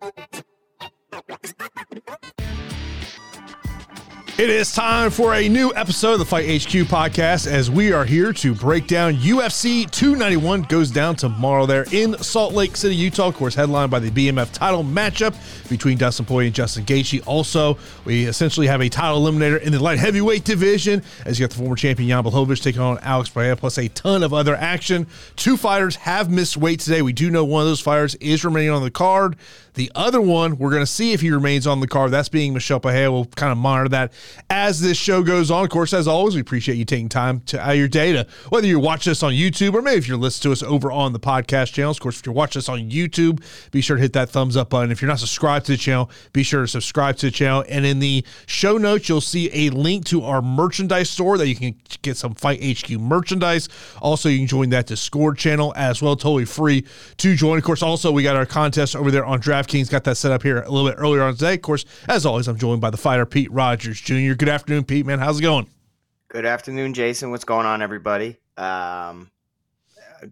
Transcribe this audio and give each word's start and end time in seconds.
Thank 0.00 0.36
you. 0.36 0.45
It 4.38 4.50
is 4.50 4.70
time 4.70 5.10
for 5.10 5.32
a 5.32 5.48
new 5.48 5.72
episode 5.74 6.12
of 6.12 6.18
the 6.18 6.26
Fight 6.26 6.44
HQ 6.44 6.88
podcast 6.88 7.46
as 7.50 7.70
we 7.70 7.90
are 7.94 8.04
here 8.04 8.34
to 8.34 8.54
break 8.54 8.86
down 8.86 9.14
UFC 9.14 9.90
291 9.90 10.64
goes 10.64 10.90
down 10.90 11.16
tomorrow 11.16 11.64
there 11.64 11.86
in 11.90 12.18
Salt 12.18 12.52
Lake 12.52 12.76
City, 12.76 12.94
Utah. 12.94 13.28
Of 13.28 13.34
course, 13.36 13.54
headlined 13.54 13.90
by 13.90 13.98
the 13.98 14.10
BMF 14.10 14.52
title 14.52 14.84
matchup 14.84 15.34
between 15.70 15.96
Dustin 15.96 16.26
Poirier 16.26 16.48
and 16.48 16.54
Justin 16.54 16.84
Gaethje. 16.84 17.26
Also, 17.26 17.78
we 18.04 18.26
essentially 18.26 18.66
have 18.66 18.82
a 18.82 18.90
title 18.90 19.22
eliminator 19.22 19.58
in 19.58 19.72
the 19.72 19.82
light 19.82 19.98
heavyweight 19.98 20.44
division 20.44 21.02
as 21.24 21.40
you 21.40 21.46
got 21.46 21.50
the 21.50 21.58
former 21.58 21.74
champion 21.74 22.10
Jan 22.10 22.22
Blachowicz 22.22 22.62
taking 22.62 22.82
on 22.82 22.98
Alex 22.98 23.30
Pereira, 23.30 23.56
plus 23.56 23.78
a 23.78 23.88
ton 23.88 24.22
of 24.22 24.34
other 24.34 24.54
action. 24.54 25.06
Two 25.36 25.56
fighters 25.56 25.96
have 25.96 26.30
missed 26.30 26.58
weight 26.58 26.80
today. 26.80 27.00
We 27.00 27.14
do 27.14 27.30
know 27.30 27.46
one 27.46 27.62
of 27.62 27.68
those 27.68 27.80
fighters 27.80 28.14
is 28.16 28.44
remaining 28.44 28.72
on 28.72 28.82
the 28.82 28.90
card. 28.90 29.36
The 29.76 29.92
other 29.94 30.22
one, 30.22 30.56
we're 30.56 30.70
going 30.70 30.82
to 30.82 30.86
see 30.86 31.12
if 31.12 31.20
he 31.20 31.30
remains 31.30 31.66
on 31.66 31.80
the 31.80 31.86
card. 31.86 32.10
That's 32.10 32.30
being 32.30 32.54
Michel 32.54 32.80
Pereira. 32.80 33.12
We'll 33.12 33.26
kind 33.26 33.52
of 33.52 33.58
monitor 33.58 33.90
that 33.90 34.12
as 34.50 34.80
this 34.80 34.96
show 34.96 35.22
goes 35.22 35.50
on. 35.50 35.64
Of 35.64 35.70
course, 35.70 35.92
as 35.92 36.08
always, 36.08 36.34
we 36.34 36.40
appreciate 36.40 36.76
you 36.76 36.84
taking 36.84 37.08
time 37.08 37.40
to 37.46 37.60
out 37.60 37.72
your 37.72 37.88
day 37.88 38.12
to 38.12 38.26
whether 38.48 38.66
you 38.66 38.78
watch 38.78 39.08
us 39.08 39.22
on 39.22 39.32
YouTube 39.32 39.74
or 39.74 39.82
maybe 39.82 39.98
if 39.98 40.08
you're 40.08 40.16
listening 40.16 40.50
to 40.50 40.52
us 40.52 40.62
over 40.62 40.90
on 40.92 41.12
the 41.12 41.20
podcast 41.20 41.72
channels. 41.72 41.96
Of 41.96 42.02
course, 42.02 42.20
if 42.20 42.26
you're 42.26 42.34
watching 42.34 42.60
us 42.60 42.68
on 42.68 42.90
YouTube, 42.90 43.42
be 43.70 43.80
sure 43.80 43.96
to 43.96 44.02
hit 44.02 44.12
that 44.14 44.30
thumbs 44.30 44.56
up 44.56 44.70
button. 44.70 44.90
If 44.90 45.02
you're 45.02 45.08
not 45.08 45.18
subscribed 45.18 45.66
to 45.66 45.72
the 45.72 45.78
channel, 45.78 46.10
be 46.32 46.42
sure 46.42 46.62
to 46.62 46.68
subscribe 46.68 47.16
to 47.16 47.26
the 47.26 47.32
channel. 47.32 47.64
And 47.68 47.84
in 47.84 47.98
the 47.98 48.24
show 48.46 48.78
notes, 48.78 49.08
you'll 49.08 49.20
see 49.20 49.50
a 49.52 49.70
link 49.70 50.04
to 50.06 50.22
our 50.22 50.42
merchandise 50.42 51.10
store 51.10 51.38
that 51.38 51.48
you 51.48 51.56
can 51.56 51.76
get 52.02 52.16
some 52.16 52.34
Fight 52.34 52.62
HQ 52.62 52.90
merchandise. 53.00 53.68
Also, 54.00 54.28
you 54.28 54.38
can 54.38 54.46
join 54.46 54.70
that 54.70 54.86
Discord 54.86 55.38
channel 55.38 55.72
as 55.76 56.02
well, 56.02 56.16
totally 56.16 56.44
free 56.44 56.84
to 57.16 57.34
join. 57.34 57.58
Of 57.58 57.64
course, 57.64 57.82
also 57.82 58.12
we 58.12 58.22
got 58.22 58.36
our 58.36 58.46
contest 58.46 58.94
over 58.94 59.10
there 59.10 59.24
on 59.24 59.40
DraftKings. 59.40 59.90
Got 59.90 60.04
that 60.04 60.16
set 60.16 60.32
up 60.32 60.42
here 60.42 60.62
a 60.62 60.70
little 60.70 60.88
bit 60.88 60.96
earlier 60.98 61.22
on 61.22 61.34
today. 61.34 61.54
Of 61.54 61.62
course, 61.62 61.84
as 62.08 62.26
always, 62.26 62.48
I'm 62.48 62.58
joined 62.58 62.80
by 62.80 62.90
the 62.90 62.96
fighter 62.96 63.26
Pete 63.26 63.50
Rogers 63.50 64.00
Jr. 64.00 64.15
Good 64.16 64.48
afternoon, 64.48 64.84
Pete. 64.84 65.04
Man, 65.04 65.18
how's 65.18 65.38
it 65.40 65.42
going? 65.42 65.68
Good 66.28 66.46
afternoon, 66.46 66.94
Jason. 66.94 67.30
What's 67.30 67.44
going 67.44 67.66
on, 67.66 67.82
everybody? 67.82 68.38
Um, 68.56 69.30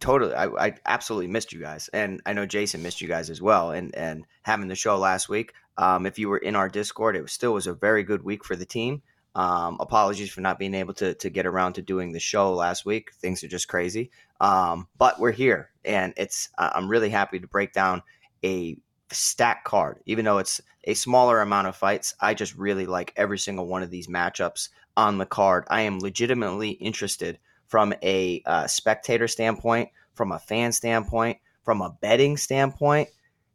totally, 0.00 0.34
I, 0.34 0.46
I 0.46 0.74
absolutely 0.86 1.28
missed 1.28 1.52
you 1.52 1.60
guys, 1.60 1.88
and 1.92 2.20
I 2.24 2.32
know 2.32 2.46
Jason 2.46 2.82
missed 2.82 3.00
you 3.00 3.08
guys 3.08 3.30
as 3.30 3.42
well. 3.42 3.70
And 3.70 3.94
and 3.94 4.24
having 4.42 4.68
the 4.68 4.74
show 4.74 4.96
last 4.98 5.28
week, 5.28 5.52
um, 5.76 6.06
if 6.06 6.18
you 6.18 6.28
were 6.28 6.38
in 6.38 6.56
our 6.56 6.68
Discord, 6.68 7.16
it 7.16 7.22
was 7.22 7.32
still 7.32 7.52
was 7.52 7.66
a 7.66 7.74
very 7.74 8.02
good 8.02 8.24
week 8.24 8.44
for 8.44 8.56
the 8.56 8.66
team. 8.66 9.02
Um, 9.34 9.76
apologies 9.80 10.30
for 10.30 10.40
not 10.40 10.58
being 10.58 10.74
able 10.74 10.94
to 10.94 11.14
to 11.14 11.30
get 11.30 11.46
around 11.46 11.74
to 11.74 11.82
doing 11.82 12.12
the 12.12 12.20
show 12.20 12.54
last 12.54 12.86
week. 12.86 13.12
Things 13.14 13.44
are 13.44 13.48
just 13.48 13.68
crazy. 13.68 14.10
Um, 14.40 14.88
but 14.96 15.20
we're 15.20 15.32
here, 15.32 15.70
and 15.84 16.14
it's 16.16 16.48
I'm 16.58 16.88
really 16.88 17.10
happy 17.10 17.38
to 17.38 17.46
break 17.46 17.72
down 17.72 18.02
a 18.44 18.76
stack 19.10 19.64
card, 19.64 20.00
even 20.06 20.24
though 20.24 20.38
it's 20.38 20.60
a 20.84 20.94
smaller 20.94 21.40
amount 21.40 21.66
of 21.66 21.76
fights. 21.76 22.14
I 22.20 22.34
just 22.34 22.56
really 22.56 22.86
like 22.86 23.12
every 23.16 23.38
single 23.38 23.66
one 23.66 23.82
of 23.82 23.90
these 23.90 24.06
matchups 24.06 24.68
on 24.96 25.18
the 25.18 25.26
card. 25.26 25.64
I 25.68 25.82
am 25.82 25.98
legitimately 25.98 26.70
interested 26.70 27.38
from 27.66 27.94
a 28.02 28.42
uh, 28.46 28.66
spectator 28.66 29.28
standpoint, 29.28 29.90
from 30.14 30.32
a 30.32 30.38
fan 30.38 30.72
standpoint, 30.72 31.38
from 31.62 31.80
a 31.80 31.96
betting 32.00 32.36
standpoint. 32.36 33.08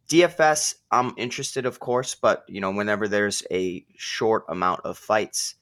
DFS, 0.08 0.74
I'm 0.90 1.14
interested, 1.16 1.66
of 1.66 1.78
course, 1.78 2.16
but 2.16 2.44
you 2.48 2.60
know, 2.60 2.72
whenever 2.72 3.06
there's 3.06 3.44
a 3.50 3.84
short 3.96 4.44
amount 4.48 4.80
of 4.84 4.98
fights, 4.98 5.54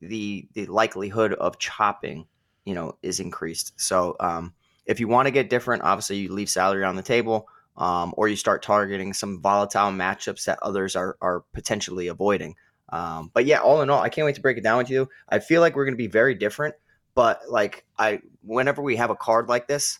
the 0.00 0.46
the 0.54 0.66
likelihood 0.66 1.32
of 1.34 1.58
chopping, 1.58 2.26
you 2.64 2.74
know, 2.74 2.96
is 3.02 3.18
increased. 3.18 3.72
So, 3.80 4.14
um, 4.20 4.54
if 4.86 5.00
you 5.00 5.08
want 5.08 5.26
to 5.26 5.32
get 5.32 5.50
different, 5.50 5.82
obviously 5.82 6.18
you 6.18 6.32
leave 6.32 6.48
salary 6.48 6.84
on 6.84 6.94
the 6.94 7.02
table 7.02 7.48
um, 7.76 8.14
or 8.16 8.28
you 8.28 8.36
start 8.36 8.62
targeting 8.62 9.12
some 9.12 9.40
volatile 9.40 9.90
matchups 9.90 10.44
that 10.44 10.58
others 10.62 10.96
are, 10.96 11.16
are 11.20 11.44
potentially 11.52 12.08
avoiding. 12.08 12.56
Um, 12.88 13.30
but 13.34 13.44
yeah, 13.44 13.60
all 13.60 13.82
in 13.82 13.90
all, 13.90 14.00
I 14.00 14.08
can't 14.08 14.24
wait 14.24 14.36
to 14.36 14.40
break 14.40 14.58
it 14.58 14.64
down 14.64 14.78
with 14.78 14.90
you. 14.90 15.08
I 15.28 15.40
feel 15.40 15.60
like 15.60 15.74
we're 15.74 15.84
going 15.84 15.94
to 15.94 15.98
be 15.98 16.06
very 16.06 16.34
different, 16.34 16.74
but 17.14 17.40
like 17.48 17.84
I, 17.98 18.20
whenever 18.42 18.82
we 18.82 18.96
have 18.96 19.10
a 19.10 19.16
card 19.16 19.48
like 19.48 19.66
this, 19.66 19.98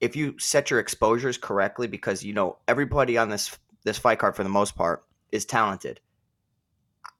if 0.00 0.16
you 0.16 0.38
set 0.38 0.70
your 0.70 0.80
exposures 0.80 1.38
correctly, 1.38 1.86
because 1.86 2.24
you 2.24 2.34
know 2.34 2.58
everybody 2.68 3.16
on 3.16 3.30
this 3.30 3.56
this 3.84 3.98
fight 3.98 4.18
card 4.18 4.34
for 4.34 4.42
the 4.42 4.48
most 4.48 4.76
part 4.76 5.04
is 5.30 5.44
talented. 5.44 6.00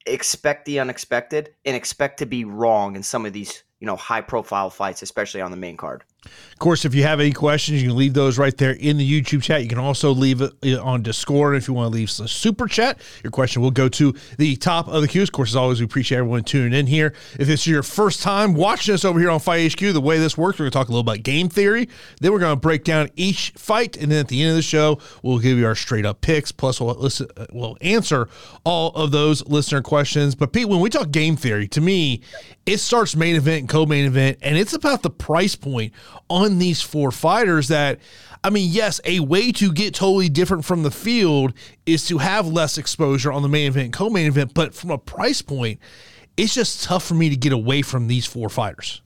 Expect 0.05 0.65
the 0.65 0.79
unexpected 0.79 1.55
and 1.65 1.75
expect 1.75 2.19
to 2.19 2.25
be 2.25 2.45
wrong 2.45 2.95
in 2.95 3.01
some 3.01 3.25
of 3.25 3.33
these 3.33 3.63
you 3.79 3.87
know 3.87 3.95
high 3.95 4.21
profile 4.21 4.69
fights, 4.69 5.01
especially 5.01 5.41
on 5.41 5.51
the 5.51 5.57
main 5.57 5.77
card. 5.77 6.03
Of 6.25 6.59
course, 6.59 6.85
if 6.85 6.95
you 6.95 7.03
have 7.03 7.19
any 7.19 7.33
questions, 7.33 7.81
you 7.81 7.89
can 7.89 7.97
leave 7.97 8.13
those 8.13 8.37
right 8.37 8.55
there 8.57 8.71
in 8.71 8.97
the 8.97 9.21
YouTube 9.21 9.43
chat. 9.43 9.61
You 9.61 9.67
can 9.67 9.77
also 9.77 10.11
leave 10.11 10.41
it 10.41 10.79
on 10.79 11.01
Discord 11.01 11.55
if 11.55 11.67
you 11.67 11.73
want 11.73 11.91
to 11.91 11.95
leave 11.95 12.09
a 12.19 12.27
super 12.27 12.67
chat. 12.67 12.97
Your 13.23 13.31
question 13.31 13.61
will 13.61 13.71
go 13.71 13.89
to 13.89 14.13
the 14.37 14.55
top 14.55 14.87
of 14.87 15.01
the 15.01 15.07
queue. 15.07 15.21
Of 15.21 15.31
course, 15.31 15.49
as 15.51 15.55
always, 15.57 15.79
we 15.79 15.85
appreciate 15.85 16.19
everyone 16.19 16.43
tuning 16.43 16.77
in 16.77 16.87
here. 16.87 17.13
If 17.37 17.49
it's 17.49 17.67
your 17.67 17.83
first 17.83 18.21
time 18.21 18.53
watching 18.53 18.93
us 18.93 19.03
over 19.03 19.19
here 19.19 19.29
on 19.29 19.39
Fight 19.39 19.73
HQ, 19.73 19.79
the 19.79 19.99
way 19.99 20.17
this 20.17 20.37
works, 20.37 20.57
we're 20.57 20.63
going 20.63 20.71
to 20.71 20.77
talk 20.77 20.87
a 20.87 20.91
little 20.91 21.01
about 21.01 21.23
game 21.23 21.49
theory. 21.49 21.89
Then 22.21 22.31
we're 22.31 22.39
going 22.39 22.55
to 22.55 22.59
break 22.59 22.83
down 22.83 23.09
each 23.15 23.51
fight, 23.57 23.97
and 23.97 24.11
then 24.11 24.19
at 24.19 24.29
the 24.29 24.41
end 24.41 24.51
of 24.51 24.55
the 24.55 24.61
show, 24.61 24.99
we'll 25.23 25.39
give 25.39 25.57
you 25.57 25.65
our 25.65 25.75
straight 25.75 26.05
up 26.05 26.21
picks. 26.21 26.51
Plus, 26.51 26.79
we'll 26.79 26.95
listen, 26.95 27.27
uh, 27.35 27.47
we'll 27.51 27.77
answer 27.81 28.29
all 28.63 28.91
of 28.91 29.11
those 29.11 29.45
listener 29.45 29.81
questions. 29.81 30.35
But 30.35 30.53
Pete, 30.53 30.69
when 30.69 30.79
we 30.79 30.89
talk 30.89 31.11
game 31.11 31.35
theory, 31.35 31.67
to 31.69 31.81
me, 31.81 32.21
it 32.65 32.77
starts 32.77 33.15
main 33.15 33.35
event 33.35 33.59
and 33.59 33.69
co-main 33.69 34.05
event, 34.05 34.39
and 34.41 34.57
it's 34.57 34.73
about 34.73 35.03
the 35.03 35.09
price 35.09 35.55
point 35.55 35.93
on 36.29 36.59
these 36.59 36.81
four 36.81 37.11
fighters 37.11 37.67
that 37.67 37.99
I 38.43 38.51
mean, 38.51 38.69
yes, 38.71 39.01
a 39.05 39.21
way 39.21 39.51
to 39.53 39.71
get 39.71 39.95
totally 39.95 40.29
different 40.29 40.65
from 40.65 40.83
the 40.83 40.91
field 40.91 41.53
is 41.87 42.05
to 42.07 42.19
have 42.19 42.45
less 42.45 42.77
exposure 42.77 43.31
on 43.31 43.41
the 43.41 43.49
main 43.49 43.67
event, 43.67 43.91
co-main 43.91 44.27
event, 44.27 44.53
but 44.53 44.75
from 44.75 44.91
a 44.91 44.99
price 44.99 45.41
point, 45.41 45.79
it's 46.37 46.53
just 46.53 46.83
tough 46.83 47.03
for 47.03 47.15
me 47.15 47.29
to 47.29 47.35
get 47.35 47.53
away 47.53 47.81
from 47.81 48.05
these 48.05 48.27
four 48.27 48.49
fighters. 48.49 49.01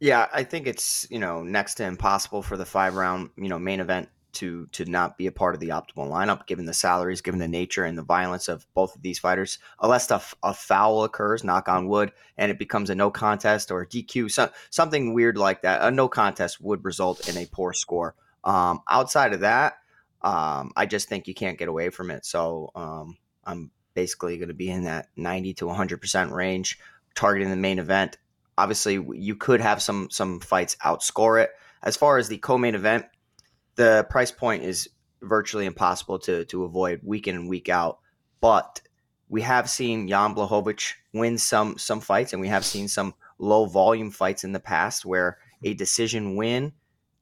Yeah, 0.00 0.28
I 0.32 0.44
think 0.44 0.66
it's, 0.66 1.06
you 1.10 1.18
know, 1.18 1.42
next 1.42 1.74
to 1.74 1.84
impossible 1.84 2.42
for 2.42 2.56
the 2.56 2.64
five 2.64 2.94
round, 2.94 3.28
you 3.36 3.48
know, 3.48 3.58
main 3.58 3.80
event 3.80 4.08
to 4.34 4.66
to 4.72 4.84
not 4.84 5.16
be 5.16 5.26
a 5.26 5.32
part 5.32 5.54
of 5.54 5.60
the 5.60 5.70
optimal 5.70 6.10
lineup, 6.10 6.46
given 6.46 6.66
the 6.66 6.74
salaries, 6.74 7.20
given 7.20 7.40
the 7.40 7.48
nature 7.48 7.84
and 7.84 7.96
the 7.96 8.02
violence 8.02 8.48
of 8.48 8.66
both 8.74 8.94
of 8.94 9.02
these 9.02 9.18
fighters. 9.18 9.58
Unless 9.80 10.10
a, 10.10 10.22
a 10.42 10.54
foul 10.54 11.04
occurs, 11.04 11.44
knock 11.44 11.68
on 11.68 11.88
wood, 11.88 12.12
and 12.36 12.50
it 12.50 12.58
becomes 12.58 12.90
a 12.90 12.94
no 12.94 13.10
contest 13.10 13.70
or 13.70 13.82
a 13.82 13.86
DQ, 13.86 14.30
so, 14.30 14.50
something 14.70 15.14
weird 15.14 15.36
like 15.36 15.62
that, 15.62 15.82
a 15.82 15.90
no 15.90 16.08
contest 16.08 16.60
would 16.60 16.84
result 16.84 17.28
in 17.28 17.36
a 17.36 17.46
poor 17.46 17.72
score. 17.72 18.14
Um, 18.44 18.80
outside 18.88 19.32
of 19.32 19.40
that, 19.40 19.74
um, 20.24 20.72
I 20.74 20.86
just 20.86 21.08
think 21.08 21.28
you 21.28 21.34
can't 21.34 21.58
get 21.58 21.68
away 21.68 21.90
from 21.90 22.10
it. 22.10 22.24
So 22.24 22.70
um, 22.74 23.16
I'm 23.44 23.70
basically 23.94 24.38
going 24.38 24.48
to 24.48 24.54
be 24.54 24.70
in 24.70 24.84
that 24.84 25.08
90 25.16 25.54
to 25.54 25.66
100% 25.66 26.30
range, 26.30 26.78
targeting 27.14 27.50
the 27.50 27.56
main 27.56 27.78
event. 27.78 28.16
Obviously, 28.56 28.94
you 29.12 29.36
could 29.36 29.60
have 29.60 29.82
some 29.82 30.08
some 30.10 30.40
fights 30.40 30.76
outscore 30.76 31.42
it. 31.42 31.50
As 31.82 31.96
far 31.96 32.18
as 32.18 32.28
the 32.28 32.38
co-main 32.38 32.74
event, 32.74 33.04
the 33.76 34.06
price 34.10 34.30
point 34.30 34.62
is 34.62 34.88
virtually 35.22 35.66
impossible 35.66 36.18
to 36.20 36.44
to 36.46 36.64
avoid 36.64 37.00
week 37.02 37.26
in 37.26 37.34
and 37.34 37.48
week 37.48 37.68
out. 37.68 37.98
But 38.40 38.80
we 39.28 39.42
have 39.42 39.70
seen 39.70 40.08
Jan 40.08 40.34
Blachowicz 40.34 40.94
win 41.12 41.38
some 41.38 41.78
some 41.78 42.00
fights, 42.00 42.32
and 42.32 42.40
we 42.40 42.48
have 42.48 42.64
seen 42.64 42.88
some 42.88 43.14
low 43.38 43.66
volume 43.66 44.10
fights 44.10 44.44
in 44.44 44.52
the 44.52 44.60
past 44.60 45.04
where 45.04 45.38
a 45.62 45.74
decision 45.74 46.36
win 46.36 46.72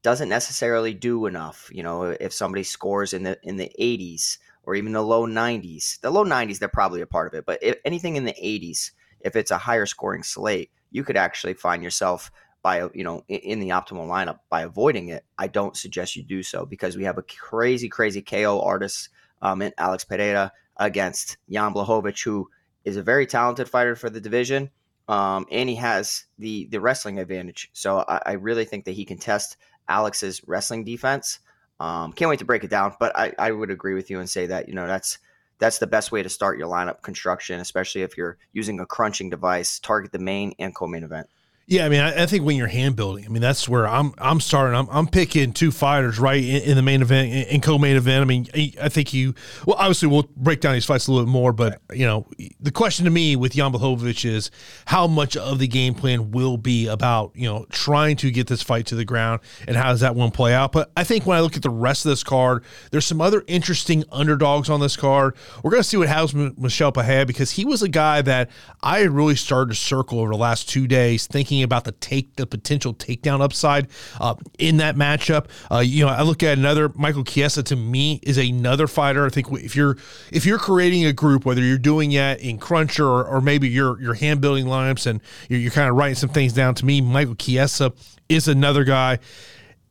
doesn't 0.03 0.29
necessarily 0.29 0.93
do 0.93 1.27
enough. 1.27 1.71
You 1.73 1.83
know, 1.83 2.05
if 2.05 2.33
somebody 2.33 2.65
scores 2.65 3.13
in 3.13 3.23
the 3.23 3.39
in 3.43 3.57
the 3.57 3.71
80s 3.79 4.39
or 4.65 4.75
even 4.75 4.93
the 4.93 5.03
low 5.03 5.27
90s, 5.27 6.01
the 6.01 6.11
low 6.11 6.25
90s 6.25 6.59
they're 6.59 6.69
probably 6.69 7.01
a 7.01 7.07
part 7.07 7.29
of 7.29 7.39
it, 7.39 7.47
but 7.47 7.63
if 7.63 7.79
anything 7.85 8.17
in 8.17 8.25
the 8.25 8.33
80s, 8.33 8.91
if 9.21 9.37
it's 9.37 9.51
a 9.51 9.59
higher 9.59 9.87
scoring 9.87 10.23
slate, 10.23 10.71
you 10.91 11.05
could 11.05 11.17
actually 11.17 11.55
find 11.55 11.83
yourself 11.83 12.31
by 12.63 12.89
you 12.95 13.05
know 13.05 13.23
in 13.29 13.61
the 13.61 13.71
optimal 13.71 14.09
lineup 14.09 14.39
by 14.49 14.63
avoiding 14.63 15.09
it 15.09 15.25
i 15.39 15.47
don't 15.47 15.77
suggest 15.77 16.17
you 16.17 16.23
do 16.23 16.43
so 16.43 16.65
because 16.65 16.97
we 16.97 17.05
have 17.05 17.19
a 17.19 17.23
crazy 17.23 17.89
crazy 17.89 18.23
ko 18.23 18.61
artist 18.61 19.09
um, 19.43 19.63
in 19.63 19.73
alex 19.79 20.05
pereira 20.05 20.53
against 20.77 21.37
jan 21.51 21.75
blachowicz 21.75 22.23
who 22.23 22.49
is 22.85 22.97
a 22.97 23.03
very 23.03 23.27
talented 23.27 23.69
fighter 23.69 23.97
for 23.97 24.11
the 24.11 24.21
division 24.21 24.71
um, 25.09 25.47
and 25.51 25.69
he 25.69 25.75
has 25.77 26.25
the 26.39 26.67
the 26.67 26.81
wrestling 26.81 27.19
advantage. 27.19 27.71
So 27.73 28.05
I, 28.09 28.23
I, 28.27 28.33
really 28.33 28.65
think 28.65 28.85
that 28.85 28.93
he 28.93 29.05
can 29.05 29.19
test 29.19 29.57
alex's 29.89 30.47
wrestling 30.47 30.85
defense. 30.85 31.41
Um, 31.81 32.13
can't 32.13 32.29
wait 32.29 32.39
to 32.39 32.45
break 32.45 32.63
it 32.63 32.71
down 32.71 32.95
but 33.01 33.17
I, 33.17 33.33
I 33.39 33.51
would 33.51 33.71
agree 33.71 33.95
with 33.95 34.09
you 34.09 34.21
and 34.21 34.31
say 34.31 34.47
that 34.47 34.69
you 34.69 34.75
know 34.75 34.87
that's 34.87 35.19
that's 35.59 35.79
the 35.79 35.87
best 35.87 36.13
way 36.13 36.23
to 36.23 36.29
start 36.29 36.57
your 36.57 36.69
lineup 36.69 37.03
construction 37.03 37.59
especially 37.59 38.03
if 38.03 38.17
you're 38.17 38.39
using 38.53 38.79
a 38.79 38.87
crunching 38.87 39.31
device 39.31 39.81
target 39.81 40.13
the 40.13 40.21
main 40.21 40.55
and 40.61 40.75
co-main 40.77 41.03
event 41.03 41.27
Yeah, 41.73 41.87
I 41.87 41.89
mean, 41.89 42.01
I, 42.01 42.25
I, 42.25 42.27
think 42.27 42.45
when 42.45 42.57
you're 42.57 42.67
hand 42.67 42.97
building, 42.97 43.25
I 43.25 43.29
mean, 43.29 43.41
that's 43.41 43.67
where 43.67 43.89
I'm. 43.89 44.13
I'm 44.19 44.41
starting. 44.41 44.77
I'm, 44.77 44.89
I'm 44.91 45.07
picking 45.07 45.55
two 45.55 45.71
fighters 45.71 46.19
right 46.19 46.45
in, 46.45 46.63
in 46.65 46.77
the 46.77 46.83
main 46.83 47.01
event 47.01 47.33
in, 47.33 47.45
in 47.45 47.61
co-main 47.63 47.97
event. 47.97 48.21
I 48.21 48.25
mean, 48.27 48.75
I 48.79 48.91
think 48.91 49.15
you. 49.15 49.35
Well, 49.65 49.79
obviously, 49.79 50.09
we'll 50.09 50.29
break 50.37 50.61
down 50.61 50.75
these 50.75 50.85
fights 50.85 51.07
a 51.07 51.13
little 51.13 51.25
bit 51.25 51.33
more, 51.33 51.55
but 51.55 51.81
you 51.95 52.05
know, 52.05 52.27
the 52.61 52.71
question 52.71 53.07
to 53.07 53.11
me 53.11 53.37
with 53.37 53.55
Jan 53.55 53.73
Blachowicz 53.73 54.23
is 54.27 54.51
how 54.85 55.07
much 55.07 55.35
of 55.35 55.61
the 55.61 55.67
game 55.67 55.95
plan 55.95 56.31
will 56.31 56.59
be 56.59 56.89
about 56.89 57.33
you 57.35 57.49
know 57.49 57.65
trying 57.71 58.17
to 58.17 58.31
get 58.31 58.49
this 58.49 58.61
fight 58.61 58.85
to 58.89 58.95
the 58.95 59.07
ground, 59.07 59.41
and 59.67 59.75
how 59.75 59.93
does 59.93 60.01
that 60.01 60.15
one 60.15 60.31
play 60.31 60.53
out? 60.53 60.73
But 60.73 60.93
I 60.95 61.05
think 61.05 61.25
when 61.25 61.39
I 61.39 61.41
look 61.41 61.57
at 61.57 61.63
the 61.63 61.71
rest 61.71 62.05
of 62.05 62.11
this 62.11 62.23
card, 62.23 62.65
there's 62.91 63.07
some 63.07 63.23
other 63.23 63.45
interesting 63.47 64.05
underdogs 64.13 64.69
on 64.69 64.81
this 64.81 64.95
card. 64.95 65.37
We're 65.63 65.71
going 65.71 65.83
to 65.83 65.89
see 65.89 65.97
what 65.97 66.09
happens 66.09 66.35
with 66.35 66.59
Michel 66.59 66.93
Pereira 66.93 67.25
because 67.25 67.53
he 67.53 67.65
was 67.65 67.83
a 67.83 67.89
guy 67.89 68.21
that 68.21 68.51
I 68.83 68.99
had 68.99 69.11
really 69.13 69.37
started 69.37 69.71
to 69.71 69.81
circle 69.81 70.21
over 70.21 70.33
the 70.33 70.37
last 70.37 70.69
two 70.69 70.87
days, 70.87 71.27
thinking 71.27 71.62
about 71.63 71.85
the 71.85 71.93
take 71.93 72.37
the 72.37 72.47
potential 72.47 72.95
takedown 72.95 73.41
upside 73.41 73.89
uh, 74.21 74.35
in 74.59 74.79
that 74.79 74.97
matchup. 74.97 75.47
Uh, 75.71 75.79
you 75.79 76.05
know, 76.05 76.11
I 76.11 76.23
look 76.23 76.43
at 76.43 76.59
another 76.59 76.91
Michael 76.95 77.25
Chiesa 77.25 77.63
to 77.65 77.77
me 77.77 78.21
is 78.23 78.39
another 78.39 78.87
fighter. 78.87 79.27
I 79.27 79.29
think 79.29 79.51
if 79.53 79.77
you're 79.77 79.97
if 80.31 80.47
you're 80.47 80.59
creating 80.59 81.05
a 81.07 81.13
group, 81.13 81.45
whether 81.45 81.63
you're 81.63 81.79
doing 81.79 82.13
it 82.13 82.41
in 82.41 82.59
Cruncher 82.59 83.07
or, 83.07 83.25
or 83.25 83.41
maybe 83.41 83.69
you're 83.69 84.01
you're 84.01 84.15
hand 84.15 84.41
building 84.41 84.67
lineups 84.67 85.07
and 85.07 85.21
you're, 85.49 85.61
you're 85.61 85.71
kind 85.71 85.89
of 85.89 85.97
writing 85.97 86.17
some 86.17 86.31
things 86.31 86.53
down. 86.53 86.75
To 86.77 86.85
me, 86.85 87.01
Michael 87.01 87.35
Chiesa 87.35 87.93
is 88.29 88.49
another 88.49 88.85
guy 88.85 89.19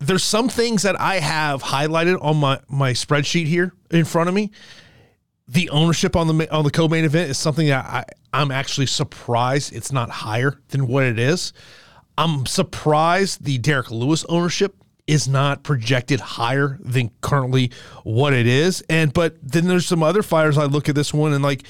there's 0.02 0.24
some 0.24 0.50
things 0.50 0.82
that 0.82 1.00
I 1.00 1.20
have 1.20 1.62
highlighted 1.62 2.18
on 2.24 2.38
my 2.38 2.60
my 2.68 2.94
spreadsheet 2.94 3.46
here 3.46 3.74
in 3.92 4.04
front 4.04 4.30
of 4.30 4.36
me 4.36 4.52
the 5.52 5.70
ownership 5.70 6.16
on 6.16 6.28
the 6.28 6.52
on 6.52 6.64
the 6.64 6.72
co-main 6.72 7.04
event 7.04 7.30
is 7.30 7.38
something 7.38 7.68
that 7.68 7.86
I, 7.86 8.06
I'm 8.32 8.52
actually 8.52 8.86
surprised 8.88 9.76
it's 9.76 9.92
not 9.92 10.10
higher 10.10 10.58
than 10.70 10.88
what 10.88 11.04
it 11.04 11.20
is. 11.20 11.52
I'm 12.18 12.46
surprised 12.46 13.44
the 13.44 13.58
Derek 13.58 13.92
Lewis 13.92 14.26
ownership 14.30 14.76
is 15.08 15.28
not 15.28 15.64
projected 15.64 16.22
higher 16.22 16.78
than 16.80 17.12
currently 17.20 17.72
what 18.04 18.34
it 18.34 18.48
is. 18.48 18.82
And 18.90 19.14
but 19.14 19.36
then 19.44 19.68
there's 19.68 19.86
some 19.86 20.02
other 20.02 20.24
fighters 20.24 20.58
I 20.58 20.66
look 20.66 20.88
at 20.88 20.96
this 20.96 21.14
one 21.14 21.34
and 21.34 21.44
like 21.44 21.64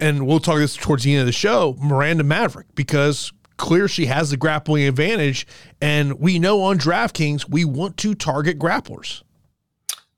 and 0.00 0.26
we'll 0.26 0.40
talk 0.40 0.56
this 0.56 0.74
towards 0.74 1.04
the 1.04 1.12
end 1.12 1.20
of 1.20 1.26
the 1.26 1.32
show, 1.32 1.76
Miranda 1.80 2.24
Maverick, 2.24 2.74
because 2.74 3.32
clear 3.56 3.86
she 3.86 4.06
has 4.06 4.30
the 4.30 4.36
grappling 4.36 4.88
advantage. 4.88 5.46
And 5.80 6.18
we 6.18 6.40
know 6.40 6.62
on 6.62 6.76
DraftKings 6.78 7.48
we 7.48 7.64
want 7.64 7.98
to 7.98 8.16
target 8.16 8.58
grapplers. 8.58 9.22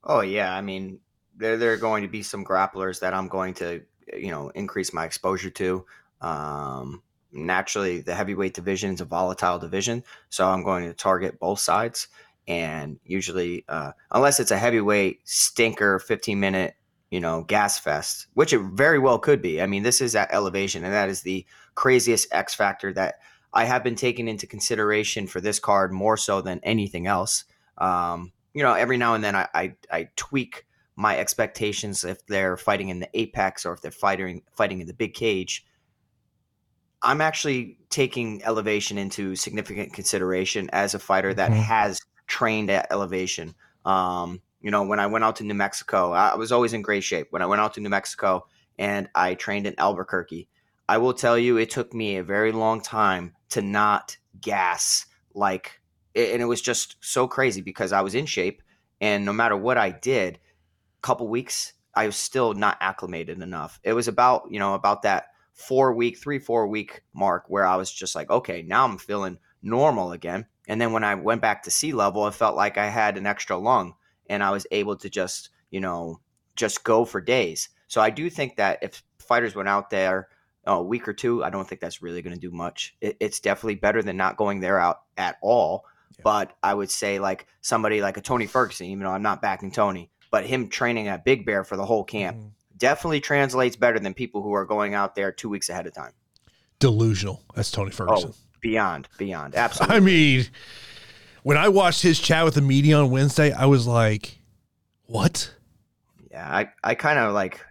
Oh 0.03 0.21
yeah. 0.21 0.55
I 0.55 0.61
mean, 0.61 1.01
there 1.37 1.57
there 1.57 1.73
are 1.73 1.77
going 1.77 2.03
to 2.03 2.09
be 2.09 2.23
some 2.23 2.45
grapplers 2.45 2.99
that 2.99 3.13
I'm 3.13 3.27
going 3.27 3.53
to 3.55 3.81
you 4.13 4.31
know 4.31 4.49
increase 4.49 4.93
my 4.93 5.05
exposure 5.05 5.49
to. 5.51 5.85
Um, 6.21 7.03
naturally, 7.31 8.01
the 8.01 8.15
heavyweight 8.15 8.53
division 8.53 8.93
is 8.93 9.01
a 9.01 9.05
volatile 9.05 9.59
division, 9.59 10.03
so 10.29 10.47
I'm 10.47 10.63
going 10.63 10.87
to 10.87 10.93
target 10.93 11.39
both 11.39 11.59
sides. 11.59 12.07
And 12.47 12.99
usually, 13.03 13.65
uh, 13.67 13.93
unless 14.11 14.39
it's 14.39 14.51
a 14.51 14.57
heavyweight 14.57 15.21
stinker, 15.23 15.99
15 15.99 16.39
minute 16.39 16.75
you 17.11 17.19
know 17.19 17.43
gas 17.43 17.79
fest, 17.79 18.27
which 18.33 18.53
it 18.53 18.61
very 18.73 18.99
well 18.99 19.19
could 19.19 19.41
be. 19.41 19.61
I 19.61 19.67
mean, 19.67 19.83
this 19.83 20.01
is 20.01 20.15
at 20.15 20.33
elevation, 20.33 20.83
and 20.83 20.93
that 20.93 21.09
is 21.09 21.21
the 21.21 21.45
craziest 21.75 22.27
X 22.31 22.53
factor 22.53 22.93
that 22.93 23.19
I 23.53 23.63
have 23.65 23.83
been 23.83 23.95
taking 23.95 24.27
into 24.27 24.47
consideration 24.47 25.27
for 25.27 25.39
this 25.39 25.59
card 25.59 25.93
more 25.93 26.17
so 26.17 26.41
than 26.41 26.59
anything 26.63 27.07
else. 27.07 27.45
Um, 27.77 28.33
you 28.53 28.63
know, 28.63 28.73
every 28.73 28.97
now 28.97 29.13
and 29.13 29.23
then 29.23 29.35
I, 29.35 29.47
I, 29.53 29.75
I 29.91 30.09
tweak 30.15 30.64
my 30.95 31.17
expectations 31.17 32.03
if 32.03 32.25
they're 32.27 32.57
fighting 32.57 32.89
in 32.89 32.99
the 32.99 33.09
apex 33.13 33.65
or 33.65 33.73
if 33.73 33.81
they're 33.81 33.91
fighting 33.91 34.41
fighting 34.55 34.79
in 34.81 34.87
the 34.87 34.93
big 34.93 35.13
cage 35.13 35.65
i'm 37.01 37.21
actually 37.21 37.77
taking 37.89 38.43
elevation 38.43 38.97
into 38.97 39.35
significant 39.35 39.93
consideration 39.93 40.69
as 40.71 40.93
a 40.93 40.99
fighter 40.99 41.33
that 41.33 41.51
mm-hmm. 41.51 41.61
has 41.61 41.99
trained 42.27 42.69
at 42.69 42.87
elevation 42.91 43.53
um, 43.85 44.41
you 44.61 44.71
know 44.71 44.83
when 44.83 44.99
i 44.99 45.07
went 45.07 45.23
out 45.23 45.35
to 45.35 45.43
new 45.43 45.53
mexico 45.53 46.11
i 46.11 46.35
was 46.35 46.51
always 46.51 46.73
in 46.73 46.81
great 46.81 47.03
shape 47.03 47.27
when 47.29 47.41
i 47.41 47.45
went 47.45 47.61
out 47.61 47.73
to 47.73 47.81
new 47.81 47.89
mexico 47.89 48.45
and 48.79 49.09
i 49.15 49.33
trained 49.33 49.67
in 49.67 49.75
albuquerque 49.77 50.47
i 50.87 50.97
will 50.97 51.13
tell 51.13 51.37
you 51.37 51.57
it 51.57 51.69
took 51.69 51.93
me 51.93 52.17
a 52.17 52.23
very 52.23 52.51
long 52.51 52.81
time 52.81 53.33
to 53.49 53.61
not 53.61 54.17
gas 54.39 55.05
like 55.33 55.81
and 56.15 56.41
it 56.41 56.45
was 56.45 56.61
just 56.61 56.95
so 57.01 57.27
crazy 57.27 57.61
because 57.61 57.91
i 57.91 58.01
was 58.01 58.15
in 58.15 58.25
shape 58.25 58.61
and 59.01 59.25
no 59.25 59.33
matter 59.33 59.57
what 59.57 59.77
i 59.77 59.91
did 59.91 60.39
couple 61.05 61.27
weeks, 61.27 61.73
I 61.93 62.07
was 62.07 62.17
still 62.17 62.55
not 62.55 62.77
acclimated 62.81 63.41
enough. 63.41 63.79
It 63.83 63.93
was 63.93 64.07
about, 64.07 64.47
you 64.49 64.57
know, 64.57 64.73
about 64.73 65.03
that 65.03 65.27
four 65.53 65.93
week, 65.93 66.17
three, 66.17 66.39
four 66.39 66.67
week 66.67 67.03
mark 67.13 67.45
where 67.47 67.65
I 67.65 67.75
was 67.75 67.91
just 67.91 68.15
like, 68.15 68.31
okay, 68.31 68.63
now 68.63 68.85
I'm 68.85 68.97
feeling 68.97 69.37
normal 69.61 70.13
again. 70.13 70.47
And 70.67 70.81
then 70.81 70.93
when 70.93 71.03
I 71.03 71.13
went 71.13 71.43
back 71.43 71.61
to 71.63 71.71
sea 71.71 71.93
level, 71.93 72.23
I 72.23 72.31
felt 72.31 72.55
like 72.55 72.79
I 72.79 72.87
had 72.87 73.17
an 73.17 73.27
extra 73.27 73.55
lung 73.55 73.93
and 74.27 74.41
I 74.43 74.49
was 74.49 74.65
able 74.71 74.95
to 74.97 75.09
just, 75.09 75.49
you 75.69 75.79
know, 75.79 76.21
just 76.55 76.83
go 76.83 77.05
for 77.05 77.21
days. 77.21 77.69
So 77.87 78.01
I 78.01 78.09
do 78.09 78.27
think 78.27 78.55
that 78.55 78.79
if 78.81 79.03
fighters 79.19 79.55
went 79.55 79.69
out 79.69 79.91
there 79.91 80.29
a 80.65 80.81
week 80.81 81.07
or 81.07 81.13
two, 81.13 81.43
I 81.43 81.51
don't 81.51 81.69
think 81.69 81.81
that's 81.81 82.01
really 82.01 82.23
going 82.23 82.33
to 82.33 82.39
do 82.39 82.51
much. 82.51 82.95
It, 82.99 83.15
it's 83.19 83.39
definitely 83.39 83.75
better 83.75 84.01
than 84.01 84.17
not 84.17 84.37
going 84.37 84.59
there 84.59 84.79
out 84.79 85.01
at 85.17 85.37
all. 85.43 85.85
Yeah. 86.17 86.21
But 86.23 86.57
I 86.63 86.73
would 86.73 86.89
say 86.89 87.19
like 87.19 87.45
somebody 87.61 88.01
like 88.01 88.17
a 88.17 88.21
Tony 88.21 88.47
Ferguson, 88.47 88.87
even 88.87 89.03
though 89.03 89.11
I'm 89.11 89.21
not 89.21 89.43
backing 89.43 89.69
Tony, 89.69 90.09
but 90.35 90.45
him 90.45 90.67
training 90.67 91.07
at 91.07 91.23
Big 91.23 91.45
Bear 91.45 91.63
for 91.63 91.77
the 91.77 91.85
whole 91.85 92.03
camp 92.03 92.35
mm. 92.35 92.49
definitely 92.77 93.21
translates 93.21 93.77
better 93.77 93.99
than 93.99 94.13
people 94.13 94.41
who 94.41 94.51
are 94.51 94.65
going 94.65 94.93
out 94.93 95.15
there 95.15 95.31
two 95.31 95.47
weeks 95.47 95.69
ahead 95.69 95.87
of 95.87 95.93
time. 95.93 96.11
Delusional. 96.79 97.41
That's 97.55 97.71
Tony 97.71 97.89
Ferguson. 97.89 98.31
Oh, 98.33 98.37
beyond, 98.59 99.07
beyond. 99.17 99.55
Absolutely. 99.55 99.95
I 99.95 99.99
mean, 100.01 100.45
when 101.43 101.55
I 101.55 101.69
watched 101.69 102.01
his 102.01 102.19
chat 102.19 102.43
with 102.43 102.55
the 102.55 102.61
media 102.61 102.97
on 102.97 103.11
Wednesday, 103.11 103.53
I 103.53 103.65
was 103.65 103.87
like, 103.87 104.37
what? 105.05 105.53
Yeah, 106.29 106.45
I, 106.45 106.69
I 106.83 106.95
kind 106.95 107.17
of 107.17 107.33
like. 107.33 107.61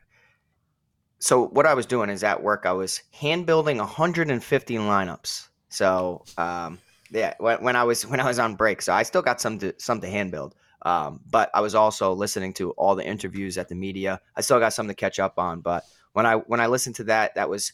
So 1.18 1.48
what 1.48 1.66
I 1.66 1.74
was 1.74 1.84
doing 1.84 2.08
is 2.08 2.24
at 2.24 2.42
work, 2.42 2.64
I 2.64 2.72
was 2.72 3.02
hand 3.12 3.44
building 3.44 3.76
150 3.76 4.74
lineups. 4.76 5.48
So 5.68 6.24
um, 6.38 6.78
yeah, 7.10 7.34
when, 7.36 7.62
when 7.62 7.76
I 7.76 7.84
was 7.84 8.06
when 8.06 8.20
I 8.20 8.26
was 8.26 8.38
on 8.38 8.54
break, 8.54 8.80
so 8.80 8.94
I 8.94 9.02
still 9.02 9.20
got 9.20 9.38
some 9.38 9.58
to 9.58 9.74
some 9.76 10.00
to 10.00 10.08
hand 10.08 10.30
build. 10.30 10.54
Um, 10.84 11.20
but 11.30 11.50
I 11.54 11.60
was 11.60 11.74
also 11.74 12.12
listening 12.12 12.52
to 12.54 12.72
all 12.72 12.94
the 12.94 13.06
interviews 13.06 13.56
at 13.56 13.68
the 13.68 13.74
media. 13.74 14.20
I 14.36 14.42
still 14.42 14.58
got 14.58 14.74
some 14.74 14.88
to 14.88 14.94
catch 14.94 15.18
up 15.18 15.38
on, 15.38 15.60
but 15.60 15.84
when 16.12 16.26
I 16.26 16.36
when 16.36 16.60
I 16.60 16.66
listened 16.66 16.96
to 16.96 17.04
that, 17.04 17.34
that 17.36 17.48
was 17.48 17.72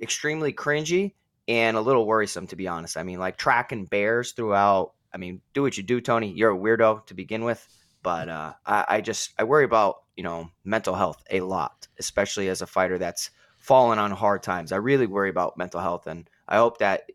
extremely 0.00 0.52
cringy 0.52 1.14
and 1.48 1.76
a 1.76 1.80
little 1.80 2.06
worrisome 2.06 2.46
to 2.48 2.56
be 2.56 2.68
honest. 2.68 2.96
I 2.96 3.02
mean, 3.02 3.18
like 3.18 3.36
tracking 3.36 3.86
bears 3.86 4.32
throughout. 4.32 4.92
I 5.12 5.18
mean, 5.18 5.40
do 5.54 5.62
what 5.62 5.76
you 5.76 5.82
do, 5.82 6.00
Tony. 6.00 6.32
You're 6.32 6.52
a 6.52 6.58
weirdo 6.58 7.06
to 7.06 7.14
begin 7.14 7.44
with, 7.44 7.66
but 8.02 8.28
uh, 8.28 8.54
I, 8.64 8.84
I 8.88 9.00
just 9.00 9.32
I 9.38 9.44
worry 9.44 9.64
about 9.64 9.96
you 10.16 10.22
know 10.22 10.50
mental 10.64 10.94
health 10.94 11.22
a 11.30 11.40
lot, 11.40 11.88
especially 11.98 12.48
as 12.48 12.62
a 12.62 12.66
fighter 12.66 12.98
that's 12.98 13.30
fallen 13.58 13.98
on 13.98 14.10
hard 14.10 14.42
times. 14.42 14.72
I 14.72 14.76
really 14.76 15.06
worry 15.06 15.30
about 15.30 15.58
mental 15.58 15.80
health, 15.80 16.06
and 16.06 16.28
I 16.48 16.56
hope 16.56 16.78
that 16.78 17.10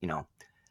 you 0.00 0.08
know 0.08 0.26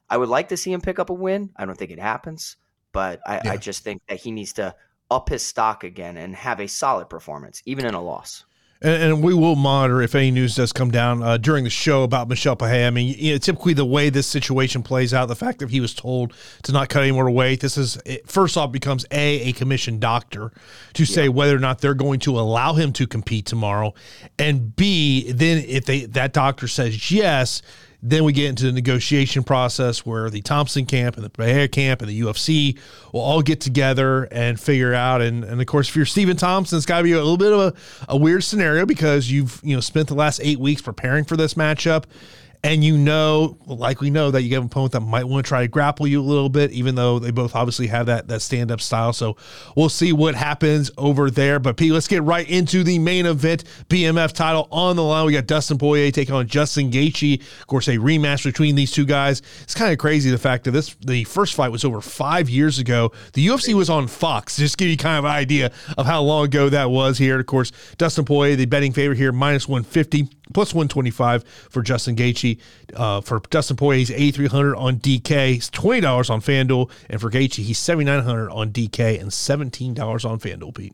I 0.09 0.17
would 0.17 0.29
like 0.29 0.49
to 0.49 0.57
see 0.57 0.71
him 0.71 0.81
pick 0.81 0.99
up 0.99 1.09
a 1.09 1.13
win. 1.13 1.51
I 1.55 1.65
don't 1.65 1.77
think 1.77 1.91
it 1.91 1.99
happens, 1.99 2.57
but 2.97 3.21
I, 3.27 3.41
yeah. 3.45 3.51
I 3.51 3.57
just 3.57 3.83
think 3.83 4.01
that 4.09 4.19
he 4.19 4.31
needs 4.31 4.53
to 4.53 4.73
up 5.11 5.29
his 5.29 5.43
stock 5.43 5.83
again 5.83 6.17
and 6.17 6.35
have 6.35 6.59
a 6.59 6.65
solid 6.65 7.07
performance, 7.11 7.61
even 7.67 7.85
in 7.85 7.93
a 7.93 8.01
loss. 8.01 8.43
And, 8.81 9.03
and, 9.03 9.23
we 9.23 9.35
will 9.35 9.55
monitor 9.55 10.01
if 10.01 10.15
any 10.15 10.31
news 10.31 10.55
does 10.55 10.73
come 10.73 10.89
down 10.89 11.21
uh, 11.21 11.37
during 11.37 11.63
the 11.63 11.69
show 11.69 12.01
about 12.01 12.27
Michel 12.27 12.55
Pereira. 12.55 12.87
I 12.87 12.89
mean, 12.89 13.15
you 13.15 13.33
know, 13.33 13.37
typically 13.37 13.73
the 13.73 13.85
way 13.85 14.09
this 14.09 14.25
situation 14.25 14.81
plays 14.81 15.13
out, 15.13 15.27
the 15.27 15.35
fact 15.35 15.59
that 15.59 15.69
he 15.69 15.79
was 15.79 15.93
told 15.93 16.33
to 16.63 16.71
not 16.71 16.89
cut 16.89 17.03
any 17.03 17.11
more 17.11 17.29
weight, 17.29 17.59
this 17.59 17.77
is 17.77 17.99
first 18.25 18.57
off 18.57 18.71
becomes 18.71 19.05
a 19.11 19.49
a 19.49 19.53
commissioned 19.53 19.99
doctor 19.99 20.51
to 20.93 21.05
say 21.05 21.23
yeah. 21.23 21.29
whether 21.29 21.55
or 21.55 21.59
not 21.59 21.81
they're 21.81 21.93
going 21.93 22.19
to 22.21 22.39
allow 22.39 22.73
him 22.73 22.93
to 22.93 23.05
compete 23.05 23.45
tomorrow, 23.45 23.93
and 24.39 24.75
b 24.75 25.31
then 25.31 25.63
if 25.67 25.85
they 25.85 26.05
that 26.05 26.33
doctor 26.33 26.67
says 26.67 27.11
yes, 27.11 27.61
then 28.01 28.23
we 28.23 28.31
get 28.31 28.49
into 28.49 28.65
the 28.65 28.71
negotiation 28.71 29.43
process 29.43 30.05
where 30.05 30.29
the 30.29 30.41
Thompson 30.41 30.85
camp 30.85 31.15
and 31.15 31.25
the 31.25 31.29
Pereira 31.29 31.67
camp 31.67 32.01
and 32.01 32.09
the 32.09 32.21
UFC 32.21 32.77
will 33.11 33.21
all 33.21 33.41
get 33.41 33.59
together 33.59 34.25
and 34.25 34.59
figure 34.59 34.93
out. 34.93 35.21
And, 35.21 35.43
and 35.43 35.59
of 35.59 35.67
course, 35.67 35.89
if 35.89 35.95
you're 35.95 36.05
Stephen 36.05 36.37
Thompson, 36.37 36.77
it's 36.77 36.85
got 36.85 36.99
to 36.99 37.03
be 37.03 37.13
a 37.13 37.17
little 37.17 37.37
bit 37.37 37.51
of 37.51 37.59
a, 37.59 37.73
a 38.09 38.17
weird 38.17 38.43
scenario 38.43 38.85
because 38.85 39.31
you've 39.31 39.59
you 39.63 39.75
know 39.75 39.81
spent 39.81 40.07
the 40.07 40.15
last 40.15 40.39
eight 40.43 40.59
weeks 40.59 40.81
preparing 40.81 41.23
for 41.23 41.35
this 41.37 41.55
matchup 41.55 42.03
and 42.63 42.83
you 42.83 42.97
know, 42.97 43.57
like 43.67 44.01
we 44.01 44.09
know 44.09 44.31
that 44.31 44.41
you 44.41 44.55
have 44.55 44.63
an 44.63 44.67
opponent 44.67 44.93
that 44.93 45.01
might 45.01 45.25
want 45.25 45.45
to 45.45 45.47
try 45.47 45.61
to 45.61 45.67
grapple 45.67 46.07
you 46.07 46.19
a 46.19 46.23
little 46.23 46.49
bit, 46.49 46.71
even 46.71 46.95
though 46.95 47.19
they 47.19 47.31
both 47.31 47.55
obviously 47.55 47.87
have 47.87 48.07
that 48.07 48.27
that 48.27 48.41
stand 48.41 48.71
up 48.71 48.81
style. 48.81 49.13
So 49.13 49.37
we'll 49.75 49.89
see 49.89 50.11
what 50.11 50.35
happens 50.35 50.89
over 50.97 51.29
there. 51.29 51.59
But 51.59 51.77
Pete, 51.77 51.91
let's 51.91 52.07
get 52.07 52.23
right 52.23 52.47
into 52.49 52.83
the 52.83 52.99
main 52.99 53.25
event 53.25 53.63
BMF 53.89 54.33
title 54.33 54.67
on 54.71 54.95
the 54.95 55.03
line. 55.03 55.25
We 55.25 55.33
got 55.33 55.45
Dustin 55.45 55.77
Poirier 55.77 56.11
taking 56.11 56.33
on 56.33 56.47
Justin 56.47 56.91
Gaethje. 56.91 57.41
Of 57.41 57.67
course, 57.67 57.87
a 57.87 57.97
rematch 57.97 58.43
between 58.43 58.75
these 58.75 58.91
two 58.91 59.05
guys. 59.05 59.41
It's 59.61 59.75
kind 59.75 59.91
of 59.91 59.97
crazy 59.99 60.31
the 60.31 60.37
fact 60.37 60.63
that 60.63 60.71
this 60.71 60.95
the 61.05 61.23
first 61.25 61.53
fight 61.53 61.71
was 61.71 61.85
over 61.85 62.01
five 62.01 62.49
years 62.49 62.79
ago. 62.79 63.11
The 63.33 63.45
UFC 63.45 63.75
was 63.75 63.89
on 63.89 64.07
Fox. 64.07 64.57
Just 64.57 64.77
give 64.77 64.87
you 64.87 64.97
kind 64.97 65.19
of 65.19 65.25
an 65.25 65.31
idea 65.31 65.71
of 65.97 66.05
how 66.05 66.21
long 66.23 66.45
ago 66.45 66.69
that 66.69 66.89
was. 66.89 67.17
Here, 67.17 67.39
of 67.39 67.45
course, 67.45 67.71
Dustin 67.97 68.25
Poirier, 68.25 68.55
the 68.55 68.65
betting 68.65 68.93
favorite 68.93 69.17
here, 69.17 69.31
minus 69.31 69.67
one 69.67 69.83
fifty 69.83 70.27
plus 70.53 70.73
125 70.73 71.43
for 71.69 71.81
Justin 71.81 72.15
Gaethje. 72.15 72.59
Uh, 72.95 73.21
for 73.21 73.39
Dustin 73.49 73.77
Poirier, 73.77 73.99
he's 73.99 74.11
8,300 74.11 74.75
on 74.75 74.97
DK. 74.97 75.53
He's 75.55 75.69
$20 75.69 76.29
on 76.29 76.41
FanDuel. 76.41 76.91
And 77.09 77.21
for 77.21 77.29
Gaethje, 77.29 77.63
he's 77.63 77.79
7,900 77.79 78.51
on 78.51 78.71
DK 78.71 79.19
and 79.19 79.29
$17 79.29 80.29
on 80.29 80.39
FanDuel, 80.39 80.75
Pete. 80.75 80.93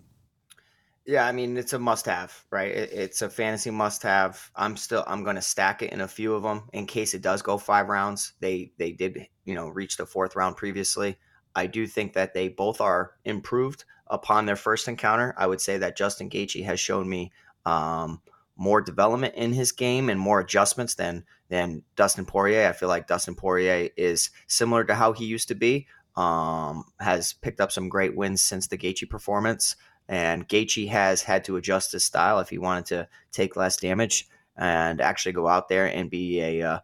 Yeah, 1.05 1.27
I 1.27 1.33
mean 1.33 1.57
it's 1.57 1.73
a 1.73 1.79
must-have, 1.79 2.45
right? 2.49 2.71
It, 2.71 2.93
it's 2.93 3.21
a 3.21 3.29
fantasy 3.29 3.71
must-have. 3.71 4.49
I'm 4.55 4.77
still 4.77 5.03
I'm 5.05 5.23
going 5.23 5.35
to 5.35 5.41
stack 5.41 5.81
it 5.81 5.91
in 5.91 5.99
a 5.99 6.07
few 6.07 6.33
of 6.33 6.43
them 6.43 6.69
in 6.71 6.85
case 6.85 7.13
it 7.13 7.21
does 7.21 7.41
go 7.41 7.57
five 7.57 7.89
rounds. 7.89 8.33
They 8.39 8.71
they 8.77 8.93
did 8.93 9.27
you 9.43 9.53
know 9.53 9.67
reach 9.67 9.97
the 9.97 10.05
fourth 10.05 10.35
round 10.37 10.55
previously. 10.55 11.17
I 11.55 11.67
do 11.67 11.87
think 11.87 12.13
that 12.13 12.33
they 12.33 12.47
both 12.47 12.79
are 12.79 13.11
improved 13.25 13.83
upon 14.07 14.45
their 14.45 14.55
first 14.55 14.87
encounter. 14.87 15.33
I 15.37 15.45
would 15.45 15.59
say 15.59 15.77
that 15.77 15.97
Justin 15.97 16.29
Gaethje 16.29 16.63
has 16.63 16.79
shown 16.79 17.09
me 17.09 17.31
um, 17.65 18.21
more 18.55 18.81
development 18.81 19.35
in 19.35 19.53
his 19.53 19.71
game 19.71 20.09
and 20.09 20.19
more 20.19 20.39
adjustments 20.39 20.95
than 20.95 21.25
than 21.49 21.83
Dustin 21.95 22.25
Poirier. 22.25 22.67
I 22.67 22.73
feel 22.73 22.89
like 22.89 23.07
Dustin 23.07 23.35
Poirier 23.35 23.89
is 23.97 24.29
similar 24.47 24.83
to 24.85 24.95
how 24.95 25.13
he 25.13 25.25
used 25.25 25.47
to 25.49 25.55
be. 25.55 25.87
Um, 26.15 26.85
has 26.99 27.33
picked 27.33 27.59
up 27.59 27.71
some 27.71 27.89
great 27.89 28.15
wins 28.15 28.41
since 28.41 28.67
the 28.67 28.77
Gaethje 28.77 29.09
performance, 29.09 29.75
and 30.07 30.47
Gaethje 30.47 30.87
has 30.89 31.23
had 31.23 31.43
to 31.45 31.57
adjust 31.57 31.91
his 31.91 32.05
style 32.05 32.39
if 32.39 32.49
he 32.49 32.59
wanted 32.59 32.85
to 32.87 33.07
take 33.31 33.55
less 33.55 33.77
damage 33.77 34.27
and 34.55 35.01
actually 35.01 35.31
go 35.31 35.47
out 35.47 35.69
there 35.69 35.87
and 35.87 36.11
be 36.11 36.39
a 36.39 36.61
uh, 36.61 36.79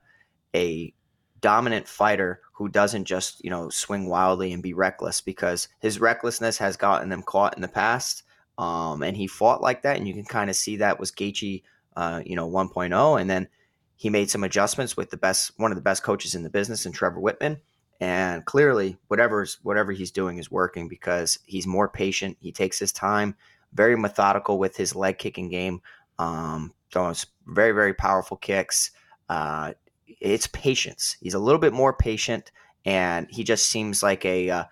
a 0.56 0.94
dominant 1.42 1.88
fighter 1.88 2.42
who 2.54 2.68
doesn't 2.68 3.06
just 3.06 3.44
you 3.44 3.50
know 3.50 3.70
swing 3.70 4.08
wildly 4.10 4.52
and 4.52 4.64
be 4.64 4.74
reckless 4.74 5.22
because 5.22 5.68
his 5.80 6.00
recklessness 6.00 6.58
has 6.58 6.76
gotten 6.76 7.12
him 7.12 7.24
caught 7.24 7.56
in 7.56 7.62
the 7.62 7.68
past 7.68 8.24
um, 8.60 9.02
and 9.02 9.18
he 9.18 9.26
fought 9.26 9.62
like 9.62 9.82
that 9.82 9.98
and 9.98 10.08
you 10.08 10.14
can 10.14 10.26
kind 10.26 10.50
of 10.50 10.56
see 10.56 10.78
that 10.78 11.00
was 11.00 11.12
Gaethje 11.12 11.64
uh, 11.96 12.22
you 12.26 12.36
know 12.36 12.50
1.0 12.50 13.22
and 13.22 13.30
then 13.30 13.48
he 13.96 14.10
made 14.10 14.30
some 14.30 14.44
adjustments 14.44 14.96
with 14.96 15.10
the 15.10 15.18
best 15.18 15.52
one 15.58 15.72
of 15.72 15.76
the 15.76 15.82
best 15.82 16.04
coaches 16.04 16.36
in 16.36 16.44
the 16.44 16.50
business 16.50 16.86
and 16.86 16.94
Trevor 16.94 17.20
Wittman. 17.20 17.60
and 18.00 18.46
clearly 18.46 18.98
whatever's 19.08 19.58
whatever 19.64 19.92
he's 19.92 20.12
doing 20.12 20.38
is 20.38 20.52
working 20.52 20.88
because 20.88 21.40
he's 21.46 21.66
more 21.66 21.90
patient 21.90 22.38
he 22.40 22.52
takes 22.52 22.78
his 22.78 22.92
time 22.92 23.36
very 23.74 23.96
methodical 23.96 24.60
with 24.60 24.78
his 24.78 24.96
leg 24.96 25.18
kicking 25.18 25.50
game 25.50 25.82
um, 26.20 26.74
throwing 26.92 27.16
very 27.48 27.72
very 27.72 27.94
powerful 27.94 28.38
kicks 28.38 28.92
uh, 29.30 29.74
it's 30.20 30.48
patience. 30.48 31.16
He's 31.22 31.34
a 31.34 31.40
little 31.40 31.60
bit 31.60 31.74
more 31.74 31.94
patient, 31.94 32.52
and 32.86 33.28
he 33.30 33.44
just 33.44 33.70
seems 33.70 34.04
like 34.04 34.26
a 34.26 34.50
uh, 34.50 34.64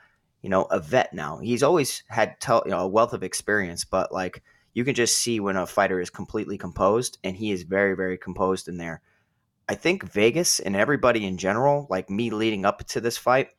you 0.41 0.49
know 0.49 0.63
a 0.63 0.79
vet 0.79 1.13
now. 1.13 1.39
He's 1.39 1.63
always 1.63 2.03
had 2.07 2.39
tel- 2.39 2.63
you 2.65 2.71
know 2.71 2.79
a 2.79 2.87
wealth 2.87 3.13
of 3.13 3.23
experience, 3.23 3.85
but 3.85 4.11
like 4.11 4.43
you 4.73 4.83
can 4.85 4.95
just 4.95 5.17
see 5.17 5.39
when 5.39 5.57
a 5.57 5.65
fighter 5.65 5.99
is 5.99 6.09
completely 6.09 6.57
composed, 6.57 7.17
and 7.23 7.35
he 7.35 7.51
is 7.51 7.63
very 7.63 7.95
very 7.95 8.17
composed 8.17 8.67
in 8.67 8.77
there. 8.77 9.01
I 9.69 9.75
think 9.75 10.03
Vegas 10.03 10.59
and 10.59 10.75
everybody 10.75 11.25
in 11.25 11.37
general, 11.37 11.87
like 11.89 12.09
me 12.09 12.29
leading 12.29 12.63
up 12.63 12.87
to 12.87 13.01
this 13.01 13.17
fight, 13.17 13.49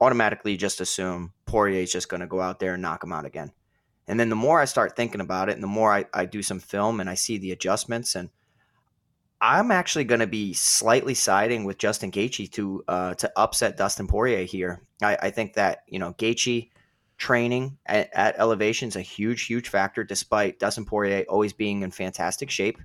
automatically 0.00 0.56
just 0.56 0.80
assume 0.80 1.32
Poirier 1.46 1.82
is 1.82 1.92
just 1.92 2.08
going 2.08 2.20
to 2.20 2.26
go 2.26 2.40
out 2.40 2.58
there 2.58 2.74
and 2.74 2.82
knock 2.82 3.04
him 3.04 3.12
out 3.12 3.26
again. 3.26 3.52
And 4.08 4.18
then 4.18 4.28
the 4.28 4.36
more 4.36 4.60
I 4.60 4.64
start 4.64 4.96
thinking 4.96 5.20
about 5.20 5.48
it, 5.48 5.52
and 5.52 5.62
the 5.62 5.68
more 5.68 5.92
I, 5.92 6.04
I 6.12 6.24
do 6.24 6.42
some 6.42 6.58
film 6.58 6.98
and 6.98 7.08
I 7.08 7.14
see 7.14 7.38
the 7.38 7.52
adjustments 7.52 8.16
and 8.16 8.30
I'm 9.40 9.70
actually 9.70 10.04
going 10.04 10.20
to 10.20 10.26
be 10.26 10.52
slightly 10.52 11.14
siding 11.14 11.64
with 11.64 11.78
Justin 11.78 12.10
Gaethje 12.10 12.50
to 12.52 12.84
uh, 12.88 13.14
to 13.14 13.32
upset 13.36 13.76
Dustin 13.76 14.06
Poirier 14.06 14.44
here. 14.44 14.82
I, 15.02 15.16
I 15.22 15.30
think 15.30 15.54
that 15.54 15.84
you 15.88 15.98
know 15.98 16.12
Gaethje 16.14 16.68
training 17.16 17.78
at, 17.86 18.10
at, 18.14 18.38
elevation 18.38 18.88
is 18.88 18.96
a 18.96 19.02
huge, 19.02 19.46
huge 19.46 19.68
factor. 19.68 20.04
Despite 20.04 20.58
Dustin 20.58 20.84
Poirier 20.84 21.24
always 21.28 21.52
being 21.52 21.82
in 21.82 21.90
fantastic 21.90 22.50
shape, 22.50 22.78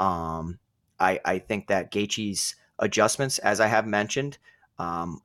um, 0.00 0.58
I, 1.00 1.18
I 1.24 1.38
think 1.38 1.68
that 1.68 1.90
Gaethje's 1.90 2.56
adjustments, 2.78 3.38
as 3.38 3.60
I 3.60 3.66
have 3.66 3.86
mentioned, 3.86 4.36
um, 4.78 5.22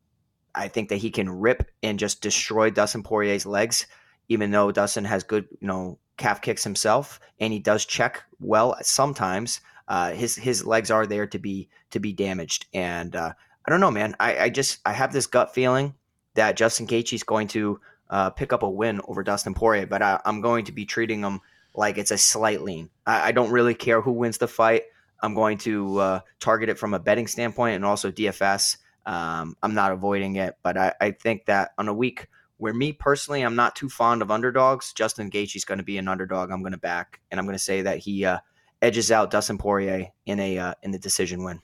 I 0.55 0.69
think 0.69 0.89
that 0.89 0.97
he 0.97 1.11
can 1.11 1.29
rip 1.29 1.69
and 1.83 1.99
just 1.99 2.21
destroy 2.21 2.69
Dustin 2.69 3.03
Poirier's 3.03 3.45
legs. 3.45 3.87
Even 4.29 4.51
though 4.51 4.71
Dustin 4.71 5.05
has 5.05 5.23
good, 5.23 5.47
you 5.61 5.67
know, 5.67 5.99
calf 6.17 6.41
kicks 6.41 6.63
himself, 6.63 7.19
and 7.39 7.51
he 7.51 7.59
does 7.59 7.85
check 7.85 8.23
well 8.39 8.75
sometimes 8.81 9.61
uh, 9.87 10.11
his 10.11 10.35
his 10.35 10.65
legs 10.65 10.91
are 10.91 11.05
there 11.05 11.27
to 11.27 11.39
be 11.39 11.69
to 11.91 11.99
be 11.99 12.13
damaged. 12.13 12.65
And 12.73 13.15
uh, 13.15 13.33
I 13.65 13.71
don't 13.71 13.79
know, 13.79 13.91
man. 13.91 14.15
I, 14.19 14.37
I 14.39 14.49
just 14.49 14.79
I 14.85 14.93
have 14.93 15.13
this 15.13 15.27
gut 15.27 15.53
feeling 15.53 15.95
that 16.35 16.55
Justin 16.55 16.87
Gaethje 16.87 17.13
is 17.13 17.23
going 17.23 17.47
to 17.49 17.79
uh, 18.09 18.29
pick 18.29 18.53
up 18.53 18.63
a 18.63 18.69
win 18.69 19.01
over 19.07 19.23
Dustin 19.23 19.53
Poirier, 19.53 19.87
but 19.87 20.01
I, 20.01 20.21
am 20.25 20.41
going 20.41 20.65
to 20.65 20.71
be 20.71 20.85
treating 20.85 21.21
him 21.21 21.41
like 21.73 21.97
it's 21.97 22.11
a 22.11 22.17
slight 22.17 22.61
lean. 22.61 22.89
I, 23.05 23.29
I, 23.29 23.31
don't 23.31 23.51
really 23.51 23.73
care 23.73 24.01
who 24.01 24.11
wins 24.11 24.37
the 24.37 24.47
fight. 24.47 24.83
I'm 25.21 25.33
going 25.33 25.57
to 25.59 25.97
uh, 25.99 26.19
target 26.39 26.69
it 26.69 26.77
from 26.77 26.93
a 26.93 26.99
betting 26.99 27.27
standpoint 27.27 27.75
and 27.75 27.83
also 27.83 28.11
DFS. 28.11 28.77
Um, 29.05 29.57
I'm 29.63 29.73
not 29.73 29.91
avoiding 29.91 30.35
it, 30.35 30.55
but 30.63 30.77
I, 30.77 30.93
I, 31.01 31.11
think 31.11 31.45
that 31.45 31.71
on 31.77 31.87
a 31.87 31.93
week 31.93 32.27
where 32.57 32.73
me 32.73 32.93
personally, 32.93 33.41
I'm 33.41 33.55
not 33.55 33.75
too 33.75 33.89
fond 33.89 34.21
of 34.21 34.31
underdogs, 34.31 34.93
Justin 34.93 35.29
Gaethje 35.29 35.55
is 35.55 35.65
going 35.65 35.77
to 35.77 35.83
be 35.83 35.97
an 35.97 36.07
underdog. 36.07 36.51
I'm 36.51 36.61
going 36.61 36.73
to 36.73 36.77
back, 36.77 37.19
and 37.31 37.39
I'm 37.39 37.45
going 37.45 37.57
to 37.57 37.63
say 37.63 37.81
that 37.83 37.99
he 37.99 38.25
uh, 38.25 38.39
edges 38.81 39.11
out 39.11 39.31
Dustin 39.31 39.57
Poirier 39.57 40.07
in 40.25 40.39
a 40.39 40.57
uh, 40.57 40.73
in 40.83 40.91
the 40.91 40.99
decision 40.99 41.43
win. 41.43 41.61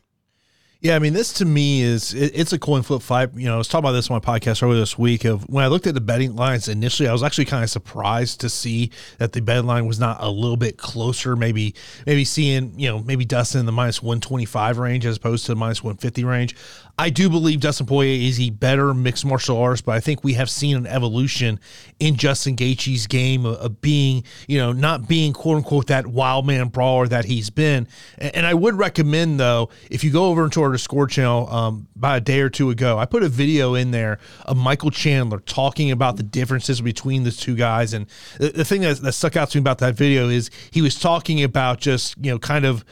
Yeah, 0.83 0.97
I 0.97 0.99
mean, 0.99 1.13
this 1.13 1.31
to 1.35 1.45
me 1.45 1.81
is 1.81 2.13
it, 2.13 2.33
it's 2.35 2.51
a 2.51 2.59
coin 2.59 2.81
flip 2.81 3.01
fight. 3.01 3.29
You 3.35 3.45
know, 3.45 3.55
I 3.55 3.57
was 3.57 3.69
talking 3.69 3.85
about 3.85 3.93
this 3.93 4.11
on 4.11 4.15
my 4.21 4.39
podcast 4.39 4.61
earlier 4.61 4.81
this 4.81 4.97
week. 4.97 5.23
Of 5.23 5.47
when 5.47 5.63
I 5.63 5.67
looked 5.67 5.87
at 5.87 5.93
the 5.93 6.01
betting 6.01 6.35
lines 6.35 6.67
initially, 6.67 7.07
I 7.07 7.13
was 7.13 7.23
actually 7.23 7.45
kind 7.45 7.63
of 7.63 7.69
surprised 7.69 8.41
to 8.41 8.49
see 8.49 8.91
that 9.17 9.31
the 9.31 9.39
betting 9.39 9.65
line 9.65 9.85
was 9.85 9.97
not 9.97 10.17
a 10.19 10.29
little 10.29 10.57
bit 10.57 10.75
closer. 10.75 11.37
Maybe, 11.37 11.73
maybe 12.05 12.25
seeing 12.25 12.77
you 12.77 12.89
know 12.89 12.99
maybe 12.99 13.23
Dustin 13.23 13.61
in 13.61 13.65
the 13.65 13.71
minus 13.71 14.03
one 14.03 14.19
twenty 14.19 14.43
five 14.43 14.77
range 14.77 15.05
as 15.05 15.15
opposed 15.15 15.45
to 15.45 15.53
the 15.53 15.55
minus 15.55 15.81
one 15.81 15.95
fifty 15.95 16.25
range. 16.25 16.53
I 16.99 17.09
do 17.09 17.27
believe 17.27 17.59
Dustin 17.61 17.87
Poirier 17.87 18.27
is 18.27 18.39
a 18.39 18.51
better 18.51 18.93
mixed 18.93 19.25
martial 19.25 19.57
artist, 19.57 19.83
but 19.83 19.95
I 19.95 19.99
think 19.99 20.23
we 20.23 20.33
have 20.33 20.47
seen 20.47 20.77
an 20.77 20.85
evolution 20.85 21.59
in 21.99 22.17
Justin 22.17 22.55
Gaethje's 22.55 23.07
game 23.07 23.47
of, 23.47 23.55
of 23.55 23.81
being, 23.81 24.23
you 24.47 24.59
know, 24.59 24.73
not 24.73 25.07
being 25.07 25.33
quote 25.33 25.57
unquote 25.57 25.87
that 25.87 26.05
wild 26.05 26.45
man 26.45 26.67
brawler 26.67 27.07
that 27.07 27.25
he's 27.25 27.49
been. 27.49 27.87
And, 28.19 28.35
and 28.35 28.45
I 28.45 28.53
would 28.53 28.75
recommend 28.75 29.39
though, 29.39 29.69
if 29.89 30.03
you 30.03 30.11
go 30.11 30.25
over 30.25 30.43
into 30.43 30.61
our 30.61 30.72
Discord 30.73 31.09
channel 31.09 31.47
um, 31.49 31.87
about 31.95 32.17
a 32.17 32.21
day 32.21 32.41
or 32.41 32.49
two 32.49 32.69
ago, 32.69 32.97
I 32.97 33.05
put 33.05 33.23
a 33.23 33.29
video 33.29 33.75
in 33.75 33.91
there 33.91 34.19
of 34.45 34.57
Michael 34.57 34.91
Chandler 34.91 35.39
talking 35.39 35.91
about 35.91 36.17
the 36.17 36.23
differences 36.23 36.81
between 36.81 37.23
the 37.23 37.31
two 37.31 37.55
guys. 37.55 37.93
And 37.93 38.07
the, 38.39 38.49
the 38.49 38.65
thing 38.65 38.81
that, 38.81 38.97
that 38.97 39.13
stuck 39.13 39.37
out 39.37 39.49
to 39.51 39.57
me 39.57 39.61
about 39.61 39.77
that 39.79 39.95
video 39.95 40.29
is 40.29 40.49
he 40.71 40.81
was 40.81 40.99
talking 40.99 41.43
about 41.43 41.79
just, 41.79 42.15
you 42.17 42.31
know, 42.31 42.39
kind 42.39 42.65
of 42.65 42.83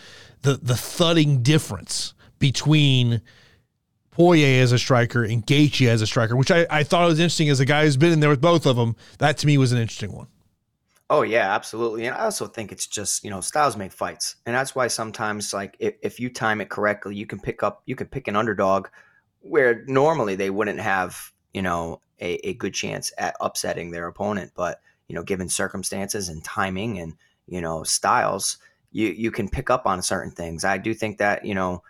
the 0.42 0.54
the 0.56 0.76
thudding 0.76 1.44
difference 1.44 2.14
between 2.40 3.22
Poirier 4.12 4.62
as 4.62 4.72
a 4.72 4.80
striker 4.80 5.24
and 5.24 5.46
Gaethje 5.46 5.88
as 5.88 6.02
a 6.02 6.08
striker, 6.08 6.36
which 6.36 6.52
I, 6.52 6.66
I 6.70 6.84
thought 6.84 7.08
was 7.08 7.20
interesting 7.20 7.50
as 7.50 7.60
a 7.60 7.66
guy 7.66 7.86
who's 7.86 7.98
been 7.98 8.12
in 8.12 8.20
there 8.20 8.30
with 8.30 8.42
both 8.42 8.66
of 8.66 8.76
them. 8.76 8.96
That 9.20 9.38
to 9.40 9.48
me 9.48 9.58
was 9.58 9.72
an 9.72 9.78
interesting 9.78 10.12
one. 10.12 10.28
Oh 11.12 11.24
yeah, 11.24 11.54
absolutely. 11.54 12.06
And 12.06 12.16
I 12.16 12.22
also 12.24 12.48
think 12.48 12.72
it's 12.72 12.88
just, 12.88 13.26
you 13.26 13.30
know, 13.30 13.42
styles 13.42 13.76
make 13.76 13.92
fights. 13.92 14.38
And 14.46 14.56
that's 14.56 14.74
why 14.74 14.88
sometimes 14.88 15.54
like 15.54 15.76
if, 15.78 15.96
if 16.02 16.20
you 16.22 16.30
time 16.30 16.62
it 16.62 16.70
correctly, 16.70 17.16
you 17.16 17.26
can 17.26 17.38
pick 17.38 17.64
up 17.64 17.84
you 17.86 17.98
can 17.98 18.08
pick 18.08 18.30
an 18.30 18.38
underdog 18.38 18.88
where 19.42 19.84
normally 19.88 20.36
they 20.36 20.50
wouldn't 20.50 20.80
have, 20.80 21.34
you 21.54 21.62
know, 21.62 22.00
a, 22.22 22.36
a 22.48 22.54
good 22.54 22.74
chance 22.74 23.12
at 23.18 23.36
upsetting 23.42 23.92
their 23.92 24.08
opponent. 24.08 24.54
But, 24.56 24.80
you 25.10 25.16
know, 25.16 25.22
given 25.22 25.50
circumstances 25.50 26.30
and 26.30 26.42
timing 26.46 26.98
and, 27.00 27.16
you 27.46 27.60
know, 27.60 27.84
styles, 27.84 28.58
you 28.94 29.10
you 29.10 29.32
can 29.32 29.50
pick 29.50 29.70
up 29.70 29.86
on 29.86 30.02
certain 30.02 30.32
things. 30.32 30.64
I 30.64 30.78
do 30.78 30.94
think 30.94 31.18
that, 31.18 31.44
you 31.44 31.56
know, 31.56 31.84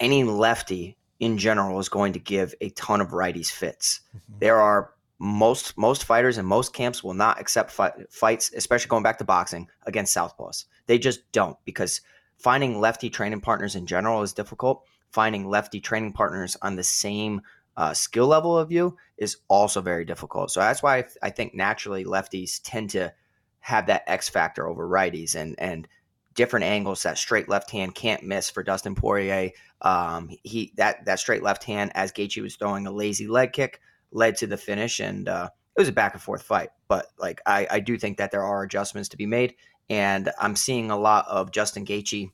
any 0.00 0.22
lefty 0.22 0.98
in 1.18 1.38
general 1.38 1.80
is 1.80 1.88
going 1.88 2.12
to 2.12 2.18
give 2.18 2.54
a 2.60 2.68
ton 2.70 3.00
of 3.00 3.08
righties 3.08 3.50
fits. 3.50 4.02
Mm-hmm. 4.14 4.38
There 4.40 4.60
are 4.60 4.90
most 5.18 5.76
most 5.78 6.04
fighters 6.04 6.38
and 6.38 6.46
most 6.46 6.72
camps 6.72 7.04
will 7.04 7.14
not 7.14 7.40
accept 7.40 7.70
fights, 8.10 8.52
especially 8.54 8.88
going 8.88 9.02
back 9.02 9.18
to 9.18 9.24
boxing 9.24 9.68
against 9.84 10.14
southpaws. 10.14 10.64
They 10.86 10.98
just 10.98 11.30
don't 11.32 11.56
because 11.64 12.00
finding 12.36 12.80
lefty 12.80 13.10
training 13.10 13.40
partners 13.40 13.76
in 13.76 13.86
general 13.86 14.22
is 14.22 14.32
difficult. 14.32 14.84
Finding 15.10 15.48
lefty 15.48 15.80
training 15.80 16.12
partners 16.12 16.56
on 16.60 16.74
the 16.74 16.82
same 16.82 17.40
uh, 17.76 17.94
skill 17.94 18.26
level 18.26 18.58
of 18.58 18.72
you 18.72 18.96
is 19.16 19.38
also 19.48 19.80
very 19.80 20.04
difficult. 20.04 20.50
So 20.50 20.60
that's 20.60 20.82
why 20.82 20.98
I, 20.98 21.04
I 21.22 21.30
think 21.30 21.54
naturally 21.54 22.04
lefties 22.04 22.60
tend 22.62 22.90
to 22.90 23.12
have 23.60 23.86
that 23.86 24.04
X 24.06 24.28
factor 24.28 24.68
over 24.68 24.88
righties, 24.88 25.34
and 25.36 25.54
and 25.58 25.88
different 26.34 26.64
angles 26.64 27.04
that 27.04 27.16
straight 27.16 27.48
left 27.48 27.70
hand 27.70 27.94
can't 27.94 28.24
miss 28.24 28.50
for 28.50 28.62
Dustin 28.62 28.94
Poirier. 28.94 29.50
Um, 29.80 30.28
he 30.42 30.72
that 30.76 31.04
that 31.06 31.20
straight 31.20 31.42
left 31.42 31.64
hand 31.64 31.92
as 31.94 32.12
Gaethje 32.12 32.42
was 32.42 32.56
throwing 32.56 32.86
a 32.86 32.92
lazy 32.92 33.28
leg 33.28 33.52
kick 33.52 33.80
led 34.14 34.36
to 34.36 34.46
the 34.46 34.56
finish, 34.56 35.00
and 35.00 35.28
uh, 35.28 35.50
it 35.76 35.80
was 35.80 35.88
a 35.88 35.92
back 35.92 36.14
and 36.14 36.22
forth 36.22 36.42
fight. 36.42 36.70
But 36.88 37.08
like 37.18 37.42
I, 37.44 37.66
I 37.70 37.80
do 37.80 37.98
think 37.98 38.16
that 38.16 38.30
there 38.30 38.44
are 38.44 38.62
adjustments 38.62 39.10
to 39.10 39.18
be 39.18 39.26
made, 39.26 39.54
and 39.90 40.30
I'm 40.40 40.56
seeing 40.56 40.90
a 40.90 40.98
lot 40.98 41.26
of 41.28 41.50
Justin 41.52 41.84
Gaethje 41.84 42.30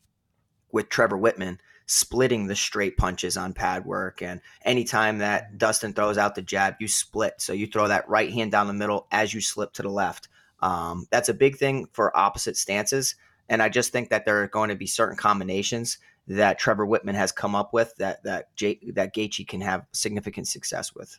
with 0.71 0.89
Trevor 0.89 1.19
Wittman 1.19 1.59
splitting 1.87 2.47
the 2.47 2.55
straight 2.55 2.97
punches 2.97 3.37
on 3.37 3.53
pad 3.53 3.85
work. 3.85 4.23
And 4.23 4.41
anytime 4.65 5.19
that 5.19 5.59
Dustin 5.59 5.93
throws 5.93 6.19
out 6.19 6.37
the 6.37 6.43
jab, 6.43 6.77
you 6.79 6.87
split. 6.87 7.35
So 7.39 7.53
you 7.53 7.67
throw 7.67 7.89
that 7.89 8.09
right 8.09 8.33
hand 8.33 8.53
down 8.53 8.69
the 8.69 8.73
middle 8.73 9.09
as 9.11 9.35
you 9.35 9.41
slip 9.41 9.73
to 9.73 9.83
the 9.83 9.89
left. 9.89 10.29
Um, 10.61 11.09
that's 11.11 11.29
a 11.29 11.35
big 11.35 11.57
thing 11.57 11.89
for 11.93 12.17
opposite 12.17 12.57
stances 12.57 13.17
And 13.49 13.61
I 13.61 13.69
just 13.69 13.91
think 13.91 14.11
that 14.11 14.25
there 14.25 14.41
are 14.43 14.47
going 14.47 14.69
to 14.69 14.77
be 14.77 14.87
certain 14.87 15.17
combinations 15.17 15.99
that 16.29 16.61
Trevor 16.61 16.87
Wittman 16.87 17.17
has 17.17 17.33
come 17.33 17.57
up 17.57 17.73
with 17.73 17.93
that 17.97 18.23
that 18.23 18.51
that 18.95 19.15
Gaethje 19.15 19.49
can 19.49 19.61
have 19.61 19.87
significant 19.93 20.47
success 20.47 20.95
with. 20.95 21.19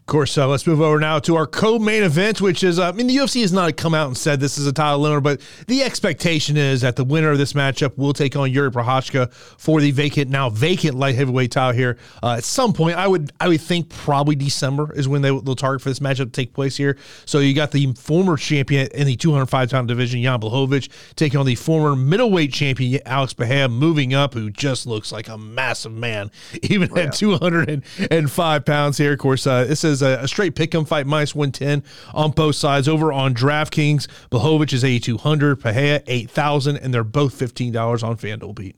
Of 0.00 0.06
course, 0.06 0.36
uh, 0.36 0.48
let's 0.48 0.66
move 0.66 0.80
over 0.80 0.98
now 0.98 1.20
to 1.20 1.36
our 1.36 1.46
co-main 1.46 2.02
event, 2.02 2.40
which 2.40 2.64
is, 2.64 2.78
uh, 2.78 2.88
I 2.88 2.92
mean, 2.92 3.06
the 3.06 3.16
UFC 3.16 3.42
has 3.42 3.52
not 3.52 3.76
come 3.76 3.94
out 3.94 4.08
and 4.08 4.16
said 4.16 4.40
this 4.40 4.58
is 4.58 4.66
a 4.66 4.72
title 4.72 5.02
winner, 5.02 5.20
but 5.20 5.40
the 5.68 5.82
expectation 5.84 6.56
is 6.56 6.80
that 6.80 6.96
the 6.96 7.04
winner 7.04 7.30
of 7.30 7.38
this 7.38 7.52
matchup 7.52 7.96
will 7.96 8.12
take 8.12 8.34
on 8.34 8.50
Jiri 8.50 8.70
Prochazka 8.70 9.32
for 9.32 9.80
the 9.80 9.92
vacant, 9.92 10.30
now 10.30 10.50
vacant 10.50 10.96
light 10.96 11.14
heavyweight 11.14 11.52
title 11.52 11.76
here 11.76 11.96
uh, 12.22 12.32
at 12.38 12.44
some 12.44 12.72
point. 12.72 12.96
I 12.96 13.06
would, 13.06 13.30
I 13.38 13.48
would 13.48 13.60
think 13.60 13.88
probably 13.88 14.34
December 14.34 14.92
is 14.94 15.06
when 15.06 15.22
they 15.22 15.30
will 15.30 15.54
target 15.54 15.82
for 15.82 15.90
this 15.90 16.00
matchup 16.00 16.24
to 16.24 16.30
take 16.30 16.54
place 16.54 16.76
here. 16.76 16.96
So 17.24 17.38
you 17.38 17.54
got 17.54 17.70
the 17.70 17.92
former 17.94 18.36
champion 18.36 18.88
in 18.92 19.06
the 19.06 19.16
205 19.16 19.70
pound 19.70 19.86
division, 19.86 20.22
Jan 20.22 20.40
Blachowicz, 20.40 20.88
taking 21.14 21.38
on 21.38 21.46
the 21.46 21.54
former 21.54 21.94
middleweight 21.94 22.52
champion 22.52 23.00
Alex 23.06 23.32
Pereira, 23.32 23.68
moving 23.68 24.14
up, 24.14 24.34
who 24.34 24.50
just 24.50 24.86
looks 24.86 25.12
like 25.12 25.28
a 25.28 25.38
massive 25.38 25.92
man, 25.92 26.30
even 26.62 26.90
oh, 26.92 27.00
at 27.00 27.12
205 27.12 28.64
pounds 28.64 28.98
here. 28.98 29.12
Of 29.12 29.18
course, 29.18 29.46
uh, 29.46 29.64
this 29.64 29.84
is 29.84 29.89
is 29.90 30.02
a, 30.02 30.20
a 30.22 30.28
straight 30.28 30.54
pick 30.54 30.74
'em 30.74 30.84
fight 30.84 31.06
minus 31.06 31.34
110 31.34 31.82
on 32.14 32.30
both 32.30 32.56
sides. 32.56 32.88
Over 32.88 33.12
on 33.12 33.34
DraftKings, 33.34 34.06
Blachowicz 34.30 34.72
is 34.72 34.84
8,200, 34.84 35.60
Pereira 35.60 36.02
8,000, 36.06 36.76
and 36.76 36.94
they're 36.94 37.04
both 37.04 37.38
$15 37.38 38.02
on 38.02 38.16
FanDuel 38.16 38.56
Pete. 38.56 38.76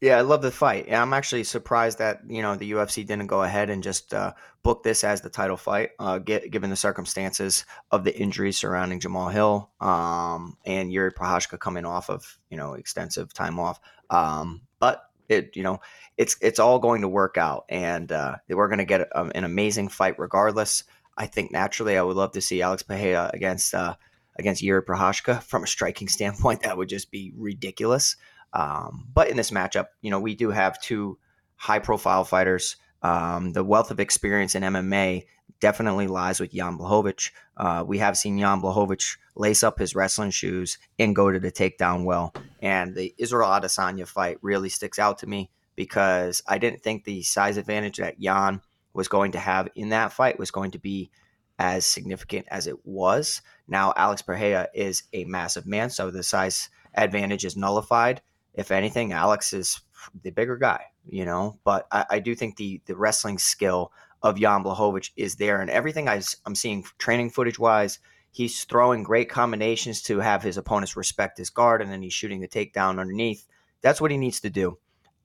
Yeah, 0.00 0.18
I 0.18 0.20
love 0.20 0.42
the 0.42 0.50
fight. 0.50 0.92
I'm 0.92 1.14
actually 1.14 1.44
surprised 1.44 1.98
that 1.98 2.20
you 2.28 2.42
know 2.42 2.54
the 2.54 2.72
UFC 2.72 3.06
didn't 3.06 3.28
go 3.28 3.42
ahead 3.42 3.70
and 3.70 3.82
just 3.82 4.12
uh, 4.12 4.34
book 4.62 4.82
this 4.82 5.02
as 5.02 5.22
the 5.22 5.30
title 5.30 5.56
fight, 5.56 5.90
uh, 5.98 6.18
get, 6.18 6.50
given 6.50 6.68
the 6.68 6.76
circumstances 6.76 7.64
of 7.90 8.04
the 8.04 8.14
injuries 8.14 8.58
surrounding 8.58 9.00
Jamal 9.00 9.30
Hill 9.30 9.70
um, 9.80 10.58
and 10.66 10.90
Jiri 10.90 11.12
Prochazka 11.12 11.58
coming 11.58 11.86
off 11.86 12.10
of 12.10 12.38
you 12.50 12.58
know 12.58 12.74
extensive 12.74 13.32
time 13.32 13.58
off. 13.58 13.80
Um, 14.10 14.60
but 14.80 15.02
it 15.28 15.56
you 15.56 15.62
know 15.62 15.80
it's 16.16 16.36
it's 16.40 16.58
all 16.58 16.78
going 16.78 17.02
to 17.02 17.08
work 17.08 17.36
out, 17.36 17.64
and 17.68 18.10
uh, 18.10 18.36
we're 18.48 18.68
going 18.68 18.78
to 18.78 18.84
get 18.84 19.02
a, 19.02 19.20
um, 19.20 19.32
an 19.34 19.44
amazing 19.44 19.88
fight 19.88 20.18
regardless. 20.18 20.84
I 21.18 21.26
think 21.26 21.50
naturally, 21.50 21.96
I 21.96 22.02
would 22.02 22.16
love 22.16 22.32
to 22.32 22.40
see 22.40 22.62
Alex 22.62 22.82
Pereira 22.82 23.30
against 23.32 23.74
uh, 23.74 23.96
against 24.38 24.62
Jiri 24.62 24.82
Prochazka. 24.82 25.42
From 25.42 25.64
a 25.64 25.66
striking 25.66 26.08
standpoint, 26.16 26.62
that 26.62 26.76
would 26.76 26.88
just 26.88 27.10
be 27.10 27.32
ridiculous. 27.36 28.16
Um, 28.52 29.08
but 29.12 29.28
in 29.28 29.36
this 29.36 29.50
matchup, 29.50 29.86
you 30.00 30.10
know, 30.10 30.20
we 30.20 30.34
do 30.34 30.50
have 30.50 30.80
two 30.80 31.18
high 31.56 31.78
profile 31.78 32.24
fighters. 32.24 32.76
Um, 33.02 33.52
the 33.52 33.62
wealth 33.62 33.90
of 33.90 34.00
experience 34.00 34.54
in 34.54 34.62
MMA 34.62 35.26
definitely 35.60 36.06
lies 36.06 36.40
with 36.40 36.52
Jan 36.52 36.78
Blachowicz. 36.78 37.30
Uh, 37.56 37.84
we 37.86 37.98
have 37.98 38.16
seen 38.16 38.38
Jan 38.38 38.60
Blachowicz 38.60 39.16
lace 39.34 39.62
up 39.62 39.78
his 39.78 39.94
wrestling 39.94 40.30
shoes 40.30 40.78
and 40.98 41.16
go 41.16 41.30
to 41.30 41.38
the 41.38 41.52
takedown 41.52 42.04
well. 42.04 42.34
And 42.60 42.94
the 42.94 43.14
Israel 43.18 43.48
Adesanya 43.48 44.06
fight 44.06 44.38
really 44.42 44.68
sticks 44.68 44.98
out 44.98 45.18
to 45.18 45.26
me 45.26 45.50
because 45.74 46.42
I 46.46 46.58
didn't 46.58 46.82
think 46.82 47.04
the 47.04 47.22
size 47.22 47.56
advantage 47.56 47.98
that 47.98 48.20
Jan 48.20 48.60
was 48.92 49.08
going 49.08 49.32
to 49.32 49.38
have 49.38 49.68
in 49.74 49.90
that 49.90 50.12
fight 50.12 50.38
was 50.38 50.50
going 50.50 50.72
to 50.72 50.78
be 50.78 51.10
as 51.58 51.86
significant 51.86 52.46
as 52.50 52.66
it 52.66 52.84
was. 52.84 53.42
Now, 53.68 53.92
Alex 53.96 54.22
Pereira 54.22 54.68
is 54.74 55.04
a 55.12 55.24
massive 55.24 55.66
man, 55.66 55.90
so 55.90 56.10
the 56.10 56.22
size 56.22 56.68
advantage 56.94 57.44
is 57.44 57.56
nullified. 57.56 58.22
If 58.54 58.70
anything, 58.70 59.12
Alex 59.12 59.52
is 59.52 59.80
the 60.22 60.30
bigger 60.30 60.56
guy, 60.56 60.82
you 61.06 61.24
know. 61.24 61.58
But 61.64 61.86
I, 61.92 62.06
I 62.10 62.18
do 62.20 62.34
think 62.34 62.56
the 62.56 62.80
the 62.86 62.96
wrestling 62.96 63.38
skill 63.38 63.92
of 64.28 64.40
Jan 64.40 64.64
Blachowicz 64.64 65.10
is 65.16 65.36
there, 65.36 65.60
and 65.60 65.70
everything 65.70 66.08
I, 66.08 66.20
I'm 66.44 66.54
seeing 66.54 66.84
training 66.98 67.30
footage 67.30 67.58
wise, 67.58 67.98
he's 68.30 68.64
throwing 68.64 69.02
great 69.02 69.28
combinations 69.28 70.02
to 70.02 70.18
have 70.20 70.42
his 70.42 70.56
opponents 70.56 70.96
respect 70.96 71.38
his 71.38 71.50
guard, 71.50 71.82
and 71.82 71.90
then 71.90 72.02
he's 72.02 72.12
shooting 72.12 72.40
the 72.40 72.48
takedown 72.48 72.98
underneath. 73.00 73.46
That's 73.82 74.00
what 74.00 74.10
he 74.10 74.16
needs 74.16 74.40
to 74.40 74.50
do 74.50 74.78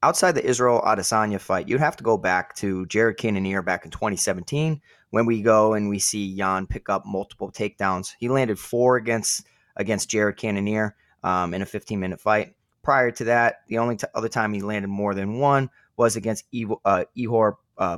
outside 0.04 0.34
the 0.34 0.46
Israel 0.46 0.82
Adesanya 0.86 1.40
fight, 1.40 1.68
you'd 1.68 1.80
have 1.80 1.98
to 1.98 2.04
go 2.04 2.18
back 2.18 2.56
to 2.56 2.86
Jared 2.88 3.18
Cannonier 3.18 3.62
back 3.62 3.86
in 3.86 3.92
2017 3.92 4.82
when 5.12 5.26
we 5.26 5.42
go 5.42 5.74
and 5.74 5.90
we 5.90 6.00
see 6.00 6.36
Jan 6.36 6.68
pick 6.68 6.90
up 6.90 7.06
multiple 7.06 7.52
takedowns. 7.52 8.14
He 8.20 8.30
landed 8.30 8.60
four 8.60 8.98
against 8.98 9.46
against 9.76 10.10
Jared 10.10 10.38
Cannonier 10.38 10.96
um, 11.24 11.54
in 11.54 11.62
a 11.62 11.66
15 11.66 12.00
minute 12.00 12.20
fight. 12.20 12.56
Prior 12.84 13.12
to 13.12 13.24
that, 13.26 13.62
the 13.68 13.78
only 13.78 13.96
t- 13.96 14.08
other 14.16 14.30
time 14.30 14.54
he 14.54 14.62
landed 14.62 14.88
more 14.88 15.14
than 15.14 15.38
one 15.38 15.70
was 15.98 16.16
against 16.16 16.46
uh, 16.84 17.06
Ihor 17.16 17.56
uh, 17.78 17.98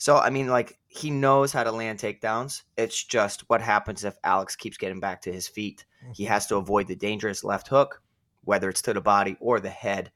So 0.00 0.16
I 0.16 0.30
mean, 0.30 0.48
like 0.48 0.78
he 0.88 1.10
knows 1.10 1.52
how 1.52 1.62
to 1.62 1.70
land 1.70 2.00
takedowns. 2.00 2.62
It's 2.76 3.04
just 3.04 3.48
what 3.48 3.60
happens 3.60 4.02
if 4.02 4.16
Alex 4.24 4.56
keeps 4.56 4.78
getting 4.78 4.98
back 4.98 5.22
to 5.22 5.32
his 5.32 5.46
feet. 5.46 5.84
He 6.14 6.24
mm-hmm. 6.24 6.32
has 6.32 6.48
to 6.48 6.56
avoid 6.56 6.88
the 6.88 6.96
dangerous 6.96 7.44
left 7.44 7.68
hook, 7.68 8.02
whether 8.42 8.68
it's 8.68 8.82
to 8.82 8.94
the 8.94 9.00
body 9.00 9.36
or 9.40 9.60
the 9.60 9.70
head 9.70 10.10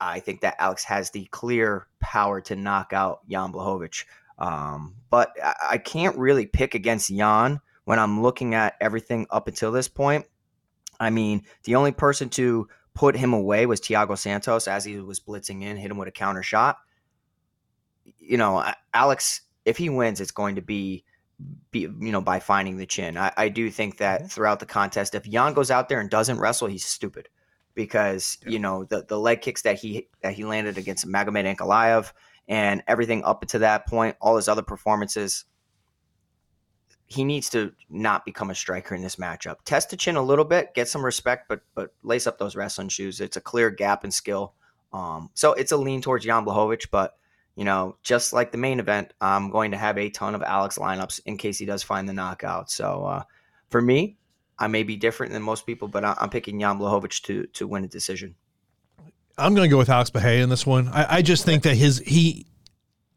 I 0.00 0.20
think 0.20 0.40
that 0.40 0.56
Alex 0.58 0.84
has 0.84 1.10
the 1.10 1.24
clear 1.26 1.86
power 2.00 2.40
to 2.42 2.56
knock 2.56 2.92
out 2.92 3.28
Jan 3.28 3.52
Blachowicz. 3.52 4.04
Um, 4.38 4.96
but 5.10 5.32
I, 5.42 5.54
I 5.72 5.78
can't 5.78 6.16
really 6.18 6.46
pick 6.46 6.74
against 6.74 7.14
Jan 7.14 7.60
when 7.84 7.98
I'm 7.98 8.22
looking 8.22 8.54
at 8.54 8.74
everything 8.80 9.26
up 9.30 9.48
until 9.48 9.72
this 9.72 9.88
point. 9.88 10.26
I 10.98 11.10
mean, 11.10 11.44
the 11.64 11.76
only 11.76 11.92
person 11.92 12.28
to 12.30 12.68
put 12.94 13.16
him 13.16 13.32
away 13.32 13.66
was 13.66 13.80
Thiago 13.80 14.16
Santos 14.16 14.68
as 14.68 14.84
he 14.84 14.98
was 14.98 15.20
blitzing 15.20 15.62
in, 15.62 15.76
hit 15.76 15.90
him 15.90 15.98
with 15.98 16.08
a 16.08 16.12
counter 16.12 16.42
shot. 16.42 16.78
You 18.18 18.36
know, 18.36 18.64
Alex, 18.92 19.42
if 19.64 19.76
he 19.76 19.88
wins, 19.90 20.20
it's 20.20 20.30
going 20.30 20.56
to 20.56 20.62
be, 20.62 21.04
be 21.70 21.80
you 21.80 22.12
know, 22.12 22.20
by 22.20 22.40
finding 22.40 22.76
the 22.76 22.86
chin. 22.86 23.16
I, 23.16 23.32
I 23.36 23.48
do 23.48 23.70
think 23.70 23.98
that 23.98 24.20
mm-hmm. 24.20 24.28
throughout 24.28 24.60
the 24.60 24.66
contest, 24.66 25.14
if 25.14 25.28
Jan 25.28 25.54
goes 25.54 25.70
out 25.70 25.88
there 25.88 26.00
and 26.00 26.10
doesn't 26.10 26.38
wrestle, 26.38 26.68
he's 26.68 26.84
stupid 26.84 27.28
because 27.74 28.38
yeah. 28.44 28.50
you 28.50 28.58
know 28.58 28.84
the 28.84 29.04
the 29.08 29.18
leg 29.18 29.40
kicks 29.40 29.62
that 29.62 29.78
he 29.78 30.08
that 30.22 30.34
he 30.34 30.44
landed 30.44 30.78
against 30.78 31.06
Magomed 31.06 31.56
Ankalaev 31.56 32.12
and 32.48 32.82
everything 32.86 33.24
up 33.24 33.44
to 33.46 33.58
that 33.60 33.86
point, 33.86 34.16
all 34.20 34.36
his 34.36 34.48
other 34.48 34.62
performances. 34.62 35.44
He 37.06 37.24
needs 37.24 37.50
to 37.50 37.72
not 37.90 38.24
become 38.24 38.50
a 38.50 38.54
striker 38.54 38.94
in 38.94 39.02
this 39.02 39.16
matchup. 39.16 39.56
Test 39.64 39.90
the 39.90 39.96
chin 39.96 40.16
a 40.16 40.22
little 40.22 40.44
bit, 40.44 40.74
get 40.74 40.88
some 40.88 41.04
respect, 41.04 41.48
but 41.48 41.60
but 41.74 41.90
lace 42.02 42.26
up 42.26 42.38
those 42.38 42.56
wrestling 42.56 42.88
shoes. 42.88 43.20
It's 43.20 43.36
a 43.36 43.40
clear 43.40 43.70
gap 43.70 44.04
in 44.04 44.10
skill. 44.10 44.54
Um, 44.92 45.30
so 45.34 45.52
it's 45.54 45.72
a 45.72 45.76
lean 45.76 46.00
towards 46.00 46.24
Jan 46.24 46.44
Blachowicz, 46.44 46.86
but 46.90 47.16
you 47.56 47.64
know, 47.64 47.96
just 48.02 48.32
like 48.32 48.52
the 48.52 48.58
main 48.58 48.80
event, 48.80 49.12
I'm 49.20 49.50
going 49.50 49.70
to 49.70 49.76
have 49.76 49.96
a 49.96 50.10
ton 50.10 50.34
of 50.34 50.42
Alex 50.42 50.78
lineups 50.78 51.20
in 51.26 51.36
case 51.36 51.58
he 51.58 51.66
does 51.66 51.82
find 51.82 52.08
the 52.08 52.12
knockout. 52.12 52.70
So 52.70 53.04
uh, 53.04 53.22
for 53.70 53.80
me, 53.80 54.16
I 54.58 54.66
may 54.66 54.82
be 54.82 54.96
different 54.96 55.32
than 55.32 55.42
most 55.42 55.66
people, 55.66 55.88
but 55.88 56.04
I'm 56.04 56.30
picking 56.30 56.60
Jan 56.60 56.78
Blachowicz 56.78 57.22
to 57.22 57.46
to 57.46 57.66
win 57.66 57.84
a 57.84 57.88
decision. 57.88 58.34
I'm 59.36 59.54
going 59.54 59.68
to 59.68 59.70
go 59.70 59.78
with 59.78 59.88
Alex 59.88 60.10
Bahia 60.10 60.42
in 60.42 60.48
this 60.48 60.64
one. 60.64 60.88
I, 60.88 61.16
I 61.16 61.22
just 61.22 61.44
think 61.44 61.64
that 61.64 61.74
his 61.74 61.98
he 61.98 62.46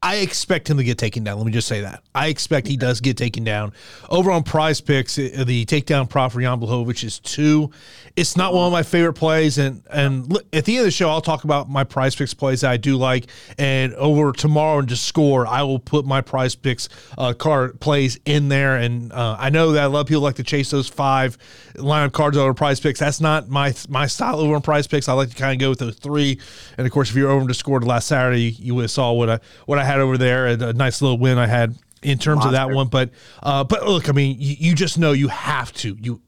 I 0.07 0.19
expect 0.19 0.69
him 0.69 0.77
to 0.77 0.85
get 0.85 0.97
taken 0.97 1.25
down. 1.25 1.37
Let 1.37 1.45
me 1.45 1.51
just 1.51 1.67
say 1.67 1.81
that. 1.81 2.01
I 2.15 2.27
expect 2.27 2.65
he 2.65 2.77
does 2.77 3.01
get 3.01 3.17
taken 3.17 3.43
down. 3.43 3.73
Over 4.09 4.31
on 4.31 4.41
prize 4.41 4.79
picks, 4.79 5.17
the 5.17 5.65
takedown 5.65 6.09
prop 6.09 6.31
for 6.31 6.39
Jan 6.39 6.63
is 7.03 7.19
two. 7.19 7.71
It's 8.15 8.37
not 8.37 8.53
one 8.53 8.67
of 8.67 8.71
my 8.71 8.83
favorite 8.83 9.15
plays. 9.15 9.57
And 9.57 9.83
and 9.91 10.31
at 10.53 10.63
the 10.63 10.77
end 10.77 10.79
of 10.79 10.85
the 10.85 10.91
show, 10.91 11.09
I'll 11.09 11.19
talk 11.19 11.43
about 11.43 11.69
my 11.69 11.83
prize 11.83 12.15
picks 12.15 12.33
plays 12.33 12.61
that 12.61 12.71
I 12.71 12.77
do 12.77 12.95
like. 12.95 13.27
And 13.57 13.93
over 13.95 14.31
tomorrow 14.31 14.79
and 14.79 14.87
just 14.87 15.03
score, 15.03 15.45
I 15.45 15.63
will 15.63 15.77
put 15.77 16.05
my 16.05 16.21
prize 16.21 16.55
picks 16.55 16.87
uh, 17.17 17.33
card 17.33 17.77
plays 17.81 18.17
in 18.23 18.47
there. 18.47 18.77
And 18.77 19.11
uh, 19.11 19.35
I 19.37 19.49
know 19.49 19.73
that 19.73 19.87
a 19.87 19.89
lot 19.89 19.99
of 19.99 20.07
people 20.07 20.23
like 20.23 20.35
to 20.35 20.43
chase 20.43 20.71
those 20.71 20.87
five 20.87 21.37
lineup 21.75 22.13
cards 22.13 22.37
over 22.37 22.53
prize 22.53 22.79
picks. 22.79 23.01
That's 23.01 23.19
not 23.19 23.49
my 23.49 23.73
my 23.89 24.07
style 24.07 24.39
over 24.39 24.55
on 24.55 24.61
prize 24.61 24.87
picks. 24.87 25.09
I 25.09 25.13
like 25.13 25.31
to 25.31 25.35
kind 25.35 25.51
of 25.51 25.59
go 25.59 25.69
with 25.69 25.79
those 25.79 25.97
three. 25.97 26.39
And 26.77 26.87
of 26.87 26.93
course, 26.93 27.09
if 27.09 27.15
you're 27.17 27.29
over 27.29 27.45
to 27.45 27.53
score 27.53 27.81
last 27.81 28.07
Saturday, 28.07 28.51
you 28.51 28.79
have 28.79 28.89
saw 28.89 29.11
what 29.11 29.29
I 29.29 29.39
what 29.65 29.77
I 29.77 29.83
had 29.83 29.96
over 29.99 30.17
there, 30.17 30.47
a, 30.47 30.69
a 30.69 30.73
nice 30.73 31.01
little 31.01 31.17
win 31.17 31.37
I 31.37 31.47
had 31.47 31.75
in 32.03 32.17
terms 32.17 32.39
Monster. 32.39 32.47
of 32.47 32.53
that 32.53 32.75
one. 32.75 32.87
But 32.87 33.11
uh, 33.43 33.63
but 33.63 33.85
look, 33.85 34.09
I 34.09 34.11
mean, 34.11 34.37
you, 34.39 34.55
you, 34.59 34.75
just 34.75 34.97
know 34.97 35.11
you 35.11 35.27
have 35.27 35.73
to 35.73 35.97
you. 35.99 36.21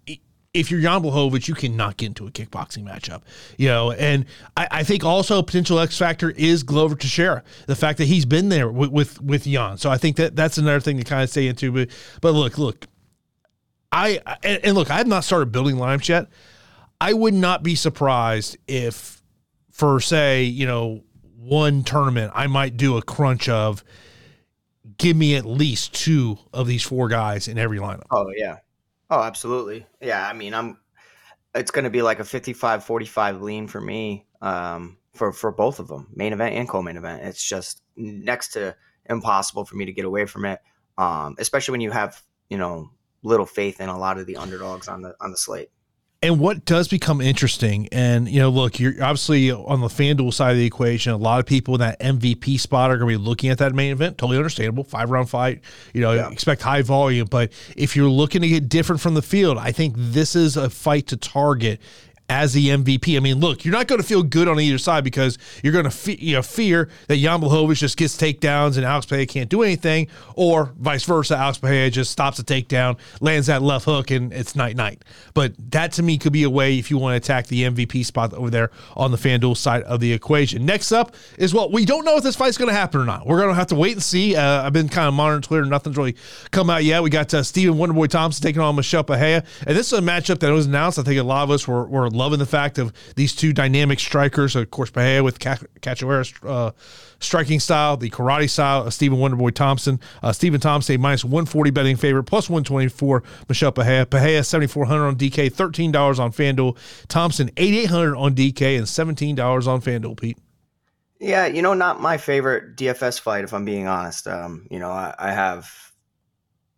If 0.52 0.72
you're 0.72 0.82
Jan 0.82 1.04
Blachowicz, 1.04 1.48
you 1.48 1.54
cannot 1.54 1.98
get 1.98 2.08
into 2.08 2.26
a 2.26 2.32
kickboxing 2.32 2.84
matchup, 2.84 3.22
you 3.58 3.68
know. 3.68 3.92
And 3.92 4.26
I, 4.58 4.68
I 4.72 4.84
think 4.84 5.04
also 5.04 5.38
a 5.38 5.44
potential 5.44 5.80
X 5.80 5.98
factor 5.98 6.32
is 6.32 6.64
Glover 6.64 6.96
Teixeira, 6.96 7.44
the 7.68 7.76
fact 7.76 8.00
that 8.00 8.06
he's 8.06 8.26
been 8.26 8.50
there 8.50 8.70
with, 8.70 8.90
with 8.90 9.22
with 9.22 9.44
Jan. 9.44 9.78
So 9.78 9.92
I 9.92 9.98
think 9.98 10.16
that 10.18 10.36
that's 10.36 10.58
another 10.58 10.80
thing 10.80 10.98
to 10.98 11.04
kind 11.04 11.22
of 11.22 11.30
stay 11.30 11.48
into. 11.48 11.72
But 11.72 11.90
but 12.22 12.32
look, 12.32 12.58
look, 12.58 12.88
I 13.92 14.20
and, 14.44 14.60
and 14.64 14.76
look, 14.76 14.90
I 14.90 14.98
have 14.98 15.08
not 15.08 15.24
started 15.24 15.52
building 15.52 15.76
lineups 15.76 16.10
yet. 16.10 16.28
I 17.02 17.14
would 17.14 17.34
not 17.34 17.64
be 17.64 17.76
surprised 17.76 18.58
if, 18.68 19.22
for 19.72 20.00
say, 20.02 20.44
you 20.44 20.66
know, 20.66 21.04
one 21.40 21.84
tournament, 21.84 22.32
I 22.36 22.48
might 22.48 22.78
do 22.78 22.98
a 22.98 23.02
crunch 23.02 23.48
of 23.48 23.84
give 24.98 25.16
me 25.16 25.36
at 25.36 25.46
least 25.46 25.94
two 25.94 26.38
of 26.54 26.68
these 26.68 26.84
four 26.84 27.08
guys 27.08 27.48
in 27.48 27.58
every 27.58 27.80
lineup. 27.80 28.08
Oh 28.12 28.32
yeah. 28.36 28.58
Oh, 29.10 29.22
absolutely. 29.22 29.86
Yeah, 30.02 30.28
I 30.28 30.34
mean, 30.34 30.54
I'm 30.54 30.78
it's 31.56 31.72
going 31.72 31.86
to 31.86 31.90
be 31.90 32.02
like 32.02 32.20
a 32.20 32.24
55-45 32.24 33.42
lean 33.42 33.68
for 33.68 33.82
me 33.82 34.28
um, 34.42 34.98
for 35.14 35.32
for 35.32 35.52
both 35.52 35.80
of 35.80 35.88
them, 35.88 36.08
main 36.14 36.34
event 36.34 36.56
and 36.56 36.70
co-main 36.70 36.98
event. 36.98 37.24
It's 37.24 37.44
just 37.44 37.82
next 37.96 38.50
to 38.50 38.76
impossible 39.10 39.66
for 39.66 39.76
me 39.76 39.86
to 39.86 39.94
get 39.94 40.06
away 40.06 40.26
from 40.26 40.46
it. 40.46 40.60
Um, 40.98 41.36
especially 41.40 41.72
when 41.72 41.82
you 41.82 41.92
have, 41.92 42.22
you 42.50 42.58
know, 42.58 42.92
little 43.24 43.46
faith 43.46 43.80
in 43.80 43.90
a 43.90 43.98
lot 43.98 44.18
of 44.18 44.28
the 44.28 44.38
underdogs 44.38 44.88
on 44.88 45.02
the 45.02 45.16
on 45.22 45.32
the 45.32 45.38
slate. 45.38 45.70
And 46.22 46.38
what 46.38 46.66
does 46.66 46.90
become 46.90 47.22
interesting, 47.22 47.88
and 47.94 48.28
you 48.28 48.42
know, 48.42 48.50
look, 48.50 48.78
you're 48.78 49.02
obviously 49.02 49.52
on 49.52 49.80
the 49.80 49.88
FanDuel 49.88 50.34
side 50.34 50.52
of 50.52 50.58
the 50.58 50.66
equation. 50.66 51.14
A 51.14 51.18
lot 51.18 51.40
of 51.40 51.46
people 51.46 51.76
in 51.76 51.80
that 51.80 51.98
MVP 52.02 52.60
spot 52.60 52.92
are 52.92 52.98
going 52.98 53.14
to 53.14 53.18
be 53.18 53.26
looking 53.26 53.52
at 53.52 53.60
that 53.60 53.74
main 53.74 53.94
event. 53.94 54.18
Totally 54.18 54.36
understandable. 54.36 54.84
Five 54.84 55.12
round 55.12 55.30
fight, 55.30 55.62
you 55.94 56.02
know, 56.02 56.12
yeah. 56.12 56.30
expect 56.30 56.62
high 56.62 56.82
volume. 56.82 57.28
But 57.32 57.54
if 57.78 57.96
you're 57.96 58.10
looking 58.10 58.42
to 58.42 58.50
get 58.50 58.68
different 58.68 59.00
from 59.00 59.14
the 59.14 59.22
field, 59.22 59.58
I 59.58 59.72
think 59.72 59.96
this 59.96 60.36
is 60.36 60.58
a 60.58 60.70
fight 60.70 61.08
to 61.08 61.16
target 61.16 61.80
as 62.30 62.54
the 62.54 62.68
MVP. 62.68 63.16
I 63.16 63.20
mean, 63.20 63.40
look, 63.40 63.64
you're 63.64 63.74
not 63.74 63.88
going 63.88 64.02
to 64.02 64.08
feel 64.08 64.24
good 64.24 64.48
on 64.48 64.60
either 64.60 64.78
side 64.78 65.04
because 65.04 65.38
you're 65.64 65.74
going 65.74 65.86
to 65.86 65.92
fe- 65.92 66.18
you 66.20 66.36
know, 66.36 66.42
fear 66.42 66.90
that 67.08 67.18
Jan 67.18 67.42
Blachowicz 67.42 67.78
just 67.78 67.98
gets 67.98 68.18
takedowns 68.18 68.78
and 68.78 68.86
Alex 68.86 69.06
Pereira 69.06 69.26
can't 69.26 69.50
do 69.50 69.62
anything, 69.62 70.08
or 70.36 70.74
vice 70.80 71.04
versa. 71.04 71.38
Alex 71.38 71.58
Pereira 71.58 71.90
just 71.90 72.12
stops 72.12 72.40
a 72.40 72.44
takedown, 72.44 72.98
lands 73.22 73.48
that 73.48 73.62
left 73.62 73.86
hook, 73.86 74.12
and 74.12 74.34
it's 74.34 74.56
night 74.56 74.76
night. 74.76 75.04
But 75.34 75.54
that 75.72 75.92
to 75.94 76.04
me 76.04 76.18
could 76.18 76.34
be 76.34 76.44
a 76.44 76.50
way 76.50 76.78
if 76.78 76.90
you 76.90 76.98
want 76.98 77.14
to 77.14 77.18
attack 77.18 77.48
the 77.48 77.64
MVP 77.64 78.06
spot 78.06 78.34
over 78.34 78.50
there 78.50 78.72
on 78.96 79.12
the 79.12 79.18
FanDuel 79.18 79.58
side 79.58 79.84
of 79.84 80.00
the 80.00 80.12
equation. 80.14 80.66
Next 80.66 80.92
up 80.92 81.16
is 81.38 81.54
what 81.54 81.60
well, 81.60 81.72
we 81.72 81.84
don't 81.84 82.06
know 82.06 82.16
if 82.16 82.24
this 82.24 82.36
fight's 82.36 82.58
going 82.58 82.70
to 82.70 82.74
happen 82.74 83.02
or 83.02 83.06
not. 83.06 83.28
We're 83.28 83.38
going 83.38 83.50
to 83.50 83.56
have 83.56 83.68
to 83.68 83.76
wait 83.76 83.94
and 83.94 84.04
see. 84.04 84.36
Uh, 84.36 84.64
I've 84.64 84.72
been 84.72 84.88
kind 84.88 85.08
of 85.08 85.14
monitoring 85.14 85.42
Twitter. 85.42 85.66
Nothing's 85.66 85.98
really 85.98 86.16
come 86.52 86.70
out 86.70 86.86
yet. 86.86 87.04
We 87.04 87.10
got 87.10 87.34
uh, 87.34 87.44
Stephen 87.44 87.76
Wonderboy 87.76 88.08
Thompson 88.08 88.42
taking 88.42 88.62
on 88.62 88.76
Michel 88.76 89.04
Pereira, 89.04 89.44
and 89.68 89.78
this 89.78 89.92
is 89.92 90.00
a 90.00 90.02
matchup 90.02 90.40
that 90.40 90.52
was 90.52 90.68
announced. 90.68 91.00
I 91.00 91.04
think 91.04 91.20
a 91.20 91.24
lot 91.24 91.44
of 91.44 91.52
us 91.52 91.68
were, 91.68 91.86
were 91.86 92.10
loving 92.20 92.38
the 92.38 92.46
fact 92.46 92.78
of 92.78 92.94
these 93.16 93.36
two 93.36 93.54
dynamic 93.54 94.00
strikers. 94.00 94.56
Of 94.56 94.70
course, 94.70 94.92
Pereira 94.92 95.24
with 95.24 95.40
capoeira's 95.40 96.32
uh, 96.44 96.72
striking 97.20 97.60
style, 97.60 97.98
the 97.98 98.12
karate 98.12 98.50
style 98.50 98.86
of 98.86 98.94
Stephen 98.94 99.18
Wonderboy 99.18 99.56
Thompson. 99.56 100.00
Uh, 100.22 100.32
Stephen 100.32 100.60
Thompson, 100.60 100.96
a 100.96 101.00
minus 101.00 101.26
140 101.26 101.72
betting 101.72 101.96
favorite, 101.96 102.26
plus 102.26 102.50
124 102.50 103.24
Michel 103.48 103.72
Pereira. 103.72 104.06
Pereira, 104.06 104.44
7400 104.44 105.08
on 105.08 105.16
DK, 105.16 105.52
$13 105.52 106.20
on 106.20 106.32
FanDuel. 106.32 106.78
Thompson, 107.08 107.50
8800 107.58 108.16
on 108.16 108.36
DK, 108.36 108.78
and 108.78 108.86
$17 108.86 109.68
on 109.68 109.82
FanDuel, 109.82 110.20
Pete. 110.20 110.38
Yeah, 111.20 111.48
you 111.48 111.62
know, 111.62 111.74
not 111.74 112.00
my 112.00 112.18
favorite 112.18 112.78
DFS 112.78 113.20
fight, 113.20 113.44
if 113.44 113.54
I'm 113.54 113.66
being 113.66 113.88
honest. 113.88 114.28
Um, 114.28 114.68
you 114.72 114.80
know, 114.80 114.90
I, 114.90 115.14
I, 115.20 115.32
have 115.32 115.70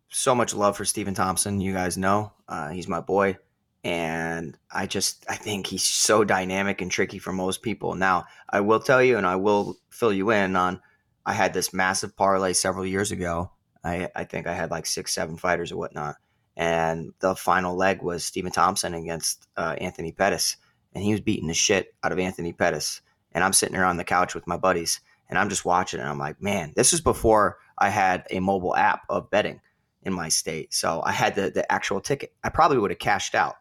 so 0.09 0.33
much 0.33 0.55
love 0.55 0.75
for 0.75 0.83
Stephen 0.83 1.13
Thompson. 1.13 1.61
You 1.61 1.73
guys 1.73 1.95
know 1.95 2.31
uh, 2.47 2.69
he's 2.69 2.87
my 2.87 3.01
boy 3.01 3.37
and 3.83 4.57
I 4.71 4.85
just 4.85 5.25
I 5.27 5.35
think 5.35 5.67
he's 5.67 5.83
so 5.83 6.23
dynamic 6.23 6.81
and 6.81 6.91
tricky 6.91 7.19
for 7.19 7.33
most 7.33 7.61
people. 7.61 7.95
Now, 7.95 8.25
I 8.49 8.61
will 8.61 8.79
tell 8.79 9.01
you 9.01 9.17
and 9.17 9.25
I 9.25 9.37
will 9.37 9.77
fill 9.89 10.13
you 10.13 10.31
in 10.31 10.55
on 10.55 10.81
I 11.25 11.33
had 11.33 11.53
this 11.53 11.73
massive 11.73 12.15
parlay 12.15 12.53
several 12.53 12.85
years 12.85 13.11
ago. 13.11 13.51
I, 13.83 14.09
I 14.15 14.23
think 14.23 14.47
I 14.47 14.53
had 14.53 14.71
like 14.71 14.85
six, 14.85 15.13
seven 15.13 15.37
fighters 15.37 15.71
or 15.71 15.77
whatnot. 15.77 16.15
And 16.55 17.13
the 17.19 17.35
final 17.35 17.75
leg 17.75 18.01
was 18.01 18.25
Stephen 18.25 18.51
Thompson 18.51 18.93
against 18.93 19.47
uh, 19.57 19.75
Anthony 19.79 20.11
Pettis. 20.11 20.57
And 20.93 21.03
he 21.03 21.11
was 21.11 21.21
beating 21.21 21.47
the 21.47 21.53
shit 21.53 21.93
out 22.03 22.11
of 22.11 22.19
Anthony 22.19 22.53
Pettis. 22.53 23.01
And 23.31 23.43
I'm 23.43 23.53
sitting 23.53 23.73
there 23.73 23.85
on 23.85 23.97
the 23.97 24.03
couch 24.03 24.35
with 24.35 24.47
my 24.47 24.57
buddies 24.57 24.99
and 25.29 25.39
I'm 25.39 25.49
just 25.49 25.65
watching 25.65 25.99
and 25.99 26.09
I'm 26.09 26.19
like, 26.19 26.41
man, 26.41 26.73
this 26.75 26.91
is 26.91 27.01
before 27.01 27.57
I 27.77 27.89
had 27.89 28.27
a 28.29 28.39
mobile 28.39 28.75
app 28.75 29.03
of 29.09 29.29
betting 29.31 29.61
in 30.03 30.13
my 30.13 30.27
state. 30.27 30.73
So 30.73 31.01
I 31.05 31.13
had 31.13 31.35
the, 31.35 31.49
the 31.49 31.71
actual 31.71 32.01
ticket. 32.01 32.33
I 32.43 32.49
probably 32.49 32.77
would 32.77 32.91
have 32.91 32.99
cashed 32.99 33.33
out 33.33 33.55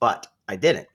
but 0.00 0.26
I 0.48 0.56
didn't. 0.56 0.88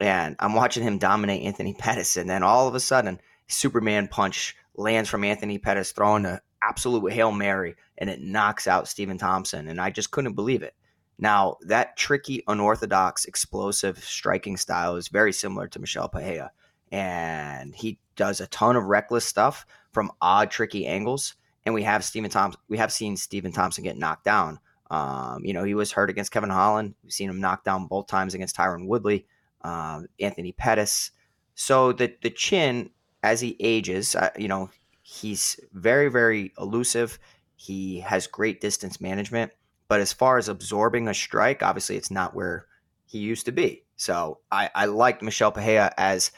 And 0.00 0.36
I'm 0.38 0.54
watching 0.54 0.82
him 0.82 0.98
dominate 0.98 1.42
Anthony 1.42 1.74
Pettis, 1.78 2.16
and 2.16 2.28
then 2.28 2.42
all 2.42 2.68
of 2.68 2.74
a 2.74 2.80
sudden, 2.80 3.20
Superman 3.48 4.08
punch 4.08 4.56
lands 4.76 5.08
from 5.08 5.24
Anthony 5.24 5.58
Pettis, 5.58 5.92
throwing 5.92 6.26
an 6.26 6.40
absolute 6.62 7.12
hail 7.12 7.32
mary, 7.32 7.76
and 7.96 8.08
it 8.10 8.20
knocks 8.20 8.66
out 8.66 8.88
Stephen 8.88 9.18
Thompson, 9.18 9.68
and 9.68 9.80
I 9.80 9.90
just 9.90 10.10
couldn't 10.10 10.34
believe 10.34 10.62
it. 10.62 10.74
Now 11.18 11.56
that 11.62 11.96
tricky, 11.96 12.44
unorthodox, 12.46 13.24
explosive 13.24 13.98
striking 13.98 14.56
style 14.56 14.96
is 14.96 15.08
very 15.08 15.32
similar 15.32 15.66
to 15.68 15.80
Michel 15.80 16.08
Pereira, 16.08 16.52
and 16.92 17.74
he 17.74 17.98
does 18.14 18.40
a 18.40 18.46
ton 18.46 18.76
of 18.76 18.84
reckless 18.84 19.24
stuff 19.24 19.66
from 19.92 20.12
odd, 20.20 20.50
tricky 20.50 20.86
angles. 20.86 21.34
And 21.64 21.74
we 21.74 21.82
have 21.82 22.04
Stephen 22.04 22.30
Thompson. 22.30 22.60
We 22.68 22.78
have 22.78 22.92
seen 22.92 23.16
Stephen 23.16 23.52
Thompson 23.52 23.84
get 23.84 23.98
knocked 23.98 24.24
down 24.24 24.58
um, 24.90 25.44
you 25.44 25.52
know, 25.52 25.64
he 25.64 25.74
was 25.74 25.92
hurt 25.92 26.10
against 26.10 26.32
Kevin 26.32 26.50
Holland. 26.50 26.94
We've 27.02 27.12
seen 27.12 27.28
him 27.28 27.40
knock 27.40 27.64
down 27.64 27.86
both 27.86 28.06
times 28.06 28.34
against 28.34 28.56
Tyron 28.56 28.86
Woodley, 28.86 29.26
uh, 29.62 30.02
Anthony 30.18 30.52
Pettis. 30.52 31.10
So 31.54 31.92
the 31.92 32.14
the 32.22 32.30
chin, 32.30 32.90
as 33.22 33.40
he 33.40 33.56
ages, 33.60 34.14
uh, 34.14 34.30
you 34.38 34.48
know, 34.48 34.70
he's 35.02 35.60
very 35.72 36.08
very 36.08 36.52
elusive. 36.58 37.18
He 37.56 38.00
has 38.00 38.26
great 38.26 38.60
distance 38.60 39.00
management, 39.00 39.52
but 39.88 40.00
as 40.00 40.12
far 40.12 40.38
as 40.38 40.48
absorbing 40.48 41.08
a 41.08 41.14
strike, 41.14 41.62
obviously 41.62 41.96
it's 41.96 42.10
not 42.10 42.34
where 42.34 42.66
he 43.04 43.18
used 43.18 43.46
to 43.46 43.52
be. 43.52 43.84
So 43.96 44.38
I, 44.52 44.70
I 44.74 44.84
liked 44.86 45.22
Michel 45.22 45.50
Pereira 45.50 45.92
as 45.98 46.30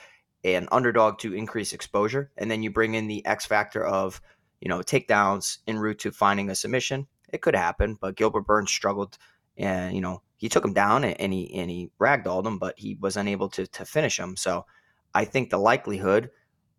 an 0.45 0.67
underdog 0.73 1.19
to 1.19 1.35
increase 1.35 1.75
exposure, 1.75 2.31
and 2.39 2.51
then 2.51 2.63
you 2.63 2.71
bring 2.71 2.95
in 2.95 3.07
the 3.07 3.25
X 3.27 3.47
factor 3.47 3.85
of 3.85 4.21
you 4.61 4.69
know 4.69 4.79
takedowns 4.79 5.59
en 5.69 5.79
route 5.79 6.01
to 6.01 6.11
finding 6.11 6.51
a 6.51 6.55
submission 6.57 7.07
it 7.33 7.43
could 7.43 7.55
happen, 7.55 7.97
but 8.01 8.17
Gilbert 8.17 8.43
Burns 8.43 8.71
struggled, 8.71 9.19
and 9.57 9.95
you 9.95 10.01
know 10.01 10.23
he 10.37 10.49
took 10.49 10.65
him 10.65 10.73
down 10.73 11.05
and 11.05 11.33
he 11.33 11.55
and 11.55 11.71
he 11.71 11.91
ragdolled 12.01 12.47
him, 12.47 12.59
but 12.59 12.79
he 12.79 12.97
was 13.01 13.17
unable 13.17 13.49
to 13.51 13.67
to 13.67 13.85
finish 13.85 14.19
him. 14.19 14.37
So 14.37 14.67
I 15.15 15.25
think 15.25 15.51
the 15.51 15.59
likelihood 15.59 16.31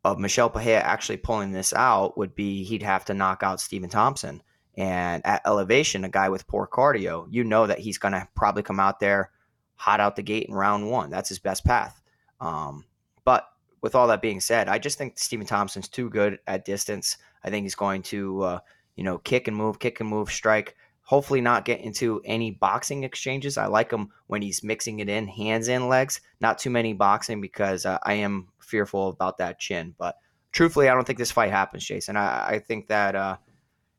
of 0.04 0.20
Michel 0.20 0.50
Pereira 0.50 0.82
actually 0.82 1.18
pulling 1.18 1.52
this 1.52 1.74
out 1.74 2.18
would 2.18 2.34
be 2.34 2.64
he'd 2.64 2.82
have 2.82 3.06
to 3.06 3.14
knock 3.14 3.44
out 3.44 3.62
Stephen 3.62 3.90
Thompson. 3.90 4.42
And 4.76 5.24
at 5.26 5.42
elevation, 5.46 6.06
a 6.06 6.10
guy 6.10 6.30
with 6.30 6.48
poor 6.48 6.68
cardio, 6.68 7.28
you 7.30 7.44
know 7.44 7.68
that 7.68 7.80
he's 7.80 7.98
going 7.98 8.14
to 8.14 8.28
probably 8.36 8.64
come 8.64 8.80
out 8.80 9.00
there 9.00 9.32
hot 9.76 10.00
out 10.00 10.16
the 10.16 10.24
gate 10.24 10.48
in 10.48 10.54
round 10.54 10.90
one. 10.90 11.10
That's 11.10 11.30
his 11.30 11.40
best 11.40 11.66
path. 11.66 12.02
Um, 12.40 12.86
but 13.26 13.48
with 13.82 13.96
all 13.96 14.08
that 14.08 14.22
being 14.22 14.40
said, 14.40 14.70
I 14.70 14.80
just 14.80 14.98
think 14.98 15.20
Stephen 15.20 15.46
Thompson's 15.46 15.90
too 15.90 16.10
good 16.10 16.40
at 16.48 16.66
distance. 16.66 17.18
I 17.44 17.50
think 17.50 17.66
he's 17.66 17.76
going 17.76 18.02
to 18.04 18.42
uh, 18.44 18.60
you 18.96 19.04
know, 19.04 19.18
kick 19.20 19.48
and 19.48 19.56
move, 19.56 19.80
kick 19.80 20.00
and 20.00 20.10
move, 20.10 20.32
strike. 20.32 20.76
Hopefully, 21.04 21.42
not 21.42 21.66
get 21.66 21.82
into 21.82 22.22
any 22.24 22.52
boxing 22.52 23.04
exchanges. 23.04 23.58
I 23.58 23.66
like 23.66 23.92
him 23.92 24.10
when 24.28 24.42
he's 24.42 24.64
mixing 24.64 25.00
it 25.00 25.10
in, 25.10 25.28
hands 25.28 25.68
and 25.68 25.90
legs. 25.90 26.22
Not 26.40 26.58
too 26.58 26.70
many 26.70 26.94
boxing 26.94 27.42
because 27.42 27.86
uh, 27.86 27.98
I 28.04 28.14
am 28.14 28.48
fearful 28.60 29.10
about 29.10 29.38
that 29.40 29.60
chin. 29.60 29.94
But 29.98 30.16
truthfully, 30.52 30.88
I 30.88 30.94
don't 30.94 31.06
think 31.06 31.20
this 31.20 31.32
fight 31.32 31.52
happens, 31.52 31.86
Jason. 31.86 32.16
I, 32.16 32.48
I 32.48 32.60
think 32.60 32.88
that 32.88 33.16
uh, 33.16 33.38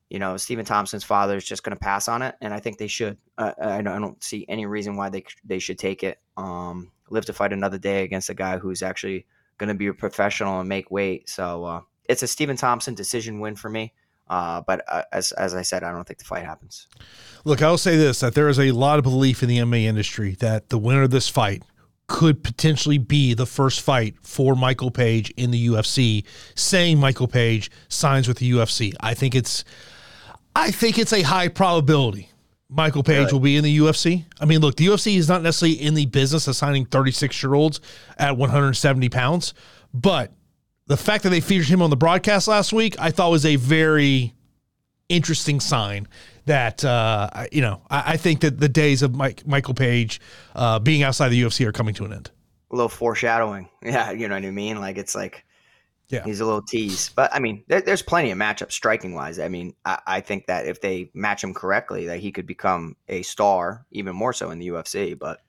you 0.09 0.19
know 0.19 0.37
Stephen 0.37 0.65
Thompson's 0.65 1.05
father 1.05 1.37
is 1.37 1.45
just 1.45 1.63
going 1.63 1.77
to 1.77 1.81
pass 1.81 2.09
on 2.09 2.23
it, 2.23 2.35
and 2.41 2.55
I 2.55 2.61
think 2.61 2.79
they 2.79 2.87
should. 2.87 3.19
Uh, 3.37 3.53
I, 3.61 3.83
don't, 3.83 3.95
I, 3.95 3.99
don't, 3.99 4.23
see 4.23 4.47
any 4.49 4.67
reason 4.67 4.97
why 4.97 5.11
they 5.11 5.25
they 5.45 5.59
should 5.59 5.79
take 5.79 6.03
it. 6.03 6.19
Um, 6.37 6.93
live 7.11 7.27
to 7.27 7.33
fight 7.33 7.53
another 7.53 7.79
day 7.79 8.05
against 8.05 8.31
a 8.31 8.35
guy 8.35 8.59
who's 8.59 8.83
actually 8.83 9.27
going 9.59 9.69
to 9.69 9.75
be 9.75 9.87
a 9.87 9.95
professional 9.95 10.61
and 10.61 10.69
make 10.69 10.91
weight. 10.91 11.29
So 11.29 11.65
uh, 11.65 11.81
it's 12.09 12.23
a 12.23 12.27
Stephen 12.27 12.57
Thompson 12.57 12.95
decision 12.95 13.41
win 13.41 13.55
for 13.55 13.69
me. 13.69 13.93
Uh, 14.33 14.63
but 14.63 14.83
uh, 14.89 15.03
as 15.13 15.33
as 15.33 15.55
I 15.55 15.61
said, 15.61 15.85
I 15.85 15.93
don't 15.93 16.09
think 16.09 16.19
the 16.19 16.25
fight 16.25 16.47
happens. 16.47 16.89
Look, 17.45 17.61
I 17.61 17.69
will 17.69 17.77
say 17.77 17.99
this: 17.99 18.21
that 18.21 18.35
there 18.35 18.49
is 18.49 18.59
a 18.59 18.71
lot 18.71 18.99
of 18.99 19.03
belief 19.05 19.43
in 19.43 19.49
the 19.51 19.59
MMA 19.59 19.83
industry 19.83 20.37
that 20.37 20.71
the 20.71 20.79
winner 20.79 21.03
of 21.03 21.11
this 21.11 21.29
fight 21.29 21.63
could 22.07 22.43
potentially 22.43 22.97
be 22.97 23.35
the 23.35 23.45
first 23.45 23.83
fight 23.83 24.15
for 24.23 24.57
Michael 24.57 24.91
Page 24.91 25.29
in 25.37 25.51
the 25.51 25.69
UFC. 25.69 26.25
Saying 26.55 26.99
Michael 26.99 27.29
Page 27.29 27.71
signs 27.89 28.27
with 28.27 28.39
the 28.39 28.51
UFC, 28.51 28.95
I 29.01 29.13
think 29.13 29.35
it's, 29.35 29.65
I 30.57 30.71
think 30.71 30.99
it's 30.99 31.13
a 31.13 31.21
high 31.21 31.49
probability. 31.49 32.31
Michael 32.71 33.03
Page 33.03 33.35
will 33.35 33.41
be 33.41 33.59
in 33.59 33.65
the 33.65 33.79
UFC. 33.81 34.25
I 34.41 34.47
mean, 34.47 34.61
look, 34.61 34.77
the 34.77 34.87
UFC 34.87 35.19
is 35.19 35.29
not 35.29 35.43
necessarily 35.43 35.77
in 35.77 35.93
the 35.93 36.07
business 36.07 36.49
of 36.49 36.57
signing 36.57 36.87
36 36.87 37.43
year 37.43 37.53
olds 37.53 37.83
at 38.17 38.39
170 38.39 39.11
pounds, 39.11 39.53
but 39.93 40.33
the 40.87 40.97
fact 40.97 41.25
that 41.25 41.31
they 41.31 41.41
featured 41.41 41.69
him 41.69 41.83
on 41.83 41.91
the 41.91 41.97
broadcast 41.97 42.49
last 42.49 42.73
week, 42.73 42.97
I 42.99 43.11
thought 43.11 43.31
was 43.31 43.47
a 43.47 43.57
very 43.57 44.35
interesting 45.09 45.61
sign 45.61 46.09
that 46.47 46.85
uh, 46.85 47.29
you 47.53 47.61
know 47.61 47.83
I, 47.91 48.13
I, 48.13 48.17
think 48.17 48.41
that 48.41 48.59
the 48.59 48.69
days 48.69 49.03
of 49.03 49.15
Mike, 49.15 49.47
Michael 49.47 49.75
Page 49.75 50.21
uh, 50.55 50.79
being 50.79 51.03
outside 51.03 51.29
the 51.29 51.41
UFC 51.41 51.67
are 51.67 51.73
coming 51.73 51.95
to 51.95 52.05
an 52.05 52.13
end. 52.13 52.31
A 52.71 52.77
little 52.77 52.89
foreshadowing, 52.89 53.69
yeah, 53.83 54.11
you 54.11 54.29
know 54.29 54.35
what 54.35 54.45
I 54.45 54.51
mean. 54.51 54.81
Like 54.81 54.99
it's 54.99 55.15
like, 55.15 55.45
yeah, 56.09 56.25
he's 56.25 56.41
a 56.41 56.45
little 56.45 56.63
tease. 56.63 57.11
But 57.11 57.33
I 57.33 57.39
mean, 57.39 57.65
there, 57.69 57.81
there's 57.81 58.03
plenty 58.03 58.31
of 58.31 58.39
matchups 58.39 58.73
striking 58.73 59.15
wise. 59.15 59.39
I 59.39 59.49
mean, 59.49 59.75
I, 59.85 60.01
I, 60.07 60.21
think 60.21 60.47
that 60.47 60.67
if 60.67 60.81
they 60.81 61.11
match 61.15 61.45
him 61.45 61.55
correctly, 61.55 62.07
that 62.07 62.19
he 62.19 62.33
could 62.33 62.47
become 62.47 62.97
a 63.09 63.23
star, 63.23 63.87
even 63.93 64.17
more 64.17 64.33
so 64.33 64.51
in 64.51 64.59
the 64.59 64.69
UFC. 64.69 65.19
But 65.19 65.41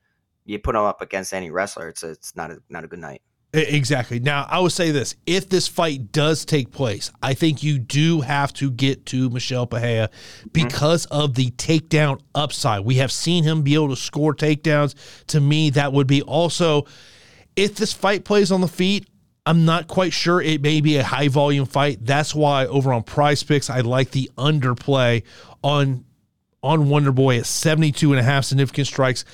you 0.46 0.60
put 0.60 0.76
him 0.76 0.82
up 0.82 1.02
against 1.02 1.34
any 1.34 1.50
wrestler, 1.50 1.90
it's 1.90 2.04
a, 2.04 2.12
it's 2.12 2.36
not 2.36 2.52
a 2.52 2.62
not 2.70 2.84
a 2.84 2.88
good 2.88 3.00
night. 3.00 3.22
Exactly. 3.56 4.20
Now, 4.20 4.48
I 4.50 4.60
would 4.60 4.72
say 4.72 4.90
this 4.90 5.16
if 5.28 5.48
this 5.48 5.68
fight 5.68 6.12
does 6.12 6.44
take 6.44 6.72
place, 6.72 7.12
I 7.22 7.36
think 7.36 7.62
you 7.62 7.78
do 7.78 8.22
have 8.22 8.52
to 8.54 8.72
get 8.72 9.06
to 9.08 9.30
Michel 9.30 9.68
Pereira 9.68 10.10
because 10.52 11.06
mm-hmm. 11.06 11.22
of 11.22 11.36
the 11.36 11.52
takedown 11.52 12.20
upside. 12.34 12.84
We 12.84 12.96
have 12.96 13.12
seen 13.12 13.44
him 13.44 13.62
be 13.62 13.76
able 13.76 13.90
to 13.90 13.96
score 13.96 14.34
takedowns. 14.34 14.96
To 15.28 15.40
me, 15.40 15.70
that 15.72 15.94
would 15.94 16.08
be 16.08 16.24
also, 16.24 16.88
if 17.56 17.76
this 17.76 17.94
fight 17.94 18.26
plays 18.26 18.52
on 18.52 18.62
the 18.62 18.68
feet, 18.68 19.08
I'm 19.46 19.66
not 19.66 19.88
quite 19.88 20.14
sure. 20.14 20.42
It 20.42 20.62
may 20.62 20.82
be 20.82 20.98
a 20.98 21.04
high 21.04 21.28
volume 21.28 21.68
fight. 21.68 22.00
That's 22.02 22.34
why 22.34 22.66
over 22.66 22.92
on 22.92 23.04
prize 23.04 23.44
picks, 23.44 23.70
I 23.70 23.82
like 23.82 24.12
the 24.12 24.32
underplay 24.36 25.24
on 25.64 26.06
on 26.64 26.90
Wonder 26.90 27.12
Boy 27.12 27.38
at 27.38 27.46
72 27.46 28.14
and 28.14 28.20
a 28.20 28.24
half 28.24 28.46
significant 28.46 28.88
strikes. 28.88 29.26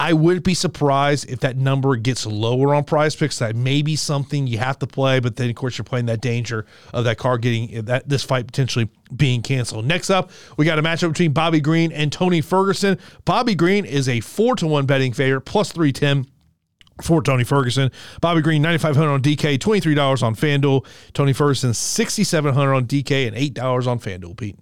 I 0.00 0.12
wouldn't 0.12 0.44
be 0.44 0.54
surprised 0.54 1.28
if 1.28 1.40
that 1.40 1.56
number 1.56 1.96
gets 1.96 2.24
lower 2.24 2.74
on 2.74 2.84
prize 2.84 3.16
picks. 3.16 3.38
That 3.40 3.56
may 3.56 3.82
be 3.82 3.96
something 3.96 4.46
you 4.46 4.58
have 4.58 4.78
to 4.78 4.86
play, 4.86 5.18
but 5.18 5.36
then 5.36 5.50
of 5.50 5.56
course 5.56 5.76
you're 5.76 5.84
playing 5.84 6.06
that 6.06 6.20
danger 6.20 6.66
of 6.94 7.04
that 7.04 7.18
card 7.18 7.42
getting 7.42 7.84
that 7.86 8.08
this 8.08 8.22
fight 8.22 8.46
potentially 8.46 8.88
being 9.14 9.42
canceled. 9.42 9.86
Next 9.86 10.10
up, 10.10 10.30
we 10.56 10.64
got 10.64 10.78
a 10.78 10.82
matchup 10.82 11.08
between 11.08 11.32
Bobby 11.32 11.60
Green 11.60 11.90
and 11.90 12.12
Tony 12.12 12.40
Ferguson. 12.40 12.98
Bobby 13.24 13.56
Green 13.56 13.84
is 13.84 14.08
a 14.08 14.20
four 14.20 14.54
to 14.56 14.66
one 14.68 14.86
betting 14.86 15.12
favorite, 15.12 15.42
plus 15.42 15.72
three 15.72 15.92
ten 15.92 16.26
for 17.02 17.22
Tony 17.22 17.44
Ferguson. 17.44 17.90
Bobby 18.20 18.40
Green, 18.40 18.62
9500 18.62 19.12
on 19.12 19.22
DK, 19.22 19.58
$23 19.58 20.22
on 20.22 20.34
FanDuel. 20.34 20.84
Tony 21.12 21.32
Ferguson, 21.32 21.72
6700 21.72 22.74
on 22.74 22.86
DK 22.86 23.28
and 23.28 23.36
$8 23.36 23.86
on 23.86 24.00
FanDuel, 24.00 24.36
Pete. 24.36 24.58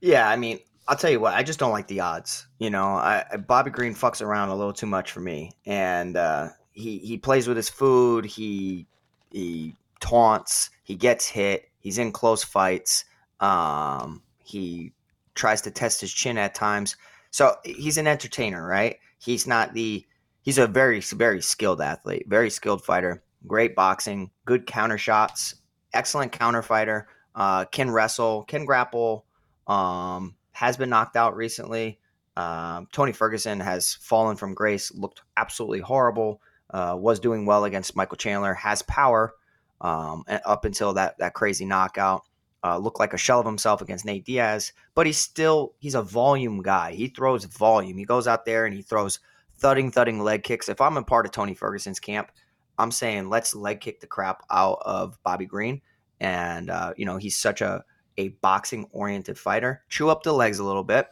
Yeah, 0.00 0.28
I 0.28 0.36
mean, 0.36 0.60
I'll 0.88 0.96
tell 0.96 1.10
you 1.10 1.20
what, 1.20 1.34
I 1.34 1.42
just 1.42 1.58
don't 1.58 1.70
like 1.70 1.86
the 1.86 2.00
odds. 2.00 2.46
You 2.58 2.70
know, 2.70 2.86
I, 2.86 3.24
Bobby 3.46 3.70
Green 3.70 3.94
fucks 3.94 4.22
around 4.22 4.48
a 4.48 4.56
little 4.56 4.72
too 4.72 4.86
much 4.86 5.12
for 5.12 5.20
me. 5.20 5.52
And 5.66 6.16
uh, 6.16 6.48
he, 6.72 6.98
he 6.98 7.18
plays 7.18 7.46
with 7.46 7.58
his 7.58 7.68
food. 7.68 8.24
He, 8.24 8.86
he 9.30 9.76
taunts. 10.00 10.70
He 10.84 10.94
gets 10.94 11.26
hit. 11.28 11.68
He's 11.78 11.98
in 11.98 12.10
close 12.10 12.42
fights. 12.42 13.04
Um, 13.38 14.22
he 14.42 14.92
tries 15.34 15.60
to 15.62 15.70
test 15.70 16.00
his 16.00 16.12
chin 16.12 16.38
at 16.38 16.54
times. 16.54 16.96
So 17.30 17.56
he's 17.64 17.98
an 17.98 18.06
entertainer, 18.06 18.66
right? 18.66 18.96
He's 19.18 19.46
not 19.46 19.74
the 19.74 20.06
he's 20.40 20.56
a 20.56 20.66
very 20.66 21.00
very 21.00 21.42
skilled 21.42 21.82
athlete, 21.82 22.24
very 22.28 22.48
skilled 22.48 22.82
fighter, 22.82 23.22
great 23.46 23.76
boxing, 23.76 24.30
good 24.46 24.66
counter 24.66 24.96
shots, 24.96 25.56
excellent 25.92 26.32
counter 26.32 26.62
fighter, 26.62 27.08
uh, 27.34 27.66
can 27.66 27.90
wrestle, 27.90 28.44
can 28.44 28.64
grapple, 28.64 29.26
um, 29.66 30.34
has 30.58 30.76
been 30.76 30.90
knocked 30.90 31.14
out 31.14 31.36
recently. 31.36 32.00
Um, 32.36 32.88
Tony 32.90 33.12
Ferguson 33.12 33.60
has 33.60 33.94
fallen 33.94 34.34
from 34.36 34.54
grace, 34.54 34.92
looked 34.92 35.22
absolutely 35.36 35.78
horrible. 35.78 36.42
Uh, 36.68 36.96
was 36.98 37.20
doing 37.20 37.46
well 37.46 37.64
against 37.64 37.94
Michael 37.94 38.16
Chandler, 38.16 38.54
has 38.54 38.82
power 38.82 39.34
um, 39.80 40.24
up 40.44 40.64
until 40.64 40.94
that 40.94 41.16
that 41.18 41.34
crazy 41.34 41.64
knockout. 41.64 42.22
Uh, 42.64 42.76
looked 42.76 42.98
like 42.98 43.14
a 43.14 43.16
shell 43.16 43.38
of 43.38 43.46
himself 43.46 43.80
against 43.80 44.04
Nate 44.04 44.24
Diaz, 44.24 44.72
but 44.96 45.06
he's 45.06 45.16
still 45.16 45.74
he's 45.78 45.94
a 45.94 46.02
volume 46.02 46.60
guy. 46.60 46.92
He 46.92 47.06
throws 47.06 47.44
volume. 47.44 47.96
He 47.96 48.04
goes 48.04 48.26
out 48.26 48.44
there 48.44 48.66
and 48.66 48.74
he 48.74 48.82
throws 48.82 49.20
thudding, 49.58 49.92
thudding 49.92 50.18
leg 50.18 50.42
kicks. 50.42 50.68
If 50.68 50.80
I'm 50.80 50.96
a 50.96 51.04
part 51.04 51.24
of 51.24 51.30
Tony 51.30 51.54
Ferguson's 51.54 52.00
camp, 52.00 52.32
I'm 52.78 52.90
saying 52.90 53.30
let's 53.30 53.54
leg 53.54 53.80
kick 53.80 54.00
the 54.00 54.08
crap 54.08 54.42
out 54.50 54.78
of 54.84 55.22
Bobby 55.22 55.46
Green. 55.46 55.82
And 56.18 56.68
uh, 56.68 56.94
you 56.96 57.06
know 57.06 57.16
he's 57.16 57.36
such 57.36 57.60
a 57.60 57.84
a 58.18 58.28
boxing 58.28 58.86
oriented 58.92 59.38
fighter. 59.38 59.82
Chew 59.88 60.10
up 60.10 60.22
the 60.22 60.34
legs 60.34 60.58
a 60.58 60.64
little 60.64 60.84
bit, 60.84 61.08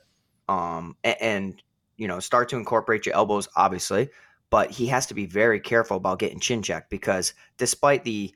um, 0.48 0.96
and, 1.02 1.16
and 1.20 1.62
you 1.96 2.06
know 2.06 2.20
start 2.20 2.50
to 2.50 2.56
incorporate 2.56 3.06
your 3.06 3.14
elbows, 3.14 3.48
obviously. 3.56 4.10
But 4.50 4.70
he 4.70 4.86
has 4.88 5.06
to 5.06 5.14
be 5.14 5.26
very 5.26 5.58
careful 5.58 5.96
about 5.96 6.18
getting 6.18 6.38
chin 6.38 6.62
checked 6.62 6.90
because 6.90 7.32
despite 7.56 8.04
the 8.04 8.34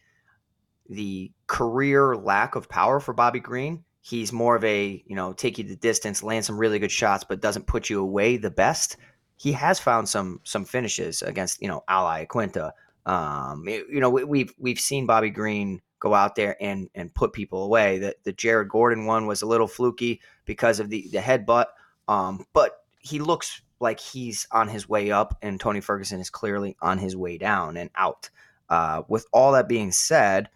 the 0.89 1.31
career 1.47 2.17
lack 2.17 2.57
of 2.57 2.69
power 2.69 2.99
for 2.99 3.13
Bobby 3.13 3.41
Green, 3.41 3.85
he's 4.01 4.33
more 4.33 4.57
of 4.57 4.65
a 4.65 5.05
you 5.07 5.15
know 5.15 5.35
take 5.35 5.59
you 5.59 5.65
the 5.65 5.77
distance, 5.77 6.23
land 6.23 6.47
some 6.47 6.59
really 6.59 6.79
good 6.79 6.91
shots, 6.91 7.25
but 7.29 7.43
doesn't 7.43 7.67
put 7.67 7.91
you 7.91 8.01
away 8.01 8.39
the 8.39 8.51
best 8.51 8.97
he 9.41 9.53
has 9.53 9.81
found 9.81 10.07
some 10.07 10.39
some 10.45 10.67
finishes 10.67 11.23
against 11.23 11.63
you 11.63 11.69
know 11.69 11.83
Al 11.89 12.05
Iaquinta. 12.05 12.73
Um, 13.07 13.67
you 13.67 13.99
know 13.99 14.11
we, 14.11 14.23
we've 14.23 14.53
we've 14.59 14.79
seen 14.79 15.07
Bobby 15.07 15.31
Green 15.31 15.81
go 16.01 16.15
out 16.15 16.35
there 16.35 16.57
and 16.61 16.89
and 16.95 17.15
put 17.15 17.33
people 17.33 17.65
away. 17.65 17.99
The 17.99 18.17
the 18.25 18.33
Jared 18.33 18.69
Gordon 18.69 19.07
one 19.07 19.27
was 19.27 19.43
a 19.43 19.47
little 19.47 19.69
fluky 19.69 20.21
because 20.45 20.81
of 20.81 20.91
the 20.91 21.09
the 21.13 21.19
headbutt, 21.19 21.67
um, 22.09 22.47
but 22.53 22.85
he 22.99 23.19
looks 23.21 23.63
like 23.79 24.01
he's 24.01 24.47
on 24.51 24.69
his 24.69 24.89
way 24.89 25.11
up, 25.11 25.39
and 25.43 25.59
Tony 25.59 25.81
Ferguson 25.81 26.21
is 26.21 26.31
clearly 26.31 26.77
on 26.83 26.99
his 26.99 27.17
way 27.17 27.39
down 27.39 27.77
and 27.77 27.91
out. 27.95 28.29
Uh, 28.69 29.03
with 29.09 29.27
all 29.33 29.53
that 29.53 29.69
being 29.69 29.91
said, 29.91 30.49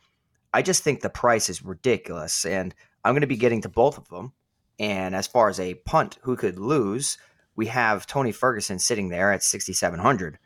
I 0.52 0.62
just 0.62 0.84
think 0.84 1.00
the 1.00 1.10
price 1.10 1.48
is 1.48 1.64
ridiculous, 1.64 2.44
and 2.44 2.74
I'm 3.04 3.14
going 3.14 3.22
to 3.22 3.26
be 3.26 3.36
getting 3.36 3.62
to 3.62 3.68
both 3.68 3.98
of 3.98 4.08
them. 4.08 4.32
And 4.78 5.14
as 5.14 5.26
far 5.26 5.48
as 5.48 5.58
a 5.60 5.74
punt, 5.74 6.18
who 6.22 6.36
could 6.36 6.58
lose? 6.58 7.16
we 7.56 7.66
have 7.66 8.06
Tony 8.06 8.32
Ferguson 8.32 8.78
sitting 8.78 9.08
there 9.08 9.32
at 9.32 9.42
6,700. 9.42 10.38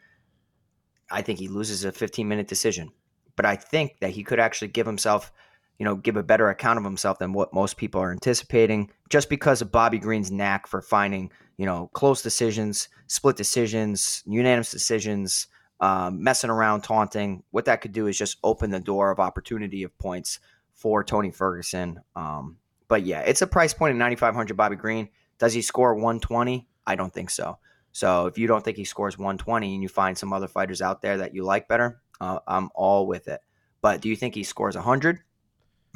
I 1.11 1.22
think 1.22 1.38
he 1.38 1.48
loses 1.48 1.84
a 1.84 1.92
15 1.92 2.28
minute 2.28 2.48
decision. 2.48 2.90
But 3.38 3.46
I 3.46 3.55
think 3.55 4.01
that 4.01 4.11
he 4.11 4.24
could 4.24 4.40
actually 4.40 4.66
give 4.66 4.85
himself, 4.85 5.33
you 5.79 5.85
know, 5.85 5.94
give 5.94 6.16
a 6.16 6.24
better 6.24 6.48
account 6.48 6.77
of 6.77 6.85
himself 6.85 7.20
than 7.20 7.33
what 7.33 7.55
most 7.55 7.77
people 7.77 8.01
are 8.01 8.11
anticipating 8.11 8.90
just 9.11 9.31
because 9.31 9.62
of 9.62 9.70
Bobby 9.70 10.01
Green's 10.01 10.33
knack 10.33 10.66
for 10.66 10.83
finding, 10.83 11.31
you 11.57 11.64
know, 11.64 11.88
close 11.94 12.20
decisions, 12.20 12.88
split 13.07 13.37
decisions, 13.37 14.24
unanimous 14.27 14.72
decisions, 14.72 15.46
um, 15.79 16.20
messing 16.20 16.51
around, 16.51 16.81
taunting. 16.83 17.44
What 17.53 17.66
that 17.66 17.81
could 17.81 17.92
do 17.92 18.09
is 18.09 18.18
just 18.18 18.38
open 18.42 18.72
the 18.72 18.81
door 18.81 19.12
of 19.12 19.20
opportunity 19.20 19.85
of 19.85 19.96
points 19.98 20.40
for 20.74 21.05
Tony 21.05 21.31
Ferguson. 21.31 22.01
Um, 22.16 22.57
but 22.88 23.05
yeah, 23.05 23.20
it's 23.20 23.42
a 23.42 23.46
price 23.46 23.72
point 23.72 23.92
of 23.92 23.98
9,500 23.98 24.57
Bobby 24.57 24.74
Green. 24.74 25.11
Does 25.38 25.55
he 25.55 25.62
score 25.62 25.94
120? 25.94 26.66
I 26.88 26.96
don't 26.96 27.14
think 27.14 27.31
so. 27.31 27.59
So 27.92 28.27
if 28.27 28.37
you 28.37 28.48
don't 28.48 28.64
think 28.64 28.77
he 28.77 28.85
scores 28.85 29.16
120 29.16 29.74
and 29.74 29.83
you 29.83 29.88
find 29.88 30.18
some 30.18 30.33
other 30.33 30.48
fighters 30.48 30.83
out 30.83 31.03
there 31.03 31.18
that 31.18 31.37
you 31.37 31.44
like 31.44 31.68
better, 31.68 32.01
uh, 32.20 32.38
I'm 32.46 32.70
all 32.74 33.07
with 33.07 33.28
it. 33.28 33.40
But 33.81 34.00
do 34.00 34.09
you 34.09 34.16
think 34.16 34.35
he 34.35 34.42
scores 34.42 34.74
100 34.74 35.20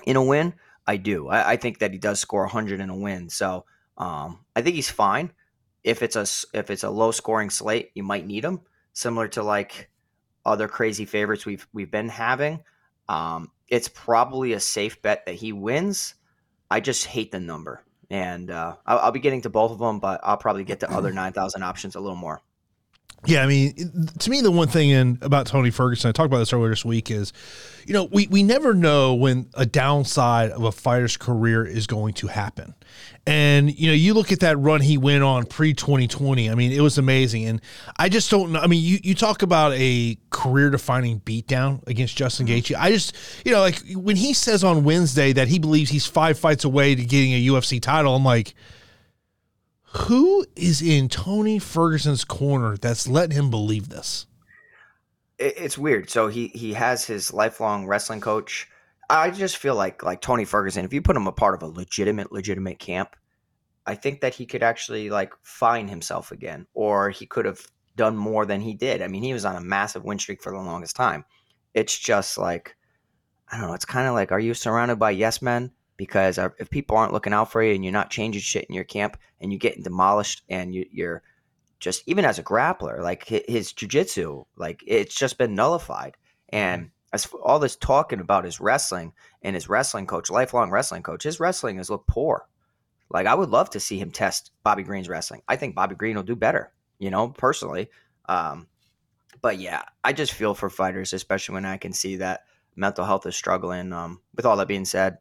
in 0.05 0.17
a 0.17 0.23
win? 0.23 0.55
I 0.87 0.97
do. 0.97 1.29
I, 1.29 1.53
I 1.53 1.57
think 1.57 1.79
that 1.79 1.93
he 1.93 1.99
does 1.99 2.21
score 2.21 2.43
100 2.43 2.81
in 2.81 2.91
a 2.91 2.97
win. 2.97 3.29
So 3.29 3.65
um, 3.99 4.45
I 4.55 4.63
think 4.63 4.77
he's 4.77 4.91
fine. 4.91 5.33
If 5.85 6.03
it's 6.03 6.17
a 6.17 6.27
if 6.57 6.71
it's 6.71 6.85
a 6.85 6.91
low 6.91 7.11
scoring 7.11 7.51
slate, 7.51 7.91
you 7.95 8.05
might 8.05 8.25
need 8.25 8.45
him, 8.45 8.61
similar 8.93 9.27
to 9.29 9.43
like 9.43 9.91
other 10.45 10.69
crazy 10.69 11.05
favorites 11.05 11.45
we've 11.45 11.67
we've 11.73 11.91
been 11.91 12.09
having. 12.09 12.61
Um, 13.09 13.51
it's 13.67 13.89
probably 13.89 14.53
a 14.53 14.61
safe 14.61 15.03
bet 15.03 15.27
that 15.27 15.35
he 15.35 15.53
wins. 15.53 16.15
I 16.71 16.79
just 16.79 17.05
hate 17.05 17.33
the 17.33 17.41
number 17.41 17.85
and 18.13 18.51
uh, 18.51 18.77
I'll, 18.87 18.99
I'll, 18.99 19.11
be 19.11 19.21
getting 19.21 19.41
to 19.43 19.51
both 19.51 19.73
of 19.73 19.79
them, 19.79 19.99
but 19.99 20.21
I'll 20.23 20.37
probably 20.37 20.65
get 20.65 20.81
to 20.81 20.93
other 20.93 21.13
nine 21.15 21.33
thousand 21.33 21.63
options 21.63 21.97
a 21.97 22.01
little 22.01 22.17
more. 22.17 22.43
Yeah, 23.25 23.45
I 23.45 23.47
mean, 23.47 24.09
to 24.19 24.31
me, 24.31 24.41
the 24.41 24.51
one 24.51 24.67
thing 24.67 24.91
in 24.91 25.19
about 25.23 25.47
Tony 25.47 25.71
Ferguson, 25.71 26.09
I 26.09 26.13
talked 26.13 26.27
about 26.27 26.41
this 26.41 26.53
earlier 26.53 26.71
this 26.71 26.85
week, 26.85 27.09
is, 27.09 27.33
you 27.87 27.93
know, 27.93 28.05
we 28.05 28.27
we 28.27 28.43
never 28.43 28.75
know 28.75 29.15
when 29.15 29.49
a 29.55 29.65
downside 29.65 30.51
of 30.51 30.65
a 30.65 30.73
fighter's 30.73 31.17
career 31.17 31.65
is 31.65 31.87
going 31.87 32.15
to 32.15 32.27
happen, 32.27 32.75
and 33.25 33.79
you 33.79 33.87
know, 33.87 33.93
you 33.93 34.15
look 34.15 34.33
at 34.33 34.41
that 34.41 34.59
run 34.59 34.81
he 34.81 34.99
went 34.99 35.23
on 35.23 35.47
pre 35.47 35.73
twenty 35.73 36.09
twenty. 36.09 36.51
I 36.51 36.57
mean, 36.57 36.73
it 36.73 36.81
was 36.81 36.99
amazing, 36.99 37.45
and 37.45 37.61
I 37.97 38.09
just 38.09 38.29
don't 38.29 38.51
know. 38.51 38.59
I 38.59 38.67
mean, 38.67 38.83
you 38.83 38.99
you 39.05 39.15
talk 39.15 39.43
about 39.43 39.73
a 39.77 40.19
career 40.31 40.71
defining 40.71 41.21
beatdown 41.21 41.87
against 41.87 42.17
Justin 42.17 42.47
mm-hmm. 42.47 42.57
Gaethje. 42.57 42.77
I 42.77 42.91
just, 42.91 43.15
you 43.45 43.53
know, 43.53 43.61
like 43.61 43.81
when 43.95 44.17
he 44.17 44.35
says 44.35 44.65
on 44.65 44.83
Wednesday 44.83 45.33
that 45.33 45.47
he 45.47 45.61
believes 45.61 45.91
he's 45.91 46.07
five 46.07 46.41
fights 46.41 46.65
away 46.65 46.97
to 46.97 47.05
getting 47.05 47.35
a 47.35 47.47
UFC 47.47 47.81
title, 47.81 48.17
I'm 48.17 48.25
like 48.25 48.55
who 49.95 50.47
is 50.57 50.81
in 50.81 51.09
Tony 51.09 51.59
Ferguson's 51.59 52.25
corner 52.25 52.77
that's 52.77 53.07
letting 53.07 53.37
him 53.37 53.51
believe 53.51 53.89
this? 53.89 54.27
It's 55.39 55.77
weird. 55.77 56.09
So 56.09 56.29
he 56.29 56.49
he 56.49 56.73
has 56.73 57.05
his 57.05 57.33
lifelong 57.33 57.87
wrestling 57.87 58.21
coach. 58.21 58.69
I 59.11 59.31
just 59.31 59.57
feel 59.57 59.75
like 59.75 60.03
like 60.03 60.21
Tony 60.21 60.45
Ferguson. 60.45 60.85
If 60.85 60.93
you 60.93 61.03
put 61.03 61.17
him 61.17 61.27
a 61.27 61.33
part 61.33 61.55
of 61.55 61.63
a 61.63 61.67
legitimate 61.67 62.33
legitimate 62.33 62.79
camp, 62.79 63.17
I 63.87 63.95
think 63.95 64.21
that 64.21 64.35
he 64.35 64.47
could 64.47 64.63
actually 64.63 65.11
like 65.11 65.35
find 65.43 65.91
himself 65.91 66.33
again, 66.33 66.67
or 66.75 67.11
he 67.11 67.27
could 67.27 67.45
have 67.45 67.61
done 67.97 68.17
more 68.17 68.47
than 68.47 68.61
he 68.61 68.75
did. 68.75 69.03
I 69.03 69.09
mean, 69.09 69.23
he 69.23 69.33
was 69.35 69.45
on 69.45 69.57
a 69.57 69.61
massive 69.61 70.05
win 70.05 70.19
streak 70.19 70.43
for 70.43 70.53
the 70.53 70.59
longest 70.59 70.97
time. 70.97 71.25
It's 71.75 71.99
just 71.99 72.39
like 72.39 72.77
I 73.51 73.59
don't 73.59 73.69
know. 73.69 73.75
It's 73.75 73.85
kind 73.85 74.09
of 74.09 74.15
like, 74.15 74.33
are 74.33 74.41
you 74.41 74.55
surrounded 74.55 74.97
by 74.97 75.11
yes 75.11 75.43
men? 75.43 75.73
Because 76.03 76.37
if 76.37 76.69
people 76.69 76.97
aren't 76.97 77.13
looking 77.13 77.33
out 77.33 77.53
for 77.53 77.63
you 77.63 77.77
and 77.77 77.85
you're 77.85 77.93
not 77.93 78.11
changing 78.11 78.43
shit 78.43 78.65
in 78.69 78.75
your 78.75 78.83
camp 78.83 79.17
and 79.41 79.53
you're 79.53 79.59
getting 79.61 79.85
demolished 79.85 80.43
and 80.49 80.75
you, 80.75 80.85
are 81.07 81.23
just 81.79 82.03
even 82.07 82.25
as 82.25 82.41
a 82.41 82.43
grappler, 82.43 82.99
like 82.99 83.25
his 83.25 83.73
jujitsu, 83.73 84.45
like 84.57 84.83
it's 84.85 85.15
just 85.15 85.39
been 85.39 85.55
nullified. 85.55 86.17
And 86.49 86.91
as 87.13 87.29
all 87.45 87.61
this 87.61 87.77
talking 87.77 88.19
about 88.19 88.45
his 88.45 88.59
wrestling 88.59 89.13
and 89.43 89.55
his 89.55 89.69
wrestling 89.69 90.09
coach, 90.09 90.29
lifelong 90.29 90.73
wrestling 90.73 91.05
coach, 91.05 91.23
his 91.23 91.39
wrestling 91.39 91.77
has 91.77 91.89
looked 91.89 92.09
poor. 92.09 92.49
Like 93.09 93.29
I 93.29 93.37
would 93.37 93.51
love 93.51 93.71
to 93.71 93.79
see 93.79 93.97
him 93.97 94.11
test 94.11 94.51
Bobby 94.65 94.83
Green's 94.83 95.09
wrestling. 95.09 95.43
I 95.47 95.55
think 95.55 95.77
Bobby 95.77 95.95
Green 95.95 96.17
will 96.17 96.25
do 96.25 96.35
better, 96.35 96.73
you 96.99 97.13
know, 97.13 97.29
personally. 97.29 97.91
Um, 98.29 98.67
but 99.41 99.61
yeah, 99.61 99.83
I 100.03 100.13
just 100.13 100.33
feel 100.33 100.55
for 100.55 100.69
fighters, 100.69 101.13
especially 101.13 101.53
when 101.53 101.65
I 101.65 101.77
can 101.77 101.93
see 101.93 102.17
that 102.17 102.41
mental 102.75 103.05
health 103.05 103.25
is 103.25 103.37
struggling. 103.37 103.93
Um, 103.93 104.21
with 104.35 104.47
all 104.47 104.57
that 104.57 104.67
being 104.67 104.85
said, 104.85 105.19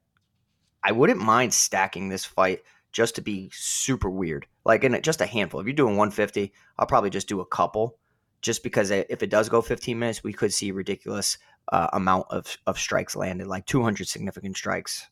I 0.83 0.91
wouldn't 0.91 1.19
mind 1.19 1.53
stacking 1.53 2.09
this 2.09 2.25
fight 2.25 2.61
just 2.91 3.15
to 3.15 3.21
be 3.21 3.49
super 3.53 4.09
weird. 4.09 4.47
Like 4.65 4.83
in 4.83 4.99
just 5.01 5.21
a 5.21 5.25
handful. 5.25 5.59
If 5.59 5.67
you're 5.67 5.73
doing 5.73 5.97
150, 5.97 6.51
I'll 6.77 6.85
probably 6.85 7.09
just 7.09 7.27
do 7.27 7.39
a 7.39 7.45
couple, 7.45 7.97
just 8.41 8.63
because 8.63 8.91
if 8.91 9.23
it 9.23 9.29
does 9.29 9.49
go 9.49 9.61
15 9.61 9.97
minutes, 9.97 10.23
we 10.23 10.33
could 10.33 10.53
see 10.53 10.69
a 10.69 10.73
ridiculous 10.73 11.37
uh, 11.71 11.87
amount 11.93 12.27
of 12.29 12.57
of 12.67 12.77
strikes 12.77 13.15
landed, 13.15 13.47
like 13.47 13.65
200 13.65 14.07
significant 14.07 14.57
strikes. 14.57 15.07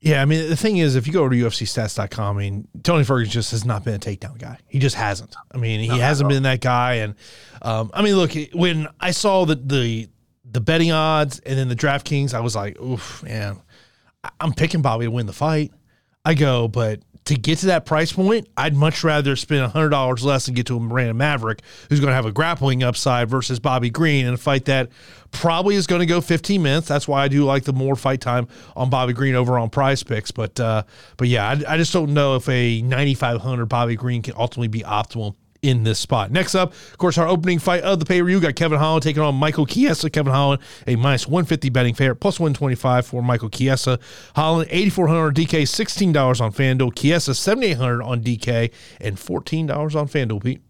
Yeah, 0.00 0.22
I 0.22 0.24
mean 0.24 0.48
the 0.48 0.56
thing 0.56 0.78
is, 0.78 0.96
if 0.96 1.06
you 1.06 1.12
go 1.12 1.20
over 1.20 1.30
to 1.30 1.36
UFCstats.com, 1.36 2.36
I 2.36 2.38
mean 2.38 2.68
Tony 2.82 3.04
Ferguson 3.04 3.32
just 3.32 3.50
has 3.50 3.64
not 3.64 3.84
been 3.84 3.94
a 3.94 3.98
takedown 3.98 4.38
guy. 4.38 4.58
He 4.66 4.78
just 4.78 4.96
hasn't. 4.96 5.34
I 5.52 5.58
mean, 5.58 5.80
he 5.80 5.88
no, 5.88 5.96
hasn't 5.96 6.28
been 6.28 6.44
that 6.44 6.60
guy. 6.60 6.94
And 6.94 7.14
um, 7.60 7.90
I 7.92 8.02
mean, 8.02 8.16
look, 8.16 8.32
when 8.54 8.88
I 8.98 9.10
saw 9.10 9.44
the 9.44 9.56
the 9.56 10.08
the 10.44 10.60
betting 10.60 10.90
odds 10.90 11.38
and 11.40 11.58
then 11.58 11.68
the 11.68 11.76
DraftKings, 11.76 12.34
I 12.34 12.40
was 12.40 12.56
like, 12.56 12.80
oof, 12.80 13.22
man, 13.22 13.60
I'm 14.40 14.52
picking 14.52 14.82
Bobby 14.82 15.06
to 15.06 15.10
win 15.10 15.26
the 15.26 15.32
fight. 15.32 15.72
I 16.24 16.34
go, 16.34 16.68
but 16.68 17.00
to 17.26 17.34
get 17.34 17.58
to 17.60 17.66
that 17.66 17.86
price 17.86 18.12
point, 18.12 18.48
I'd 18.56 18.74
much 18.74 19.04
rather 19.04 19.36
spend 19.36 19.64
hundred 19.70 19.90
dollars 19.90 20.24
less 20.24 20.48
and 20.48 20.56
get 20.56 20.66
to 20.66 20.76
a 20.76 20.80
Miranda 20.80 21.14
Maverick 21.14 21.60
who's 21.88 22.00
going 22.00 22.10
to 22.10 22.14
have 22.14 22.26
a 22.26 22.32
grappling 22.32 22.82
upside 22.82 23.28
versus 23.28 23.60
Bobby 23.60 23.88
Green 23.88 24.26
in 24.26 24.34
a 24.34 24.36
fight 24.36 24.64
that 24.66 24.90
probably 25.30 25.76
is 25.76 25.86
going 25.86 26.00
to 26.00 26.06
go 26.06 26.20
15 26.20 26.62
minutes. 26.62 26.88
That's 26.88 27.06
why 27.06 27.22
I 27.22 27.28
do 27.28 27.44
like 27.44 27.64
the 27.64 27.72
more 27.72 27.94
fight 27.94 28.20
time 28.20 28.48
on 28.74 28.90
Bobby 28.90 29.12
Green 29.12 29.34
over 29.34 29.58
on 29.58 29.70
Prize 29.70 30.02
Picks. 30.02 30.30
But 30.30 30.58
uh, 30.58 30.82
but 31.16 31.28
yeah, 31.28 31.48
I, 31.48 31.74
I 31.74 31.76
just 31.76 31.92
don't 31.92 32.12
know 32.12 32.36
if 32.36 32.48
a 32.48 32.82
9,500 32.82 33.66
Bobby 33.66 33.96
Green 33.96 34.22
can 34.22 34.34
ultimately 34.36 34.68
be 34.68 34.80
optimal 34.80 35.36
in 35.62 35.82
this 35.84 35.98
spot. 35.98 36.30
Next 36.30 36.54
up, 36.54 36.72
of 36.72 36.98
course, 36.98 37.18
our 37.18 37.26
opening 37.26 37.58
fight 37.58 37.82
of 37.82 37.98
the 37.98 38.04
pay 38.04 38.20
per 38.20 38.26
view 38.26 38.40
got 38.40 38.54
Kevin 38.54 38.78
Holland 38.78 39.02
taking 39.02 39.22
on 39.22 39.34
Michael 39.34 39.66
Chiesa. 39.66 40.10
Kevin 40.10 40.32
Holland, 40.32 40.62
a 40.86 40.96
minus 40.96 41.26
150 41.26 41.68
betting 41.70 41.94
favorite, 41.94 42.16
plus 42.16 42.40
125 42.40 43.06
for 43.06 43.22
Michael 43.22 43.50
Chiesa. 43.50 43.98
Holland, 44.36 44.68
8400 44.70 45.34
DK, 45.34 45.62
$16 45.62 46.40
on 46.40 46.52
FanDuel. 46.52 46.94
Chiesa, 46.94 47.34
7800 47.34 48.02
on 48.02 48.22
DK, 48.22 48.70
and 49.00 49.16
$14 49.16 49.70
on 49.94 50.08
FanDuel, 50.08 50.42
Pete. 50.42 50.62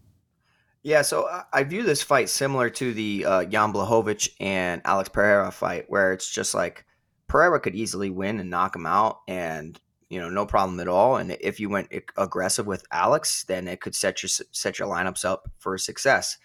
Yeah, 0.83 1.03
so 1.03 1.27
I 1.53 1.63
view 1.63 1.83
this 1.83 2.01
fight 2.01 2.27
similar 2.27 2.69
to 2.71 2.93
the 2.93 3.25
uh, 3.25 3.45
Jan 3.45 3.71
Blachowicz 3.71 4.29
and 4.39 4.81
Alex 4.83 5.09
Pereira 5.09 5.51
fight, 5.51 5.85
where 5.89 6.11
it's 6.11 6.29
just 6.29 6.55
like 6.55 6.85
Pereira 7.27 7.59
could 7.59 7.75
easily 7.75 8.09
win 8.09 8.39
and 8.39 8.49
knock 8.49 8.75
him 8.75 8.87
out, 8.87 9.19
and 9.27 9.79
you 10.11 10.19
know, 10.19 10.29
no 10.29 10.45
problem 10.45 10.77
at 10.81 10.89
all. 10.89 11.15
And 11.15 11.37
if 11.39 11.61
you 11.61 11.69
went 11.69 11.93
aggressive 12.17 12.67
with 12.67 12.85
Alex, 12.91 13.45
then 13.45 13.65
it 13.69 13.79
could 13.79 13.95
set 13.95 14.21
your 14.21 14.29
set 14.51 14.77
your 14.77 14.89
lineups 14.89 15.23
up 15.23 15.49
for 15.57 15.77
success. 15.77 16.37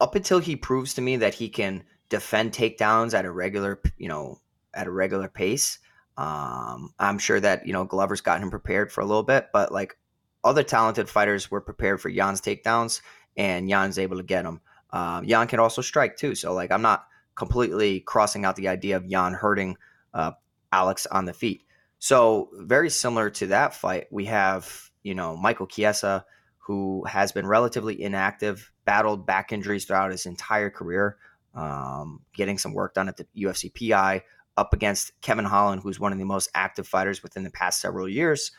Up 0.00 0.16
until 0.16 0.40
he 0.40 0.56
proves 0.56 0.94
to 0.94 1.00
me 1.00 1.16
that 1.18 1.34
he 1.34 1.48
can 1.48 1.84
defend 2.08 2.50
takedowns 2.50 3.14
at 3.14 3.24
a 3.24 3.30
regular, 3.30 3.80
you 3.96 4.08
know, 4.08 4.40
at 4.74 4.88
a 4.88 4.90
regular 4.90 5.28
pace, 5.28 5.78
um, 6.16 6.92
I'm 6.98 7.20
sure 7.20 7.38
that 7.38 7.64
you 7.64 7.72
know 7.72 7.84
Glover's 7.84 8.22
gotten 8.22 8.42
him 8.42 8.50
prepared 8.50 8.90
for 8.90 9.02
a 9.02 9.06
little 9.06 9.22
bit. 9.22 9.50
But 9.52 9.70
like 9.70 9.96
other 10.42 10.64
talented 10.64 11.08
fighters 11.08 11.48
were 11.48 11.60
prepared 11.60 12.00
for 12.00 12.10
Jan's 12.10 12.40
takedowns, 12.40 13.02
and 13.36 13.68
Jan's 13.68 14.00
able 14.00 14.16
to 14.16 14.24
get 14.24 14.42
them. 14.42 14.60
Um, 14.90 15.28
Jan 15.28 15.46
can 15.46 15.60
also 15.60 15.80
strike 15.80 16.16
too, 16.16 16.34
so 16.34 16.54
like 16.54 16.72
I'm 16.72 16.82
not 16.82 17.06
completely 17.36 18.00
crossing 18.00 18.44
out 18.44 18.56
the 18.56 18.66
idea 18.66 18.96
of 18.96 19.08
Jan 19.08 19.32
hurting 19.34 19.76
uh, 20.12 20.32
Alex 20.72 21.06
on 21.06 21.26
the 21.26 21.32
feet. 21.32 21.62
So 22.00 22.48
very 22.54 22.88
similar 22.88 23.28
to 23.30 23.48
that 23.48 23.74
fight, 23.74 24.06
we 24.10 24.24
have 24.24 24.90
you 25.02 25.14
know 25.14 25.36
Michael 25.36 25.66
Chiesa, 25.66 26.24
who 26.58 27.04
has 27.04 27.30
been 27.30 27.46
relatively 27.46 28.02
inactive, 28.02 28.72
battled 28.86 29.26
back 29.26 29.52
injuries 29.52 29.84
throughout 29.84 30.10
his 30.10 30.26
entire 30.26 30.70
career, 30.70 31.18
um, 31.54 32.22
getting 32.34 32.58
some 32.58 32.72
work 32.72 32.94
done 32.94 33.08
at 33.08 33.18
the 33.18 33.26
UFC 33.36 33.70
PI, 33.72 34.22
up 34.56 34.72
against 34.72 35.12
Kevin 35.20 35.44
Holland, 35.44 35.82
who's 35.82 36.00
one 36.00 36.12
of 36.12 36.18
the 36.18 36.24
most 36.24 36.48
active 36.54 36.88
fighters 36.88 37.22
within 37.22 37.44
the 37.44 37.50
past 37.50 37.80
several 37.82 38.08
years. 38.08 38.50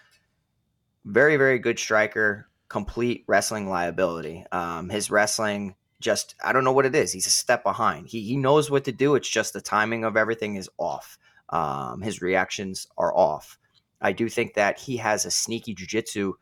Very 1.03 1.35
very 1.35 1.57
good 1.57 1.79
striker, 1.79 2.47
complete 2.69 3.23
wrestling 3.27 3.67
liability. 3.67 4.45
Um, 4.51 4.87
his 4.89 5.09
wrestling 5.09 5.75
just 5.99 6.35
I 6.43 6.53
don't 6.53 6.63
know 6.63 6.73
what 6.73 6.85
it 6.85 6.93
is. 6.93 7.11
He's 7.11 7.27
a 7.27 7.31
step 7.31 7.63
behind. 7.63 8.07
He 8.07 8.21
he 8.21 8.37
knows 8.37 8.69
what 8.69 8.83
to 8.83 8.91
do. 8.91 9.15
It's 9.15 9.29
just 9.29 9.53
the 9.53 9.61
timing 9.61 10.03
of 10.03 10.15
everything 10.15 10.57
is 10.57 10.69
off. 10.77 11.17
Um, 11.51 12.01
his 12.01 12.21
reactions 12.21 12.87
are 12.97 13.15
off. 13.15 13.57
I 14.01 14.13
do 14.13 14.29
think 14.29 14.53
that 14.55 14.79
he 14.79 14.97
has 14.97 15.25
a 15.25 15.31
sneaky 15.31 15.73
jiu-jitsu 15.73 16.33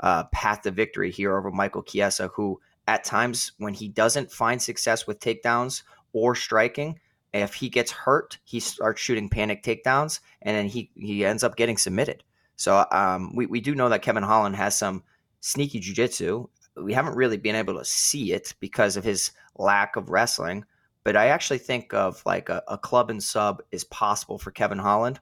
uh, 0.00 0.24
path 0.24 0.62
to 0.62 0.70
victory 0.70 1.10
here 1.10 1.36
over 1.36 1.50
Michael 1.50 1.82
Chiesa, 1.82 2.28
who 2.34 2.60
at 2.86 3.04
times 3.04 3.52
when 3.58 3.74
he 3.74 3.88
doesn't 3.88 4.32
find 4.32 4.60
success 4.60 5.06
with 5.06 5.20
takedowns 5.20 5.82
or 6.12 6.34
striking, 6.34 6.98
if 7.32 7.54
he 7.54 7.68
gets 7.68 7.92
hurt, 7.92 8.38
he 8.44 8.60
starts 8.60 9.00
shooting 9.00 9.28
panic 9.28 9.62
takedowns, 9.62 10.20
and 10.42 10.56
then 10.56 10.66
he 10.66 10.90
he 10.96 11.24
ends 11.24 11.44
up 11.44 11.56
getting 11.56 11.76
submitted. 11.76 12.24
So 12.56 12.84
um, 12.90 13.34
we 13.36 13.46
we 13.46 13.60
do 13.60 13.74
know 13.74 13.88
that 13.88 14.02
Kevin 14.02 14.24
Holland 14.24 14.56
has 14.56 14.76
some 14.76 15.04
sneaky 15.40 15.78
jiu-jitsu. 15.78 16.48
We 16.76 16.92
haven't 16.92 17.16
really 17.16 17.36
been 17.36 17.54
able 17.54 17.78
to 17.78 17.84
see 17.84 18.32
it 18.32 18.54
because 18.60 18.96
of 18.96 19.04
his 19.04 19.30
lack 19.56 19.96
of 19.96 20.10
wrestling. 20.10 20.64
But 21.10 21.16
I 21.16 21.26
actually 21.26 21.58
think 21.58 21.92
of 21.92 22.22
like 22.24 22.50
a, 22.50 22.62
a 22.68 22.78
club 22.78 23.10
and 23.10 23.20
sub 23.20 23.62
is 23.72 23.82
possible 23.82 24.38
for 24.38 24.52
Kevin 24.52 24.78
Holland. 24.78 25.18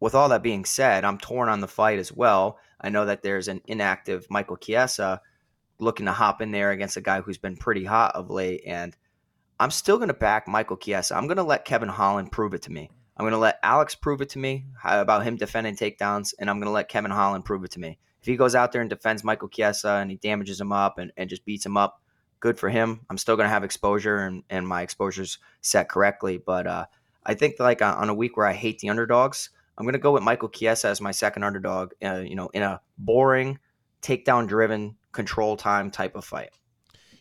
With 0.00 0.14
all 0.14 0.30
that 0.30 0.42
being 0.42 0.64
said, 0.64 1.04
I'm 1.04 1.18
torn 1.18 1.50
on 1.50 1.60
the 1.60 1.68
fight 1.68 1.98
as 1.98 2.10
well. 2.10 2.56
I 2.80 2.88
know 2.88 3.04
that 3.04 3.22
there's 3.22 3.48
an 3.48 3.60
inactive 3.66 4.26
Michael 4.30 4.56
Chiesa 4.56 5.20
looking 5.80 6.06
to 6.06 6.12
hop 6.12 6.40
in 6.40 6.50
there 6.50 6.70
against 6.70 6.96
a 6.96 7.02
guy 7.02 7.20
who's 7.20 7.36
been 7.36 7.58
pretty 7.58 7.84
hot 7.84 8.14
of 8.14 8.30
late. 8.30 8.62
And 8.66 8.96
I'm 9.58 9.70
still 9.70 9.98
going 9.98 10.08
to 10.08 10.14
back 10.14 10.48
Michael 10.48 10.78
Chiesa. 10.78 11.14
I'm 11.14 11.26
going 11.26 11.36
to 11.36 11.42
let 11.42 11.66
Kevin 11.66 11.90
Holland 11.90 12.32
prove 12.32 12.54
it 12.54 12.62
to 12.62 12.72
me. 12.72 12.90
I'm 13.18 13.24
going 13.24 13.32
to 13.32 13.38
let 13.38 13.58
Alex 13.62 13.94
prove 13.94 14.22
it 14.22 14.30
to 14.30 14.38
me 14.38 14.64
about 14.82 15.24
him 15.24 15.36
defending 15.36 15.76
takedowns, 15.76 16.32
and 16.38 16.48
I'm 16.48 16.56
going 16.56 16.68
to 16.68 16.72
let 16.72 16.88
Kevin 16.88 17.10
Holland 17.10 17.44
prove 17.44 17.64
it 17.64 17.72
to 17.72 17.80
me. 17.80 17.98
If 18.22 18.26
he 18.26 18.36
goes 18.36 18.54
out 18.54 18.72
there 18.72 18.80
and 18.80 18.88
defends 18.88 19.24
Michael 19.24 19.50
Chiesa 19.50 19.96
and 19.96 20.10
he 20.10 20.16
damages 20.16 20.58
him 20.58 20.72
up 20.72 20.96
and, 20.96 21.12
and 21.18 21.28
just 21.28 21.44
beats 21.44 21.66
him 21.66 21.76
up, 21.76 21.99
good 22.40 22.58
for 22.58 22.68
him. 22.68 23.00
I'm 23.08 23.18
still 23.18 23.36
going 23.36 23.46
to 23.46 23.52
have 23.52 23.64
exposure 23.64 24.18
and, 24.18 24.42
and 24.50 24.66
my 24.66 24.82
exposure's 24.82 25.38
set 25.60 25.88
correctly. 25.88 26.38
But 26.38 26.66
uh, 26.66 26.86
I 27.24 27.34
think 27.34 27.56
like 27.60 27.82
on 27.82 28.08
a 28.08 28.14
week 28.14 28.36
where 28.36 28.46
I 28.46 28.54
hate 28.54 28.78
the 28.80 28.88
underdogs, 28.88 29.50
I'm 29.78 29.84
going 29.84 29.92
to 29.92 29.98
go 29.98 30.12
with 30.12 30.22
Michael 30.22 30.48
Chiesa 30.48 30.88
as 30.88 31.00
my 31.00 31.10
second 31.10 31.44
underdog, 31.44 31.92
uh, 32.04 32.16
you 32.16 32.34
know, 32.34 32.48
in 32.48 32.62
a 32.62 32.80
boring, 32.98 33.58
takedown 34.02 34.48
driven, 34.48 34.96
control 35.12 35.56
time 35.56 35.90
type 35.90 36.16
of 36.16 36.24
fight. 36.24 36.50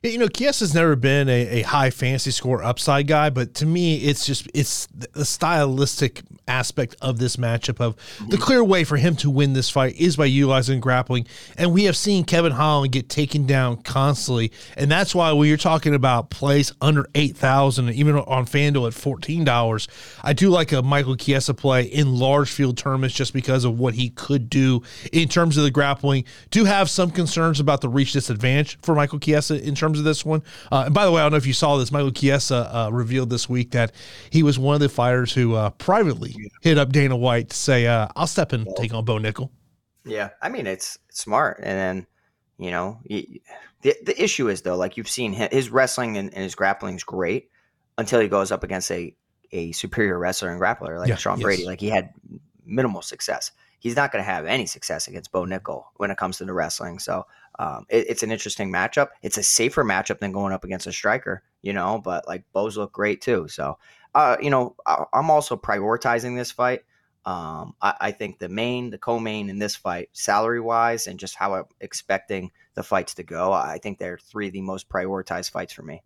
You 0.02 0.18
know, 0.18 0.30
Chiesa's 0.30 0.74
never 0.74 0.96
been 0.96 1.28
a, 1.28 1.60
a 1.60 1.62
high 1.64 1.90
fantasy 1.90 2.32
score 2.32 2.64
upside 2.64 3.06
guy, 3.06 3.30
but 3.30 3.54
to 3.56 3.66
me, 3.66 3.98
it's 3.98 4.26
just 4.26 4.50
it's 4.54 4.88
the 4.88 5.26
stylistic 5.26 6.22
aspect 6.48 6.96
of 7.02 7.20
this 7.20 7.36
matchup 7.36 7.82
of 7.82 7.98
the 8.30 8.38
mm. 8.38 8.42
clear 8.42 8.64
way 8.64 8.86
for 8.86 8.96
him 8.96 9.16
to 9.18 9.30
win 9.30 9.52
this 9.52 9.70
fight 9.70 9.96
is 9.98 10.16
by 10.16 10.26
utilizing 10.26 10.80
grappling. 10.80 11.28
And 11.58 11.74
we 11.74 11.84
have 11.84 11.98
seen 11.98 12.24
Kevin 12.24 12.54
Holland 12.54 12.94
get 12.94 13.10
taken 13.10 13.46
down 13.46 13.82
constantly. 13.84 14.54
And 14.78 14.90
that's 14.90 15.14
why 15.14 15.34
when 15.34 15.50
you're 15.50 15.58
talking 15.58 15.94
about 15.94 16.30
plays 16.30 16.72
under 16.80 17.06
8,000, 17.14 17.90
even 17.90 18.16
on 18.16 18.46
FanDuel 18.46 18.88
at 18.88 18.94
$14, 18.94 19.88
I 20.24 20.32
do 20.32 20.50
like 20.50 20.72
a 20.72 20.82
Michael 20.82 21.18
Chiesa 21.18 21.54
play 21.54 21.84
in 21.84 22.18
large 22.18 22.50
field 22.50 22.78
tournaments 22.78 23.16
just 23.16 23.34
because 23.34 23.66
of 23.66 23.78
what 23.78 23.94
he 23.94 24.10
could 24.12 24.50
do 24.50 24.82
in 25.12 25.28
terms 25.28 25.58
of 25.58 25.64
the 25.64 25.72
grappling. 25.72 26.24
Do 26.52 26.64
have 26.64 26.90
some 26.90 27.12
concerns 27.12 27.60
about 27.60 27.82
the 27.82 27.90
reach 27.90 28.14
disadvantage 28.14 28.80
for 28.82 28.96
Michael 28.96 29.20
Chiesa 29.20 29.62
in 29.62 29.76
terms 29.76 29.89
of 29.98 30.04
this 30.04 30.24
one. 30.24 30.44
Uh, 30.72 30.84
and 30.86 30.94
by 30.94 31.06
the 31.06 31.12
way, 31.12 31.22
I 31.22 31.26
don't 31.26 31.32
know 31.32 31.38
if 31.38 31.48
you 31.48 31.54
saw 31.54 31.78
this, 31.78 31.92
Michael 31.92 32.12
Chiesa 32.12 32.70
uh, 32.76 32.90
revealed 32.92 33.30
this 33.30 33.50
week 33.50 33.72
that 33.72 33.92
he 34.30 34.44
was 34.44 34.60
one 34.60 34.76
of 34.76 34.82
the 34.82 34.90
fighters 34.90 35.34
who 35.34 35.56
uh, 35.56 35.72
privately 35.72 36.36
hit 36.62 36.78
up 36.78 36.92
Dana 36.92 37.18
White 37.18 37.50
to 37.50 37.56
say, 37.56 37.88
uh, 37.88 38.08
"I'll 38.16 38.28
step 38.28 38.54
in, 38.54 38.68
take 38.76 38.94
on 38.94 39.06
Bo 39.06 39.18
Nickal." 39.18 39.50
Yeah, 40.06 40.30
I 40.42 40.50
mean 40.50 40.68
it's, 40.68 40.98
smart, 41.12 41.60
and 41.62 41.78
then 41.78 42.08
you 42.58 42.72
know 42.72 43.00
the 43.08 43.96
the 44.04 44.22
issue 44.22 44.50
is 44.50 44.62
though, 44.62 44.76
like 44.76 44.98
you've 44.98 45.10
seen 45.10 45.34
him, 45.34 45.50
his 45.52 45.70
wrestling 45.70 46.18
and, 46.18 46.34
and 46.34 46.44
his 46.44 46.56
grappling 46.56 46.96
is 46.96 47.04
great 47.04 47.50
until 47.98 48.20
he 48.20 48.28
goes 48.28 48.52
up 48.52 48.64
against 48.64 48.92
a 48.92 49.16
a 49.52 49.72
superior 49.72 50.18
wrestler 50.20 50.50
and 50.50 50.62
grappler 50.62 51.00
like 51.00 51.10
yeah, 51.10 51.16
Sean 51.16 51.38
yes. 51.38 51.44
Brady. 51.44 51.66
Like 51.66 51.80
he 51.80 51.90
had 51.90 52.14
minimal 52.66 53.02
success. 53.02 53.52
He's 53.80 53.96
not 53.96 54.12
going 54.12 54.24
to 54.24 54.30
have 54.30 54.46
any 54.46 54.66
success 54.66 55.08
against 55.08 55.32
Bo 55.32 55.46
Nickal 55.46 55.86
when 55.96 56.12
it 56.12 56.18
comes 56.18 56.38
to 56.38 56.46
the 56.46 56.54
wrestling. 56.54 57.00
So 57.00 57.26
um, 57.58 57.86
it, 57.90 58.08
it's 58.10 58.24
an 58.24 58.32
interesting 58.32 58.72
matchup. 58.72 59.10
It's 59.22 59.38
a 59.38 59.44
safer 59.44 59.84
matchup 59.84 60.20
than 60.20 60.32
going 60.32 60.54
up 60.54 60.64
against 60.64 60.88
a 60.88 60.92
striker, 60.92 61.44
you 61.62 61.74
know. 61.74 62.02
But 62.04 62.28
like 62.28 62.44
Bo's 62.54 62.78
look 62.78 62.92
great 62.92 63.22
too. 63.22 63.48
So 63.48 63.78
uh, 64.16 64.38
you 64.42 64.50
know, 64.50 64.76
I, 64.86 65.06
am 65.14 65.30
also 65.30 65.56
prioritizing 65.56 66.36
this 66.36 66.52
fight. 66.52 66.82
Um, 67.26 67.76
I, 67.82 67.94
I, 68.00 68.12
think 68.12 68.40
the 68.40 68.50
main, 68.50 68.90
the 68.90 68.98
co-main 68.98 69.50
in 69.50 69.60
this 69.60 69.76
fight, 69.76 70.10
salary 70.14 70.62
wise, 70.62 71.06
and 71.06 71.20
just 71.20 71.36
how 71.36 71.54
I'm 71.54 71.66
expecting 71.80 72.52
the 72.74 72.82
fights 72.82 73.16
to 73.16 73.24
go, 73.24 73.52
I 73.52 73.78
think 73.78 74.00
they're 74.00 74.18
three 74.18 74.48
of 74.48 74.54
the 74.54 74.62
most 74.62 74.90
prioritized 74.90 75.52
fights 75.52 75.74
for 75.74 75.84
me. 75.84 76.02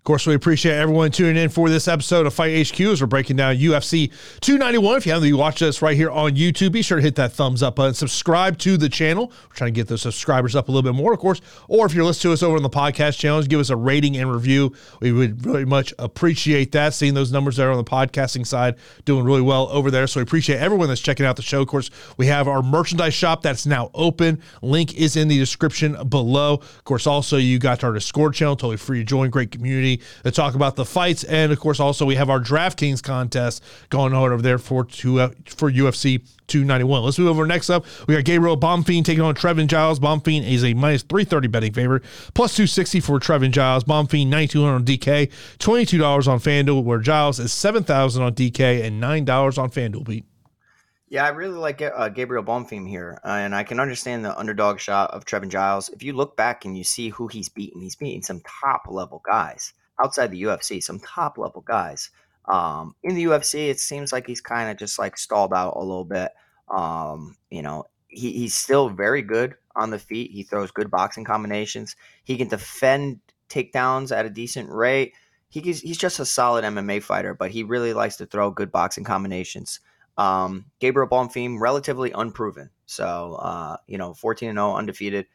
Of 0.00 0.04
course, 0.04 0.26
we 0.26 0.34
appreciate 0.34 0.76
everyone 0.76 1.10
tuning 1.10 1.36
in 1.36 1.50
for 1.50 1.68
this 1.68 1.86
episode 1.86 2.24
of 2.24 2.32
Fight 2.32 2.66
HQ 2.66 2.80
as 2.80 3.02
we're 3.02 3.06
breaking 3.06 3.36
down 3.36 3.54
UFC 3.56 4.10
291. 4.40 4.96
If 4.96 5.04
you 5.04 5.12
haven't 5.12 5.36
watched 5.36 5.60
us 5.60 5.82
right 5.82 5.94
here 5.94 6.10
on 6.10 6.36
YouTube, 6.36 6.72
be 6.72 6.80
sure 6.80 6.96
to 6.96 7.02
hit 7.02 7.16
that 7.16 7.34
thumbs 7.34 7.62
up 7.62 7.76
button. 7.76 7.92
Subscribe 7.92 8.56
to 8.60 8.78
the 8.78 8.88
channel. 8.88 9.26
We're 9.26 9.56
trying 9.56 9.74
to 9.74 9.78
get 9.78 9.88
those 9.88 10.00
subscribers 10.00 10.56
up 10.56 10.68
a 10.68 10.72
little 10.72 10.90
bit 10.90 10.96
more, 10.96 11.12
of 11.12 11.18
course. 11.18 11.42
Or 11.68 11.84
if 11.84 11.92
you're 11.92 12.06
listening 12.06 12.30
to 12.30 12.32
us 12.32 12.42
over 12.42 12.56
on 12.56 12.62
the 12.62 12.70
podcast 12.70 13.18
channels, 13.18 13.46
give 13.46 13.60
us 13.60 13.68
a 13.68 13.76
rating 13.76 14.16
and 14.16 14.32
review. 14.32 14.72
We 15.02 15.12
would 15.12 15.44
really 15.44 15.66
much 15.66 15.92
appreciate 15.98 16.72
that. 16.72 16.94
Seeing 16.94 17.12
those 17.12 17.30
numbers 17.30 17.56
there 17.56 17.70
on 17.70 17.76
the 17.76 17.84
podcasting 17.84 18.46
side 18.46 18.76
doing 19.04 19.26
really 19.26 19.42
well 19.42 19.68
over 19.68 19.90
there. 19.90 20.06
So 20.06 20.20
we 20.20 20.22
appreciate 20.22 20.60
everyone 20.60 20.88
that's 20.88 21.02
checking 21.02 21.26
out 21.26 21.36
the 21.36 21.42
show. 21.42 21.60
Of 21.60 21.68
course, 21.68 21.90
we 22.16 22.24
have 22.24 22.48
our 22.48 22.62
merchandise 22.62 23.12
shop 23.12 23.42
that's 23.42 23.66
now 23.66 23.90
open. 23.92 24.40
Link 24.62 24.96
is 24.96 25.16
in 25.16 25.28
the 25.28 25.38
description 25.38 26.08
below. 26.08 26.54
Of 26.54 26.84
course, 26.84 27.06
also 27.06 27.36
you 27.36 27.58
got 27.58 27.84
our 27.84 27.92
Discord 27.92 28.32
channel, 28.32 28.56
totally 28.56 28.78
free 28.78 29.00
to 29.00 29.04
join. 29.04 29.28
Great 29.28 29.50
community 29.50 29.89
opportunity 29.90 30.22
to 30.24 30.30
talk 30.30 30.54
about 30.54 30.76
the 30.76 30.84
fights, 30.84 31.24
and 31.24 31.52
of 31.52 31.60
course, 31.60 31.80
also 31.80 32.04
we 32.04 32.14
have 32.14 32.30
our 32.30 32.40
DraftKings 32.40 33.02
contest 33.02 33.62
going 33.88 34.12
on 34.12 34.32
over 34.32 34.42
there 34.42 34.58
for 34.58 34.82
uh, 34.82 35.28
for 35.46 35.70
UFC 35.70 36.26
291. 36.46 37.02
Let's 37.02 37.18
move 37.18 37.28
over 37.28 37.46
next 37.46 37.70
up. 37.70 37.84
We 38.06 38.14
got 38.14 38.24
Gabriel 38.24 38.56
Bonfim 38.56 39.04
taking 39.04 39.22
on 39.22 39.34
Trevin 39.34 39.66
Giles. 39.66 40.00
Bonfim 40.00 40.46
is 40.46 40.64
a 40.64 40.74
minus 40.74 41.02
330 41.02 41.48
betting 41.48 41.72
favorite, 41.72 42.02
plus 42.34 42.54
260 42.54 43.00
for 43.00 43.18
Trevin 43.20 43.50
Giles. 43.50 43.84
Bonfim 43.84 44.28
9200 44.28 44.74
on 44.74 44.84
DK, 44.84 45.30
$22 45.58 46.28
on 46.28 46.38
FanDuel, 46.38 46.84
where 46.84 46.98
Giles 46.98 47.38
is 47.38 47.52
7000 47.52 48.22
on 48.22 48.34
DK 48.34 48.84
and 48.84 49.02
$9 49.02 49.58
on 49.58 49.70
FanDuel. 49.70 50.06
Pete. 50.06 50.24
Yeah, 51.08 51.24
I 51.24 51.30
really 51.30 51.58
like 51.58 51.82
uh, 51.82 52.08
Gabriel 52.08 52.44
Bonfim 52.44 52.88
here, 52.88 53.20
uh, 53.24 53.30
and 53.30 53.52
I 53.52 53.64
can 53.64 53.80
understand 53.80 54.24
the 54.24 54.38
underdog 54.38 54.78
shot 54.78 55.10
of 55.10 55.24
Trevin 55.24 55.48
Giles. 55.48 55.88
If 55.88 56.04
you 56.04 56.12
look 56.12 56.36
back 56.36 56.64
and 56.64 56.78
you 56.78 56.84
see 56.84 57.08
who 57.08 57.26
he's 57.26 57.48
beaten, 57.48 57.80
he's 57.80 57.96
beaten 57.96 58.22
some 58.22 58.40
top 58.62 58.86
level 58.88 59.20
guys 59.26 59.72
outside 60.02 60.30
the 60.30 60.42
UFC, 60.42 60.82
some 60.82 61.00
top 61.00 61.38
level 61.38 61.62
guys. 61.62 62.10
Um, 62.46 62.94
in 63.02 63.14
the 63.14 63.24
UFC, 63.24 63.68
it 63.68 63.78
seems 63.78 64.12
like 64.12 64.26
he's 64.26 64.40
kind 64.40 64.70
of 64.70 64.76
just 64.76 64.98
like 64.98 65.16
stalled 65.16 65.52
out 65.52 65.74
a 65.76 65.80
little 65.80 66.04
bit. 66.04 66.32
Um, 66.68 67.36
you 67.50 67.62
know, 67.62 67.84
he, 68.08 68.32
he's 68.32 68.54
still 68.54 68.88
very 68.88 69.22
good 69.22 69.54
on 69.76 69.90
the 69.90 69.98
feet. 69.98 70.30
He 70.32 70.42
throws 70.42 70.70
good 70.70 70.90
boxing 70.90 71.24
combinations. 71.24 71.96
He 72.24 72.36
can 72.36 72.48
defend 72.48 73.20
takedowns 73.48 74.16
at 74.16 74.26
a 74.26 74.30
decent 74.30 74.70
rate. 74.70 75.14
He, 75.48 75.60
he's 75.60 75.98
just 75.98 76.20
a 76.20 76.24
solid 76.24 76.64
MMA 76.64 77.02
fighter, 77.02 77.34
but 77.34 77.50
he 77.50 77.62
really 77.62 77.92
likes 77.92 78.16
to 78.16 78.26
throw 78.26 78.50
good 78.50 78.70
boxing 78.70 79.04
combinations. 79.04 79.80
Um, 80.16 80.66
Gabriel 80.80 81.08
Bonfim, 81.08 81.58
relatively 81.60 82.12
unproven. 82.12 82.70
So, 82.86 83.34
uh, 83.40 83.76
you 83.86 83.98
know, 83.98 84.14
14 84.14 84.50
and 84.50 84.56
0, 84.56 84.74
undefeated, 84.74 85.26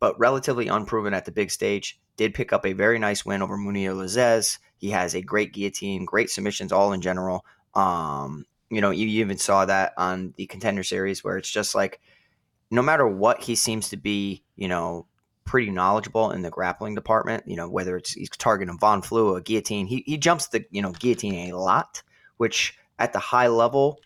but 0.00 0.18
relatively 0.18 0.68
unproven 0.68 1.14
at 1.14 1.24
the 1.24 1.32
big 1.32 1.50
stage. 1.50 2.00
Did 2.16 2.34
pick 2.34 2.52
up 2.52 2.64
a 2.64 2.72
very 2.72 2.98
nice 2.98 3.24
win 3.24 3.42
over 3.42 3.56
Mounir 3.56 3.94
Lazzez. 3.94 4.58
He 4.76 4.90
has 4.90 5.14
a 5.14 5.22
great 5.22 5.52
guillotine, 5.52 6.04
great 6.04 6.30
submissions, 6.30 6.72
all 6.72 6.92
in 6.92 7.00
general. 7.00 7.44
Um, 7.74 8.44
you 8.70 8.80
know, 8.80 8.90
you 8.90 9.06
even 9.06 9.38
saw 9.38 9.64
that 9.64 9.92
on 9.96 10.34
the 10.36 10.46
contender 10.46 10.82
series 10.82 11.22
where 11.22 11.36
it's 11.36 11.50
just 11.50 11.74
like, 11.74 12.00
no 12.70 12.82
matter 12.82 13.06
what, 13.06 13.42
he 13.42 13.54
seems 13.54 13.88
to 13.90 13.96
be, 13.96 14.42
you 14.56 14.68
know, 14.68 15.06
pretty 15.44 15.70
knowledgeable 15.70 16.30
in 16.30 16.42
the 16.42 16.50
grappling 16.50 16.94
department. 16.94 17.44
You 17.46 17.56
know, 17.56 17.68
whether 17.68 17.96
it's 17.96 18.12
he's 18.12 18.30
targeting 18.30 18.78
Von 18.78 19.02
Flue, 19.02 19.36
a 19.36 19.40
guillotine, 19.40 19.86
he, 19.86 20.02
he 20.06 20.16
jumps 20.16 20.48
the, 20.48 20.64
you 20.70 20.82
know, 20.82 20.92
guillotine 20.92 21.50
a 21.52 21.56
lot, 21.56 22.02
which 22.36 22.76
at 22.98 23.12
the 23.12 23.18
high 23.18 23.48
level 23.48 24.00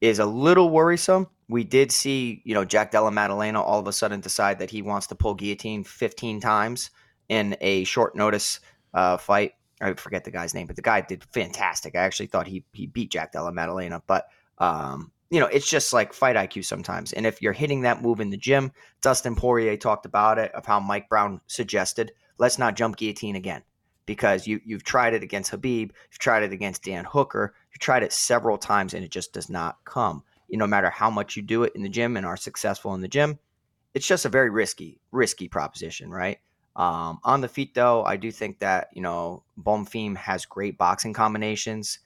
is 0.00 0.18
a 0.18 0.26
little 0.26 0.70
worrisome. 0.70 1.28
We 1.48 1.64
did 1.64 1.92
see, 1.92 2.42
you 2.44 2.54
know, 2.54 2.64
Jack 2.64 2.90
Della 2.90 3.10
Maddalena 3.10 3.60
all 3.60 3.80
of 3.80 3.86
a 3.86 3.92
sudden 3.92 4.20
decide 4.20 4.58
that 4.60 4.70
he 4.70 4.82
wants 4.82 5.08
to 5.08 5.14
pull 5.14 5.34
guillotine 5.34 5.84
15 5.84 6.40
times 6.40 6.90
in 7.30 7.56
a 7.62 7.84
short 7.84 8.14
notice 8.14 8.60
uh, 8.92 9.16
fight. 9.16 9.54
I 9.80 9.94
forget 9.94 10.24
the 10.24 10.30
guy's 10.30 10.52
name, 10.52 10.66
but 10.66 10.76
the 10.76 10.82
guy 10.82 11.00
did 11.00 11.24
fantastic. 11.24 11.94
I 11.94 12.00
actually 12.00 12.26
thought 12.26 12.46
he 12.46 12.66
he 12.74 12.86
beat 12.86 13.10
Jack 13.10 13.32
Della 13.32 13.52
Maddalena, 13.52 14.02
but 14.06 14.26
um, 14.58 15.10
you 15.30 15.40
know, 15.40 15.46
it's 15.46 15.70
just 15.70 15.94
like 15.94 16.12
fight 16.12 16.36
IQ 16.36 16.66
sometimes. 16.66 17.14
And 17.14 17.24
if 17.24 17.40
you're 17.40 17.54
hitting 17.54 17.82
that 17.82 18.02
move 18.02 18.20
in 18.20 18.28
the 18.28 18.36
gym, 18.36 18.72
Dustin 19.00 19.36
Poirier 19.36 19.78
talked 19.78 20.04
about 20.04 20.38
it 20.38 20.52
of 20.52 20.66
how 20.66 20.80
Mike 20.80 21.08
Brown 21.08 21.40
suggested, 21.46 22.12
let's 22.36 22.58
not 22.58 22.76
jump 22.76 22.96
guillotine 22.96 23.36
again 23.36 23.62
because 24.04 24.46
you 24.46 24.60
you've 24.66 24.84
tried 24.84 25.14
it 25.14 25.22
against 25.22 25.52
Khabib, 25.52 25.92
you've 26.10 26.18
tried 26.18 26.42
it 26.42 26.52
against 26.52 26.82
Dan 26.82 27.04
Hooker, 27.04 27.54
you've 27.72 27.78
tried 27.78 28.02
it 28.02 28.12
several 28.12 28.58
times 28.58 28.92
and 28.92 29.04
it 29.04 29.10
just 29.10 29.32
does 29.32 29.48
not 29.48 29.78
come. 29.84 30.24
You 30.48 30.58
know, 30.58 30.66
no 30.66 30.70
matter 30.70 30.90
how 30.90 31.10
much 31.10 31.36
you 31.36 31.42
do 31.42 31.62
it 31.62 31.72
in 31.76 31.82
the 31.82 31.88
gym 31.88 32.16
and 32.16 32.26
are 32.26 32.36
successful 32.36 32.92
in 32.94 33.00
the 33.00 33.08
gym, 33.08 33.38
it's 33.94 34.06
just 34.06 34.24
a 34.24 34.28
very 34.28 34.50
risky, 34.50 35.00
risky 35.12 35.48
proposition, 35.48 36.10
right? 36.10 36.38
Um, 36.80 37.20
on 37.24 37.40
the 37.40 37.48
feet, 37.48 37.74
though, 37.74 38.04
I 38.04 38.16
do 38.16 38.30
think 38.30 38.58
that 38.60 38.88
you 38.92 39.02
know 39.02 39.42
Bonfim 39.62 40.16
has 40.16 40.46
great 40.46 40.78
boxing 40.78 41.12
combinations. 41.12 41.98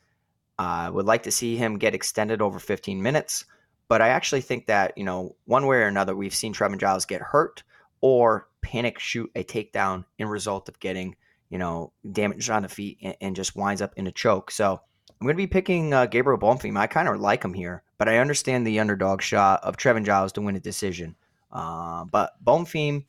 I 0.59 0.87
uh, 0.87 0.93
would 0.93 1.07
like 1.07 1.25
to 1.25 1.31
see 1.31 1.57
him 1.57 1.79
get 1.79 1.95
extended 1.95 2.41
over 2.41 2.59
15 2.59 3.03
minutes, 3.03 3.45
but 3.89 4.01
I 4.01 4.09
actually 4.09 4.41
think 4.41 4.66
that 4.66 4.97
you 4.97 5.05
know 5.05 5.37
one 5.45 5.66
way 5.66 5.79
or 5.79 5.87
another, 5.87 6.16
we've 6.16 6.35
seen 6.35 6.53
Trevin 6.53 6.79
Giles 6.79 7.05
get 7.05 7.20
hurt 7.20 7.62
or 8.01 8.49
panic 8.61 8.99
shoot 8.99 9.31
a 9.35 9.45
takedown 9.45 10.05
in 10.18 10.29
result 10.29 10.68
of 10.68 10.81
getting 10.81 11.16
you 11.55 11.59
know, 11.59 11.93
damaged 12.11 12.51
on 12.51 12.62
the 12.62 12.68
feet 12.68 12.99
and, 13.01 13.16
and 13.20 13.37
just 13.37 13.55
winds 13.55 13.81
up 13.81 13.93
in 13.97 14.09
a 14.09 14.12
choke. 14.12 14.51
So 14.51 14.72
I'm 14.72 15.25
going 15.25 15.35
to 15.35 15.37
be 15.37 15.47
picking 15.47 15.93
uh, 15.93 16.07
Gabriel 16.07 16.37
Bonfim. 16.37 16.77
I 16.77 16.89
kind 16.89 17.07
of 17.07 17.20
like 17.20 17.45
him 17.45 17.55
here, 17.55 17.85
but 17.97 18.09
I 18.09 18.18
understand 18.18 18.66
the 18.66 18.81
underdog 18.81 19.22
shot 19.22 19.62
of 19.62 19.77
Trevin 19.77 20.05
Giles 20.05 20.33
to 20.33 20.41
win 20.41 20.57
a 20.57 20.61
decision. 20.61 21.14
Uh, 21.53 22.07
but 22.07 22.33
Bonfim 22.45 23.05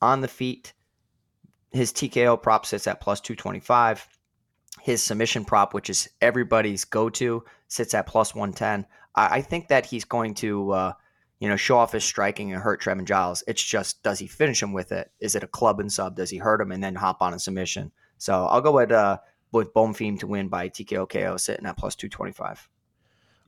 on 0.00 0.22
the 0.22 0.28
feet, 0.28 0.72
his 1.70 1.92
TKO 1.92 2.40
prop 2.42 2.66
sits 2.66 2.86
at 2.86 3.00
plus 3.00 3.20
225. 3.20 4.06
His 4.80 5.02
submission 5.02 5.44
prop, 5.44 5.74
which 5.74 5.90
is 5.90 6.08
everybody's 6.20 6.84
go 6.84 7.10
to, 7.10 7.44
sits 7.68 7.94
at 7.94 8.06
plus 8.06 8.34
110. 8.34 8.86
I, 9.14 9.38
I 9.38 9.42
think 9.42 9.68
that 9.68 9.86
he's 9.86 10.04
going 10.04 10.34
to. 10.34 10.70
Uh, 10.72 10.92
you 11.40 11.48
know, 11.48 11.56
show 11.56 11.78
off 11.78 11.92
his 11.92 12.04
striking 12.04 12.52
and 12.52 12.62
hurt 12.62 12.82
Trevin 12.82 13.06
Giles. 13.06 13.42
It's 13.48 13.62
just, 13.62 14.02
does 14.02 14.18
he 14.18 14.26
finish 14.26 14.62
him 14.62 14.74
with 14.74 14.92
it? 14.92 15.10
Is 15.20 15.34
it 15.34 15.42
a 15.42 15.46
club 15.48 15.80
and 15.80 15.90
sub? 15.90 16.14
Does 16.14 16.28
he 16.28 16.36
hurt 16.36 16.60
him 16.60 16.70
and 16.70 16.84
then 16.84 16.94
hop 16.94 17.22
on 17.22 17.32
a 17.32 17.38
submission? 17.38 17.90
So 18.18 18.44
I'll 18.44 18.60
go 18.60 18.72
with 18.72 18.92
uh, 18.92 19.18
with 19.50 19.72
Bonfim 19.72 20.20
to 20.20 20.26
win 20.26 20.48
by 20.48 20.68
TKO 20.68 21.08
KO 21.08 21.38
sitting 21.38 21.66
at 21.66 21.78
plus 21.78 21.96
225. 21.96 22.68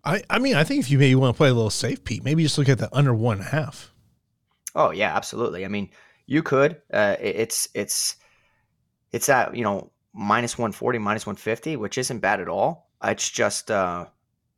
I, 0.04 0.22
I 0.28 0.38
mean, 0.38 0.56
I 0.56 0.64
think 0.64 0.80
if 0.80 0.90
you 0.90 0.98
maybe 0.98 1.14
want 1.14 1.34
to 1.34 1.36
play 1.36 1.50
a 1.50 1.54
little 1.54 1.70
safe, 1.70 2.02
Pete, 2.02 2.24
maybe 2.24 2.42
just 2.42 2.58
look 2.58 2.68
at 2.68 2.78
the 2.78 2.88
under 2.96 3.14
one 3.14 3.38
and 3.38 3.46
a 3.46 3.50
half. 3.50 3.92
Oh 4.74 4.90
yeah, 4.90 5.14
absolutely. 5.14 5.64
I 5.64 5.68
mean, 5.68 5.90
you 6.32 6.42
could. 6.42 6.80
Uh, 6.92 7.16
it's 7.20 7.68
it's 7.74 8.16
it's 9.12 9.28
at 9.28 9.54
you 9.54 9.62
know 9.62 9.90
minus 10.14 10.56
140, 10.56 10.98
minus 10.98 11.26
150, 11.26 11.76
which 11.76 11.98
isn't 11.98 12.20
bad 12.20 12.40
at 12.40 12.48
all. 12.48 12.90
It's 13.04 13.28
just 13.28 13.70
uh, 13.70 14.06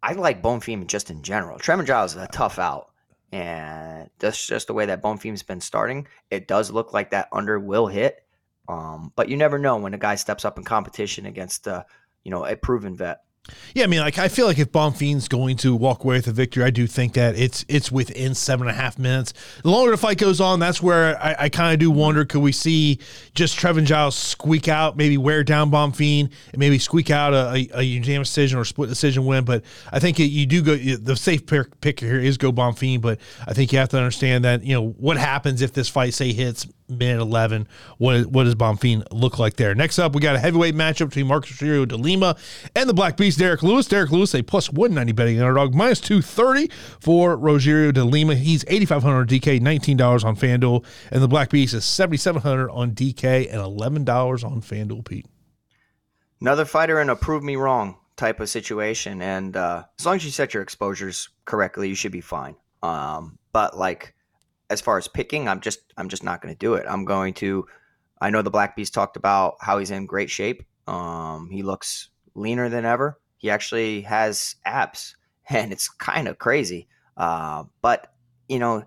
I 0.02 0.12
like 0.12 0.42
Bonfim 0.42 0.86
just 0.86 1.10
in 1.10 1.22
general. 1.22 1.58
Trevin 1.58 1.86
Giles 1.86 2.14
is 2.14 2.22
a 2.22 2.28
tough 2.28 2.58
out. 2.58 2.90
And 3.32 4.10
that's 4.20 4.46
just 4.46 4.68
the 4.68 4.74
way 4.74 4.86
that 4.86 5.02
Bonfim's 5.02 5.42
been 5.42 5.60
starting. 5.60 6.06
It 6.30 6.46
does 6.46 6.70
look 6.70 6.92
like 6.92 7.10
that 7.10 7.28
under 7.32 7.58
will 7.58 7.88
hit. 7.88 8.22
Um, 8.68 9.12
but 9.16 9.28
you 9.28 9.36
never 9.36 9.58
know 9.58 9.76
when 9.76 9.94
a 9.94 9.98
guy 9.98 10.14
steps 10.14 10.44
up 10.44 10.56
in 10.56 10.62
competition 10.62 11.26
against, 11.26 11.66
uh, 11.66 11.82
you 12.22 12.30
know, 12.30 12.44
a 12.44 12.54
proven 12.54 12.96
vet. 12.96 13.22
Yeah, 13.74 13.84
I 13.84 13.86
mean, 13.88 14.00
like 14.00 14.18
I 14.18 14.28
feel 14.28 14.46
like 14.46 14.58
if 14.58 14.72
Bonfim's 14.72 15.28
going 15.28 15.56
to 15.58 15.76
walk 15.76 16.04
away 16.04 16.16
with 16.16 16.28
a 16.28 16.32
victory, 16.32 16.64
I 16.64 16.70
do 16.70 16.86
think 16.86 17.12
that 17.14 17.36
it's 17.36 17.64
it's 17.68 17.92
within 17.92 18.34
seven 18.34 18.68
and 18.68 18.76
a 18.76 18.80
half 18.80 18.98
minutes. 18.98 19.34
The 19.62 19.70
longer 19.70 19.90
the 19.90 19.98
fight 19.98 20.16
goes 20.16 20.40
on, 20.40 20.60
that's 20.60 20.80
where 20.80 21.20
I, 21.22 21.36
I 21.40 21.48
kind 21.50 21.74
of 21.74 21.78
do 21.78 21.90
wonder: 21.90 22.24
could 22.24 22.40
we 22.40 22.52
see 22.52 23.00
just 23.34 23.58
Trevin 23.58 23.84
Giles 23.84 24.16
squeak 24.16 24.68
out, 24.68 24.96
maybe 24.96 25.18
wear 25.18 25.44
down 25.44 25.70
Bonfim, 25.70 26.30
and 26.52 26.58
maybe 26.58 26.78
squeak 26.78 27.10
out 27.10 27.34
a, 27.34 27.68
a, 27.74 27.80
a 27.80 27.82
unanimous 27.82 28.28
decision 28.28 28.58
or 28.58 28.64
split 28.64 28.88
decision 28.88 29.26
win? 29.26 29.44
But 29.44 29.62
I 29.92 29.98
think 29.98 30.20
it, 30.20 30.26
you 30.26 30.46
do 30.46 30.62
go. 30.62 30.76
The 30.76 31.16
safe 31.16 31.44
pick, 31.44 31.80
pick 31.82 32.00
here 32.00 32.18
is 32.18 32.38
go 32.38 32.50
Bonfim, 32.50 33.02
but 33.02 33.18
I 33.46 33.52
think 33.52 33.72
you 33.72 33.78
have 33.78 33.90
to 33.90 33.98
understand 33.98 34.44
that 34.44 34.64
you 34.64 34.74
know 34.74 34.90
what 34.92 35.18
happens 35.18 35.60
if 35.60 35.72
this 35.74 35.88
fight 35.90 36.14
say 36.14 36.32
hits 36.32 36.66
minute 36.88 37.20
11. 37.20 37.68
What, 37.98 38.26
what 38.26 38.44
does 38.44 38.54
Bonfim 38.54 39.04
look 39.10 39.38
like 39.38 39.56
there? 39.56 39.74
Next 39.74 39.98
up, 39.98 40.14
we 40.14 40.20
got 40.20 40.36
a 40.36 40.38
heavyweight 40.38 40.74
matchup 40.74 41.08
between 41.08 41.26
Marcos 41.26 41.50
Rogerio 41.52 41.86
de 41.86 41.96
Lima 41.96 42.36
and 42.74 42.88
the 42.88 42.94
Black 42.94 43.16
Beast, 43.16 43.38
Derrick 43.38 43.62
Lewis. 43.62 43.86
Derrick 43.86 44.10
Lewis, 44.10 44.34
a 44.34 44.42
plus 44.42 44.70
190 44.70 45.12
betting 45.12 45.40
underdog, 45.40 45.74
minus 45.74 46.00
230 46.00 46.70
for 47.00 47.36
Rogerio 47.36 47.92
de 47.92 48.04
Lima. 48.04 48.34
He's 48.34 48.64
8,500 48.68 49.28
DK, 49.28 49.60
$19 49.60 50.24
on 50.24 50.36
FanDuel. 50.36 50.84
And 51.10 51.22
the 51.22 51.28
Black 51.28 51.50
Beast 51.50 51.74
is 51.74 51.84
7,700 51.84 52.70
on 52.70 52.92
DK 52.92 53.52
and 53.52 53.60
$11 53.60 54.44
on 54.44 54.60
FanDuel, 54.60 55.04
Pete. 55.04 55.26
Another 56.40 56.64
fighter 56.64 57.00
in 57.00 57.08
a 57.08 57.16
prove 57.16 57.42
me 57.42 57.56
wrong 57.56 57.96
type 58.16 58.40
of 58.40 58.48
situation. 58.48 59.22
And 59.22 59.56
uh, 59.56 59.84
as 59.98 60.06
long 60.06 60.16
as 60.16 60.24
you 60.24 60.30
set 60.30 60.54
your 60.54 60.62
exposures 60.62 61.28
correctly, 61.44 61.88
you 61.88 61.94
should 61.94 62.12
be 62.12 62.20
fine. 62.20 62.56
Um, 62.82 63.38
but 63.52 63.76
like, 63.76 64.14
as 64.70 64.80
far 64.80 64.98
as 64.98 65.08
picking, 65.08 65.48
I'm 65.48 65.60
just 65.60 65.80
I'm 65.96 66.08
just 66.08 66.24
not 66.24 66.40
going 66.40 66.54
to 66.54 66.58
do 66.58 66.74
it. 66.74 66.86
I'm 66.88 67.04
going 67.04 67.34
to. 67.34 67.66
I 68.20 68.30
know 68.30 68.42
the 68.42 68.50
Black 68.50 68.76
Beast 68.76 68.94
talked 68.94 69.16
about 69.16 69.56
how 69.60 69.78
he's 69.78 69.90
in 69.90 70.06
great 70.06 70.30
shape. 70.30 70.62
Um, 70.86 71.50
he 71.50 71.62
looks 71.62 72.08
leaner 72.34 72.68
than 72.68 72.84
ever. 72.84 73.18
He 73.36 73.50
actually 73.50 74.02
has 74.02 74.56
abs, 74.64 75.16
and 75.48 75.72
it's 75.72 75.88
kind 75.88 76.28
of 76.28 76.38
crazy. 76.38 76.88
Uh, 77.16 77.64
but 77.82 78.12
you 78.48 78.58
know, 78.58 78.84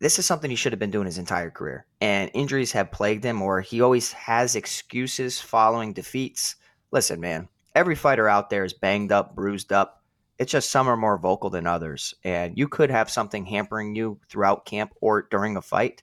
this 0.00 0.18
is 0.18 0.26
something 0.26 0.50
he 0.50 0.56
should 0.56 0.72
have 0.72 0.80
been 0.80 0.90
doing 0.90 1.06
his 1.06 1.18
entire 1.18 1.50
career. 1.50 1.86
And 2.00 2.30
injuries 2.34 2.72
have 2.72 2.90
plagued 2.90 3.24
him, 3.24 3.40
or 3.40 3.60
he 3.60 3.80
always 3.80 4.12
has 4.12 4.56
excuses 4.56 5.40
following 5.40 5.92
defeats. 5.92 6.56
Listen, 6.90 7.20
man, 7.20 7.48
every 7.74 7.94
fighter 7.94 8.28
out 8.28 8.50
there 8.50 8.64
is 8.64 8.72
banged 8.72 9.12
up, 9.12 9.36
bruised 9.36 9.72
up. 9.72 10.01
It's 10.42 10.50
just 10.50 10.70
some 10.70 10.88
are 10.88 10.96
more 10.96 11.18
vocal 11.18 11.50
than 11.50 11.68
others. 11.68 12.14
And 12.24 12.58
you 12.58 12.66
could 12.66 12.90
have 12.90 13.08
something 13.08 13.46
hampering 13.46 13.94
you 13.94 14.18
throughout 14.28 14.66
camp 14.66 14.92
or 15.00 15.22
during 15.30 15.56
a 15.56 15.62
fight. 15.62 16.02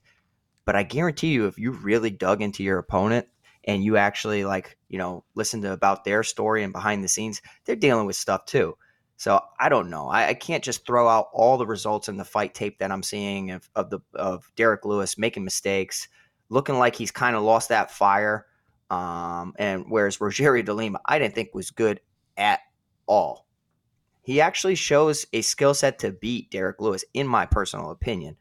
But 0.63 0.77
I 0.77 0.83
guarantee 0.83 1.33
you, 1.33 1.47
if 1.47 1.59
you 1.59 1.71
really 1.71 2.09
dug 2.09 2.41
into 2.41 2.63
your 2.63 2.79
opponent 2.79 3.27
and 3.65 3.83
you 3.83 3.97
actually 3.97 4.45
like, 4.45 4.77
you 4.87 4.97
know, 4.97 5.25
listen 5.35 5.61
to 5.63 5.73
about 5.73 6.05
their 6.05 6.23
story 6.23 6.63
and 6.63 6.71
behind 6.71 7.03
the 7.03 7.09
scenes, 7.09 7.41
they're 7.65 7.75
dealing 7.75 8.05
with 8.05 8.15
stuff 8.15 8.45
too. 8.45 8.77
So 9.17 9.41
I 9.59 9.67
don't 9.67 9.89
know. 9.89 10.07
I, 10.07 10.29
I 10.29 10.33
can't 10.35 10.63
just 10.63 10.85
throw 10.85 11.09
out 11.09 11.27
all 11.33 11.57
the 11.57 11.67
results 11.67 12.07
in 12.07 12.15
the 12.15 12.23
fight 12.23 12.53
tape 12.53 12.79
that 12.79 12.93
I'm 12.93 13.03
seeing 13.03 13.51
of, 13.51 13.69
of 13.75 13.89
the 13.89 13.99
of 14.13 14.49
Derrick 14.55 14.85
Lewis 14.85 15.17
making 15.17 15.43
mistakes, 15.43 16.07
looking 16.47 16.79
like 16.79 16.95
he's 16.95 17.11
kind 17.11 17.35
of 17.35 17.43
lost 17.43 17.67
that 17.67 17.91
fire. 17.91 18.45
Um, 18.89 19.53
and 19.59 19.87
whereas 19.89 20.19
Rogerio 20.19 20.63
de 20.63 20.73
Lima, 20.73 21.01
I 21.05 21.19
didn't 21.19 21.35
think 21.35 21.53
was 21.53 21.71
good 21.71 21.99
at 22.37 22.61
all. 23.05 23.48
He 24.29 24.41
actually 24.41 24.75
shows 24.75 25.25
a 25.33 25.41
skill 25.41 25.73
set 25.73 25.97
to 25.99 26.11
beat 26.11 26.51
Derrick 26.51 26.79
Lewis, 26.79 27.03
in 27.15 27.27
my 27.27 27.47
personal 27.47 27.89
opinion. 27.89 28.37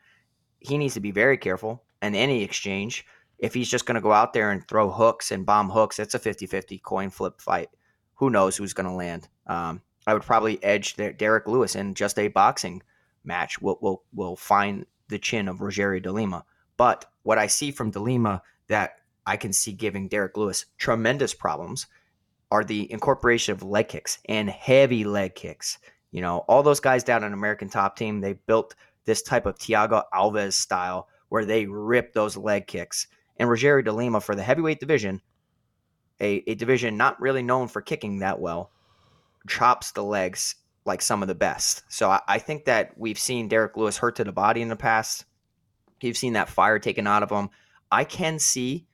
He 0.58 0.76
needs 0.76 0.92
to 0.92 1.00
be 1.00 1.12
very 1.12 1.38
careful 1.38 1.82
in 2.02 2.14
any 2.14 2.42
exchange. 2.42 3.06
If 3.38 3.54
he's 3.54 3.70
just 3.70 3.86
going 3.86 3.94
to 3.94 4.02
go 4.02 4.12
out 4.12 4.34
there 4.34 4.50
and 4.50 4.68
throw 4.68 4.90
hooks 4.90 5.30
and 5.30 5.46
bomb 5.46 5.70
hooks, 5.70 5.98
it's 5.98 6.12
a 6.14 6.18
50 6.18 6.44
50 6.44 6.76
coin 6.80 7.08
flip 7.08 7.40
fight. 7.40 7.70
Who 8.16 8.28
knows 8.28 8.54
who's 8.54 8.74
going 8.74 8.86
to 8.86 8.92
land? 8.92 9.28
Um, 9.46 9.80
I 10.06 10.12
would 10.12 10.24
probably 10.24 10.62
edge 10.62 10.94
Derrick 10.94 11.48
Lewis 11.48 11.74
in 11.74 11.94
just 11.94 12.18
a 12.18 12.28
boxing 12.28 12.82
match. 13.24 13.58
We'll, 13.58 13.78
we'll, 13.80 14.02
we'll 14.12 14.36
find 14.36 14.84
the 15.08 15.18
chin 15.18 15.48
of 15.48 15.60
Rogerio 15.60 16.02
de 16.02 16.12
Lima. 16.12 16.44
But 16.76 17.06
what 17.22 17.38
I 17.38 17.46
see 17.46 17.70
from 17.70 17.92
de 17.92 18.00
Lima 18.00 18.42
that 18.66 18.96
I 19.24 19.38
can 19.38 19.54
see 19.54 19.72
giving 19.72 20.08
Derrick 20.08 20.36
Lewis 20.36 20.66
tremendous 20.76 21.32
problems 21.32 21.86
are 22.50 22.64
the 22.64 22.90
incorporation 22.90 23.52
of 23.52 23.62
leg 23.62 23.88
kicks 23.88 24.18
and 24.26 24.48
heavy 24.48 25.04
leg 25.04 25.34
kicks. 25.34 25.78
You 26.10 26.22
know, 26.22 26.38
all 26.48 26.62
those 26.62 26.80
guys 26.80 27.04
down 27.04 27.24
on 27.24 27.32
American 27.32 27.68
Top 27.68 27.96
Team, 27.96 28.20
they 28.20 28.32
built 28.32 28.74
this 29.04 29.22
type 29.22 29.46
of 29.46 29.58
Thiago 29.58 30.04
Alves 30.14 30.54
style 30.54 31.08
where 31.28 31.44
they 31.44 31.66
rip 31.66 32.12
those 32.12 32.36
leg 32.36 32.66
kicks. 32.66 33.06
And 33.36 33.48
Rogerio 33.48 33.84
de 33.84 33.92
Lima 33.92 34.20
for 34.20 34.34
the 34.34 34.42
heavyweight 34.42 34.80
division, 34.80 35.20
a, 36.20 36.42
a 36.46 36.54
division 36.54 36.96
not 36.96 37.20
really 37.20 37.42
known 37.42 37.68
for 37.68 37.82
kicking 37.82 38.18
that 38.18 38.40
well, 38.40 38.70
chops 39.46 39.92
the 39.92 40.02
legs 40.02 40.56
like 40.84 41.02
some 41.02 41.22
of 41.22 41.28
the 41.28 41.34
best. 41.34 41.82
So 41.88 42.10
I, 42.10 42.20
I 42.26 42.38
think 42.38 42.64
that 42.64 42.92
we've 42.96 43.18
seen 43.18 43.48
Derrick 43.48 43.76
Lewis 43.76 43.98
hurt 43.98 44.16
to 44.16 44.24
the 44.24 44.32
body 44.32 44.62
in 44.62 44.68
the 44.68 44.76
past. 44.76 45.26
You've 46.00 46.16
seen 46.16 46.32
that 46.32 46.48
fire 46.48 46.78
taken 46.78 47.06
out 47.06 47.22
of 47.22 47.30
him. 47.30 47.50
I 47.90 48.04
can 48.04 48.38
see 48.38 48.86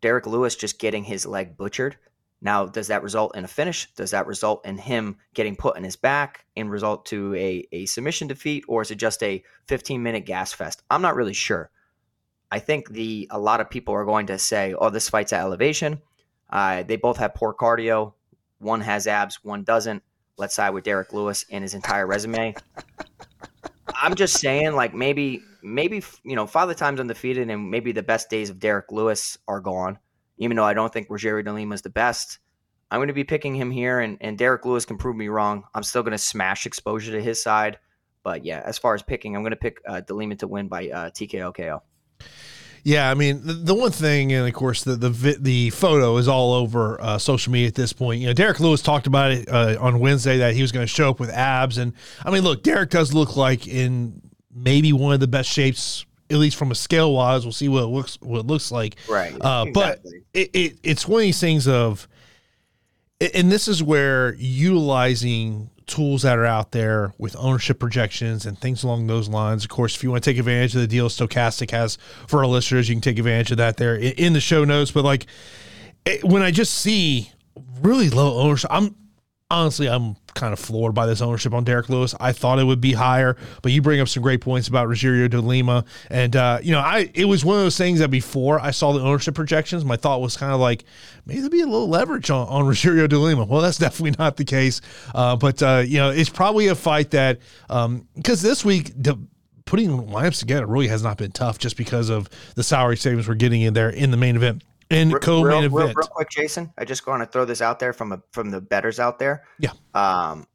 Derrick 0.00 0.26
Lewis 0.26 0.56
just 0.56 0.78
getting 0.78 1.04
his 1.04 1.26
leg 1.26 1.56
butchered. 1.56 1.96
Now, 2.44 2.66
does 2.66 2.88
that 2.88 3.02
result 3.02 3.34
in 3.34 3.44
a 3.44 3.48
finish? 3.48 3.90
Does 3.94 4.10
that 4.10 4.26
result 4.26 4.66
in 4.66 4.76
him 4.76 5.16
getting 5.32 5.56
put 5.56 5.78
in 5.78 5.82
his 5.82 5.96
back 5.96 6.44
and 6.54 6.70
result 6.70 7.06
to 7.06 7.34
a, 7.34 7.66
a 7.72 7.86
submission 7.86 8.28
defeat, 8.28 8.64
or 8.68 8.82
is 8.82 8.90
it 8.90 8.96
just 8.96 9.22
a 9.22 9.42
15 9.66 10.02
minute 10.02 10.26
gas 10.26 10.52
fest? 10.52 10.82
I'm 10.90 11.00
not 11.00 11.16
really 11.16 11.32
sure. 11.32 11.70
I 12.52 12.58
think 12.58 12.90
the 12.90 13.26
a 13.30 13.38
lot 13.38 13.62
of 13.62 13.70
people 13.70 13.94
are 13.94 14.04
going 14.04 14.26
to 14.26 14.38
say, 14.38 14.74
"Oh, 14.78 14.90
this 14.90 15.08
fight's 15.08 15.32
at 15.32 15.40
elevation." 15.40 16.02
Uh, 16.50 16.82
they 16.82 16.96
both 16.96 17.16
have 17.16 17.34
poor 17.34 17.54
cardio. 17.54 18.12
One 18.58 18.82
has 18.82 19.06
abs, 19.06 19.42
one 19.42 19.64
doesn't. 19.64 20.02
Let's 20.36 20.54
side 20.54 20.70
with 20.70 20.84
Derrick 20.84 21.14
Lewis 21.14 21.46
and 21.50 21.62
his 21.62 21.72
entire 21.72 22.06
resume. 22.06 22.54
I'm 23.94 24.14
just 24.14 24.38
saying, 24.38 24.74
like 24.74 24.92
maybe, 24.92 25.40
maybe 25.62 26.02
you 26.24 26.36
know, 26.36 26.46
Father 26.46 26.74
Time's 26.74 27.00
undefeated, 27.00 27.48
and 27.48 27.70
maybe 27.70 27.92
the 27.92 28.02
best 28.02 28.28
days 28.28 28.50
of 28.50 28.60
Derrick 28.60 28.92
Lewis 28.92 29.38
are 29.48 29.60
gone. 29.60 29.98
Even 30.38 30.56
though 30.56 30.64
I 30.64 30.74
don't 30.74 30.92
think 30.92 31.08
Rogerio 31.08 31.44
de 31.44 31.52
Lima 31.52 31.74
is 31.74 31.82
the 31.82 31.90
best, 31.90 32.38
I'm 32.90 32.98
going 32.98 33.08
to 33.08 33.14
be 33.14 33.24
picking 33.24 33.54
him 33.54 33.70
here, 33.70 34.00
and 34.00 34.18
and 34.20 34.38
Derrick 34.38 34.64
Lewis 34.64 34.84
can 34.84 34.98
prove 34.98 35.16
me 35.16 35.28
wrong. 35.28 35.64
I'm 35.74 35.82
still 35.82 36.02
going 36.02 36.12
to 36.12 36.18
smash 36.18 36.66
exposure 36.66 37.12
to 37.12 37.22
his 37.22 37.42
side, 37.42 37.78
but 38.22 38.44
yeah, 38.44 38.62
as 38.64 38.78
far 38.78 38.94
as 38.94 39.02
picking, 39.02 39.36
I'm 39.36 39.42
going 39.42 39.50
to 39.50 39.56
pick 39.56 39.80
uh, 39.86 40.00
de 40.00 40.14
Lima 40.14 40.36
to 40.36 40.46
win 40.46 40.68
by 40.68 40.88
uh, 40.88 41.10
TKO 41.10 41.54
KO. 41.54 41.82
Yeah, 42.84 43.10
I 43.10 43.14
mean 43.14 43.46
the, 43.46 43.54
the, 43.54 43.74
one 43.74 43.90
thing, 43.90 44.32
and 44.34 44.46
of 44.46 44.52
course 44.52 44.84
the 44.84 44.94
the 44.94 45.38
the 45.40 45.70
photo 45.70 46.18
is 46.18 46.28
all 46.28 46.52
over 46.52 47.00
uh, 47.00 47.16
social 47.16 47.50
media 47.50 47.68
at 47.68 47.74
this 47.74 47.94
point. 47.94 48.20
You 48.20 48.26
know, 48.26 48.34
Derrick 48.34 48.60
Lewis 48.60 48.82
talked 48.82 49.06
about 49.06 49.32
it 49.32 49.48
uh, 49.48 49.78
on 49.80 50.00
Wednesday 50.00 50.36
that 50.38 50.54
he 50.54 50.60
was 50.60 50.70
going 50.70 50.84
to 50.86 50.92
show 50.92 51.08
up 51.08 51.18
with 51.18 51.30
abs, 51.30 51.78
and 51.78 51.94
I 52.24 52.30
mean, 52.30 52.42
look, 52.42 52.62
Derrick 52.62 52.90
does 52.90 53.14
look 53.14 53.36
like 53.36 53.66
in 53.66 54.20
maybe 54.54 54.92
one 54.92 55.14
of 55.14 55.20
the 55.20 55.26
best 55.26 55.48
shapes, 55.48 56.04
at 56.30 56.36
least 56.36 56.56
from 56.56 56.70
a 56.70 56.74
scale 56.74 57.12
wise. 57.12 57.44
We'll 57.44 57.52
see 57.52 57.68
what 57.68 57.84
it 57.84 57.86
looks 57.86 58.18
what 58.20 58.40
it 58.40 58.46
looks 58.46 58.72
like. 58.72 58.96
Right. 59.08 59.32
Uh, 59.40 59.66
exactly. 59.68 59.72
But 59.72 60.00
it, 60.32 60.50
it 60.52 60.78
it's 60.82 61.06
one 61.06 61.20
of 61.20 61.24
these 61.24 61.40
things 61.40 61.68
of, 61.68 62.08
and 63.34 63.50
this 63.50 63.68
is 63.68 63.82
where 63.82 64.34
utilizing 64.34 65.70
tools 65.86 66.22
that 66.22 66.38
are 66.38 66.46
out 66.46 66.72
there 66.72 67.12
with 67.18 67.36
ownership 67.38 67.78
projections 67.78 68.46
and 68.46 68.58
things 68.58 68.84
along 68.84 69.06
those 69.06 69.28
lines. 69.28 69.64
Of 69.64 69.70
course, 69.70 69.94
if 69.94 70.02
you 70.02 70.10
want 70.10 70.24
to 70.24 70.30
take 70.30 70.38
advantage 70.38 70.74
of 70.74 70.80
the 70.80 70.86
deal 70.86 71.08
Stokastic 71.08 71.70
has 71.72 71.98
for 72.26 72.38
our 72.38 72.46
listeners, 72.46 72.88
you 72.88 72.94
can 72.94 73.02
take 73.02 73.18
advantage 73.18 73.50
of 73.50 73.58
that 73.58 73.76
there 73.76 73.96
in 73.96 74.32
the 74.32 74.40
show 74.40 74.64
notes. 74.64 74.90
But 74.90 75.04
like 75.04 75.26
it, 76.06 76.24
when 76.24 76.42
I 76.42 76.50
just 76.50 76.74
see 76.74 77.30
really 77.82 78.08
low 78.10 78.38
ownership, 78.38 78.70
I'm 78.72 78.96
honestly, 79.54 79.88
I'm 79.88 80.16
kind 80.34 80.52
of 80.52 80.58
floored 80.58 80.94
by 80.94 81.06
this 81.06 81.20
ownership 81.20 81.54
on 81.54 81.64
Derrick 81.64 81.88
Lewis. 81.88 82.14
I 82.18 82.32
thought 82.32 82.58
it 82.58 82.64
would 82.64 82.80
be 82.80 82.92
higher, 82.92 83.36
but 83.62 83.72
you 83.72 83.80
bring 83.80 84.00
up 84.00 84.08
some 84.08 84.22
great 84.22 84.40
points 84.40 84.68
about 84.68 84.88
Rogerio 84.88 85.30
de 85.30 85.40
Lima. 85.40 85.84
And, 86.10 86.34
uh, 86.34 86.58
you 86.62 86.72
know, 86.72 86.80
I 86.80 87.10
it 87.14 87.26
was 87.26 87.44
one 87.44 87.56
of 87.56 87.62
those 87.62 87.78
things 87.78 88.00
that 88.00 88.10
before 88.10 88.60
I 88.60 88.70
saw 88.72 88.92
the 88.92 89.00
ownership 89.00 89.34
projections, 89.34 89.84
my 89.84 89.96
thought 89.96 90.20
was 90.20 90.36
kind 90.36 90.52
of 90.52 90.60
like, 90.60 90.84
maybe 91.24 91.40
there'll 91.40 91.50
be 91.50 91.60
a 91.60 91.66
little 91.66 91.88
leverage 91.88 92.30
on, 92.30 92.48
on 92.48 92.64
Rogerio 92.70 93.08
de 93.08 93.18
Lima. 93.18 93.44
Well, 93.44 93.62
that's 93.62 93.78
definitely 93.78 94.16
not 94.18 94.36
the 94.36 94.44
case. 94.44 94.80
Uh, 95.14 95.36
but, 95.36 95.62
uh, 95.62 95.82
you 95.86 95.98
know, 95.98 96.10
it's 96.10 96.30
probably 96.30 96.66
a 96.66 96.74
fight 96.74 97.12
that, 97.12 97.38
because 97.68 97.84
um, 97.86 98.06
this 98.16 98.64
week, 98.64 98.92
the, 98.96 99.16
putting 99.66 99.88
lineups 99.88 100.40
together 100.40 100.66
really 100.66 100.88
has 100.88 101.02
not 101.02 101.16
been 101.16 101.32
tough 101.32 101.58
just 101.58 101.76
because 101.76 102.10
of 102.10 102.28
the 102.54 102.62
salary 102.62 102.96
savings 102.96 103.26
we're 103.26 103.34
getting 103.34 103.62
in 103.62 103.72
there 103.72 103.88
in 103.88 104.10
the 104.10 104.16
main 104.16 104.36
event 104.36 104.62
and 104.90 105.20
co-main 105.20 105.44
real, 105.44 105.58
event. 105.58 105.72
Real, 105.72 105.86
real, 105.94 106.06
quick, 106.08 106.30
Jason, 106.30 106.72
I 106.78 106.84
just 106.84 107.06
want 107.06 107.22
to 107.22 107.26
throw 107.26 107.44
this 107.44 107.60
out 107.60 107.78
there 107.78 107.92
from 107.92 108.12
a, 108.12 108.22
from 108.32 108.50
the 108.50 108.60
betters 108.60 109.00
out 109.00 109.18
there. 109.18 109.44
Yeah. 109.58 109.72
Um, 109.94 110.46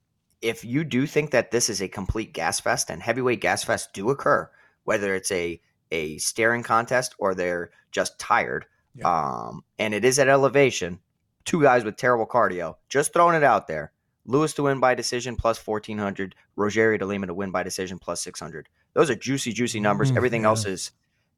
if 0.42 0.64
you 0.64 0.84
do 0.84 1.06
think 1.06 1.32
that 1.32 1.52
this 1.52 1.70
is 1.70 1.82
a 1.82 1.88
complete 1.88 2.34
gas 2.34 2.60
fest 2.60 2.90
and 2.90 3.02
heavyweight 3.02 3.42
gas 3.42 3.64
fest 3.64 3.94
do 3.94 4.10
occur, 4.10 4.50
whether 4.84 5.14
it's 5.16 5.32
a 5.32 5.60
a 5.92 6.18
staring 6.20 6.64
contest 6.64 7.16
or 7.18 7.34
they're 7.34 7.72
just 7.92 8.20
tired, 8.20 8.66
yeah. 8.96 9.08
um, 9.08 9.64
and 9.80 9.94
it 9.94 10.06
is 10.06 10.20
at 10.20 10.28
elevation, 10.28 11.00
two 11.46 11.62
guys 11.62 11.84
with 11.84 11.98
terrible 11.98 12.28
cardio, 12.28 12.76
just 12.90 13.12
throwing 13.12 13.36
it 13.36 13.44
out 13.44 13.68
there. 13.68 13.92
Lewis 14.26 14.54
to 14.54 14.64
win 14.64 14.80
by 14.80 14.94
decision 14.94 15.36
plus 15.36 15.66
1400, 15.66 16.36
Rogerio 16.56 17.00
de 17.00 17.06
Lima 17.06 17.26
to 17.26 17.34
win 17.34 17.50
by 17.50 17.64
decision 17.64 17.98
plus 17.98 18.22
600. 18.22 18.70
Those 18.94 19.10
are 19.10 19.16
juicy, 19.16 19.52
juicy 19.52 19.80
numbers. 19.80 20.12
Mm, 20.12 20.18
everything 20.18 20.42
yeah. 20.42 20.50
else 20.50 20.66
is 20.66 20.92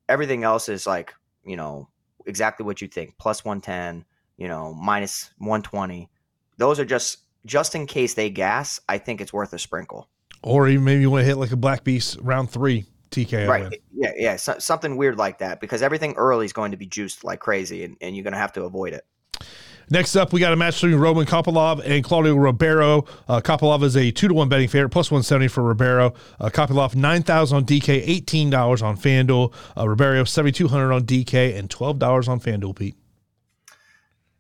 everything 0.09 0.43
else 0.43 0.67
is 0.67 0.85
like, 0.85 1.13
you 1.45 1.55
know, 1.55 1.87
exactly 2.25 2.65
what 2.65 2.81
you 2.81 2.87
think. 2.87 3.17
Plus 3.17 3.43
110, 3.43 4.05
you 4.37 4.47
know, 4.47 4.73
minus 4.73 5.31
120. 5.37 6.09
Those 6.57 6.79
are 6.79 6.85
just 6.85 7.19
just 7.45 7.75
in 7.75 7.87
case 7.87 8.13
they 8.13 8.29
gas. 8.29 8.79
I 8.87 8.97
think 8.97 9.21
it's 9.21 9.33
worth 9.33 9.53
a 9.53 9.59
sprinkle. 9.59 10.07
Or 10.43 10.67
even 10.67 10.83
maybe 10.83 11.01
you 11.01 11.09
want 11.09 11.21
to 11.21 11.25
hit 11.25 11.37
like 11.37 11.51
a 11.51 11.57
Black 11.57 11.83
Beast 11.83 12.17
round 12.21 12.49
three 12.49 12.85
TKO. 13.11 13.47
Right. 13.47 13.63
Win. 13.63 13.73
Yeah. 13.93 14.11
Yeah. 14.15 14.35
So, 14.35 14.57
something 14.59 14.97
weird 14.97 15.17
like 15.17 15.39
that 15.39 15.59
because 15.59 15.81
everything 15.81 16.13
early 16.13 16.45
is 16.45 16.53
going 16.53 16.71
to 16.71 16.77
be 16.77 16.87
juiced 16.87 17.23
like 17.23 17.39
crazy 17.39 17.83
and, 17.83 17.97
and 18.01 18.15
you're 18.15 18.23
going 18.23 18.33
to 18.33 18.39
have 18.39 18.53
to 18.53 18.63
avoid 18.63 18.93
it. 18.93 19.05
Next 19.91 20.15
up, 20.15 20.31
we 20.31 20.39
got 20.39 20.53
a 20.53 20.55
match 20.55 20.81
between 20.81 20.97
Roman 20.97 21.25
Kopylov 21.25 21.81
and 21.85 22.01
Claudio 22.01 22.35
Ribeiro. 22.35 23.03
Uh, 23.27 23.41
Kopylov 23.41 23.83
is 23.83 23.97
a 23.97 24.09
two 24.09 24.29
to 24.29 24.33
one 24.33 24.47
betting 24.47 24.69
favorite, 24.69 24.87
plus 24.87 25.11
one 25.11 25.21
seventy 25.21 25.49
for 25.49 25.63
Ribeiro. 25.63 26.13
Uh, 26.39 26.47
Kopylov 26.47 26.95
nine 26.95 27.23
thousand 27.23 27.57
on 27.57 27.65
DK, 27.65 28.01
eighteen 28.05 28.49
dollars 28.49 28.81
on 28.81 28.95
FanDuel. 28.95 29.53
Uh, 29.77 29.89
Ribeiro 29.89 30.23
seventy 30.23 30.53
two 30.53 30.69
hundred 30.69 30.93
on 30.93 31.03
DK 31.03 31.57
and 31.59 31.69
twelve 31.69 31.99
dollars 31.99 32.29
on 32.29 32.39
FanDuel. 32.39 32.73
Pete. 32.73 32.95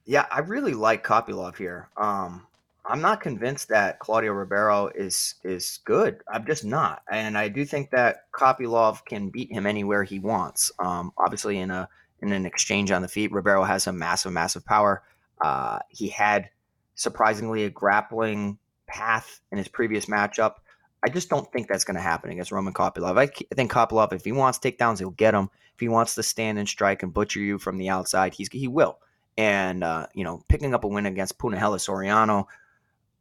Yeah, 0.05 0.25
I 0.31 0.39
really 0.39 0.73
like 0.73 1.05
Kopylov 1.05 1.57
here. 1.57 1.89
Um, 1.97 2.47
I'm 2.85 3.01
not 3.01 3.19
convinced 3.19 3.67
that 3.67 3.99
Claudio 3.99 4.31
Ribeiro 4.31 4.87
is 4.95 5.35
is 5.43 5.79
good. 5.83 6.23
I'm 6.33 6.45
just 6.45 6.63
not, 6.63 7.01
and 7.11 7.37
I 7.37 7.49
do 7.49 7.65
think 7.65 7.89
that 7.89 8.31
Kopylov 8.31 9.03
can 9.03 9.27
beat 9.27 9.51
him 9.51 9.65
anywhere 9.65 10.05
he 10.05 10.19
wants. 10.19 10.71
Um, 10.79 11.11
obviously, 11.17 11.57
in 11.57 11.71
a 11.71 11.89
in 12.21 12.31
an 12.31 12.45
exchange 12.45 12.89
on 12.91 13.01
the 13.01 13.09
feet, 13.09 13.33
Ribeiro 13.33 13.63
has 13.65 13.87
a 13.87 13.91
massive, 13.91 14.31
massive 14.31 14.63
power. 14.63 15.03
Uh, 15.41 15.79
he 15.89 16.07
had 16.07 16.49
surprisingly 16.95 17.63
a 17.63 17.69
grappling 17.69 18.57
path 18.87 19.41
in 19.51 19.57
his 19.57 19.67
previous 19.67 20.05
matchup. 20.05 20.55
I 21.03 21.09
just 21.09 21.29
don't 21.29 21.51
think 21.51 21.67
that's 21.67 21.83
going 21.83 21.95
to 21.95 22.01
happen 22.01 22.29
against 22.29 22.51
Roman 22.51 22.73
Kopylov. 22.73 23.17
I, 23.17 23.23
I 23.23 23.55
think 23.55 23.71
Kopylov, 23.71 24.13
if 24.13 24.23
he 24.23 24.31
wants 24.31 24.59
takedowns, 24.59 24.99
he'll 24.99 25.09
get 25.09 25.31
them. 25.31 25.49
If 25.73 25.79
he 25.79 25.87
wants 25.87 26.13
to 26.15 26.23
stand 26.23 26.59
and 26.59 26.69
strike 26.69 27.01
and 27.01 27.13
butcher 27.13 27.39
you 27.39 27.57
from 27.57 27.77
the 27.77 27.89
outside, 27.89 28.33
he's 28.33 28.49
he 28.51 28.67
will. 28.67 28.99
And 29.37 29.83
uh, 29.83 30.07
you 30.13 30.23
know, 30.23 30.43
picking 30.47 30.75
up 30.75 30.83
a 30.83 30.87
win 30.87 31.07
against 31.07 31.39
Punahele 31.39 31.79
Soriano, 31.79 32.45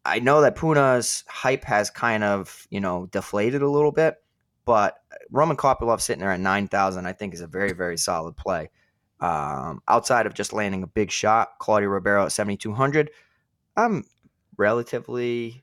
I 0.05 0.19
know 0.19 0.43
that 0.43 0.57
Puna's 0.57 1.25
hype 1.27 1.65
has 1.65 1.89
kind 1.89 2.23
of 2.23 2.67
you 2.69 2.81
know 2.81 3.07
deflated 3.07 3.63
a 3.63 3.71
little 3.71 3.93
bit, 3.93 4.17
but 4.67 4.99
Roman 5.31 5.57
Kopylov 5.57 6.01
sitting 6.03 6.21
there 6.21 6.33
at 6.33 6.41
nine 6.41 6.69
thousand, 6.69 7.07
I 7.07 7.13
think, 7.15 7.33
is 7.33 7.41
a 7.41 7.47
very 7.47 7.73
very 7.73 7.97
solid 7.97 8.37
play. 8.37 8.69
Um, 9.21 9.83
outside 9.87 10.27
of 10.27 10.35
just 10.35 10.53
landing 10.53 10.83
a 10.83 10.87
big 10.87 11.11
shot, 11.11 11.59
Claudio 11.59 11.89
Ribeiro 11.89 12.25
at 12.25 12.33
7,200, 12.33 13.11
I'm 13.77 14.05
relatively, 14.57 15.63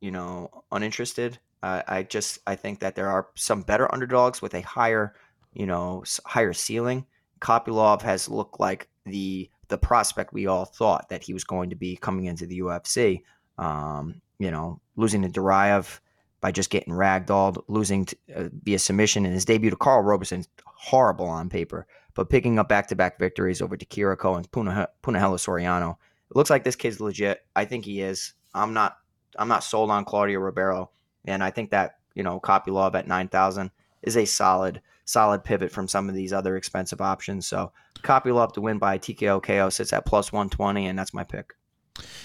you 0.00 0.10
know, 0.10 0.64
uninterested. 0.72 1.38
Uh, 1.62 1.82
I 1.86 2.02
just 2.02 2.38
I 2.46 2.56
think 2.56 2.80
that 2.80 2.94
there 2.94 3.08
are 3.08 3.28
some 3.34 3.62
better 3.62 3.92
underdogs 3.92 4.40
with 4.40 4.54
a 4.54 4.62
higher, 4.62 5.14
you 5.52 5.66
know, 5.66 6.04
higher 6.24 6.52
ceiling. 6.52 7.06
Kopylov 7.40 8.02
has 8.02 8.28
looked 8.28 8.60
like 8.60 8.88
the 9.04 9.50
the 9.68 9.78
prospect 9.78 10.32
we 10.32 10.46
all 10.46 10.64
thought 10.64 11.08
that 11.10 11.22
he 11.22 11.32
was 11.32 11.44
going 11.44 11.70
to 11.70 11.76
be 11.76 11.96
coming 11.96 12.24
into 12.24 12.46
the 12.46 12.60
UFC. 12.60 13.22
Um, 13.58 14.20
you 14.38 14.50
know, 14.50 14.80
losing 14.96 15.22
to 15.22 15.28
Duraev 15.28 16.00
by 16.40 16.50
just 16.50 16.70
getting 16.70 16.94
ragdolled, 16.94 17.62
losing 17.68 18.06
to, 18.06 18.16
uh, 18.34 18.48
via 18.64 18.78
submission 18.78 19.26
in 19.26 19.32
his 19.32 19.44
debut 19.44 19.70
to 19.70 19.76
Karl 19.76 20.02
Roberson, 20.02 20.44
horrible 20.64 21.26
on 21.26 21.50
paper. 21.50 21.86
But 22.20 22.28
picking 22.28 22.58
up 22.58 22.68
back 22.68 22.86
to 22.86 22.94
back 22.94 23.18
victories 23.18 23.62
over 23.62 23.78
Takira 23.78 24.36
and 24.36 24.52
Punahele 24.52 25.38
Soriano. 25.38 25.92
It 25.92 26.36
looks 26.36 26.50
like 26.50 26.64
this 26.64 26.76
kid's 26.76 27.00
legit. 27.00 27.46
I 27.56 27.64
think 27.64 27.86
he 27.86 28.02
is. 28.02 28.34
I'm 28.52 28.74
not 28.74 28.98
I'm 29.38 29.48
not 29.48 29.64
sold 29.64 29.90
on 29.90 30.04
Claudio 30.04 30.38
Ribeiro. 30.38 30.90
And 31.24 31.42
I 31.42 31.50
think 31.50 31.70
that, 31.70 31.92
you 32.14 32.22
know, 32.22 32.38
copy 32.38 32.70
Kopylov 32.70 32.94
at 32.94 33.08
nine 33.08 33.28
thousand 33.28 33.70
is 34.02 34.18
a 34.18 34.26
solid, 34.26 34.82
solid 35.06 35.44
pivot 35.44 35.72
from 35.72 35.88
some 35.88 36.10
of 36.10 36.14
these 36.14 36.34
other 36.34 36.58
expensive 36.58 37.00
options. 37.00 37.46
So 37.46 37.72
copy 38.02 38.28
Kopylov 38.28 38.52
to 38.52 38.60
win 38.60 38.76
by 38.76 38.98
TKO 38.98 39.42
KO 39.42 39.70
sits 39.70 39.94
at 39.94 40.04
plus 40.04 40.30
one 40.30 40.50
twenty, 40.50 40.88
and 40.88 40.98
that's 40.98 41.14
my 41.14 41.24
pick. 41.24 41.54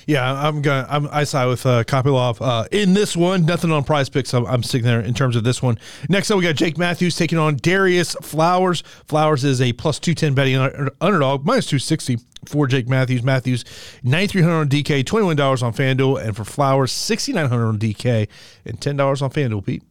Yeah, 0.07 0.32
I'm 0.32 0.61
gonna. 0.61 0.88
I'm, 0.89 1.07
I 1.11 1.23
side 1.23 1.47
with 1.47 1.65
uh, 1.65 1.84
Kopylov 1.84 2.38
uh, 2.39 2.67
in 2.71 2.93
this 2.93 3.15
one. 3.17 3.45
Nothing 3.45 3.71
on 3.71 3.84
Prize 3.84 4.09
Picks. 4.09 4.34
I'm, 4.34 4.45
I'm 4.45 4.63
sticking 4.63 4.86
there 4.86 4.99
in 4.99 5.13
terms 5.13 5.36
of 5.36 5.43
this 5.43 5.61
one. 5.61 5.80
Next 6.09 6.30
up, 6.30 6.38
we 6.38 6.43
got 6.43 6.55
Jake 6.55 6.78
Matthews 6.78 7.15
taking 7.15 7.38
on 7.38 7.55
Darrius 7.57 8.15
Flowers. 8.21 8.82
Flowers 9.05 9.43
is 9.43 9.61
a 9.61 9.73
plus 9.73 9.99
two 9.99 10.13
ten 10.13 10.34
betting 10.34 10.57
underdog, 11.01 11.45
minus 11.45 11.65
two 11.65 11.80
sixty 11.80 12.19
for 12.45 12.67
Jake 12.67 12.88
Matthews. 12.88 13.23
Matthews 13.23 13.65
ninety 14.03 14.28
three 14.28 14.41
hundred 14.41 14.59
on 14.59 14.69
DK, 14.69 15.05
twenty 15.05 15.26
one 15.26 15.36
dollars 15.36 15.63
on 15.63 15.73
FanDuel, 15.73 16.23
and 16.23 16.36
for 16.36 16.45
Flowers 16.45 16.91
sixty 16.91 17.34
nine 17.34 17.49
hundred 17.49 17.67
on 17.67 17.80
DK 17.80 18.28
and 18.65 18.80
ten 18.80 18.95
dollars 18.95 19.21
on 19.21 19.32
FanDuel. 19.32 19.65
Pete. 19.65 19.84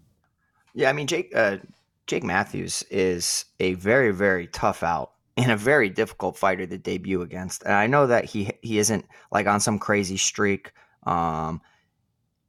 Yeah, 0.74 0.90
I 0.90 0.92
mean 0.92 1.06
Jake. 1.06 1.32
Uh, 1.34 1.58
Jake 2.06 2.22
Matthews 2.22 2.84
is 2.90 3.46
a 3.60 3.74
very 3.74 4.12
very 4.12 4.46
tough 4.48 4.82
out 4.82 5.13
and 5.36 5.50
a 5.50 5.56
very 5.56 5.90
difficult 5.90 6.36
fighter 6.36 6.66
to 6.66 6.78
debut 6.78 7.22
against. 7.22 7.62
And 7.64 7.72
I 7.74 7.86
know 7.86 8.06
that 8.06 8.24
he 8.24 8.50
he 8.62 8.78
isn't 8.78 9.06
like 9.32 9.46
on 9.46 9.60
some 9.60 9.78
crazy 9.78 10.16
streak. 10.16 10.72
Um, 11.04 11.60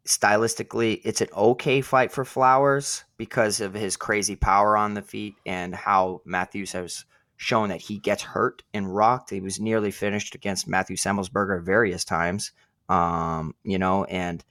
stylistically, 0.05 1.01
it's 1.03 1.21
an 1.21 1.29
okay 1.35 1.81
fight 1.81 2.11
for 2.11 2.23
Flowers 2.23 3.03
because 3.17 3.59
of 3.59 3.73
his 3.73 3.97
crazy 3.97 4.35
power 4.35 4.77
on 4.77 4.93
the 4.93 5.01
feet 5.01 5.35
and 5.45 5.73
how 5.73 6.21
Matthews 6.25 6.71
has 6.73 7.05
shown 7.37 7.69
that 7.69 7.81
he 7.81 7.97
gets 7.97 8.21
hurt 8.21 8.63
and 8.73 8.95
rocked. 8.95 9.31
He 9.31 9.41
was 9.41 9.59
nearly 9.59 9.91
finished 9.91 10.35
against 10.35 10.67
Matthew 10.67 10.95
Semelsberger 10.95 11.63
various 11.63 12.05
times. 12.05 12.51
Um, 12.87 13.55
you 13.63 13.79
know, 13.79 14.03
and 14.05 14.43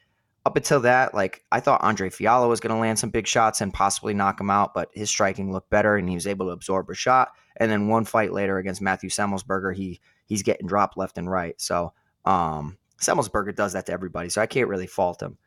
up 0.45 0.57
until 0.57 0.81
that, 0.81 1.15
like 1.15 1.45
I 1.53 1.61
thought 1.61 1.83
Andre 1.83 2.11
Fialho 2.11 2.49
was 2.49 2.61
going 2.61 2.75
to 2.75 2.81
land 2.81 2.99
some 2.99 3.11
big 3.11 3.27
shots 3.27 3.61
and 3.61 3.73
possibly 3.73 4.13
knock 4.13 4.41
him 4.41 4.51
out, 4.51 4.75
but 4.75 4.91
his 4.93 5.09
striking 5.09 5.53
looked 5.53 5.71
better 5.71 5.97
and 5.97 6.09
he 6.09 6.17
was 6.17 6.27
able 6.27 6.47
to 6.47 6.53
absorb 6.53 6.91
a 6.91 6.95
shot. 6.95 7.31
And 7.57 7.71
then 7.71 7.89
one 7.89 8.05
fight 8.05 8.33
later 8.33 8.59
against 8.59 8.83
Matthew 8.83 9.11
Semelsberger, 9.11 9.75
he 9.75 10.01
he's 10.27 10.43
getting 10.43 10.67
dropped 10.67 10.97
left 10.97 11.19
and 11.19 11.31
right. 11.31 11.61
So 11.61 11.93
um, 12.25 12.79
Semelsberger 13.01 13.55
does 13.55 13.75
that 13.75 13.87
to 13.87 13.93
everybody, 13.93 14.29
so 14.29 14.41
I 14.41 14.47
can't 14.47 14.69
really 14.69 14.87
fault 14.87 15.23
him. 15.23 15.39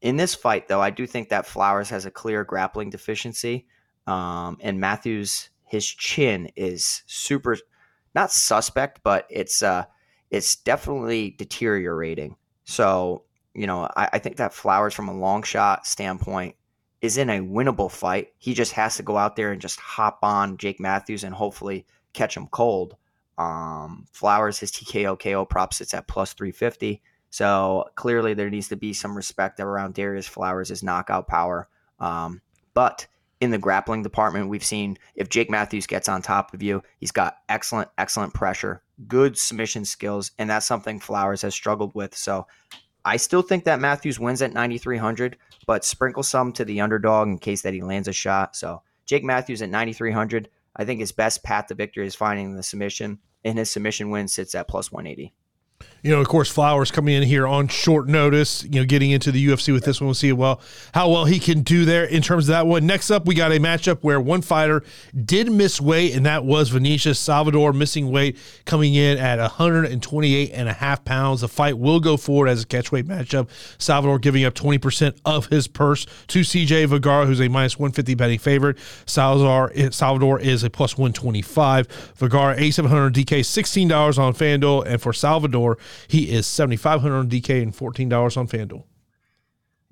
In 0.00 0.16
this 0.16 0.34
fight, 0.34 0.66
though, 0.66 0.80
I 0.80 0.90
do 0.90 1.06
think 1.06 1.28
that 1.28 1.46
Flowers 1.46 1.90
has 1.90 2.06
a 2.06 2.10
clear 2.10 2.44
grappling 2.44 2.90
deficiency, 2.90 3.66
um, 4.06 4.58
and 4.60 4.80
Matthews 4.80 5.50
his 5.72 5.86
chin 5.86 6.50
is 6.54 7.02
super, 7.06 7.56
not 8.14 8.30
suspect, 8.30 9.00
but 9.02 9.26
it's 9.30 9.62
uh, 9.62 9.84
it's 10.30 10.56
definitely 10.56 11.30
deteriorating. 11.30 12.36
So 12.64 13.24
you 13.54 13.66
know, 13.66 13.88
I, 13.96 14.10
I 14.14 14.18
think 14.18 14.36
that 14.36 14.54
Flowers, 14.54 14.94
from 14.94 15.08
a 15.08 15.14
long 15.14 15.42
shot 15.42 15.86
standpoint, 15.86 16.56
is 17.02 17.18
in 17.18 17.28
a 17.28 17.40
winnable 17.40 17.90
fight. 17.90 18.32
He 18.38 18.54
just 18.54 18.72
has 18.72 18.96
to 18.96 19.02
go 19.02 19.18
out 19.18 19.34
there 19.36 19.50
and 19.50 19.60
just 19.60 19.80
hop 19.80 20.20
on 20.22 20.56
Jake 20.56 20.80
Matthews 20.80 21.24
and 21.24 21.34
hopefully 21.34 21.84
catch 22.12 22.36
him 22.36 22.46
cold. 22.46 22.96
Um, 23.36 24.06
Flowers, 24.12 24.58
his 24.58 24.70
TKO 24.70 25.18
KO 25.20 25.44
prop 25.44 25.74
sits 25.74 25.94
at 25.94 26.06
plus 26.06 26.32
350. 26.32 27.02
So 27.30 27.86
clearly 27.96 28.34
there 28.34 28.50
needs 28.50 28.68
to 28.68 28.76
be 28.76 28.92
some 28.92 29.16
respect 29.16 29.58
around 29.58 29.94
Darrius 29.94 30.28
Flowers' 30.28 30.82
knockout 30.82 31.26
power. 31.26 31.68
Um, 31.98 32.40
but 32.72 33.06
in 33.40 33.50
the 33.50 33.58
grappling 33.58 34.04
department, 34.04 34.48
we've 34.48 34.64
seen 34.64 34.96
if 35.16 35.28
Jake 35.28 35.50
Matthews 35.50 35.88
gets 35.88 36.08
on 36.08 36.22
top 36.22 36.54
of 36.54 36.62
you, 36.62 36.82
he's 36.98 37.10
got 37.10 37.38
excellent, 37.48 37.88
excellent 37.98 38.32
pressure, 38.32 38.82
good 39.08 39.36
submission 39.36 39.84
skills, 39.84 40.30
and 40.38 40.48
that's 40.48 40.66
something 40.66 41.00
Flowers 41.00 41.42
has 41.42 41.54
struggled 41.54 41.94
with. 41.96 42.14
So 42.16 42.46
I 43.04 43.16
still 43.16 43.42
think 43.42 43.64
that 43.64 43.80
Matthews 43.80 44.20
wins 44.20 44.42
at 44.42 44.52
9,300, 44.52 45.36
but 45.66 45.84
sprinkle 45.84 46.22
some 46.22 46.52
to 46.52 46.64
the 46.64 46.80
underdog 46.80 47.28
in 47.28 47.38
case 47.38 47.62
that 47.62 47.74
he 47.74 47.82
lands 47.82 48.08
a 48.08 48.12
shot. 48.12 48.54
So 48.56 48.82
Jake 49.06 49.24
Matthews 49.24 49.62
at 49.62 49.70
9,300. 49.70 50.48
I 50.74 50.84
think 50.84 51.00
his 51.00 51.12
best 51.12 51.42
path 51.42 51.66
to 51.66 51.74
victory 51.74 52.06
is 52.06 52.14
finding 52.14 52.54
the 52.54 52.62
submission, 52.62 53.18
and 53.44 53.58
his 53.58 53.70
submission 53.70 54.10
win 54.10 54.28
sits 54.28 54.54
at 54.54 54.68
plus 54.68 54.90
180 54.90 55.34
you 56.02 56.10
know, 56.10 56.20
of 56.20 56.26
course, 56.26 56.50
Flowers 56.50 56.90
coming 56.90 57.14
in 57.14 57.22
here 57.22 57.46
on 57.46 57.68
short 57.68 58.08
notice, 58.08 58.64
you 58.64 58.80
know, 58.80 58.84
getting 58.84 59.12
into 59.12 59.30
the 59.30 59.46
UFC 59.46 59.72
with 59.72 59.84
this 59.84 60.00
one. 60.00 60.08
We'll 60.08 60.14
see 60.14 60.32
well 60.32 60.60
how 60.94 61.08
well 61.08 61.26
he 61.26 61.38
can 61.38 61.62
do 61.62 61.84
there 61.84 62.04
in 62.04 62.22
terms 62.22 62.48
of 62.48 62.52
that 62.52 62.66
one. 62.66 62.86
Next 62.86 63.10
up, 63.10 63.24
we 63.24 63.36
got 63.36 63.52
a 63.52 63.60
matchup 63.60 63.98
where 64.00 64.20
one 64.20 64.42
fighter 64.42 64.82
did 65.24 65.50
miss 65.52 65.80
weight, 65.80 66.16
and 66.16 66.26
that 66.26 66.44
was 66.44 66.70
Vinicius 66.70 67.20
Salvador 67.20 67.72
missing 67.72 68.10
weight 68.10 68.36
coming 68.64 68.94
in 68.94 69.16
at 69.16 69.38
128 69.38 70.50
and 70.52 70.68
a 70.68 70.72
half 70.72 71.04
pounds. 71.04 71.42
The 71.42 71.48
fight 71.48 71.78
will 71.78 72.00
go 72.00 72.16
forward 72.16 72.48
as 72.48 72.64
a 72.64 72.66
catchweight 72.66 73.04
matchup. 73.04 73.48
Salvador 73.78 74.18
giving 74.18 74.44
up 74.44 74.54
20% 74.54 75.20
of 75.24 75.46
his 75.46 75.68
purse 75.68 76.04
to 76.26 76.40
CJ 76.40 76.86
Vergara, 76.86 77.26
who's 77.26 77.40
a 77.40 77.46
minus 77.46 77.78
150 77.78 78.14
betting 78.16 78.40
favorite. 78.40 78.76
Salazar 79.06 79.70
eh, 79.76 79.90
Salvador 79.90 80.40
is 80.40 80.64
a 80.64 80.70
plus 80.70 80.98
125. 80.98 81.86
Vergara 82.16 82.54
8700 82.58 83.14
DK, 83.14 83.40
$16 83.40 84.18
on 84.18 84.34
FanDuel, 84.34 84.84
and 84.84 85.00
for 85.00 85.12
Salvador, 85.12 85.78
he 86.08 86.30
is 86.30 86.46
7500 86.46 87.16
on 87.16 87.28
DK 87.28 87.62
and 87.62 87.74
$14 87.74 88.36
on 88.36 88.48
FanDuel. 88.48 88.84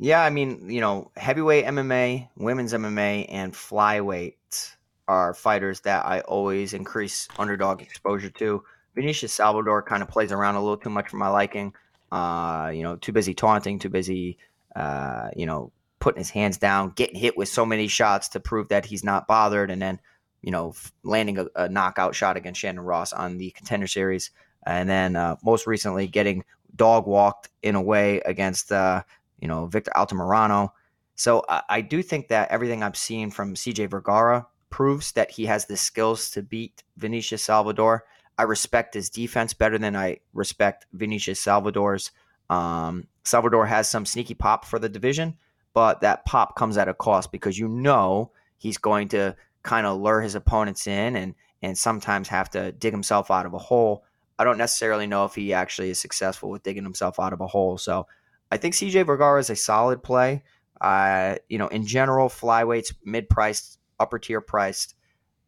Yeah, 0.02 0.22
I 0.22 0.30
mean, 0.30 0.70
you 0.70 0.80
know, 0.80 1.10
heavyweight 1.16 1.66
MMA, 1.66 2.28
women's 2.36 2.72
MMA, 2.72 3.26
and 3.28 3.52
flyweight 3.52 4.74
are 5.06 5.34
fighters 5.34 5.80
that 5.80 6.06
I 6.06 6.20
always 6.20 6.72
increase 6.72 7.28
underdog 7.38 7.82
exposure 7.82 8.30
to. 8.30 8.62
Vinicius 8.94 9.34
Salvador 9.34 9.82
kind 9.82 10.02
of 10.02 10.08
plays 10.08 10.32
around 10.32 10.54
a 10.54 10.60
little 10.60 10.78
too 10.78 10.88
much 10.88 11.10
for 11.10 11.16
my 11.16 11.28
liking. 11.28 11.74
Uh, 12.10 12.72
you 12.74 12.82
know, 12.82 12.96
too 12.96 13.12
busy 13.12 13.34
taunting, 13.34 13.78
too 13.78 13.90
busy, 13.90 14.38
uh, 14.74 15.28
you 15.36 15.46
know, 15.46 15.70
putting 15.98 16.18
his 16.18 16.30
hands 16.30 16.56
down, 16.56 16.92
getting 16.96 17.16
hit 17.16 17.36
with 17.36 17.48
so 17.48 17.66
many 17.66 17.86
shots 17.86 18.28
to 18.28 18.40
prove 18.40 18.68
that 18.68 18.86
he's 18.86 19.04
not 19.04 19.28
bothered, 19.28 19.70
and 19.70 19.82
then, 19.82 20.00
you 20.42 20.50
know, 20.50 20.74
landing 21.02 21.38
a, 21.38 21.46
a 21.54 21.68
knockout 21.68 22.14
shot 22.14 22.36
against 22.36 22.58
Shannon 22.58 22.80
Ross 22.80 23.12
on 23.12 23.36
the 23.36 23.50
contender 23.50 23.86
series 23.86 24.30
and 24.66 24.88
then 24.88 25.16
uh, 25.16 25.36
most 25.44 25.66
recently 25.66 26.06
getting 26.06 26.44
dog 26.76 27.06
walked 27.06 27.48
in 27.62 27.74
a 27.74 27.82
way 27.82 28.20
against 28.20 28.72
uh, 28.72 29.02
you 29.40 29.48
know 29.48 29.66
Victor 29.66 29.92
Altamirano. 29.96 30.70
So 31.16 31.44
I, 31.48 31.62
I 31.68 31.80
do 31.80 32.02
think 32.02 32.28
that 32.28 32.50
everything 32.50 32.82
I'm 32.82 32.94
seeing 32.94 33.30
from 33.30 33.54
CJ 33.54 33.90
Vergara 33.90 34.46
proves 34.70 35.12
that 35.12 35.30
he 35.30 35.46
has 35.46 35.66
the 35.66 35.76
skills 35.76 36.30
to 36.30 36.42
beat 36.42 36.82
Vinicius 36.96 37.42
Salvador. 37.42 38.04
I 38.38 38.44
respect 38.44 38.94
his 38.94 39.10
defense 39.10 39.52
better 39.52 39.76
than 39.76 39.96
I 39.96 40.20
respect 40.32 40.86
Vinicius 40.92 41.40
Salvador's. 41.40 42.10
Um, 42.48 43.06
Salvador 43.24 43.66
has 43.66 43.88
some 43.88 44.06
sneaky 44.06 44.34
pop 44.34 44.64
for 44.64 44.78
the 44.78 44.88
division, 44.88 45.36
but 45.74 46.00
that 46.00 46.24
pop 46.24 46.56
comes 46.56 46.78
at 46.78 46.88
a 46.88 46.94
cost 46.94 47.32
because 47.32 47.58
you 47.58 47.68
know 47.68 48.32
he's 48.56 48.78
going 48.78 49.08
to 49.08 49.36
kind 49.62 49.86
of 49.86 50.00
lure 50.00 50.22
his 50.22 50.34
opponents 50.34 50.86
in 50.86 51.16
and 51.16 51.34
and 51.62 51.76
sometimes 51.76 52.28
have 52.28 52.48
to 52.48 52.72
dig 52.72 52.92
himself 52.92 53.30
out 53.30 53.44
of 53.44 53.52
a 53.52 53.58
hole. 53.58 54.04
I 54.40 54.44
don't 54.44 54.56
necessarily 54.56 55.06
know 55.06 55.26
if 55.26 55.34
he 55.34 55.52
actually 55.52 55.90
is 55.90 56.00
successful 56.00 56.48
with 56.48 56.62
digging 56.62 56.82
himself 56.82 57.20
out 57.20 57.34
of 57.34 57.42
a 57.42 57.46
hole. 57.46 57.76
So 57.76 58.06
I 58.50 58.56
think 58.56 58.74
CJ 58.74 59.04
Vergara 59.04 59.38
is 59.38 59.50
a 59.50 59.54
solid 59.54 60.02
play. 60.02 60.42
Uh, 60.80 61.34
you 61.50 61.58
know, 61.58 61.68
in 61.68 61.86
general, 61.86 62.30
flyweights, 62.30 62.94
mid 63.04 63.28
priced, 63.28 63.78
upper 63.98 64.18
tier 64.18 64.40
priced, 64.40 64.94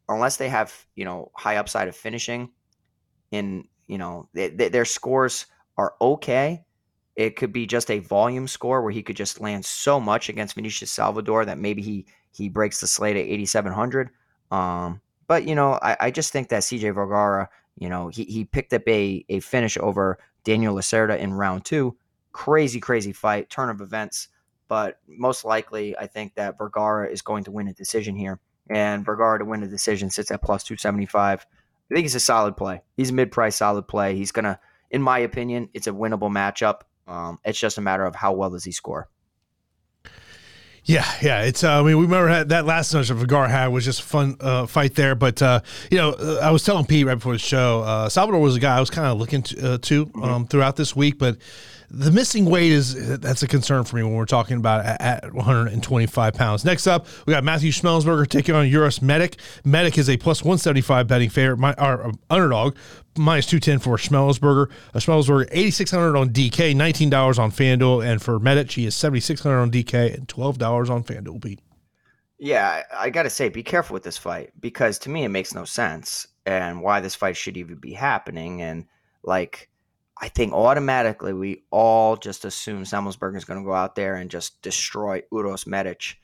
unless 0.07 0.37
they 0.37 0.47
have, 0.47 0.85
you 0.93 1.05
know, 1.05 1.31
high 1.35 1.55
upside 1.55 1.87
of 1.87 1.95
finishing 1.95 2.51
in, 3.31 3.67
you 3.87 3.97
know, 3.97 4.29
they, 4.33 4.49
they, 4.49 4.69
their 4.69 4.85
scores 4.85 5.47
are 5.75 5.95
okay. 5.99 6.63
It 7.15 7.35
could 7.35 7.51
be 7.51 7.65
just 7.65 7.89
a 7.89 7.97
volume 7.97 8.47
score 8.47 8.83
where 8.83 8.91
he 8.91 9.01
could 9.01 9.15
just 9.15 9.41
land 9.41 9.65
so 9.65 9.99
much 9.99 10.29
against 10.29 10.53
Vinicius 10.53 10.91
Salvador 10.91 11.45
that 11.45 11.57
maybe 11.57 11.81
he 11.81 12.05
he 12.29 12.47
breaks 12.47 12.79
the 12.79 12.85
slate 12.85 13.15
at 13.15 13.25
8,700. 13.25 14.11
Um, 14.51 15.01
but 15.25 15.47
you 15.47 15.55
know, 15.55 15.79
I, 15.81 15.97
I 15.99 16.11
just 16.11 16.31
think 16.31 16.49
that 16.49 16.61
CJ 16.61 16.93
Vergara 16.93 17.49
you 17.77 17.89
know, 17.89 18.07
he, 18.07 18.23
he 18.25 18.45
picked 18.45 18.73
up 18.73 18.87
a, 18.87 19.25
a 19.29 19.39
finish 19.39 19.77
over 19.77 20.19
Daniel 20.43 20.75
Lacerda 20.75 21.17
in 21.17 21.33
round 21.33 21.65
two. 21.65 21.95
Crazy, 22.31 22.79
crazy 22.79 23.13
fight, 23.13 23.49
turn 23.49 23.69
of 23.69 23.81
events. 23.81 24.29
But 24.67 24.99
most 25.07 25.45
likely, 25.45 25.97
I 25.97 26.07
think 26.07 26.35
that 26.35 26.57
Vergara 26.57 27.09
is 27.09 27.21
going 27.21 27.43
to 27.45 27.51
win 27.51 27.67
a 27.67 27.73
decision 27.73 28.15
here. 28.15 28.39
And 28.69 29.05
Vergara 29.05 29.39
to 29.39 29.45
win 29.45 29.63
a 29.63 29.67
decision 29.67 30.09
sits 30.09 30.31
at 30.31 30.41
plus 30.41 30.63
275. 30.63 31.45
I 31.45 31.93
think 31.93 32.05
he's 32.05 32.15
a 32.15 32.19
solid 32.19 32.55
play. 32.55 32.81
He's 32.95 33.09
a 33.09 33.13
mid 33.13 33.31
price, 33.31 33.57
solid 33.57 33.87
play. 33.87 34.15
He's 34.15 34.31
going 34.31 34.45
to, 34.45 34.59
in 34.89 35.01
my 35.01 35.19
opinion, 35.19 35.69
it's 35.73 35.87
a 35.87 35.91
winnable 35.91 36.31
matchup. 36.31 36.81
Um, 37.07 37.39
it's 37.43 37.59
just 37.59 37.77
a 37.77 37.81
matter 37.81 38.05
of 38.05 38.15
how 38.15 38.33
well 38.33 38.49
does 38.49 38.63
he 38.63 38.71
score. 38.71 39.09
Yeah, 40.85 41.09
yeah. 41.21 41.43
It's. 41.43 41.63
Uh, 41.63 41.79
I 41.79 41.83
mean, 41.83 41.97
we 41.97 42.03
remember 42.03 42.43
that 42.43 42.65
last 42.65 42.93
match 42.93 43.07
that 43.07 43.13
Vergara 43.13 43.47
had 43.47 43.67
was 43.67 43.85
just 43.85 44.01
a 44.01 44.03
fun 44.03 44.35
uh, 44.41 44.65
fight 44.65 44.95
there. 44.95 45.15
But 45.15 45.41
uh, 45.41 45.61
you 45.89 45.97
know, 45.97 46.11
uh, 46.11 46.39
I 46.41 46.51
was 46.51 46.63
telling 46.63 46.85
Pete 46.85 47.05
right 47.05 47.15
before 47.15 47.33
the 47.33 47.39
show, 47.39 47.81
uh, 47.81 48.09
Salvador 48.09 48.41
was 48.41 48.57
a 48.57 48.59
guy 48.59 48.77
I 48.77 48.79
was 48.81 48.89
kind 48.89 49.07
of 49.07 49.17
looking 49.17 49.43
to, 49.43 49.73
uh, 49.73 49.77
to 49.77 50.05
mm-hmm. 50.07 50.23
um, 50.23 50.47
throughout 50.47 50.75
this 50.75 50.95
week, 50.95 51.17
but 51.17 51.37
the 51.89 52.11
missing 52.11 52.45
weight 52.45 52.71
is 52.71 53.19
that's 53.19 53.43
a 53.43 53.47
concern 53.47 53.83
for 53.83 53.97
me 53.97 54.03
when 54.03 54.13
we're 54.13 54.25
talking 54.25 54.57
about 54.57 54.83
at, 54.83 55.25
at 55.25 55.33
125 55.33 56.33
pounds. 56.33 56.65
Next 56.65 56.87
up, 56.87 57.05
we 57.27 57.31
got 57.33 57.43
Matthew 57.43 57.71
Schmelsberger 57.71 58.27
taking 58.27 58.55
on 58.55 58.67
Uros 58.67 58.99
Medic. 59.01 59.37
Medic 59.63 59.99
is 59.99 60.09
a 60.09 60.17
plus 60.17 60.41
175 60.41 61.07
betting 61.07 61.29
favorite, 61.29 61.57
my, 61.57 61.73
our 61.75 62.11
underdog, 62.31 62.75
minus 63.17 63.45
210 63.45 63.79
for 63.79 63.97
Schmelsberger. 63.97 64.69
A 64.93 64.97
uh, 64.97 64.99
Schmelsberger 64.99 65.47
8600 65.51 66.17
on 66.17 66.29
DK, 66.29 66.75
$19 66.75 67.39
on 67.39 67.51
FanDuel, 67.51 68.05
and 68.05 68.21
for 68.21 68.39
Medic, 68.39 68.71
he 68.71 68.85
is 68.85 68.95
7600 68.95 69.59
on 69.59 69.71
DK 69.71 70.13
and 70.13 70.27
$12 70.27 70.89
on 70.89 71.03
FanDuel. 71.03 71.41
Pete. 71.41 71.59
Yeah, 72.39 72.83
I 72.93 73.09
got 73.09 73.23
to 73.23 73.29
say, 73.29 73.49
be 73.49 73.63
careful 73.63 73.93
with 73.93 74.03
this 74.03 74.17
fight 74.17 74.51
because 74.59 74.99
to 74.99 75.09
me 75.09 75.23
it 75.23 75.29
makes 75.29 75.53
no 75.53 75.63
sense 75.63 76.27
and 76.45 76.81
why 76.81 76.99
this 76.99 77.15
fight 77.15 77.37
should 77.37 77.57
even 77.57 77.77
be 77.77 77.93
happening. 77.93 78.61
And 78.61 78.85
like, 79.23 79.69
I 80.19 80.29
think 80.29 80.53
automatically 80.53 81.33
we 81.33 81.63
all 81.71 82.17
just 82.17 82.45
assume 82.45 82.83
Semelsberger 82.83 83.37
is 83.37 83.45
going 83.45 83.59
to 83.59 83.65
go 83.65 83.73
out 83.73 83.95
there 83.95 84.15
and 84.15 84.29
just 84.29 84.61
destroy 84.61 85.21
Uros 85.31 85.65
Medic 85.65 86.17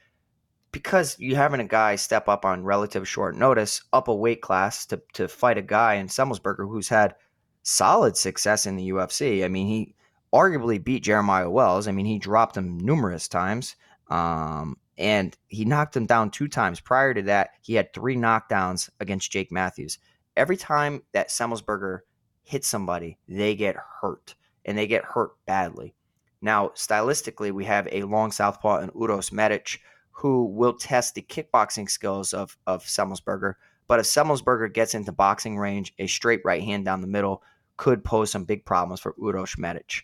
because 0.71 1.17
you 1.19 1.35
having 1.35 1.59
a 1.59 1.65
guy 1.65 1.95
step 1.95 2.27
up 2.29 2.45
on 2.45 2.63
relative 2.63 3.07
short 3.07 3.35
notice, 3.35 3.81
up 3.93 4.07
a 4.07 4.15
weight 4.15 4.41
class 4.41 4.85
to 4.87 5.01
to 5.13 5.27
fight 5.27 5.57
a 5.57 5.63
guy 5.63 5.95
in 5.95 6.07
Semelsberger 6.07 6.69
who's 6.69 6.89
had 6.89 7.15
solid 7.63 8.17
success 8.17 8.65
in 8.65 8.75
the 8.75 8.89
UFC. 8.89 9.43
I 9.43 9.47
mean, 9.47 9.67
he 9.67 9.95
arguably 10.33 10.83
beat 10.83 11.03
Jeremiah 11.03 11.49
Wells. 11.49 11.87
I 11.87 11.91
mean, 11.91 12.05
he 12.05 12.19
dropped 12.19 12.57
him 12.57 12.79
numerous 12.79 13.27
times. 13.27 13.75
Um, 14.09 14.77
and 14.97 15.35
he 15.47 15.65
knocked 15.65 15.95
him 15.95 16.05
down 16.05 16.29
two 16.29 16.47
times. 16.47 16.79
Prior 16.79 17.13
to 17.13 17.21
that, 17.23 17.51
he 17.61 17.75
had 17.75 17.93
three 17.93 18.17
knockdowns 18.17 18.89
against 18.99 19.31
Jake 19.31 19.51
Matthews. 19.51 19.97
Every 20.35 20.57
time 20.57 21.03
that 21.13 21.29
Semelsberger 21.29 21.99
hits 22.43 22.67
somebody, 22.67 23.17
they 23.27 23.55
get 23.55 23.75
hurt, 24.01 24.35
and 24.65 24.77
they 24.77 24.87
get 24.87 25.05
hurt 25.05 25.31
badly. 25.45 25.95
Now, 26.41 26.69
stylistically, 26.69 27.51
we 27.51 27.65
have 27.65 27.87
a 27.91 28.03
long 28.03 28.31
southpaw 28.31 28.79
and 28.79 28.91
Uros 28.93 29.31
Medic, 29.31 29.79
who 30.19 30.43
will 30.43 30.73
test 30.73 31.15
the 31.15 31.21
kickboxing 31.21 31.89
skills 31.89 32.33
of 32.33 32.57
of 32.67 32.83
Semelsberger. 32.83 33.53
But 33.87 33.99
if 33.99 34.05
Semelsberger 34.05 34.73
gets 34.73 34.93
into 34.93 35.13
boxing 35.13 35.57
range, 35.57 35.93
a 35.97 36.07
straight 36.07 36.41
right 36.43 36.61
hand 36.61 36.83
down 36.83 36.99
the 36.99 37.07
middle 37.07 37.41
could 37.77 38.03
pose 38.03 38.29
some 38.29 38.43
big 38.43 38.65
problems 38.65 38.99
for 38.99 39.15
Uros 39.17 39.57
Medic. 39.57 40.03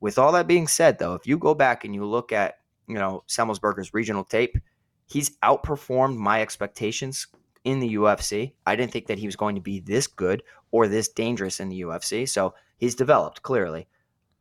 With 0.00 0.18
all 0.18 0.32
that 0.32 0.48
being 0.48 0.66
said, 0.66 0.98
though, 0.98 1.14
if 1.14 1.28
you 1.28 1.38
go 1.38 1.54
back 1.54 1.84
and 1.84 1.94
you 1.94 2.04
look 2.04 2.32
at 2.32 2.58
you 2.88 2.96
know 2.96 3.22
Semelsberger's 3.28 3.94
regional 3.94 4.24
tape, 4.24 4.58
he's 5.06 5.38
outperformed 5.44 6.16
my 6.16 6.42
expectations 6.42 7.28
in 7.62 7.78
the 7.78 7.94
UFC. 7.94 8.54
I 8.66 8.74
didn't 8.74 8.90
think 8.90 9.06
that 9.06 9.18
he 9.18 9.26
was 9.26 9.36
going 9.36 9.54
to 9.54 9.60
be 9.60 9.78
this 9.78 10.08
good 10.08 10.42
or 10.72 10.88
this 10.88 11.06
dangerous 11.06 11.60
in 11.60 11.68
the 11.68 11.82
UFC. 11.82 12.28
So 12.28 12.54
he's 12.78 12.96
developed 12.96 13.42
clearly. 13.42 13.86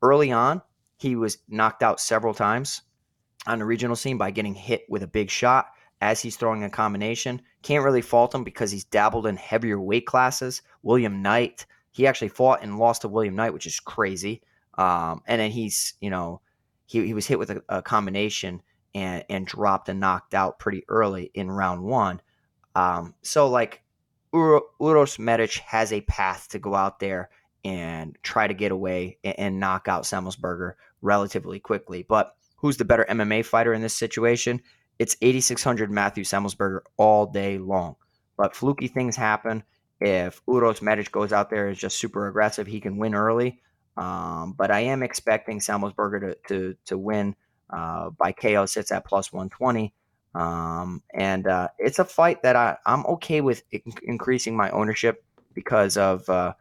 Early 0.02 0.32
on, 0.32 0.64
he 0.98 1.16
was 1.16 1.38
knocked 1.48 1.84
out 1.84 2.00
several 2.00 2.34
times 2.34 2.82
on 3.48 3.60
the 3.60 3.66
regional 3.66 3.96
scene 3.96 4.18
by 4.18 4.32
getting 4.32 4.56
hit 4.56 4.86
with 4.90 5.04
a 5.04 5.08
big 5.08 5.30
shot 5.30 5.68
as 6.02 6.20
he's 6.20 6.36
throwing 6.36 6.64
a 6.64 6.70
combination. 6.70 7.42
Can't 7.62 7.84
really 7.84 8.02
fault 8.02 8.34
him 8.34 8.44
because 8.44 8.72
he's 8.72 8.84
dabbled 8.84 9.28
in 9.28 9.36
heavier 9.36 9.80
weight 9.80 10.06
classes. 10.06 10.62
William 10.84 11.22
Knight, 11.22 11.66
he 11.92 12.08
actually 12.08 12.30
fought 12.30 12.64
and 12.64 12.80
lost 12.80 13.02
to 13.02 13.08
William 13.08 13.36
Knight, 13.36 13.54
which 13.54 13.68
is 13.68 13.80
crazy. 13.80 14.42
Um, 14.78 15.22
and 15.28 15.40
then 15.40 15.52
he's, 15.52 15.94
you 16.02 16.10
know, 16.10 16.42
he, 16.86 17.06
he 17.06 17.14
was 17.14 17.28
hit 17.28 17.40
with 17.40 17.52
a, 17.52 17.64
a, 17.70 17.82
combination 17.82 18.62
and, 18.96 19.24
and 19.30 19.46
dropped 19.46 19.90
and 19.90 20.00
knocked 20.00 20.34
out 20.34 20.60
pretty 20.60 20.84
early 20.88 21.30
in 21.34 21.52
round 21.52 21.84
one. 21.84 22.22
Um, 22.74 23.14
so, 23.22 23.50
like, 23.50 23.84
Ur- 24.34 24.62
Uros 24.80 25.20
Medic 25.20 25.56
has 25.56 25.92
a 25.92 26.02
path 26.02 26.48
to 26.50 26.60
go 26.60 26.74
out 26.74 27.00
there 27.00 27.30
and 27.64 28.18
try 28.24 28.48
to 28.48 28.54
get 28.54 28.72
away 28.72 29.18
and, 29.24 29.40
and 29.40 29.60
knock 29.60 29.88
out 29.88 30.04
Semelsberger 30.04 30.74
relatively 31.02 31.60
quickly. 31.60 32.04
But 32.08 32.36
who's 32.62 32.78
the 32.78 32.86
better 32.86 33.06
MMA 33.10 33.44
fighter 33.44 33.74
in 33.74 33.82
this 33.82 33.96
situation? 33.96 34.62
It's 35.00 35.18
8,600 35.22 35.90
Matthew 35.90 36.24
Semelsberger 36.24 36.82
all 36.96 37.26
day 37.26 37.58
long. 37.58 37.96
But 38.38 38.56
fluky 38.56 38.88
things 38.88 39.16
happen. 39.16 39.64
If 40.00 40.42
Uros 40.48 40.82
Medic 40.82 41.12
goes 41.12 41.34
out 41.34 41.50
there 41.50 41.70
is 41.70 41.78
just 41.78 41.98
super 41.98 42.28
aggressive, 42.28 42.68
he 42.68 42.80
can 42.80 42.98
win 42.98 43.16
early. 43.16 43.60
Um, 43.98 44.54
but 44.58 44.72
I 44.72 44.82
am 44.82 45.02
expecting 45.04 45.60
Semelsberger 45.60 46.22
to, 46.22 46.38
to, 46.48 46.76
to 46.86 46.98
win 46.98 47.36
uh, 47.72 48.12
by 48.12 48.32
KO, 48.32 48.66
sits 48.68 48.92
at 48.92 49.06
plus 49.06 49.34
120. 49.34 49.94
Um, 50.34 51.02
and 51.14 51.48
uh, 51.48 51.70
it's 51.80 52.00
a 52.00 52.06
fight 52.06 52.44
that 52.44 52.56
I, 52.56 52.78
I'm 52.86 53.06
okay 53.08 53.42
with 53.42 53.64
increasing 54.04 54.56
my 54.56 54.70
ownership 54.70 55.26
because 55.54 55.98
of 55.98 56.30
uh, 56.30 56.54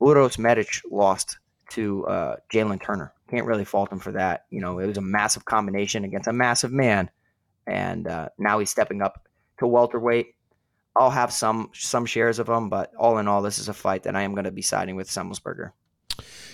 Uros 0.00 0.38
Medic 0.38 0.68
lost 0.90 1.38
to 1.70 2.06
uh, 2.06 2.36
Jalin 2.52 2.82
Turner. 2.82 3.12
Can't 3.30 3.46
really 3.46 3.64
fault 3.64 3.92
him 3.92 4.00
for 4.00 4.12
that. 4.12 4.46
You 4.50 4.60
know, 4.60 4.78
it 4.78 4.86
was 4.86 4.98
a 4.98 5.02
massive 5.02 5.44
combination 5.44 6.04
against 6.04 6.28
a 6.28 6.32
massive 6.32 6.72
man, 6.72 7.10
and 7.66 8.06
uh, 8.06 8.28
now 8.38 8.58
he's 8.58 8.70
stepping 8.70 9.02
up 9.02 9.28
to 9.58 9.66
welterweight. 9.66 10.34
I'll 10.96 11.10
have 11.10 11.32
some 11.32 11.70
some 11.72 12.06
shares 12.06 12.38
of 12.38 12.48
him, 12.48 12.68
but 12.68 12.92
all 12.98 13.18
in 13.18 13.28
all, 13.28 13.42
this 13.42 13.58
is 13.58 13.68
a 13.68 13.74
fight 13.74 14.02
that 14.02 14.16
I 14.16 14.22
am 14.22 14.34
going 14.34 14.44
to 14.44 14.50
be 14.50 14.62
siding 14.62 14.96
with 14.96 15.08
Semelsberger. 15.08 15.70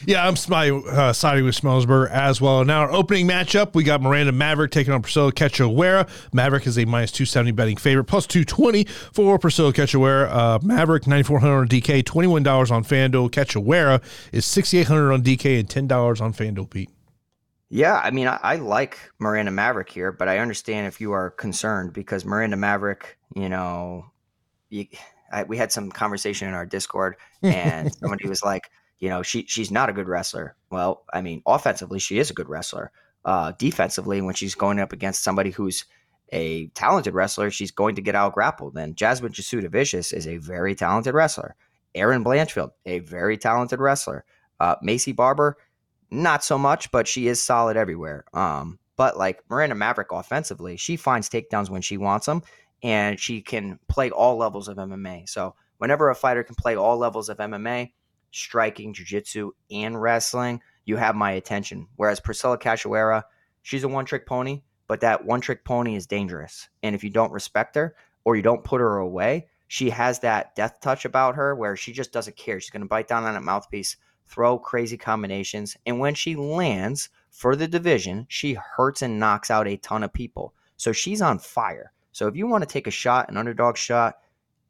Yeah, 0.05 0.27
I'm 0.27 0.35
uh, 0.35 1.13
siding 1.13 1.45
with 1.45 1.61
Smellsberger 1.61 2.11
as 2.11 2.41
well. 2.41 2.65
Now, 2.65 2.81
our 2.83 2.93
opening 2.93 3.27
matchup, 3.27 3.75
we 3.75 3.83
got 3.83 4.03
Miranda 4.03 4.33
Maverick 4.33 4.71
taking 4.71 4.93
on 4.93 5.03
Priscila 5.03 5.33
Cachoeira. 5.33 6.09
Maverick 6.33 6.67
is 6.67 6.79
a 6.79 6.85
minus 6.85 7.13
270 7.13 7.53
betting 7.53 7.77
favorite, 7.77 8.05
plus 8.05 8.27
220 8.27 8.85
for 8.85 9.39
Priscila 9.39 9.73
Cachoeira. 9.73 10.29
Uh, 10.31 10.59
Maverick, 10.63 11.07
9400 11.07 11.61
on 11.61 11.69
DK, 11.69 12.03
$21 12.03 12.71
on 12.71 12.85
FanDuel. 12.85 13.31
Cachoeira 13.31 14.03
is 14.33 14.45
6800 14.45 15.13
on 15.13 15.23
DK 15.23 15.59
and 15.59 15.69
$10 15.69 16.21
on 16.21 16.33
FanDuel, 16.33 16.71
Pete. 16.71 16.91
Yeah, 17.69 18.01
I 18.03 18.11
mean, 18.13 18.29
I, 18.29 18.39
I, 18.43 18.57
like 18.57 19.11
Miranda 19.19 19.51
Maverick 19.51 19.91
here, 19.91 20.13
but 20.13 20.29
I 20.29 20.39
understand 20.39 20.87
if 20.87 21.01
you 21.01 21.13
are 21.13 21.31
concerned 21.31 21.93
because 21.93 22.25
Miranda 22.25 22.57
Maverick, 22.57 23.19
you 23.35 23.49
know, 23.49 24.07
you, 24.69 24.87
I, 25.33 25.43
we 25.43 25.57
had 25.57 25.73
some 25.73 25.91
conversation 25.91 26.47
in 26.47 26.55
our 26.55 26.65
Discord, 26.65 27.17
and 27.43 27.93
somebody 27.93 28.29
was 28.29 28.45
like, 28.45 28.71
you 28.99 29.09
know, 29.09 29.23
she 29.23 29.45
she's 29.47 29.71
not 29.71 29.89
a 29.89 29.93
good 29.93 30.09
wrestler. 30.09 30.57
Well, 30.71 31.05
I 31.13 31.21
mean, 31.21 31.43
offensively, 31.47 31.99
she 31.99 32.19
is 32.19 32.31
a 32.31 32.35
good 32.35 32.49
wrestler. 32.49 32.91
Uh, 33.25 33.53
defensively, 33.59 34.21
when 34.21 34.35
she's 34.35 34.55
going 34.55 34.79
up 34.79 34.93
against 34.93 35.23
somebody 35.23 35.51
who's 35.51 35.85
a 36.33 36.69
talented 36.69 37.15
wrestler, 37.15 37.51
she's 37.51 37.71
going 37.71 37.95
to 37.97 38.03
get 38.03 38.15
out 38.15 38.35
grappled. 38.35 38.77
And 38.77 38.97
Jasmine 38.97 39.33
Jasudavicius 39.33 40.13
is 40.13 40.27
a 40.27 40.39
very 40.39 40.75
talented 40.75 41.15
wrestler. 41.15 41.57
Erin 41.95 42.25
Blanchfield, 42.25 42.71
a 42.85 43.01
very 43.01 43.37
talented 43.37 43.81
wrestler. 43.81 44.25
Uh, 44.61 44.77
Maycee 44.85 45.15
Barber, 45.15 45.57
not 46.11 46.45
so 46.45 46.59
much, 46.59 46.91
but 46.91 47.09
she 47.09 47.27
is 47.29 47.43
solid 47.43 47.77
everywhere. 47.77 48.25
Um, 48.33 48.79
but 48.97 49.17
like 49.17 49.43
Miranda 49.49 49.75
Maverick 49.75 50.13
offensively, 50.13 50.77
she 50.77 50.97
finds 50.97 51.29
takedowns 51.29 51.69
when 51.69 51.83
she 51.83 51.97
wants 51.97 52.27
them, 52.27 52.43
and 52.83 53.19
she 53.19 53.43
can 53.43 53.79
play 53.89 54.11
all 54.11 54.37
levels 54.37 54.69
of 54.69 54.77
MMA. 54.77 55.29
So 55.29 55.55
whenever 55.79 56.11
a 56.11 56.15
fighter 56.15 56.43
can 56.43 56.55
play 56.55 56.77
all 56.77 56.97
levels 56.97 57.29
of 57.29 57.39
MMA, 57.39 57.93
striking, 58.37 58.93
jiu-jitsu, 58.93 59.53
and 59.71 60.01
wrestling, 60.01 60.61
you 60.85 60.97
have 60.97 61.15
my 61.15 61.33
attention. 61.33 61.89
Whereas 61.97 62.21
Priscila 62.21 62.59
Cachoeira, 62.59 63.23
she's 63.63 63.85
a 63.85 63.89
one-trick 63.89 64.27
pony, 64.27 64.63
but 64.87 65.01
that 65.01 65.25
one-trick 65.25 65.65
pony 65.65 65.97
is 65.97 66.07
dangerous. 66.07 66.69
And 66.83 66.95
if 66.95 67.03
you 67.03 67.11
don't 67.11 67.33
respect 67.33 67.75
her 67.75 67.97
or 68.25 68.37
you 68.37 68.43
don't 68.43 68.65
put 68.65 68.81
her 68.81 68.99
away, 68.99 69.49
she 69.69 69.91
has 69.91 70.21
that 70.21 70.55
death 70.55 70.81
touch 70.81 71.05
about 71.05 71.35
her 71.35 71.55
where 71.55 71.75
she 71.77 71.93
just 71.93 72.13
doesn't 72.13 72.37
care. 72.37 72.61
She's 72.61 72.71
going 72.71 72.83
to 72.83 72.89
bite 72.89 73.09
down 73.09 73.25
on 73.25 73.35
that 73.35 73.43
mouthpiece, 73.43 73.97
throw 74.27 74.59
crazy 74.59 74.97
combinations, 74.97 75.77
and 75.87 75.99
when 75.99 76.15
she 76.15 76.37
lands 76.37 77.09
for 77.31 77.57
the 77.57 77.67
division, 77.67 78.27
she 78.29 78.55
hurts 78.55 79.03
and 79.03 79.19
knocks 79.19 79.51
out 79.51 79.67
a 79.67 79.77
ton 79.77 80.03
of 80.05 80.13
people. 80.13 80.55
So 80.77 80.93
she's 80.93 81.23
on 81.23 81.39
fire. 81.39 81.93
So 82.13 82.29
if 82.29 82.37
you 82.37 82.47
want 82.47 82.63
to 82.63 82.69
take 82.69 82.87
a 82.87 82.93
shot, 82.93 83.29
an 83.29 83.37
underdog 83.37 83.77
shot, 83.77 84.19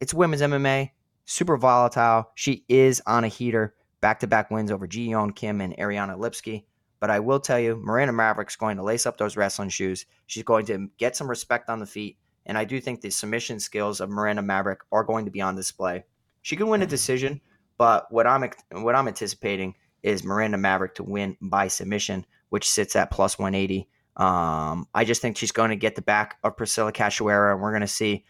it's 0.01 0.15
women's 0.15 0.43
MMA 0.43 0.91
super 1.27 1.57
volatile. 1.59 2.31
She 2.35 2.65
is 2.69 3.03
on 3.07 3.25
a 3.25 3.29
heater, 3.29 3.75
back 4.01 4.21
to 4.21 4.27
back 4.27 4.51
wins 4.51 4.71
over 4.71 4.87
Ji 4.87 5.09
Yeon 5.09 5.35
Kim 5.37 5.61
and 5.61 5.77
Ariana 5.77 6.19
Lipsky. 6.19 6.65
But 6.99 7.11
I 7.11 7.21
will 7.21 7.41
tell 7.41 7.61
you, 7.61 7.77
Miranda 7.77 8.15
Maverick's 8.15 8.57
going 8.57 8.79
to 8.79 8.83
lace 8.83 9.05
up 9.05 9.19
those 9.19 9.37
wrestling 9.37 9.69
shoes. 9.69 10.07
She's 10.27 10.43
going 10.43 10.65
to 10.67 10.89
get 10.97 11.15
some 11.15 11.29
respect 11.29 11.69
on 11.69 11.79
the 11.79 11.87
feet. 11.87 12.17
And 12.47 12.57
I 12.57 12.65
do 12.65 12.81
think 12.81 13.01
the 13.01 13.11
submission 13.11 13.61
skills 13.61 14.01
of 14.01 14.09
Miranda 14.09 14.41
Maverick 14.41 14.81
are 14.93 15.05
going 15.05 15.25
to 15.27 15.31
be 15.31 15.43
on 15.43 15.57
display. 15.57 16.05
She 16.43 16.57
can 16.57 16.69
win 16.69 16.83
a 16.83 16.87
decision, 16.87 17.41
but 17.77 18.11
what 18.11 18.27
I'm 18.27 18.49
what 18.71 18.95
I'm 18.95 19.09
anticipating 19.09 19.75
is 20.03 20.23
Miranda 20.23 20.57
Maverick 20.57 20.95
to 20.95 21.03
win 21.03 21.37
by 21.43 21.67
submission, 21.67 22.25
which 22.51 22.71
sits 22.71 22.95
at 22.95 23.11
plus 23.11 23.39
180. 23.39 23.89
Um, 24.17 24.87
I 24.95 25.05
just 25.05 25.21
think 25.21 25.37
she's 25.37 25.53
going 25.53 25.71
to 25.71 25.77
get 25.77 25.97
the 25.97 26.03
back 26.03 26.37
of 26.45 26.57
Priscila 26.57 26.93
Cachoeira, 26.93 27.53
and 27.53 27.61
we're 27.61 27.73
going 27.73 27.81
to 27.81 27.89
see 27.89 28.25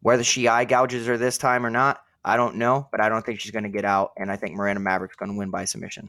whether 0.00 0.24
she 0.24 0.48
eye 0.48 0.64
gouges 0.64 1.06
her 1.06 1.16
this 1.16 1.38
time 1.38 1.64
or 1.64 1.70
not. 1.70 2.00
I 2.24 2.36
don't 2.36 2.56
know, 2.56 2.88
but 2.90 3.00
I 3.00 3.08
don't 3.08 3.24
think 3.24 3.40
she's 3.40 3.50
going 3.50 3.64
to 3.64 3.68
get 3.68 3.84
out, 3.84 4.12
and 4.16 4.30
I 4.30 4.36
think 4.36 4.54
Miranda 4.54 4.80
Maverick's 4.80 5.16
going 5.16 5.32
to 5.32 5.36
win 5.36 5.50
by 5.50 5.64
submission. 5.64 6.08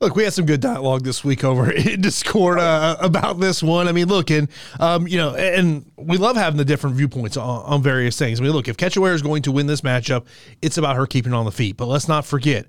Look, 0.00 0.16
we 0.16 0.24
had 0.24 0.32
some 0.32 0.46
good 0.46 0.60
dialogue 0.60 1.04
this 1.04 1.22
week 1.22 1.44
over 1.44 1.70
in 1.70 2.00
Discord 2.00 2.58
uh, 2.58 2.96
about 2.98 3.38
this 3.38 3.62
one. 3.62 3.86
I 3.86 3.92
mean, 3.92 4.08
look, 4.08 4.30
and 4.30 4.48
um, 4.80 5.06
you 5.06 5.16
know, 5.16 5.34
and 5.34 5.90
we 5.96 6.16
love 6.16 6.36
having 6.36 6.58
the 6.58 6.64
different 6.64 6.96
viewpoints 6.96 7.36
on, 7.36 7.64
on 7.64 7.82
various 7.82 8.18
things. 8.18 8.40
I 8.40 8.42
mean, 8.42 8.52
look, 8.52 8.66
if 8.66 8.76
Cachoeira 8.76 9.14
is 9.14 9.22
going 9.22 9.42
to 9.42 9.52
win 9.52 9.68
this 9.68 9.82
matchup, 9.82 10.26
it's 10.60 10.76
about 10.76 10.96
her 10.96 11.06
keeping 11.06 11.32
on 11.32 11.44
the 11.44 11.52
feet. 11.52 11.76
But 11.76 11.86
let's 11.86 12.08
not 12.08 12.24
forget, 12.24 12.66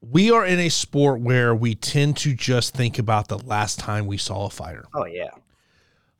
we 0.00 0.30
are 0.30 0.44
in 0.44 0.60
a 0.60 0.68
sport 0.68 1.20
where 1.20 1.52
we 1.52 1.74
tend 1.74 2.16
to 2.18 2.32
just 2.32 2.74
think 2.74 2.98
about 2.98 3.26
the 3.26 3.38
last 3.38 3.80
time 3.80 4.06
we 4.06 4.16
saw 4.16 4.46
a 4.46 4.50
fighter. 4.50 4.84
Oh 4.94 5.06
yeah. 5.06 5.30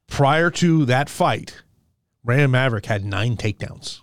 Prior 0.08 0.50
to 0.50 0.84
that 0.86 1.08
fight, 1.08 1.62
Brandon 2.24 2.50
Maverick 2.50 2.86
had 2.86 3.04
nine 3.04 3.36
takedowns. 3.36 4.00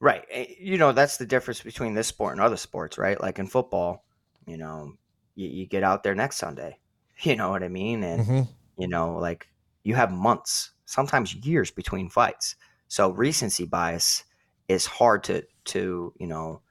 Right. 0.00 0.24
Eh, 0.30 0.46
you 0.58 0.78
know, 0.78 0.92
that's 0.92 1.16
the 1.16 1.26
difference 1.26 1.60
between 1.60 1.94
this 1.94 2.06
sport 2.06 2.32
and 2.32 2.40
other 2.40 2.56
sports, 2.56 2.98
right? 2.98 3.20
Like 3.20 3.38
in 3.38 3.46
football, 3.46 4.04
you 4.46 4.56
know, 4.56 4.94
you, 5.34 5.48
you 5.48 5.66
get 5.66 5.82
out 5.82 6.02
there 6.02 6.14
next 6.14 6.36
Sunday. 6.36 6.78
You 7.22 7.34
know 7.34 7.50
what 7.50 7.64
I 7.64 7.68
mean? 7.68 8.04
And, 8.04 8.24
mm-hmm. 8.24 8.42
you 8.80 8.86
know, 8.86 9.16
like 9.16 9.48
you 9.82 9.96
have 9.96 10.12
months, 10.12 10.70
sometimes 10.84 11.34
years 11.34 11.72
between 11.72 12.08
fights. 12.08 12.54
So 12.86 13.10
recency 13.10 13.64
bias 13.64 14.22
is 14.68 14.86
hard 14.86 15.24
to, 15.24 15.42
to, 15.64 16.14
you 16.16 16.26
know, 16.28 16.62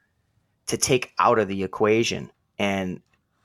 to 0.68 0.78
take 0.78 1.12
out 1.20 1.38
of 1.38 1.50
the 1.50 1.64
equation. 1.64 2.32
And 2.58 3.02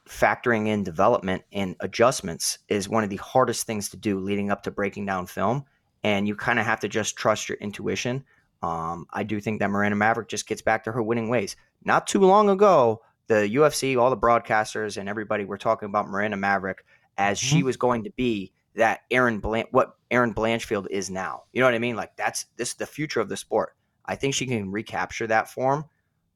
factoring 0.08 0.68
in 0.68 0.84
development 0.84 1.42
and 1.52 1.74
adjustments 1.80 2.58
is 2.68 2.88
one 2.88 3.02
of 3.02 3.10
the 3.10 3.16
hardest 3.16 3.66
things 3.66 3.88
to 3.88 3.96
do 3.96 4.20
leading 4.20 4.52
up 4.52 4.62
to 4.62 4.70
breaking 4.70 5.06
down 5.06 5.26
film. 5.26 5.64
And 6.04 6.28
you 6.28 6.36
kind 6.36 6.60
of 6.60 6.66
have 6.66 6.78
to 6.80 6.88
just 6.88 7.16
trust 7.16 7.48
your 7.48 7.58
intuition 7.58 8.22
um, 8.62 9.06
I 9.10 9.24
do 9.24 9.40
think 9.40 9.58
that 9.58 9.70
Miranda 9.70 9.96
Maverick 9.96 10.28
just 10.28 10.46
gets 10.46 10.62
back 10.62 10.84
to 10.84 10.92
her 10.92 11.02
winning 11.02 11.28
ways. 11.28 11.56
Not 11.84 12.06
too 12.06 12.20
long 12.20 12.48
ago, 12.48 13.02
the 13.26 13.48
UFC, 13.54 13.98
all 13.98 14.10
the 14.10 14.16
broadcasters, 14.16 14.96
and 14.96 15.08
everybody 15.08 15.44
were 15.44 15.58
talking 15.58 15.88
about 15.88 16.08
Miranda 16.08 16.36
Maverick 16.36 16.84
as 17.18 17.40
mm-hmm. 17.40 17.56
she 17.56 17.62
was 17.62 17.76
going 17.76 18.04
to 18.04 18.10
be 18.10 18.52
that 18.74 19.00
Erin 19.10 19.40
Blan- 19.40 19.66
what 19.70 19.96
Erin 20.10 20.32
Blanchfield 20.32 20.86
is 20.90 21.10
now. 21.10 21.44
You 21.52 21.60
know 21.60 21.66
what 21.66 21.74
I 21.74 21.80
mean? 21.80 21.96
Like 21.96 22.16
that's 22.16 22.46
this 22.56 22.70
is 22.70 22.74
the 22.76 22.86
future 22.86 23.20
of 23.20 23.28
the 23.28 23.36
sport. 23.36 23.74
I 24.06 24.16
think 24.16 24.34
she 24.34 24.46
can 24.46 24.70
recapture 24.70 25.26
that 25.26 25.50
form, 25.50 25.84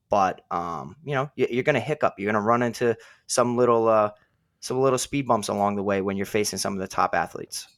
but 0.09 0.43
um, 0.51 0.97
you 1.05 1.15
know, 1.15 1.31
you're 1.37 1.63
going 1.63 1.75
to 1.75 1.81
hiccup. 1.81 2.15
You're 2.19 2.31
going 2.33 2.43
to 2.43 2.47
run 2.47 2.63
into 2.63 2.97
some 3.27 3.57
little 3.57 3.89
uh, 3.89 4.11
some 4.61 4.81
little 4.81 4.99
speed 4.99 5.27
bumps 5.27 5.49
along 5.49 5.77
the 5.77 5.83
way 5.83 6.01
when 6.01 6.17
you're 6.17 6.27
facing 6.27 6.59
some 6.59 6.75
of 6.75 6.81
the 6.81 6.89
top 6.89 7.15
athletes 7.15 7.69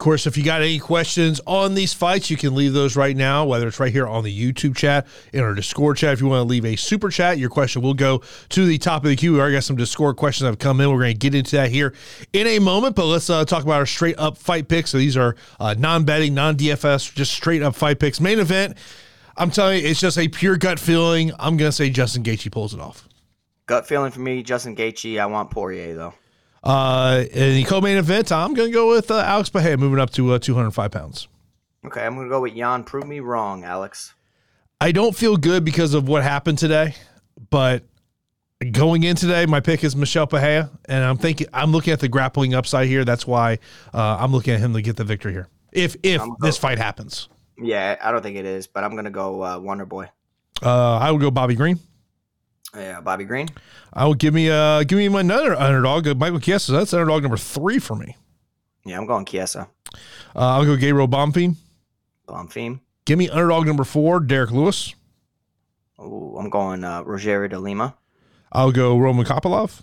course, 0.00 0.26
if 0.26 0.36
you 0.36 0.42
got 0.42 0.62
any 0.62 0.80
questions 0.80 1.40
on 1.46 1.74
these 1.74 1.94
fights, 1.94 2.28
you 2.30 2.36
can 2.36 2.56
leave 2.56 2.72
those 2.72 2.96
right 2.96 3.16
now, 3.16 3.44
whether 3.44 3.68
it's 3.68 3.78
right 3.78 3.92
here 3.92 4.08
on 4.08 4.24
the 4.24 4.52
YouTube 4.52 4.76
chat, 4.76 5.06
in 5.32 5.44
our 5.44 5.54
Discord 5.54 5.98
chat. 5.98 6.14
If 6.14 6.20
you 6.20 6.26
want 6.26 6.40
to 6.40 6.50
leave 6.50 6.64
a 6.64 6.74
super 6.74 7.10
chat, 7.10 7.38
your 7.38 7.50
question 7.50 7.82
will 7.82 7.94
go 7.94 8.22
to 8.48 8.66
the 8.66 8.78
top 8.78 9.04
of 9.04 9.10
the 9.10 9.16
queue. 9.16 9.34
We 9.34 9.40
already 9.40 9.54
got 9.54 9.64
some 9.64 9.76
Discord 9.76 10.16
questions 10.16 10.42
that 10.42 10.48
have 10.48 10.58
come 10.58 10.80
in. 10.80 10.90
We're 10.90 10.98
going 10.98 11.12
to 11.12 11.18
get 11.18 11.36
into 11.36 11.56
that 11.56 11.70
here 11.70 11.94
in 12.32 12.48
a 12.48 12.58
moment, 12.58 12.96
but 12.96 13.06
let's 13.06 13.30
uh, 13.30 13.44
talk 13.44 13.62
about 13.62 13.74
our 13.74 13.86
straight 13.86 14.18
up 14.18 14.36
fight 14.36 14.66
picks. 14.66 14.90
So 14.90 14.98
these 14.98 15.16
are 15.16 15.36
uh, 15.60 15.76
non 15.78 16.04
betting, 16.04 16.34
non 16.34 16.56
DFS, 16.56 17.14
just 17.14 17.32
straight 17.32 17.62
up 17.62 17.76
fight 17.76 18.00
picks. 18.00 18.20
Main 18.20 18.40
event, 18.40 18.76
I'm 19.36 19.50
telling 19.50 19.80
you, 19.80 19.88
it's 19.88 20.00
just 20.00 20.18
a 20.18 20.28
pure 20.28 20.56
gut 20.56 20.80
feeling. 20.80 21.30
I'm 21.38 21.56
going 21.56 21.68
to 21.68 21.76
say 21.76 21.90
Justin 21.90 22.24
Gaethje 22.24 22.50
pulls 22.50 22.74
it 22.74 22.80
off. 22.80 23.06
Gut 23.66 23.86
feeling 23.86 24.10
for 24.10 24.20
me, 24.20 24.42
Justin 24.42 24.74
Gaethje. 24.74 25.20
I 25.20 25.26
want 25.26 25.50
Poirier, 25.50 25.94
though. 25.94 26.14
Uh, 26.62 27.24
in 27.32 27.54
the 27.54 27.64
co-main 27.64 27.96
event, 27.96 28.30
I'm 28.30 28.54
going 28.54 28.68
to 28.68 28.74
go 28.74 28.88
with 28.90 29.10
uh, 29.10 29.18
Alex 29.18 29.48
Bahia, 29.48 29.76
moving 29.76 29.98
up 29.98 30.10
to 30.10 30.32
uh, 30.32 30.38
205 30.38 30.90
pounds. 30.90 31.28
Okay, 31.86 32.04
I'm 32.04 32.14
going 32.14 32.26
to 32.26 32.30
go 32.30 32.40
with 32.42 32.54
Jan. 32.54 32.84
Prove 32.84 33.06
me 33.06 33.20
wrong, 33.20 33.64
Alex. 33.64 34.14
I 34.80 34.92
don't 34.92 35.16
feel 35.16 35.36
good 35.36 35.64
because 35.64 35.94
of 35.94 36.08
what 36.08 36.22
happened 36.22 36.58
today, 36.58 36.94
but 37.50 37.84
going 38.72 39.02
in 39.02 39.16
today, 39.16 39.46
my 39.46 39.60
pick 39.60 39.84
is 39.84 39.96
Michel 39.96 40.26
Pereira, 40.26 40.70
and 40.86 41.04
I'm 41.04 41.18
thinking 41.18 41.48
I'm 41.52 41.72
looking 41.72 41.92
at 41.92 42.00
the 42.00 42.08
grappling 42.08 42.54
upside 42.54 42.88
here. 42.88 43.04
That's 43.04 43.26
why 43.26 43.58
uh, 43.92 44.16
I'm 44.20 44.32
looking 44.32 44.54
at 44.54 44.60
him 44.60 44.72
to 44.74 44.82
get 44.82 44.96
the 44.96 45.04
victory 45.04 45.32
here. 45.32 45.48
If 45.72 45.96
if 46.02 46.22
this 46.40 46.56
fight 46.56 46.78
happens, 46.78 47.28
yeah, 47.58 47.96
I 48.02 48.10
don't 48.10 48.22
think 48.22 48.36
it 48.36 48.46
is, 48.46 48.66
but 48.66 48.84
I'm 48.84 48.96
gonna 48.96 49.10
go 49.10 49.42
uh, 49.42 49.58
Wonder 49.58 49.86
Boy. 49.86 50.08
Uh, 50.62 50.96
I 50.96 51.10
would 51.10 51.20
go 51.20 51.30
Bobby 51.30 51.54
Green. 51.54 51.78
Yeah, 52.74 53.00
Bobby 53.00 53.24
Green. 53.24 53.48
I 53.92 54.06
will 54.06 54.14
give 54.14 54.32
me 54.32 54.50
uh 54.50 54.84
give 54.84 54.98
me 54.98 55.08
my 55.08 55.20
another 55.20 55.54
underdog, 55.54 56.06
uh, 56.06 56.14
Michael 56.14 56.40
Chiesa. 56.40 56.72
That's 56.72 56.92
underdog 56.94 57.22
number 57.22 57.36
three 57.36 57.78
for 57.78 57.96
me. 57.96 58.16
Yeah, 58.84 58.98
I'm 58.98 59.06
going 59.06 59.24
Chiesa. 59.24 59.68
Uh, 59.92 59.98
I'll 60.34 60.64
go 60.64 60.76
Gabriel 60.76 61.08
Bonfim. 61.08 61.56
Bonfim. 62.28 62.80
Give 63.04 63.18
me 63.18 63.28
underdog 63.28 63.66
number 63.66 63.84
four, 63.84 64.20
Derrick 64.20 64.52
Lewis. 64.52 64.94
Oh, 65.98 66.36
I'm 66.38 66.48
going 66.48 66.84
uh, 66.84 67.02
Rogerio 67.02 67.50
de 67.50 67.58
Lima. 67.58 67.94
I'll 68.52 68.72
go 68.72 68.96
Roman 68.96 69.24
Kopylov. 69.26 69.82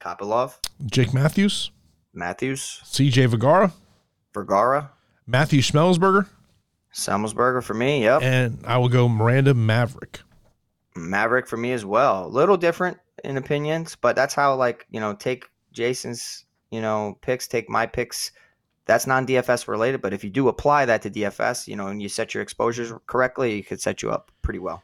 Kopylov. 0.00 0.58
Jake 0.86 1.12
Matthews. 1.12 1.70
Matthews. 2.12 2.80
CJ 2.84 3.28
Vergara. 3.28 3.72
Vergara. 4.32 4.92
Matthew 5.26 5.60
Schmelsberger. 5.60 6.26
Schmelsberger 6.94 7.62
for 7.62 7.74
me, 7.74 8.02
yep. 8.02 8.22
And 8.22 8.60
I 8.66 8.78
will 8.78 8.88
go 8.88 9.08
Miranda 9.08 9.54
Maverick. 9.54 10.20
Maverick 10.98 11.46
for 11.46 11.56
me 11.56 11.72
as 11.72 11.84
well. 11.84 12.26
A 12.26 12.28
little 12.28 12.56
different 12.56 12.98
in 13.24 13.36
opinions, 13.36 13.96
but 13.96 14.16
that's 14.16 14.34
how 14.34 14.54
like 14.54 14.86
you 14.90 15.00
know 15.00 15.14
take 15.14 15.46
Jason's 15.72 16.44
you 16.70 16.80
know 16.80 17.18
picks, 17.20 17.46
take 17.46 17.68
my 17.68 17.86
picks. 17.86 18.32
That's 18.86 19.06
non 19.06 19.26
DFS 19.26 19.68
related, 19.68 20.00
but 20.00 20.14
if 20.14 20.24
you 20.24 20.30
do 20.30 20.48
apply 20.48 20.86
that 20.86 21.02
to 21.02 21.10
DFS, 21.10 21.68
you 21.68 21.76
know, 21.76 21.88
and 21.88 22.00
you 22.00 22.08
set 22.08 22.32
your 22.32 22.42
exposures 22.42 22.90
correctly, 23.06 23.58
it 23.58 23.66
could 23.66 23.82
set 23.82 24.02
you 24.02 24.10
up 24.10 24.32
pretty 24.40 24.58
well. 24.58 24.82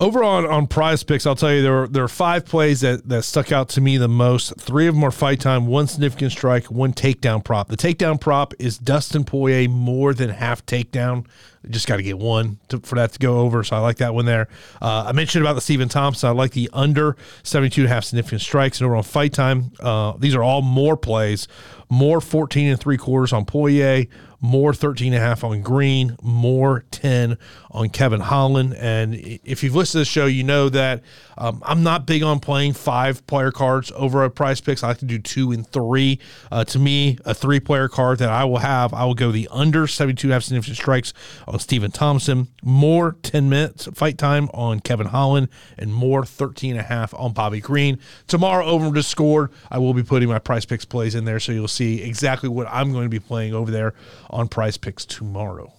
Over 0.00 0.24
on, 0.24 0.44
on 0.44 0.66
prize 0.66 1.04
picks, 1.04 1.24
I'll 1.24 1.36
tell 1.36 1.52
you 1.52 1.62
there 1.62 1.84
are, 1.84 1.86
there 1.86 2.02
are 2.02 2.08
five 2.08 2.44
plays 2.44 2.80
that, 2.80 3.08
that 3.08 3.22
stuck 3.22 3.52
out 3.52 3.68
to 3.70 3.80
me 3.80 3.96
the 3.96 4.08
most. 4.08 4.56
Three 4.58 4.88
of 4.88 4.94
them 4.96 5.04
are 5.04 5.12
fight 5.12 5.38
time, 5.38 5.68
one 5.68 5.86
significant 5.86 6.32
strike, 6.32 6.64
one 6.64 6.92
takedown 6.92 7.44
prop. 7.44 7.68
The 7.68 7.76
takedown 7.76 8.20
prop 8.20 8.54
is 8.58 8.76
Dustin 8.76 9.22
Poirier 9.22 9.68
more 9.68 10.12
than 10.12 10.30
half 10.30 10.66
takedown. 10.66 11.26
Just 11.70 11.86
got 11.86 11.98
to 11.98 12.02
get 12.02 12.18
one 12.18 12.58
to, 12.68 12.80
for 12.80 12.96
that 12.96 13.12
to 13.12 13.20
go 13.20 13.38
over. 13.38 13.62
So 13.62 13.76
I 13.76 13.78
like 13.78 13.98
that 13.98 14.14
one 14.14 14.26
there. 14.26 14.48
Uh, 14.82 15.04
I 15.06 15.12
mentioned 15.12 15.44
about 15.44 15.54
the 15.54 15.60
Stephen 15.60 15.88
Thompson. 15.88 16.28
I 16.28 16.32
like 16.32 16.50
the 16.50 16.68
under 16.72 17.16
72 17.44 17.82
and 17.82 17.90
a 17.90 17.94
half 17.94 18.02
significant 18.02 18.40
strikes. 18.40 18.80
And 18.80 18.86
over 18.86 18.96
on 18.96 19.04
fight 19.04 19.32
time, 19.32 19.70
uh, 19.78 20.14
these 20.18 20.34
are 20.34 20.42
all 20.42 20.60
more 20.60 20.96
plays, 20.96 21.46
more 21.88 22.20
14 22.20 22.68
and 22.68 22.80
three 22.80 22.96
quarters 22.96 23.32
on 23.32 23.44
Poirier, 23.44 24.06
more 24.44 24.74
13 24.74 25.14
and 25.14 25.22
a 25.22 25.26
half 25.26 25.42
on 25.42 25.62
Green, 25.62 26.18
more 26.20 26.84
10 26.90 27.38
on 27.70 27.88
Kevin 27.88 28.20
Holland. 28.20 28.74
And 28.74 29.14
if 29.42 29.62
you've 29.62 29.74
listened 29.74 29.92
to 29.92 29.98
the 30.00 30.04
show, 30.04 30.26
you 30.26 30.44
know 30.44 30.68
that 30.68 31.02
um, 31.38 31.62
I'm 31.64 31.82
not 31.82 32.06
big 32.06 32.22
on 32.22 32.40
playing 32.40 32.74
five 32.74 33.26
player 33.26 33.50
cards 33.50 33.90
over 33.96 34.22
at 34.22 34.34
prize 34.34 34.60
picks. 34.60 34.84
I 34.84 34.88
like 34.88 34.98
to 34.98 35.06
do 35.06 35.18
two 35.18 35.50
and 35.50 35.66
three. 35.66 36.20
Uh, 36.52 36.62
to 36.64 36.78
me, 36.78 37.18
a 37.24 37.32
three 37.32 37.58
player 37.58 37.88
card 37.88 38.18
that 38.18 38.28
I 38.28 38.44
will 38.44 38.58
have, 38.58 38.92
I 38.92 39.06
will 39.06 39.14
go 39.14 39.32
the 39.32 39.48
under 39.50 39.86
72 39.86 40.26
and 40.26 40.32
half 40.34 40.42
significant 40.42 40.76
strikes 40.76 41.14
on 41.48 41.58
Stephen 41.58 41.90
Thompson, 41.90 42.48
more 42.62 43.16
10 43.22 43.48
minutes 43.48 43.88
fight 43.94 44.18
time 44.18 44.50
on 44.52 44.80
Kevin 44.80 45.06
Holland, 45.06 45.48
and 45.78 45.92
more 45.92 46.26
13 46.26 46.72
and 46.72 46.80
a 46.80 46.82
half 46.82 47.14
on 47.14 47.32
Bobby 47.32 47.60
Green. 47.60 47.98
Tomorrow 48.26 48.66
over 48.66 48.94
to 48.94 49.02
score, 49.02 49.50
I 49.70 49.78
will 49.78 49.94
be 49.94 50.02
putting 50.02 50.28
my 50.28 50.38
prize 50.38 50.66
picks 50.66 50.84
plays 50.84 51.14
in 51.14 51.24
there 51.24 51.40
so 51.40 51.50
you'll 51.50 51.66
see 51.66 52.02
exactly 52.02 52.50
what 52.50 52.66
I'm 52.68 52.92
going 52.92 53.04
to 53.04 53.10
be 53.10 53.20
playing 53.20 53.54
over 53.54 53.70
there 53.70 53.94
on 54.34 54.48
Prize 54.48 54.76
Picks 54.76 55.06
tomorrow. 55.06 55.72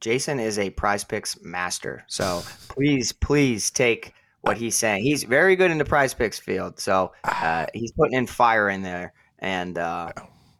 Jason 0.00 0.40
is 0.40 0.58
a 0.58 0.70
Prize 0.70 1.04
Picks 1.04 1.40
master, 1.42 2.04
so 2.08 2.42
please, 2.68 3.12
please 3.12 3.70
take 3.70 4.12
what 4.40 4.56
he's 4.56 4.76
saying. 4.76 5.04
He's 5.04 5.22
very 5.22 5.54
good 5.56 5.70
in 5.70 5.78
the 5.78 5.84
Prize 5.84 6.12
Picks 6.12 6.38
field, 6.38 6.78
so 6.80 7.12
uh, 7.24 7.66
he's 7.72 7.92
putting 7.92 8.18
in 8.18 8.26
fire 8.26 8.68
in 8.68 8.82
there, 8.82 9.14
and 9.38 9.78
uh, 9.78 10.12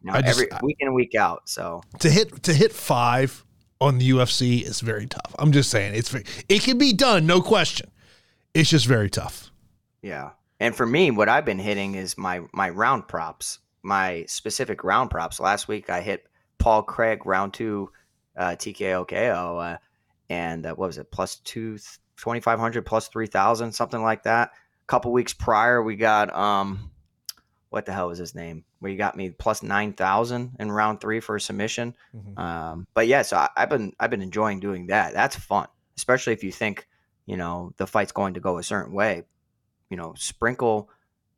you 0.02 0.12
know, 0.12 0.20
just, 0.20 0.28
every 0.28 0.48
week 0.62 0.76
in 0.80 0.94
week 0.94 1.14
out. 1.16 1.48
So 1.48 1.82
to 1.98 2.08
hit 2.08 2.44
to 2.44 2.54
hit 2.54 2.72
five 2.72 3.44
on 3.80 3.98
the 3.98 4.10
UFC 4.10 4.62
is 4.62 4.80
very 4.80 5.06
tough. 5.06 5.34
I'm 5.38 5.50
just 5.50 5.68
saying 5.70 5.96
it's 5.96 6.08
very, 6.08 6.24
it 6.48 6.62
can 6.62 6.78
be 6.78 6.92
done, 6.92 7.26
no 7.26 7.42
question. 7.42 7.90
It's 8.54 8.70
just 8.70 8.86
very 8.86 9.10
tough. 9.10 9.50
Yeah. 10.02 10.30
And 10.60 10.76
for 10.76 10.86
me, 10.86 11.10
what 11.10 11.28
I've 11.28 11.44
been 11.44 11.58
hitting 11.58 11.96
is 11.96 12.16
my 12.16 12.42
my 12.52 12.70
round 12.70 13.08
props, 13.08 13.58
my 13.82 14.24
specific 14.28 14.84
round 14.84 15.10
props. 15.10 15.40
Last 15.40 15.66
week 15.66 15.90
I 15.90 16.00
hit 16.00 16.24
Paul 16.62 16.84
Craig 16.84 17.26
round 17.26 17.52
two 17.52 17.90
uh, 18.36 18.50
TKO 18.50 19.06
KO, 19.08 19.58
uh, 19.58 19.76
and 20.30 20.64
uh, 20.64 20.74
what 20.74 20.86
was 20.86 20.98
it? 20.98 21.10
Plus 21.10 21.36
two, 21.36 21.76
2,500 22.16 22.86
plus 22.86 23.08
3,000, 23.08 23.72
something 23.72 24.00
like 24.00 24.22
that. 24.22 24.50
A 24.50 24.86
couple 24.86 25.12
weeks 25.12 25.32
prior, 25.32 25.82
we 25.82 25.96
got, 25.96 26.32
um, 26.32 26.92
what 27.70 27.84
the 27.84 27.92
hell 27.92 28.08
was 28.08 28.18
his 28.18 28.36
name? 28.36 28.64
Where 28.78 28.92
you 28.92 28.96
got 28.96 29.16
me 29.16 29.30
plus 29.30 29.64
9,000 29.64 30.52
in 30.60 30.70
round 30.70 31.00
three 31.00 31.18
for 31.18 31.34
a 31.34 31.40
submission. 31.40 31.96
Mm-hmm. 32.14 32.38
Um, 32.38 32.86
but 32.94 33.08
yeah, 33.08 33.22
so 33.22 33.38
I, 33.38 33.48
I've 33.56 33.68
been, 33.68 33.92
I've 33.98 34.10
been 34.10 34.22
enjoying 34.22 34.60
doing 34.60 34.86
that. 34.86 35.14
That's 35.14 35.34
fun, 35.34 35.66
especially 35.96 36.32
if 36.32 36.44
you 36.44 36.52
think, 36.52 36.86
you 37.26 37.36
know, 37.36 37.74
the 37.76 37.88
fight's 37.88 38.12
going 38.12 38.34
to 38.34 38.40
go 38.40 38.58
a 38.58 38.62
certain 38.62 38.94
way. 38.94 39.24
You 39.90 39.96
know, 39.96 40.14
sprinkle, 40.16 40.88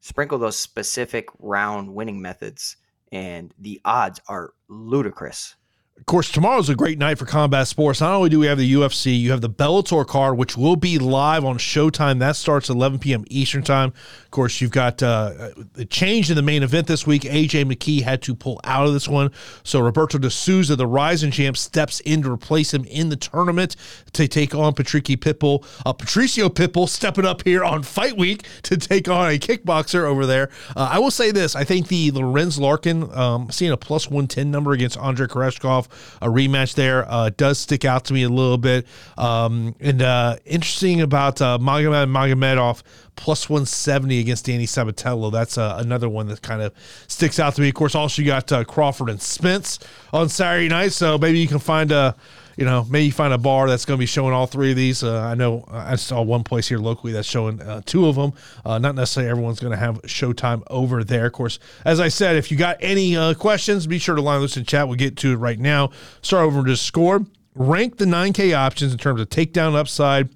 sprinkle 0.00 0.38
those 0.38 0.58
specific 0.58 1.28
round 1.38 1.94
winning 1.94 2.20
methods 2.20 2.76
and 3.12 3.54
the 3.58 3.80
odds 3.84 4.20
are 4.28 4.52
ludicrous. 4.68 5.56
Of 5.96 6.06
course, 6.06 6.30
tomorrow's 6.30 6.68
a 6.68 6.74
great 6.74 6.98
night 6.98 7.18
for 7.18 7.24
combat 7.24 7.66
sports. 7.68 8.00
Not 8.00 8.14
only 8.14 8.28
do 8.28 8.40
we 8.40 8.46
have 8.46 8.58
the 8.58 8.74
UFC, 8.74 9.18
you 9.18 9.30
have 9.30 9.40
the 9.40 9.48
Bellator 9.48 10.04
card, 10.06 10.36
which 10.36 10.54
will 10.54 10.76
be 10.76 10.98
live 10.98 11.44
on 11.44 11.56
Showtime. 11.56 12.18
That 12.18 12.34
starts 12.36 12.68
at 12.68 12.76
11 12.76 12.98
p.m. 12.98 13.24
Eastern 13.28 13.62
Time. 13.62 13.94
Of 14.24 14.30
course, 14.32 14.60
you've 14.60 14.72
got 14.72 15.02
uh, 15.02 15.50
the 15.72 15.86
change 15.86 16.28
in 16.30 16.36
the 16.36 16.42
main 16.42 16.64
event 16.64 16.88
this 16.88 17.06
week. 17.06 17.22
AJ 17.22 17.72
McKee 17.72 18.02
had 18.02 18.20
to 18.22 18.34
pull 18.34 18.60
out 18.64 18.86
of 18.86 18.92
this 18.92 19.08
one. 19.08 19.30
So 19.62 19.80
Roberto 19.80 20.18
de 20.18 20.30
Souza, 20.30 20.76
the 20.76 20.86
Rizin 20.86 21.30
champ, 21.30 21.56
steps 21.56 22.00
in 22.00 22.22
to 22.22 22.32
replace 22.32 22.74
him 22.74 22.84
in 22.86 23.08
the 23.08 23.16
tournament 23.16 23.76
to 24.12 24.26
take 24.26 24.52
on 24.52 24.74
Patricky 24.74 25.16
Pitbull. 25.16 25.64
Uh, 25.86 25.92
Patricio 25.92 26.48
Pitbull 26.48 26.88
stepping 26.88 27.24
up 27.24 27.44
here 27.44 27.64
on 27.64 27.82
Fight 27.84 28.18
Week 28.18 28.44
to 28.64 28.76
take 28.76 29.08
on 29.08 29.30
a 29.30 29.38
kickboxer 29.38 30.02
over 30.02 30.26
there. 30.26 30.50
Uh, 30.76 30.88
I 30.90 30.98
will 30.98 31.12
say 31.12 31.30
this 31.30 31.54
I 31.54 31.64
think 31.64 31.86
the 31.86 32.10
Lorenz 32.10 32.58
Larkin, 32.58 33.10
um, 33.16 33.50
seeing 33.50 33.72
a 33.72 33.76
plus 33.76 34.08
110 34.08 34.50
number 34.50 34.72
against 34.72 34.98
Andrey 34.98 35.28
Koreshkov 35.28 35.83
a 36.20 36.28
rematch 36.28 36.74
there 36.74 37.10
uh, 37.10 37.30
does 37.36 37.58
stick 37.58 37.84
out 37.84 38.04
to 38.06 38.12
me 38.12 38.22
a 38.22 38.28
little 38.28 38.58
bit. 38.58 38.86
Um, 39.16 39.74
and 39.80 40.02
uh, 40.02 40.36
interesting 40.44 41.00
about 41.00 41.40
uh, 41.40 41.58
Magomed 41.60 42.10
Magomedov 42.10 42.82
plus 43.16 43.48
170 43.48 44.18
against 44.20 44.46
Danny 44.46 44.66
Sabatello. 44.66 45.30
That's 45.30 45.56
uh, 45.56 45.76
another 45.78 46.08
one 46.08 46.26
that 46.28 46.42
kind 46.42 46.62
of 46.62 46.72
sticks 47.06 47.38
out 47.38 47.54
to 47.54 47.60
me. 47.60 47.68
Of 47.68 47.74
course, 47.74 47.94
also 47.94 48.22
you 48.22 48.28
got 48.28 48.50
uh, 48.50 48.64
Crawford 48.64 49.08
and 49.08 49.20
Spence 49.20 49.78
on 50.12 50.28
Saturday 50.28 50.68
night, 50.68 50.92
so 50.92 51.18
maybe 51.18 51.38
you 51.38 51.48
can 51.48 51.58
find 51.58 51.92
a 51.92 52.16
you 52.56 52.64
know, 52.64 52.86
maybe 52.88 53.10
find 53.10 53.32
a 53.32 53.38
bar 53.38 53.68
that's 53.68 53.84
going 53.84 53.96
to 53.96 54.00
be 54.00 54.06
showing 54.06 54.32
all 54.32 54.46
three 54.46 54.70
of 54.70 54.76
these. 54.76 55.02
Uh, 55.02 55.20
I 55.20 55.34
know 55.34 55.64
I 55.68 55.96
saw 55.96 56.22
one 56.22 56.44
place 56.44 56.68
here 56.68 56.78
locally 56.78 57.12
that's 57.12 57.28
showing 57.28 57.60
uh, 57.60 57.82
two 57.84 58.06
of 58.06 58.16
them. 58.16 58.32
Uh, 58.64 58.78
not 58.78 58.94
necessarily 58.94 59.30
everyone's 59.30 59.60
going 59.60 59.72
to 59.72 59.78
have 59.78 60.00
Showtime 60.02 60.62
over 60.68 61.04
there. 61.04 61.26
Of 61.26 61.32
course, 61.32 61.58
as 61.84 62.00
I 62.00 62.08
said, 62.08 62.36
if 62.36 62.50
you 62.50 62.56
got 62.56 62.76
any 62.80 63.16
uh, 63.16 63.34
questions, 63.34 63.86
be 63.86 63.98
sure 63.98 64.14
to 64.14 64.22
line 64.22 64.40
those 64.40 64.56
in 64.56 64.64
chat. 64.64 64.88
We'll 64.88 64.96
get 64.96 65.16
to 65.18 65.32
it 65.32 65.36
right 65.36 65.58
now. 65.58 65.90
Start 66.22 66.44
over 66.44 66.64
to 66.64 66.76
score. 66.76 67.26
Rank 67.54 67.98
the 67.98 68.04
9K 68.04 68.56
options 68.56 68.92
in 68.92 68.98
terms 68.98 69.20
of 69.20 69.28
takedown 69.28 69.74
upside 69.76 70.28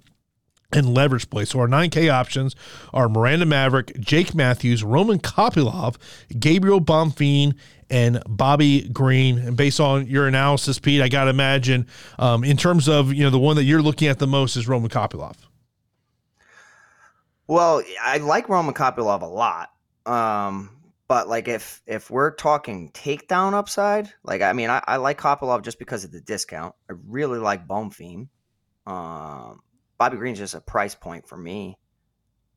and 0.73 0.95
leverage 0.95 1.31
play. 1.31 1.45
So 1.45 1.61
our 1.61 1.67
9K 1.67 2.13
options 2.13 2.55
are 2.93 3.09
Miranda 3.09 3.47
Maverick, 3.47 3.99
Jake 3.99 4.35
Matthews, 4.35 4.85
Roman 4.85 5.19
Kopylov, 5.19 5.97
Gabriel 6.39 6.81
Bonfim, 6.81 7.55
and 7.91 8.23
Bobby 8.29 8.89
Green. 8.89 9.39
And 9.39 9.57
based 9.57 9.81
on 9.81 10.07
your 10.07 10.27
analysis, 10.27 10.79
Pete, 10.79 11.01
I 11.01 11.09
got 11.09 11.25
to 11.25 11.31
imagine 11.31 11.87
um, 12.19 12.45
in 12.45 12.57
terms 12.57 12.89
of 12.89 13.13
you 13.13 13.25
know 13.25 13.31
the 13.31 13.39
one 13.39 13.57
that 13.57 13.65
you're 13.65 13.83
looking 13.83 14.09
at 14.09 14.19
the 14.19 14.27
most 14.27 14.57
is 14.57 14.69
Roman 14.69 14.91
Kopylov. 14.91 15.37
Well, 17.47 17.83
I 18.03 18.19
like 18.19 18.49
Roman 18.49 18.75
Kopylov 18.75 19.23
a 19.23 19.27
lot. 19.27 19.71
Um, 20.05 20.71
but 21.09 21.27
like 21.27 21.49
if 21.49 21.83
if 21.87 22.11
we're 22.11 22.31
talking 22.33 22.91
takedown 22.93 23.55
upside, 23.55 24.13
like 24.23 24.43
I 24.43 24.53
mean, 24.53 24.69
I, 24.69 24.83
I 24.87 24.97
like 24.97 25.19
Kopylov 25.19 25.63
just 25.63 25.79
because 25.79 26.05
of 26.05 26.13
the 26.13 26.21
discount. 26.21 26.75
I 26.91 26.95
really 27.07 27.39
like 27.39 27.67
Bonfim. 27.67 28.29
Um, 28.87 29.63
Bobby 29.97 30.19
Green's 30.19 30.39
just 30.39 30.55
a 30.55 30.61
price 30.61 30.95
point 30.95 31.27
for 31.27 31.37
me. 31.37 31.79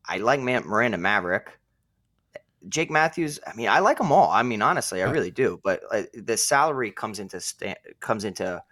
I 0.06 0.18
like 0.18 0.42
Miranda 0.42 0.98
Maverick. 0.98 1.58
Jake 2.70 2.92
Matthews, 2.92 3.40
I 3.46 3.54
mean, 3.54 3.70
I 3.70 3.80
like 3.80 3.98
them 3.98 4.12
all. 4.12 4.30
I 4.30 4.44
mean, 4.44 4.62
honestly, 4.62 5.02
I 5.02 5.10
really 5.10 5.32
do. 5.32 5.60
But 5.64 5.82
uh, 5.92 6.04
the 6.14 6.38
salary 6.38 6.92
comes 6.92 7.20
into 7.20 7.42
comes 8.00 8.24
into 8.24 8.64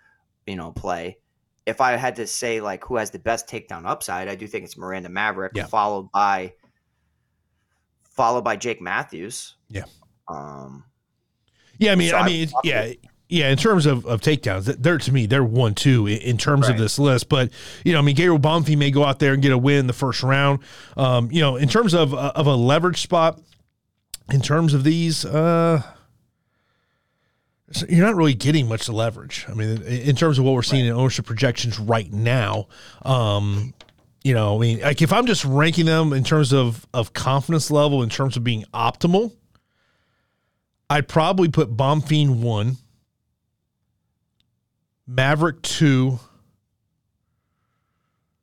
you 0.46 0.56
know 0.56 0.72
play. 0.72 1.18
If 1.66 1.82
I 1.82 1.96
had 1.96 2.16
to 2.18 2.28
say 2.28 2.62
like 2.62 2.84
who 2.84 2.98
has 2.98 3.12
the 3.12 3.20
best 3.20 3.48
takedown 3.48 3.86
upside, 3.86 4.28
I 4.28 4.36
do 4.36 4.48
think 4.48 4.66
it's 4.66 4.78
Miranda 4.78 5.10
Maverick, 5.10 5.54
yeah. 5.56 5.66
followed 5.66 6.12
by 6.12 6.54
followed 8.04 8.44
by 8.44 8.56
Jake 8.56 8.82
Matthews. 8.82 9.56
Yeah. 9.70 9.86
Um. 10.28 10.86
Yeah, 11.78 11.94
I 11.94 11.96
mean, 11.96 12.10
so 12.10 12.18
I 12.18 12.26
mean, 12.26 12.50
I, 12.56 12.60
yeah. 12.64 12.94
Yeah, 13.32 13.52
in 13.52 13.58
terms 13.58 13.86
of, 13.86 14.08
of 14.08 14.22
takedowns, 14.22 14.66
they're 14.82 14.98
to 14.98 15.12
me 15.12 15.28
they're 15.28 15.44
one 15.44 15.76
two 15.76 16.08
in 16.08 16.36
terms 16.40 16.64
right. 16.64 16.72
of 16.72 16.80
this 16.80 16.98
list. 16.98 17.30
But 17.30 17.52
you 17.86 17.94
know, 17.94 18.00
I 18.00 18.02
mean, 18.02 18.16
Gabriel 18.16 18.40
Bonfim 18.40 18.80
may 18.80 18.90
go 18.90 19.04
out 19.04 19.20
there 19.20 19.34
and 19.34 19.42
get 19.42 19.52
a 19.52 19.58
win 19.58 19.86
the 19.86 19.94
first 19.94 20.24
round. 20.24 20.62
Um, 20.98 21.32
you 21.32 21.40
know, 21.40 21.56
in 21.56 21.70
terms 21.70 21.94
of 21.94 22.16
of 22.16 22.48
a 22.48 22.56
leverage 22.56 23.02
spot, 23.02 23.40
in 24.32 24.42
terms 24.42 24.74
of 24.74 24.84
these, 24.84 25.26
uh, 25.26 25.82
you're 27.88 28.06
not 28.06 28.16
really 28.16 28.34
getting 28.34 28.68
much 28.68 28.90
leverage. 28.90 29.46
I 29.48 29.54
mean, 29.54 29.82
in 29.84 30.16
terms 30.16 30.40
of 30.40 30.46
what 30.46 30.54
we're 30.54 30.64
seeing 30.64 30.86
right. 30.86 30.92
in 30.92 30.98
ownership 30.98 31.26
projections 31.26 31.80
right 31.80 32.12
now, 32.12 32.68
um, 33.04 33.74
you 34.24 34.34
know, 34.34 34.56
I 34.56 34.60
mean, 34.60 34.80
like 34.82 35.02
if 35.02 35.14
I'm 35.14 35.26
just 35.26 35.46
ranking 35.46 35.86
them 35.86 36.14
in 36.14 36.24
terms 36.24 36.52
of 36.52 36.86
of 36.94 37.14
confidence 37.14 37.72
level, 37.72 38.04
in 38.04 38.10
terms 38.10 38.36
of 38.38 38.44
being 38.44 38.66
optimal, 38.74 39.34
I'd 40.90 41.08
probably 41.08 41.48
put 41.50 41.76
Bonfim 41.76 42.42
one, 42.42 42.78
Maverick 45.08 45.62
two, 45.62 46.20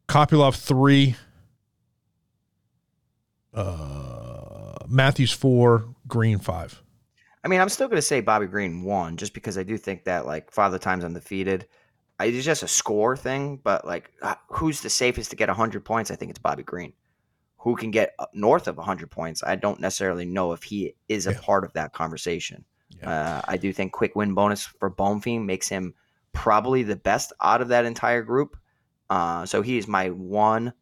Kopylov 0.09 0.57
three, 0.57 1.17
uh, 3.53 4.16
Matthews 4.89 5.33
four, 5.33 5.85
Green 6.07 6.39
five. 6.39 6.83
I 7.45 7.49
mean, 7.49 7.61
I'm 7.61 7.69
still 7.69 7.87
going 7.87 7.99
to 7.99 8.03
say 8.03 8.21
Bobby 8.21 8.47
Green 8.47 8.83
won 8.83 9.17
just 9.17 9.33
because 9.33 9.57
I 9.57 9.63
do 9.63 9.79
think 9.79 10.05
that 10.05 10.27
like 10.27 10.51
Father 10.51 10.79
Time's 10.79 11.05
undefeated. 11.05 11.67
It's 12.19 12.45
just 12.45 12.63
a 12.63 12.69
score 12.69 13.17
thing, 13.17 13.61
but 13.63 13.87
like 13.87 14.11
uh, 14.23 14.35
who's 14.49 14.81
the 14.81 14.91
safest 14.91 15.31
to 15.31 15.37
get 15.37 15.49
100 15.49 15.85
points? 15.85 16.11
I 16.11 16.17
think 16.17 16.31
it's 16.31 16.39
Bobby 16.39 16.63
Green. 16.63 16.93
Who 17.59 17.77
can 17.77 17.91
get 17.91 18.15
north 18.33 18.69
of 18.69 18.79
100 18.79 19.11
points? 19.11 19.43
I 19.45 19.57
don't 19.57 19.81
necessarily 19.81 20.25
know 20.25 20.53
if 20.53 20.63
he 20.63 20.95
is 21.09 21.27
a 21.27 21.33
yeah. 21.33 21.41
part 21.41 21.65
of 21.65 21.73
that 21.75 21.93
conversation. 21.93 22.65
Yeah. 23.01 23.11
Uh, 23.11 23.43
I 23.47 23.57
do 23.57 23.73
think 23.73 23.93
quick 23.93 24.17
win 24.17 24.35
bonus 24.35 24.65
for 24.65 24.91
Bonfim 24.91 25.45
makes 25.45 25.69
him 25.69 25.95
probably 26.33 26.83
the 26.83 26.97
best 26.97 27.33
out 27.41 27.61
of 27.61 27.69
that 27.69 27.85
entire 27.85 28.23
group. 28.23 28.57
Uh, 29.09 29.47
so 29.47 29.63
he 29.63 29.79
is 29.79 29.87
my 29.87 30.11
one. 30.11 30.73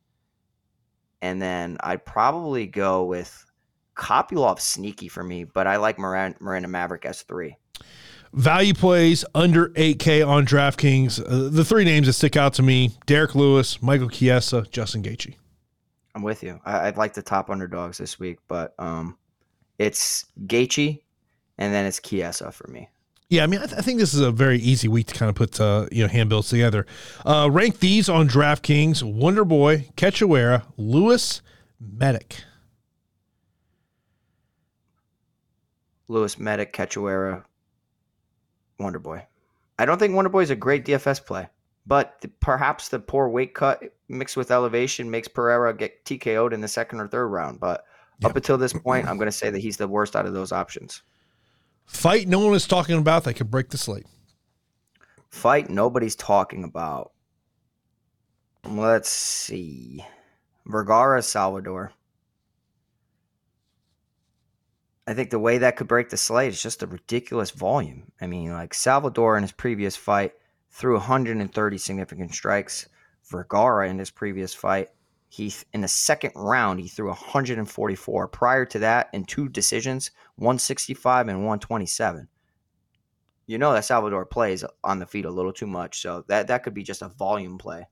And 1.20 1.40
then 1.40 1.78
I'd 1.80 2.04
probably 2.04 2.66
go 2.66 3.04
with 3.04 3.44
Kopylov 3.96 4.60
sneaky 4.60 5.08
for 5.08 5.22
me, 5.22 5.44
but 5.44 5.66
I 5.66 5.76
like 5.76 5.98
Miranda, 5.98 6.36
Miranda 6.40 6.68
Maverick 6.68 7.04
as 7.04 7.22
three. 7.22 7.56
Value 8.32 8.74
plays 8.74 9.24
under 9.34 9.68
8K 9.70 10.26
on 10.26 10.44
DraftKings. 10.44 11.20
Uh, 11.20 11.48
the 11.50 11.64
three 11.64 11.84
names 11.84 12.08
that 12.08 12.14
stick 12.14 12.36
out 12.36 12.54
to 12.54 12.62
me 12.62 12.90
Derrick 13.06 13.34
Lewis, 13.34 13.80
Michael 13.80 14.08
Chiesa, 14.08 14.66
Justin 14.70 15.02
Gaethje. 15.02 15.36
I'm 16.16 16.22
with 16.22 16.42
you. 16.42 16.60
I, 16.64 16.86
would 16.86 16.96
like 16.96 17.14
the 17.14 17.22
top 17.22 17.50
underdogs 17.50 17.98
this 17.98 18.18
week, 18.18 18.38
but 18.48 18.74
um, 18.78 19.16
it's 19.78 20.26
Gaethje 20.46 21.00
and 21.58 21.72
then 21.72 21.86
it's 21.86 22.00
Chiesa 22.00 22.50
for 22.50 22.68
me. 22.68 22.88
Yeah, 23.28 23.42
I 23.42 23.46
mean, 23.46 23.60
I, 23.60 23.66
th- 23.66 23.78
I, 23.78 23.82
think 23.82 23.98
this 23.98 24.14
is 24.14 24.20
a 24.20 24.30
very 24.30 24.58
easy 24.58 24.86
week 24.86 25.06
to 25.08 25.14
kind 25.14 25.28
of 25.30 25.34
put 25.34 25.58
uh, 25.60 25.86
you 25.90 26.02
know 26.02 26.08
hand 26.08 26.28
builds 26.28 26.50
together. 26.50 26.86
Uh, 27.24 27.48
rank 27.50 27.80
these 27.80 28.08
on 28.08 28.28
DraftKings: 28.28 29.02
Wonder 29.02 29.44
Boy, 29.44 29.88
Cachoeira, 29.96 30.64
Lewis, 30.76 31.40
Medic. 31.80 32.44
Lewis 36.08 36.38
Medic, 36.38 36.72
Cachoeira, 36.72 37.44
Wonder 38.78 38.98
Boy. 38.98 39.26
I 39.78 39.84
don't 39.84 39.98
think 39.98 40.14
Wonder 40.14 40.30
Boy 40.30 40.42
is 40.42 40.50
a 40.50 40.56
great 40.56 40.84
DFS 40.84 41.24
play, 41.24 41.48
but 41.86 42.20
the, 42.20 42.28
perhaps 42.28 42.88
the 42.88 42.98
poor 42.98 43.28
weight 43.28 43.54
cut 43.54 43.82
mixed 44.08 44.36
with 44.36 44.50
elevation 44.50 45.10
makes 45.10 45.28
Pereira 45.28 45.74
get 45.76 46.04
TKO'd 46.04 46.52
in 46.52 46.60
the 46.60 46.68
second 46.68 47.00
or 47.00 47.08
third 47.08 47.28
round. 47.28 47.60
But 47.60 47.84
yep. 48.20 48.30
up 48.30 48.36
until 48.36 48.58
this 48.58 48.72
point, 48.72 49.08
I'm 49.08 49.16
going 49.16 49.26
to 49.26 49.32
say 49.32 49.50
that 49.50 49.60
he's 49.60 49.76
the 49.76 49.88
worst 49.88 50.14
out 50.14 50.26
of 50.26 50.34
those 50.34 50.52
options. 50.52 51.02
Fight 51.86 52.28
no 52.28 52.38
one 52.40 52.54
is 52.54 52.66
talking 52.66 52.98
about 52.98 53.24
that 53.24 53.34
could 53.34 53.50
break 53.50 53.70
the 53.70 53.78
slate. 53.78 54.06
Fight 55.28 55.68
nobody's 55.68 56.14
talking 56.14 56.64
about. 56.64 57.12
Let's 58.64 59.10
see. 59.10 60.04
Vergara 60.66 61.22
Salvador. 61.22 61.92
I 65.06 65.12
think 65.12 65.30
the 65.30 65.38
way 65.38 65.58
that 65.58 65.76
could 65.76 65.88
break 65.88 66.08
the 66.08 66.16
slate 66.16 66.52
is 66.52 66.62
just 66.62 66.82
a 66.82 66.86
ridiculous 66.86 67.50
volume. 67.50 68.10
I 68.20 68.26
mean, 68.26 68.52
like 68.52 68.72
Salvador 68.72 69.36
in 69.36 69.42
his 69.42 69.52
previous 69.52 69.96
fight 69.96 70.32
threw 70.70 70.94
130 70.94 71.78
significant 71.78 72.34
strikes. 72.34 72.88
Vergara 73.30 73.88
in 73.88 73.98
his 73.98 74.10
previous 74.10 74.54
fight, 74.54 74.88
he 75.28 75.52
in 75.72 75.80
the 75.80 75.88
second 75.88 76.32
round 76.36 76.80
he 76.80 76.88
threw 76.88 77.08
144. 77.08 78.28
Prior 78.28 78.64
to 78.66 78.78
that, 78.78 79.08
in 79.12 79.24
two 79.24 79.48
decisions, 79.48 80.10
165 80.36 81.28
and 81.28 81.38
127. 81.38 82.28
You 83.46 83.58
know 83.58 83.72
that 83.72 83.84
Salvador 83.84 84.24
plays 84.24 84.64
on 84.82 84.98
the 84.98 85.06
feet 85.06 85.24
a 85.26 85.30
little 85.30 85.52
too 85.52 85.66
much, 85.66 86.00
so 86.00 86.24
that 86.28 86.46
that 86.48 86.62
could 86.62 86.74
be 86.74 86.82
just 86.82 87.02
a 87.02 87.08
volume 87.08 87.58
play. 87.58 87.88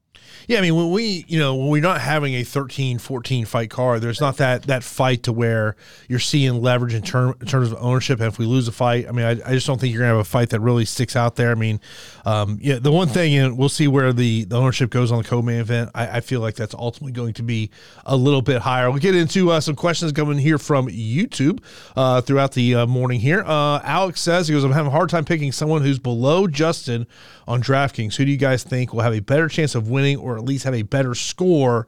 Yeah, 0.48 0.58
I 0.58 0.60
mean 0.62 0.74
when 0.74 0.90
we, 0.90 1.24
you 1.28 1.38
know, 1.38 1.54
when 1.54 1.68
we're 1.68 1.82
not 1.82 2.00
having 2.00 2.34
a 2.34 2.42
13, 2.42 2.98
14 2.98 3.44
fight 3.44 3.70
card, 3.70 4.00
there's 4.02 4.20
not 4.20 4.38
that 4.38 4.64
that 4.64 4.82
fight 4.82 5.22
to 5.24 5.32
where 5.32 5.76
you're 6.08 6.18
seeing 6.18 6.60
leverage 6.60 6.94
in, 6.94 7.02
term, 7.02 7.36
in 7.40 7.46
terms 7.46 7.70
of 7.70 7.78
ownership. 7.80 8.18
And 8.20 8.28
if 8.28 8.38
we 8.38 8.46
lose 8.46 8.66
a 8.68 8.72
fight, 8.72 9.08
I 9.08 9.12
mean, 9.12 9.24
I, 9.24 9.30
I 9.30 9.54
just 9.54 9.66
don't 9.66 9.80
think 9.80 9.92
you're 9.92 10.00
gonna 10.02 10.12
have 10.12 10.20
a 10.20 10.24
fight 10.24 10.50
that 10.50 10.60
really 10.60 10.84
sticks 10.84 11.16
out 11.16 11.36
there. 11.36 11.50
I 11.50 11.54
mean, 11.54 11.80
um, 12.24 12.58
yeah, 12.60 12.78
the 12.78 12.92
one 12.92 13.08
thing, 13.08 13.34
and 13.36 13.56
we'll 13.56 13.68
see 13.68 13.88
where 13.88 14.12
the, 14.12 14.44
the 14.44 14.56
ownership 14.56 14.90
goes 14.90 15.12
on 15.12 15.18
the 15.18 15.24
co-main 15.24 15.60
event. 15.60 15.90
I, 15.94 16.18
I 16.18 16.20
feel 16.20 16.40
like 16.40 16.56
that's 16.56 16.74
ultimately 16.74 17.12
going 17.12 17.34
to 17.34 17.42
be 17.42 17.70
a 18.04 18.16
little 18.16 18.42
bit 18.42 18.62
higher. 18.62 18.90
We'll 18.90 19.00
get 19.00 19.14
into 19.14 19.50
uh, 19.50 19.60
some 19.60 19.76
questions 19.76 20.12
coming 20.12 20.38
here 20.38 20.58
from 20.58 20.88
YouTube 20.88 21.62
uh, 21.96 22.20
throughout 22.20 22.52
the 22.52 22.74
uh, 22.74 22.86
morning 22.86 23.20
here. 23.20 23.42
Uh, 23.46 23.80
Alex 23.84 24.20
says 24.20 24.48
he 24.48 24.54
goes, 24.54 24.64
I'm 24.64 24.72
having 24.72 24.88
a 24.88 24.94
hard 24.94 25.08
time 25.08 25.24
picking 25.24 25.52
someone 25.52 25.82
who's 25.82 25.98
below 25.98 26.46
Justin 26.46 27.06
on 27.46 27.62
DraftKings. 27.62 28.16
Who 28.16 28.24
do 28.24 28.30
you 28.30 28.36
guys 28.36 28.62
think 28.62 28.92
will 28.92 29.02
have 29.02 29.14
a 29.14 29.20
better 29.20 29.48
chance 29.48 29.74
of 29.74 29.88
winning 29.88 30.01
or 30.16 30.36
at 30.36 30.44
least 30.44 30.64
have 30.64 30.74
a 30.74 30.82
better 30.82 31.14
score, 31.14 31.86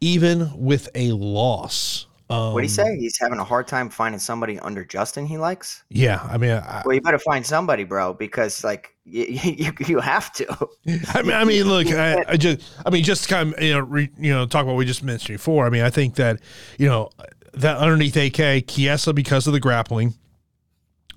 even 0.00 0.50
with 0.56 0.88
a 0.94 1.12
loss? 1.12 2.06
Um, 2.30 2.52
what 2.52 2.60
do 2.60 2.64
you 2.64 2.68
say? 2.68 2.98
He's 2.98 3.18
having 3.18 3.38
a 3.38 3.44
hard 3.44 3.66
time 3.66 3.88
finding 3.88 4.18
somebody 4.18 4.58
under 4.58 4.84
Justin 4.84 5.24
he 5.24 5.38
likes. 5.38 5.82
Yeah, 5.88 6.20
I 6.30 6.36
mean, 6.36 6.50
I, 6.50 6.82
well, 6.84 6.94
you 6.94 7.00
better 7.00 7.18
find 7.18 7.44
somebody, 7.44 7.84
bro, 7.84 8.12
because 8.12 8.62
like 8.62 8.94
you, 9.04 9.24
you, 9.24 9.72
you 9.86 9.98
have 10.00 10.30
to. 10.34 10.68
I 11.14 11.22
mean, 11.22 11.32
I 11.32 11.44
mean, 11.44 11.64
look, 11.64 11.86
I, 11.86 12.22
I, 12.28 12.36
just, 12.36 12.60
I 12.84 12.90
mean, 12.90 13.02
just 13.02 13.28
kind 13.28 13.54
of 13.54 13.62
you 13.62 13.72
know, 13.72 13.80
re, 13.80 14.10
you 14.18 14.32
know, 14.32 14.44
talk 14.44 14.64
about 14.64 14.72
what 14.72 14.78
we 14.78 14.84
just 14.84 15.02
mentioned 15.02 15.38
before. 15.38 15.66
I 15.66 15.70
mean, 15.70 15.82
I 15.82 15.90
think 15.90 16.16
that 16.16 16.40
you 16.78 16.86
know 16.86 17.08
that 17.54 17.78
underneath 17.78 18.16
AK 18.16 18.66
Chiesa 18.66 19.14
because 19.14 19.46
of 19.46 19.52
the 19.52 19.60
grappling. 19.60 20.14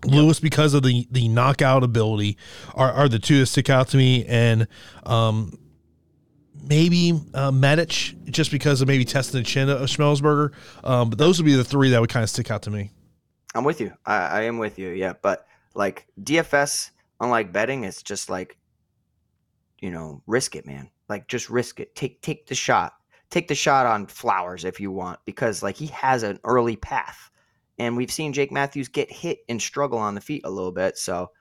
Lewis 0.04 0.40
because 0.40 0.74
of 0.74 0.82
the 0.82 1.08
the 1.12 1.28
knockout 1.28 1.84
ability 1.84 2.36
are, 2.74 2.92
are 2.92 3.08
the 3.08 3.20
two 3.20 3.38
that 3.38 3.46
stick 3.46 3.70
out 3.70 3.88
to 3.90 3.98
me, 3.98 4.26
and 4.26 4.68
um, 5.06 5.60
maybe 6.62 7.20
uh, 7.34 7.52
Medic 7.52 8.16
just 8.26 8.52
because 8.52 8.82
of 8.82 8.88
maybe 8.88 9.06
testing 9.06 9.40
the 9.40 9.46
chin 9.46 9.70
of 9.70 9.82
Semelsberger. 9.82 10.54
Um, 10.84 11.10
but 11.10 11.20
those 11.20 11.38
would 11.40 11.46
be 11.46 11.56
the 11.56 11.64
three 11.64 11.90
that 11.92 12.02
would 12.02 12.10
kind 12.10 12.24
of 12.24 12.30
stick 12.30 12.52
out 12.52 12.64
to 12.64 12.70
me. 12.70 12.92
I'm 13.54 13.64
with 13.64 13.82
you. 13.82 13.94
I, 14.06 14.16
I 14.16 14.42
am 14.44 14.58
with 14.58 14.80
you. 14.80 14.90
Yeah, 14.90 15.14
but 15.22 15.46
like 15.76 16.08
DFS, 16.22 16.92
unlike 17.20 17.52
betting, 17.52 17.84
it's 17.84 18.04
just 18.04 18.30
like 18.30 18.58
you 19.80 19.90
know, 19.90 20.22
risk 20.28 20.56
it, 20.56 20.66
man. 20.66 20.90
Like 21.10 21.28
just 21.28 21.50
risk 21.50 21.80
it. 21.80 21.96
Take 21.96 22.22
take 22.22 22.48
the 22.48 22.56
shot. 22.56 22.94
Take 23.30 23.48
the 23.48 23.56
shot 23.56 23.86
on 23.86 24.08
Flowers 24.08 24.66
if 24.66 24.80
you 24.80 24.92
want, 24.92 25.20
because 25.26 25.64
like 25.64 25.76
he 25.76 25.88
has 25.88 26.24
an 26.24 26.40
early 26.44 26.76
path 26.76 27.32
and 27.82 27.98
we've 27.98 28.12
seen 28.12 28.32
Jake 28.32 28.52
Matthews 28.52 28.90
get 28.90 29.12
hit 29.12 29.40
and 29.50 29.60
struggle 29.60 29.98
on 29.98 30.14
the 30.14 30.22
feet 30.22 30.44
a 30.46 30.50
little 30.52 30.72
bit. 30.72 31.00
So 31.00 31.32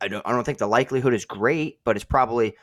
I 0.00 0.08
don't 0.08 0.26
I 0.26 0.32
don't 0.32 0.42
think 0.42 0.58
the 0.58 0.66
likelihood 0.66 1.14
is 1.14 1.24
great, 1.24 1.78
but 1.84 1.94
it's 1.94 2.04
probably 2.04 2.56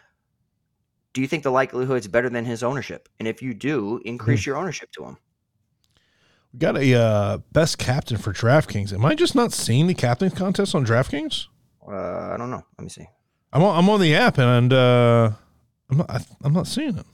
do 1.14 1.22
you 1.22 1.28
think 1.28 1.44
the 1.44 1.52
likelihood 1.52 2.00
is 2.00 2.08
better 2.08 2.30
than 2.30 2.46
his 2.46 2.64
ownership? 2.64 3.08
And 3.20 3.28
if 3.28 3.42
you 3.42 3.54
do, 3.54 4.02
increase 4.04 4.42
mm-hmm. 4.42 4.50
your 4.50 4.58
ownership 4.58 4.92
to 4.94 5.06
him. 5.06 5.18
We 6.52 6.60
got 6.60 6.78
a 6.78 6.94
uh, 6.94 7.38
best 7.52 7.78
captain 7.78 8.18
for 8.18 8.34
DraftKings. 8.34 8.94
Am 8.94 9.06
I 9.06 9.16
just 9.16 9.36
not 9.36 9.54
seeing 9.54 9.88
the 9.88 9.94
captain 9.94 10.30
contest 10.30 10.76
on 10.76 10.86
DraftKings? 10.86 11.48
Uh, 11.88 12.32
I 12.34 12.38
don't 12.38 12.52
know. 12.52 12.64
Let 12.78 12.84
me 12.84 12.90
see. 12.90 13.08
I'm 13.52 13.64
on, 13.64 13.78
I'm 13.78 13.90
on 13.90 14.02
the 14.02 14.16
app 14.16 14.38
and 14.40 14.74
uh, 14.74 15.32
I'm 15.90 15.98
not 15.98 16.10
I, 16.10 16.20
I'm 16.44 16.54
not 16.54 16.68
seeing 16.68 16.98
it. 16.98 17.06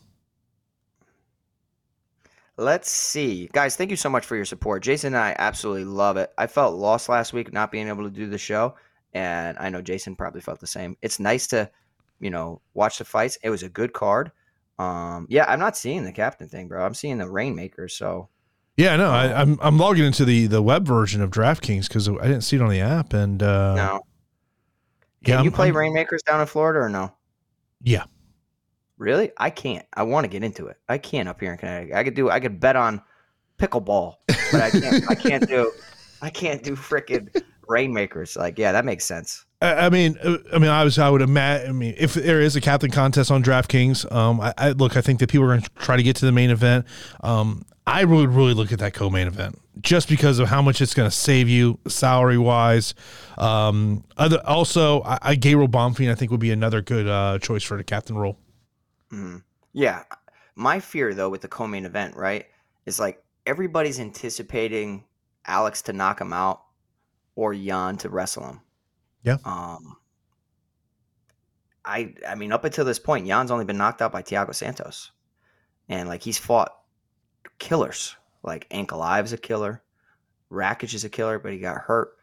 Let's 2.58 2.92
see. 2.92 3.50
Guys, 3.54 3.78
thank 3.78 3.90
you 3.90 3.96
so 3.96 4.10
much 4.10 4.26
for 4.26 4.36
your 4.36 4.44
support. 4.44 4.84
Jason 4.84 5.14
and 5.14 5.24
I 5.24 5.34
absolutely 5.40 5.86
love 5.86 6.18
it. 6.18 6.32
I 6.38 6.48
felt 6.48 6.76
lost 6.76 7.08
last 7.08 7.32
week 7.32 7.54
not 7.54 7.72
being 7.72 7.88
able 7.88 8.04
to 8.04 8.10
do 8.10 8.28
the 8.28 8.38
show, 8.38 8.76
and 9.14 9.58
I 9.58 9.70
know 9.70 9.82
Jason 9.82 10.14
probably 10.14 10.42
felt 10.42 10.60
the 10.60 10.68
same. 10.68 10.98
It's 11.02 11.22
nice 11.22 11.48
to, 11.48 11.72
you 12.20 12.30
know, 12.30 12.62
watch 12.74 12.98
the 12.98 13.06
fights. 13.06 13.38
It 13.44 13.50
was 13.50 13.64
a 13.64 13.70
good 13.70 13.94
card. 13.94 14.32
Um, 14.78 15.28
yeah, 15.30 15.46
I'm 15.48 15.60
not 15.60 15.76
seeing 15.76 16.04
the 16.06 16.12
captain 16.12 16.48
thing, 16.48 16.68
bro. 16.68 16.86
I'm 16.86 16.94
seeing 16.94 17.18
the 17.18 17.30
Rainmakers, 17.30 17.96
so 17.96 18.30
yeah, 18.78 18.96
no, 18.96 19.12
I, 19.12 19.26
am 19.26 19.36
I'm, 19.36 19.60
I'm 19.62 19.78
logging 19.78 20.06
into 20.06 20.26
the 20.26 20.48
the 20.48 20.62
web 20.62 20.86
version 20.86 21.22
of 21.22 21.32
DraftKings 21.32 21.88
because 21.88 22.08
I 22.08 22.24
didn't 22.24 22.42
see 22.42 22.56
it 22.56 22.62
on 22.62 22.70
the 22.70 22.82
app, 22.82 23.14
and 23.14 23.44
uh, 23.44 23.76
no. 23.76 24.02
Can 25.26 25.34
yeah, 25.34 25.42
you 25.42 25.50
I'm, 25.50 25.54
play 25.54 25.68
I'm, 25.68 25.76
Rainmakers 25.76 26.24
down 26.24 26.40
in 26.40 26.48
Florida 26.48 26.80
or 26.80 26.88
no? 26.88 27.12
Yeah, 27.82 28.06
Really? 29.00 29.32
I 29.38 29.50
can't. 29.50 29.86
I 29.94 30.04
want 30.04 30.26
to 30.26 30.28
get 30.28 30.44
into 30.44 30.68
it. 30.68 30.76
I 30.90 30.98
can't 30.98 31.30
up 31.30 31.40
here 31.40 31.54
in 31.54 31.58
Connecticut. 31.58 31.96
I 31.96 32.04
could 32.04 32.16
do. 32.16 32.30
I 32.30 32.42
could 32.42 32.60
bet 32.60 32.76
on 32.76 33.02
pickleball, 33.58 34.16
but 34.52 34.62
I 34.62 34.70
can't. 34.70 35.10
I 35.10 35.16
can't 35.16 35.48
do. 35.48 35.72
I 36.22 36.30
can't 36.30 36.62
do 36.62 36.76
freaking 36.76 37.34
rainmakers. 37.70 38.36
Like, 38.36 38.60
yeah, 38.60 38.74
that 38.74 38.84
makes 38.84 39.06
sense. 39.06 39.46
I 39.62 39.90
mean, 39.90 40.18
uh, 40.24 40.38
I 40.54 40.58
mean, 40.58 40.70
I 40.70 40.86
was, 40.86 40.98
I 40.98 41.10
would 41.10 41.22
imagine. 41.22 41.70
I 41.70 41.74
mean, 41.74 41.94
if 41.98 42.14
there 42.14 42.40
is 42.40 42.56
a 42.56 42.62
captain 42.62 42.92
contest 42.92 43.30
on 43.30 43.44
DraftKings, 43.44 44.10
um, 44.10 44.40
I, 44.40 44.54
I 44.58 44.70
look, 44.72 44.96
I 44.96 45.02
think 45.02 45.20
that 45.20 45.30
people 45.30 45.46
are 45.46 45.50
going 45.50 45.62
to 45.62 45.70
try 45.72 45.98
to 45.98 46.04
get 46.04 46.16
to 46.18 46.26
the 46.26 46.32
main 46.32 46.50
event. 46.50 46.86
Um, 47.22 47.66
I 47.86 48.06
would 48.06 48.30
really 48.30 48.54
look 48.54 48.72
at 48.72 48.80
that 48.80 48.94
co-main 48.94 49.28
event 49.28 49.60
just 49.82 50.08
because 50.08 50.40
of 50.40 50.48
how 50.48 50.62
much 50.62 50.80
it's 50.80 50.94
going 50.94 51.10
to 51.10 51.16
save 51.16 51.50
you 51.50 51.80
salary 51.88 52.38
wise. 52.38 52.94
Um, 53.38 54.06
other 54.16 54.42
also, 54.46 55.02
I, 55.02 55.18
I 55.22 55.36
Gabriel 55.36 55.68
Bonfim, 55.68 56.10
I 56.10 56.16
think 56.16 56.32
would 56.32 56.40
be 56.40 56.52
another 56.52 56.82
good 56.82 57.08
uh, 57.08 57.40
choice 57.40 57.64
for 57.64 57.76
the 57.76 57.84
captain 57.84 58.16
role. 58.16 58.38
Mm. 59.12 59.44
Yeah. 59.74 60.04
My 60.56 60.80
fear 60.80 61.14
though 61.14 61.30
with 61.30 61.42
the 61.42 61.48
co-main 61.48 61.86
event, 61.86 62.16
right, 62.16 62.46
is 62.86 63.00
like 63.00 63.22
everybody's 63.46 64.00
anticipating 64.00 65.04
Alex 65.46 65.82
to 65.84 65.94
knock 65.94 66.22
him 66.22 66.32
out 66.32 66.62
or 67.36 67.54
Jan 67.54 67.98
to 67.98 68.10
wrestle 68.10 68.46
him. 68.46 68.62
Yeah. 69.24 69.38
Um 69.46 69.98
I 71.86 72.14
I 72.28 72.36
mean 72.36 72.52
up 72.52 72.66
until 72.66 72.86
this 72.86 73.00
point, 73.00 73.28
Jan's 73.28 73.52
only 73.52 73.66
been 73.66 73.78
knocked 73.78 74.02
out 74.02 74.12
by 74.12 74.22
Thiago 74.22 74.54
Santos. 74.54 75.12
And 75.88 76.08
like 76.08 76.24
he's 76.24 76.38
fought 76.38 76.76
killers. 77.58 78.16
Like 78.44 78.70
Ankalaev's 78.70 79.34
a 79.34 79.38
killer. 79.38 79.84
Rakic 80.52 80.94
is 80.94 81.04
a 81.04 81.10
killer, 81.10 81.40
but 81.40 81.52
he 81.52 81.60
got 81.60 81.78
hurt. 81.78 82.18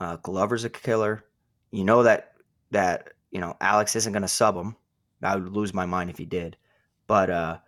Uh, 0.00 0.16
Glover's 0.16 0.64
a 0.64 0.70
killer. 0.70 1.24
You 1.70 1.84
know 1.84 2.02
that 2.02 2.32
that 2.70 3.08
you 3.30 3.40
know 3.40 3.56
Alex 3.60 3.96
isn't 3.96 4.12
going 4.12 4.22
to 4.22 4.28
sub 4.28 4.56
him. 4.56 4.76
I 5.22 5.36
would 5.36 5.52
lose 5.52 5.74
my 5.74 5.86
mind 5.86 6.10
if 6.10 6.18
he 6.18 6.24
did. 6.24 6.56
But 7.06 7.30
uh, 7.30 7.58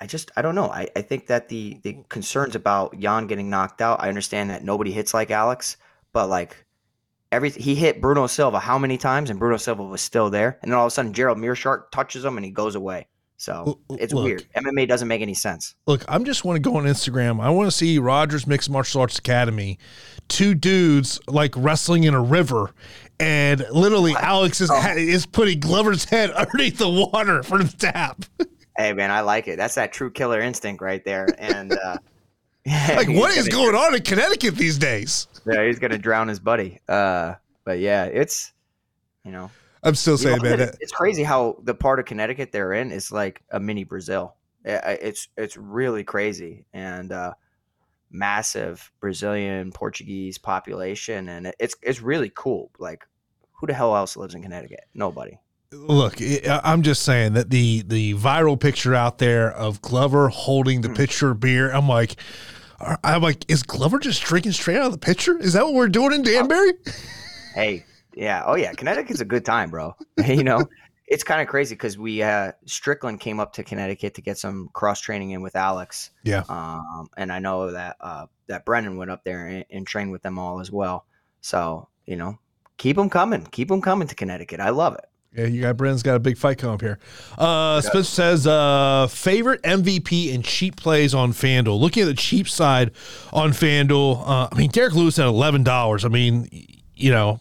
I 0.00 0.06
just 0.06 0.30
I 0.36 0.42
don't 0.42 0.54
know. 0.54 0.68
I, 0.68 0.88
I 0.96 1.02
think 1.02 1.26
that 1.28 1.48
the 1.48 1.80
the 1.82 2.04
concerns 2.08 2.54
about 2.54 2.98
Jan 2.98 3.26
getting 3.26 3.50
knocked 3.50 3.80
out. 3.80 4.02
I 4.02 4.08
understand 4.08 4.50
that 4.50 4.64
nobody 4.64 4.92
hits 4.92 5.14
like 5.14 5.30
Alex, 5.30 5.76
but 6.12 6.28
like 6.28 6.65
every 7.36 7.50
he 7.50 7.74
hit 7.74 8.00
Bruno 8.00 8.26
Silva 8.26 8.58
how 8.58 8.78
many 8.78 8.98
times, 8.98 9.30
and 9.30 9.38
Bruno 9.38 9.56
Silva 9.56 9.84
was 9.84 10.00
still 10.00 10.30
there, 10.30 10.58
and 10.62 10.70
then 10.70 10.78
all 10.78 10.86
of 10.86 10.88
a 10.88 10.90
sudden 10.90 11.12
Gerald 11.12 11.38
Meerschaert 11.38 11.90
touches 11.92 12.24
him 12.24 12.36
and 12.36 12.44
he 12.44 12.50
goes 12.50 12.74
away. 12.74 13.06
So 13.38 13.80
it's 13.90 14.14
look, 14.14 14.24
weird. 14.24 14.46
MMA 14.56 14.88
doesn't 14.88 15.08
make 15.08 15.20
any 15.20 15.34
sense. 15.34 15.74
Look, 15.86 16.04
I'm 16.08 16.24
just 16.24 16.44
want 16.44 16.56
to 16.56 16.60
go 16.60 16.76
on 16.76 16.84
Instagram. 16.84 17.40
I 17.40 17.50
want 17.50 17.66
to 17.66 17.76
see 17.76 17.98
Rogers 17.98 18.46
Mixed 18.46 18.70
Martial 18.70 19.02
Arts 19.02 19.18
Academy, 19.18 19.78
two 20.28 20.54
dudes 20.54 21.20
like 21.28 21.52
wrestling 21.54 22.04
in 22.04 22.14
a 22.14 22.22
river, 22.22 22.70
and 23.20 23.64
literally 23.70 24.14
Alex 24.18 24.60
is 24.62 24.70
oh. 24.72 24.94
is 24.96 25.26
putting 25.26 25.60
Glover's 25.60 26.04
head 26.04 26.30
underneath 26.32 26.78
the 26.78 26.88
water 26.88 27.42
for 27.42 27.62
the 27.62 27.76
tap. 27.76 28.24
Hey 28.78 28.92
man, 28.92 29.10
I 29.10 29.22
like 29.22 29.48
it. 29.48 29.56
That's 29.56 29.76
that 29.76 29.90
true 29.90 30.10
killer 30.10 30.38
instinct 30.38 30.82
right 30.82 31.02
there. 31.02 31.26
And 31.38 31.72
uh, 31.72 31.96
like, 32.66 33.08
what 33.08 33.34
is 33.34 33.48
going 33.48 33.74
on 33.74 33.94
in 33.94 34.02
Connecticut 34.02 34.56
these 34.56 34.76
days? 34.76 35.28
Yeah, 35.46 35.64
he's 35.64 35.78
gonna 35.78 35.98
drown 35.98 36.28
his 36.28 36.40
buddy. 36.40 36.80
Uh, 36.88 37.34
but 37.64 37.78
yeah, 37.78 38.04
it's 38.04 38.52
you 39.24 39.32
know. 39.32 39.50
I'm 39.82 39.94
still 39.94 40.18
saying, 40.18 40.42
man, 40.42 40.60
it's 40.80 40.92
crazy 40.92 41.22
how 41.22 41.58
the 41.62 41.74
part 41.74 42.00
of 42.00 42.06
Connecticut 42.06 42.50
they're 42.50 42.72
in 42.72 42.90
is 42.90 43.12
like 43.12 43.42
a 43.50 43.60
mini 43.60 43.84
Brazil. 43.84 44.34
It's 44.64 45.28
it's 45.36 45.56
really 45.56 46.02
crazy, 46.02 46.66
and 46.72 47.12
uh, 47.12 47.34
massive 48.10 48.90
Brazilian 49.00 49.70
Portuguese 49.70 50.38
population, 50.38 51.28
and 51.28 51.52
it's 51.60 51.76
it's 51.82 52.00
really 52.00 52.32
cool. 52.34 52.70
Like, 52.78 53.06
who 53.52 53.66
the 53.66 53.74
hell 53.74 53.96
else 53.96 54.16
lives 54.16 54.34
in 54.34 54.42
Connecticut? 54.42 54.84
Nobody. 54.94 55.38
Look, 55.72 56.18
I'm 56.48 56.82
just 56.82 57.02
saying 57.02 57.34
that 57.34 57.50
the 57.50 57.82
the 57.82 58.14
viral 58.14 58.58
picture 58.58 58.94
out 58.94 59.18
there 59.18 59.52
of 59.52 59.82
Glover 59.82 60.28
holding 60.28 60.80
the 60.80 60.88
mm. 60.88 60.96
pitcher 60.96 61.30
of 61.32 61.40
beer, 61.40 61.70
I'm 61.72 61.88
like, 61.88 62.16
I'm 63.02 63.22
like, 63.22 63.50
is 63.50 63.62
Glover 63.62 63.98
just 63.98 64.22
drinking 64.22 64.52
straight 64.52 64.76
out 64.76 64.86
of 64.86 64.92
the 64.92 64.98
pitcher? 64.98 65.38
Is 65.38 65.54
that 65.54 65.64
what 65.64 65.74
we're 65.74 65.88
doing 65.88 66.12
in 66.12 66.22
Danbury? 66.22 66.72
Hey, 67.54 67.86
yeah, 68.12 68.42
oh 68.44 68.54
yeah, 68.54 68.74
Connecticut's 68.74 69.22
a 69.22 69.24
good 69.24 69.42
time, 69.42 69.70
bro. 69.70 69.96
you 70.26 70.44
know, 70.44 70.62
it's 71.06 71.24
kind 71.24 71.40
of 71.40 71.48
crazy 71.48 71.74
because 71.74 71.96
we 71.96 72.22
uh, 72.22 72.52
Strickland 72.66 73.20
came 73.20 73.40
up 73.40 73.54
to 73.54 73.64
Connecticut 73.64 74.12
to 74.12 74.20
get 74.20 74.36
some 74.36 74.68
cross 74.74 75.00
training 75.00 75.30
in 75.30 75.40
with 75.40 75.56
Alex. 75.56 76.10
Yeah. 76.22 76.42
Um, 76.50 77.08
and 77.16 77.32
I 77.32 77.38
know 77.38 77.70
that 77.70 77.96
uh, 78.00 78.26
that 78.48 78.66
Brennan 78.66 78.98
went 78.98 79.10
up 79.10 79.24
there 79.24 79.46
and, 79.46 79.64
and, 79.70 79.86
trained 79.86 80.12
with 80.12 80.20
them 80.20 80.38
all 80.38 80.60
as 80.60 80.70
well. 80.70 81.06
So 81.40 81.88
you 82.04 82.16
know, 82.16 82.38
keep 82.76 82.96
them 82.96 83.08
coming, 83.08 83.46
keep 83.46 83.68
them 83.68 83.80
coming 83.80 84.06
to 84.08 84.14
Connecticut. 84.14 84.60
I 84.60 84.68
love 84.68 84.94
it. 84.96 85.06
Yeah, 85.36 85.46
you 85.46 85.60
got 85.60 85.76
Brennan's 85.76 86.02
got 86.02 86.16
a 86.16 86.20
big 86.20 86.38
fight 86.38 86.56
coming 86.58 86.74
up 86.74 86.80
here. 86.80 86.98
Uh, 87.36 87.82
Spencer 87.82 88.10
says 88.10 88.46
uh, 88.46 89.06
favorite 89.06 89.62
MVP 89.62 90.34
and 90.34 90.42
cheap 90.42 90.76
plays 90.76 91.14
on 91.14 91.32
FanDuel. 91.32 91.78
Looking 91.78 92.04
at 92.04 92.06
the 92.06 92.14
cheap 92.14 92.48
side 92.48 92.92
on 93.34 93.50
FanDuel, 93.50 94.26
uh, 94.26 94.48
I 94.50 94.54
mean 94.56 94.70
Derrick 94.70 94.94
Lewis 94.94 95.18
at 95.18 95.26
eleven 95.26 95.62
dollars. 95.62 96.06
I 96.06 96.08
mean, 96.08 96.48
you 96.94 97.10
know, 97.10 97.40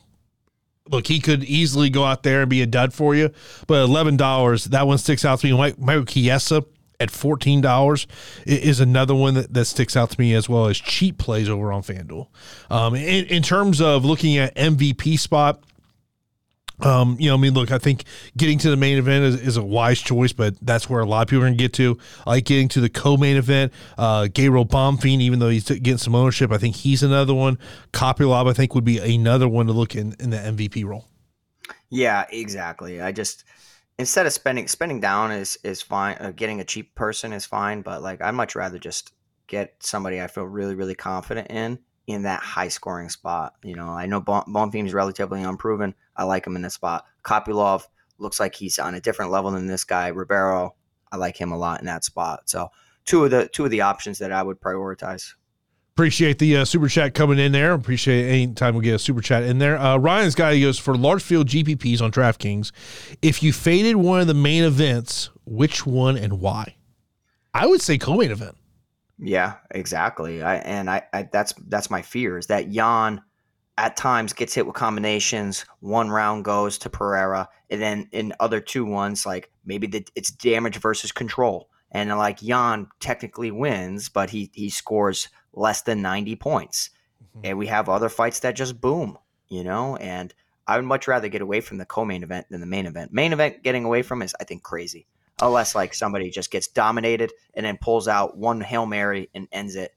look, 0.89 1.07
he 1.07 1.21
could 1.21 1.45
easily 1.45 1.89
go 1.89 2.03
out 2.03 2.23
there 2.23 2.41
and 2.41 2.49
be 2.49 2.61
a 2.61 2.65
dud 2.65 2.93
for 2.93 3.15
you, 3.15 3.31
but 3.65 3.81
eleven 3.83 4.17
dollars, 4.17 4.65
that 4.65 4.85
one 4.85 4.97
sticks 4.97 5.23
out 5.23 5.39
to 5.39 5.47
me. 5.47 5.53
Mike, 5.57 5.79
Michael 5.79 6.03
Chiesa 6.05 6.65
at 6.99 7.11
fourteen 7.11 7.61
dollars 7.61 8.07
is 8.45 8.81
another 8.81 9.15
one 9.15 9.35
that, 9.35 9.53
that 9.53 9.65
sticks 9.65 9.95
out 9.95 10.09
to 10.09 10.19
me 10.19 10.33
as 10.33 10.49
well 10.49 10.65
as 10.65 10.77
cheap 10.77 11.17
plays 11.17 11.47
over 11.47 11.71
on 11.71 11.81
FanDuel. 11.81 12.27
Um, 12.69 12.93
in, 12.93 13.25
in 13.27 13.41
terms 13.41 13.79
of 13.79 14.03
looking 14.03 14.37
at 14.37 14.53
MVP 14.55 15.17
spot. 15.17 15.63
Um, 16.81 17.15
you 17.19 17.29
know, 17.29 17.35
I 17.35 17.37
mean, 17.37 17.53
look, 17.53 17.71
I 17.71 17.77
think 17.77 18.03
getting 18.35 18.57
to 18.59 18.69
the 18.69 18.75
main 18.75 18.97
event 18.97 19.23
is, 19.23 19.41
is, 19.41 19.57
a 19.57 19.63
wise 19.63 20.01
choice, 20.01 20.33
but 20.33 20.55
that's 20.61 20.89
where 20.89 20.99
a 20.99 21.05
lot 21.05 21.21
of 21.21 21.29
people 21.29 21.43
are 21.43 21.47
going 21.47 21.57
to 21.57 21.63
get 21.63 21.73
to. 21.73 21.97
I 22.27 22.31
like 22.31 22.45
getting 22.45 22.67
to 22.69 22.81
the 22.81 22.89
co-main 22.89 23.37
event. 23.37 23.71
Uh, 23.97 24.27
Gabriel 24.31 24.65
Bonfim, 24.65 25.21
even 25.21 25.39
though 25.39 25.49
he's 25.49 25.63
getting 25.63 25.97
some 25.97 26.15
ownership, 26.15 26.51
I 26.51 26.57
think 26.57 26.75
he's 26.75 27.01
another 27.01 27.33
one. 27.33 27.57
Kopylov, 27.93 28.49
I 28.49 28.53
think, 28.53 28.75
would 28.75 28.83
be 28.83 28.99
another 28.99 29.47
one 29.47 29.67
to 29.67 29.73
look 29.73 29.95
in 29.95 30.15
in 30.19 30.31
the 30.31 30.37
MVP 30.37 30.85
role. 30.85 31.07
Yeah, 31.89 32.25
exactly. 32.29 33.01
I 33.01 33.11
just 33.11 33.45
instead 33.97 34.25
of 34.25 34.33
spending 34.33 34.67
spending 34.67 34.99
down 34.99 35.31
is 35.31 35.57
is 35.63 35.81
fine. 35.81 36.17
Uh, 36.19 36.31
getting 36.35 36.59
a 36.59 36.65
cheap 36.65 36.95
person 36.95 37.31
is 37.33 37.45
fine, 37.45 37.81
but 37.81 38.01
like 38.01 38.21
I'd 38.21 38.31
much 38.31 38.55
rather 38.55 38.79
just 38.79 39.13
get 39.47 39.75
somebody 39.79 40.21
I 40.21 40.27
feel 40.27 40.43
really 40.43 40.75
really 40.75 40.95
confident 40.95 41.49
in 41.51 41.79
in 42.07 42.23
that 42.23 42.41
high 42.41 42.67
scoring 42.67 43.09
spot. 43.09 43.53
You 43.63 43.75
know, 43.75 43.87
I 43.87 44.05
know 44.05 44.21
Bonfim 44.21 44.85
is 44.85 44.93
relatively 44.93 45.41
unproven. 45.41 45.95
I 46.15 46.23
like 46.23 46.45
him 46.45 46.55
in 46.55 46.61
this 46.61 46.75
spot. 46.75 47.05
Kopylov 47.23 47.83
looks 48.17 48.39
like 48.39 48.55
he's 48.55 48.79
on 48.79 48.95
a 48.95 49.01
different 49.01 49.31
level 49.31 49.51
than 49.51 49.67
this 49.67 49.83
guy. 49.83 50.07
Ribeiro, 50.07 50.75
I 51.11 51.17
like 51.17 51.37
him 51.37 51.51
a 51.51 51.57
lot 51.57 51.79
in 51.79 51.85
that 51.87 52.03
spot. 52.03 52.49
So 52.49 52.69
two 53.05 53.23
of 53.23 53.31
the 53.31 53.47
two 53.47 53.65
of 53.65 53.71
the 53.71 53.81
options 53.81 54.19
that 54.19 54.31
I 54.31 54.43
would 54.43 54.59
prioritize. 54.59 55.33
Appreciate 55.95 56.39
the 56.39 56.57
uh, 56.57 56.65
super 56.65 56.89
chat 56.89 57.13
coming 57.13 57.39
in 57.39 57.53
there. 57.53 57.71
Appreciate 57.71 58.27
any 58.27 58.53
time 58.53 58.75
we 58.75 58.83
get 58.83 58.95
a 58.95 58.99
super 58.99 59.21
chat 59.21 59.43
in 59.43 59.59
there. 59.59 59.77
Uh, 59.79 59.95
Ryan's 59.95 60.35
guy 60.35 60.59
goes 60.59 60.77
for 60.77 60.93
large 60.97 61.23
field 61.23 61.47
GPPs 61.47 62.01
on 62.01 62.11
DraftKings. 62.11 62.73
If 63.21 63.41
you 63.41 63.53
faded 63.53 63.95
one 63.95 64.19
of 64.19 64.27
the 64.27 64.33
main 64.33 64.65
events, 64.65 65.29
which 65.45 65.85
one 65.85 66.17
and 66.17 66.41
why? 66.41 66.75
I 67.53 67.65
would 67.65 67.81
say 67.81 67.97
co-main 67.97 68.31
event. 68.31 68.57
Yeah, 69.17 69.55
exactly. 69.71 70.41
I 70.41 70.55
and 70.57 70.89
I, 70.89 71.03
I 71.13 71.29
that's 71.31 71.53
that's 71.67 71.89
my 71.89 72.01
fear 72.01 72.37
is 72.37 72.47
that 72.47 72.69
Jan 72.69 73.21
at 73.77 73.97
times 73.97 74.33
gets 74.33 74.53
hit 74.53 74.65
with 74.65 74.75
combinations. 74.75 75.65
One 75.79 76.09
round 76.09 76.43
goes 76.45 76.77
to 76.79 76.89
Pereira, 76.89 77.49
and 77.69 77.81
then 77.81 78.09
in 78.11 78.33
other 78.39 78.59
two 78.59 78.85
ones, 78.85 79.25
like 79.25 79.51
maybe 79.65 79.87
the, 79.87 80.05
it's 80.15 80.31
damage 80.31 80.77
versus 80.77 81.11
control, 81.11 81.69
and 81.91 82.09
like 82.09 82.39
Jan 82.39 82.87
technically 82.99 83.51
wins, 83.51 84.09
but 84.09 84.29
he 84.29 84.51
he 84.53 84.69
scores 84.69 85.29
less 85.53 85.81
than 85.81 86.01
ninety 86.01 86.35
points, 86.35 86.89
mm-hmm. 87.23 87.45
and 87.45 87.57
we 87.57 87.67
have 87.67 87.87
other 87.87 88.09
fights 88.09 88.41
that 88.41 88.55
just 88.55 88.81
boom, 88.81 89.17
you 89.47 89.63
know. 89.63 89.95
And 89.95 90.33
I 90.67 90.75
would 90.75 90.85
much 90.85 91.07
rather 91.07 91.29
get 91.29 91.41
away 91.41 91.61
from 91.61 91.77
the 91.77 91.85
co-main 91.85 92.23
event 92.23 92.47
than 92.49 92.59
the 92.59 92.67
main 92.67 92.85
event. 92.85 93.13
Main 93.13 93.31
event 93.31 93.63
getting 93.63 93.85
away 93.85 94.01
from 94.01 94.21
is 94.21 94.35
I 94.41 94.43
think 94.43 94.61
crazy 94.61 95.07
unless 95.41 95.75
like 95.75 95.93
somebody 95.93 96.29
just 96.29 96.51
gets 96.51 96.67
dominated 96.67 97.33
and 97.53 97.65
then 97.65 97.77
pulls 97.77 98.07
out 98.07 98.37
one 98.37 98.61
Hail 98.61 98.85
Mary 98.85 99.29
and 99.33 99.47
ends 99.51 99.75
it. 99.75 99.93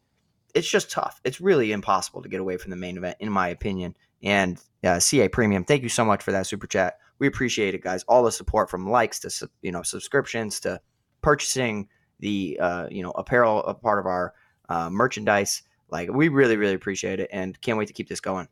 It's 0.54 0.68
just 0.68 0.90
tough. 0.90 1.20
It's 1.24 1.40
really 1.40 1.72
impossible 1.72 2.22
to 2.22 2.28
get 2.28 2.40
away 2.40 2.56
from 2.56 2.70
the 2.70 2.76
main 2.76 2.96
event, 2.96 3.18
in 3.20 3.30
my 3.30 3.48
opinion. 3.48 3.94
And 4.22 4.60
uh, 4.82 4.98
CA 4.98 5.28
Premium, 5.28 5.64
thank 5.64 5.82
you 5.82 5.88
so 5.88 6.04
much 6.04 6.22
for 6.22 6.32
that 6.32 6.46
super 6.46 6.66
chat. 6.66 6.98
We 7.18 7.26
appreciate 7.26 7.74
it, 7.74 7.82
guys. 7.82 8.04
All 8.04 8.24
the 8.24 8.32
support 8.32 8.70
from 8.70 8.88
likes 8.90 9.20
to 9.20 9.48
you 9.62 9.72
know 9.72 9.82
subscriptions 9.82 10.60
to 10.60 10.80
purchasing 11.22 11.88
the 12.20 12.58
uh, 12.60 12.88
you 12.90 13.02
know 13.02 13.10
apparel, 13.10 13.62
a 13.64 13.74
part 13.74 13.98
of 13.98 14.06
our 14.06 14.34
uh, 14.68 14.90
merchandise. 14.90 15.62
Like 15.90 16.10
we 16.12 16.28
really, 16.28 16.56
really 16.56 16.74
appreciate 16.74 17.20
it, 17.20 17.30
and 17.32 17.60
can't 17.60 17.78
wait 17.78 17.88
to 17.88 17.94
keep 17.94 18.08
this 18.08 18.20
going. 18.20 18.48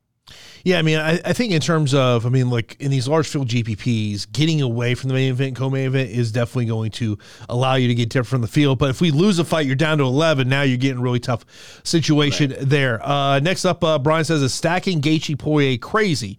Yeah, 0.65 0.78
I 0.78 0.82
mean, 0.82 0.98
I, 0.98 1.20
I, 1.24 1.32
think 1.32 1.53
in 1.53 1.61
terms 1.61 1.94
of, 1.94 2.27
I 2.27 2.28
mean, 2.28 2.51
like 2.51 2.77
in 2.81 2.90
these 2.90 3.07
large 3.07 3.28
field 3.28 3.47
GPPs, 3.47 4.31
getting 4.32 4.61
away 4.61 4.97
from 4.97 5.09
the 5.09 5.15
main 5.15 5.31
event, 5.31 5.55
co-main 5.55 5.86
event 5.86 6.11
is 6.11 6.32
definitely 6.32 6.66
going 6.66 6.90
to 6.93 7.16
allow 7.48 7.77
you 7.77 7.86
to 7.86 7.94
get 7.94 8.09
different 8.09 8.28
from 8.28 8.40
the 8.40 8.48
field. 8.48 8.78
But 8.78 8.90
if 8.90 9.01
we 9.01 9.12
lose 9.12 9.39
a 9.39 9.44
fight, 9.44 9.66
you're 9.66 9.77
down 9.77 9.98
to 9.98 10.05
11. 10.05 10.48
Now 10.48 10.62
you're 10.62 10.77
getting 10.77 10.98
a 10.98 11.03
really 11.03 11.20
tough 11.20 11.44
situation 11.85 12.51
right. 12.51 12.61
there. 12.61 13.07
Uh, 13.07 13.39
next 13.39 13.65
up, 13.65 13.85
uh, 13.85 13.98
Brian 14.01 14.24
says, 14.24 14.43
is 14.43 14.53
stacking 14.53 15.01
Gaethje 15.01 15.39
Poirier 15.39 15.78
crazy? 15.78 16.36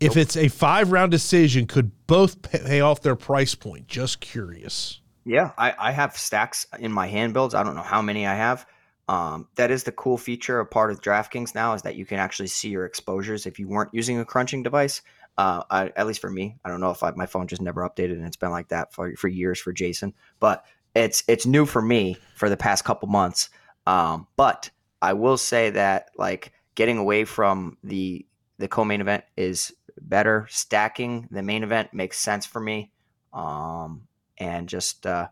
If 0.00 0.16
nope. 0.16 0.22
it's 0.22 0.36
a 0.36 0.48
five 0.48 0.90
round 0.90 1.12
decision, 1.12 1.66
could 1.66 1.92
both 2.06 2.42
pay 2.42 2.80
off 2.80 3.02
their 3.02 3.16
price 3.16 3.54
point? 3.54 3.86
Just 3.86 4.20
curious. 4.20 5.00
Yeah, 5.24 5.52
I, 5.58 5.74
I 5.78 5.92
have 5.92 6.16
stacks 6.16 6.66
in 6.78 6.90
my 6.90 7.06
hand 7.06 7.34
builds. 7.34 7.54
I 7.54 7.62
don't 7.62 7.74
know 7.74 7.82
how 7.82 8.00
many 8.00 8.26
I 8.26 8.34
have. 8.34 8.66
Um, 9.08 9.48
that 9.54 9.70
is 9.70 9.84
the 9.84 9.92
cool 9.92 10.18
feature 10.18 10.60
of 10.60 10.70
part 10.70 10.90
of 10.90 11.00
DraftKings 11.00 11.54
now 11.54 11.72
is 11.72 11.82
that 11.82 11.96
you 11.96 12.04
can 12.04 12.18
actually 12.18 12.48
see 12.48 12.68
your 12.68 12.84
exposures 12.84 13.46
if 13.46 13.58
you 13.58 13.66
weren't 13.66 13.94
using 13.94 14.20
a 14.20 14.24
crunching 14.24 14.62
device. 14.62 15.00
Uh, 15.38 15.62
I, 15.70 15.92
at 15.96 16.06
least 16.06 16.20
for 16.20 16.30
me, 16.30 16.56
I 16.64 16.68
don't 16.68 16.80
know 16.80 16.90
if 16.90 17.02
I, 17.02 17.12
my 17.12 17.26
phone 17.26 17.46
just 17.46 17.62
never 17.62 17.88
updated 17.88 18.12
and 18.14 18.26
it's 18.26 18.36
been 18.36 18.50
like 18.50 18.68
that 18.68 18.92
for 18.92 19.14
for 19.16 19.28
years 19.28 19.58
for 19.58 19.72
Jason, 19.72 20.12
but 20.40 20.64
it's 20.94 21.22
it's 21.28 21.46
new 21.46 21.64
for 21.64 21.80
me 21.80 22.16
for 22.34 22.50
the 22.50 22.56
past 22.56 22.84
couple 22.84 23.08
months. 23.08 23.48
Um, 23.86 24.26
but 24.36 24.70
I 25.00 25.14
will 25.14 25.38
say 25.38 25.70
that 25.70 26.10
like 26.18 26.52
getting 26.74 26.98
away 26.98 27.24
from 27.24 27.78
the 27.82 28.26
the 28.58 28.68
co-main 28.68 29.00
event 29.00 29.24
is 29.36 29.72
better. 30.00 30.46
Stacking 30.50 31.28
the 31.30 31.42
main 31.42 31.62
event 31.62 31.94
makes 31.94 32.18
sense 32.18 32.44
for 32.44 32.60
me, 32.60 32.90
um, 33.32 34.08
and 34.38 34.68
just 34.68 35.06
uh, 35.06 35.28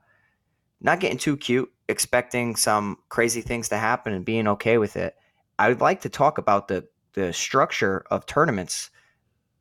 not 0.80 1.00
getting 1.00 1.18
too 1.18 1.36
cute 1.36 1.70
expecting 1.88 2.56
some 2.56 2.98
crazy 3.08 3.40
things 3.40 3.68
to 3.68 3.76
happen 3.76 4.12
and 4.12 4.24
being 4.24 4.48
okay 4.48 4.78
with 4.78 4.96
it. 4.96 5.14
I 5.58 5.68
would 5.68 5.80
like 5.80 6.02
to 6.02 6.08
talk 6.08 6.38
about 6.38 6.68
the 6.68 6.86
the 7.14 7.32
structure 7.32 8.04
of 8.10 8.26
tournaments 8.26 8.90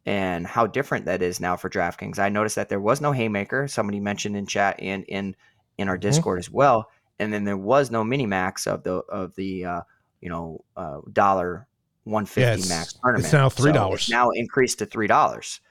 and 0.06 0.46
how 0.46 0.68
different 0.68 1.06
that 1.06 1.22
is 1.22 1.40
now 1.40 1.56
for 1.56 1.70
DraftKings. 1.70 2.20
I 2.20 2.30
noticed 2.30 2.58
that 2.58 2.70
there 2.70 2.82
was 2.82 3.02
no 3.02 3.12
haymaker. 3.12 3.68
Somebody 3.68 4.00
mentioned 4.00 4.36
in 4.36 4.46
chat 4.46 4.80
and 4.80 5.04
in 5.06 5.36
in 5.78 5.88
our 5.88 5.96
mm-hmm. 5.96 6.02
Discord 6.02 6.40
as 6.40 6.50
well, 6.50 6.90
and 7.20 7.34
then 7.34 7.44
there 7.44 7.58
was 7.58 7.92
no 7.92 8.04
mini 8.04 8.26
max 8.26 8.68
of 8.68 8.84
the 8.84 8.96
of 8.96 9.36
the 9.36 9.66
uh, 9.66 9.82
you 10.22 10.30
know 10.30 10.64
uh, 10.76 11.00
dollar 11.12 11.68
one 12.04 12.26
fifty 12.26 12.68
yeah, 12.68 12.76
max 12.76 12.94
tournament. 12.94 13.26
It's 13.26 13.34
now 13.34 13.50
three 13.50 13.72
dollars. 13.72 14.04
So 14.04 14.16
now 14.16 14.30
increased 14.32 14.80
to 14.80 14.86
three 14.86 15.08
dollars. 15.08 15.62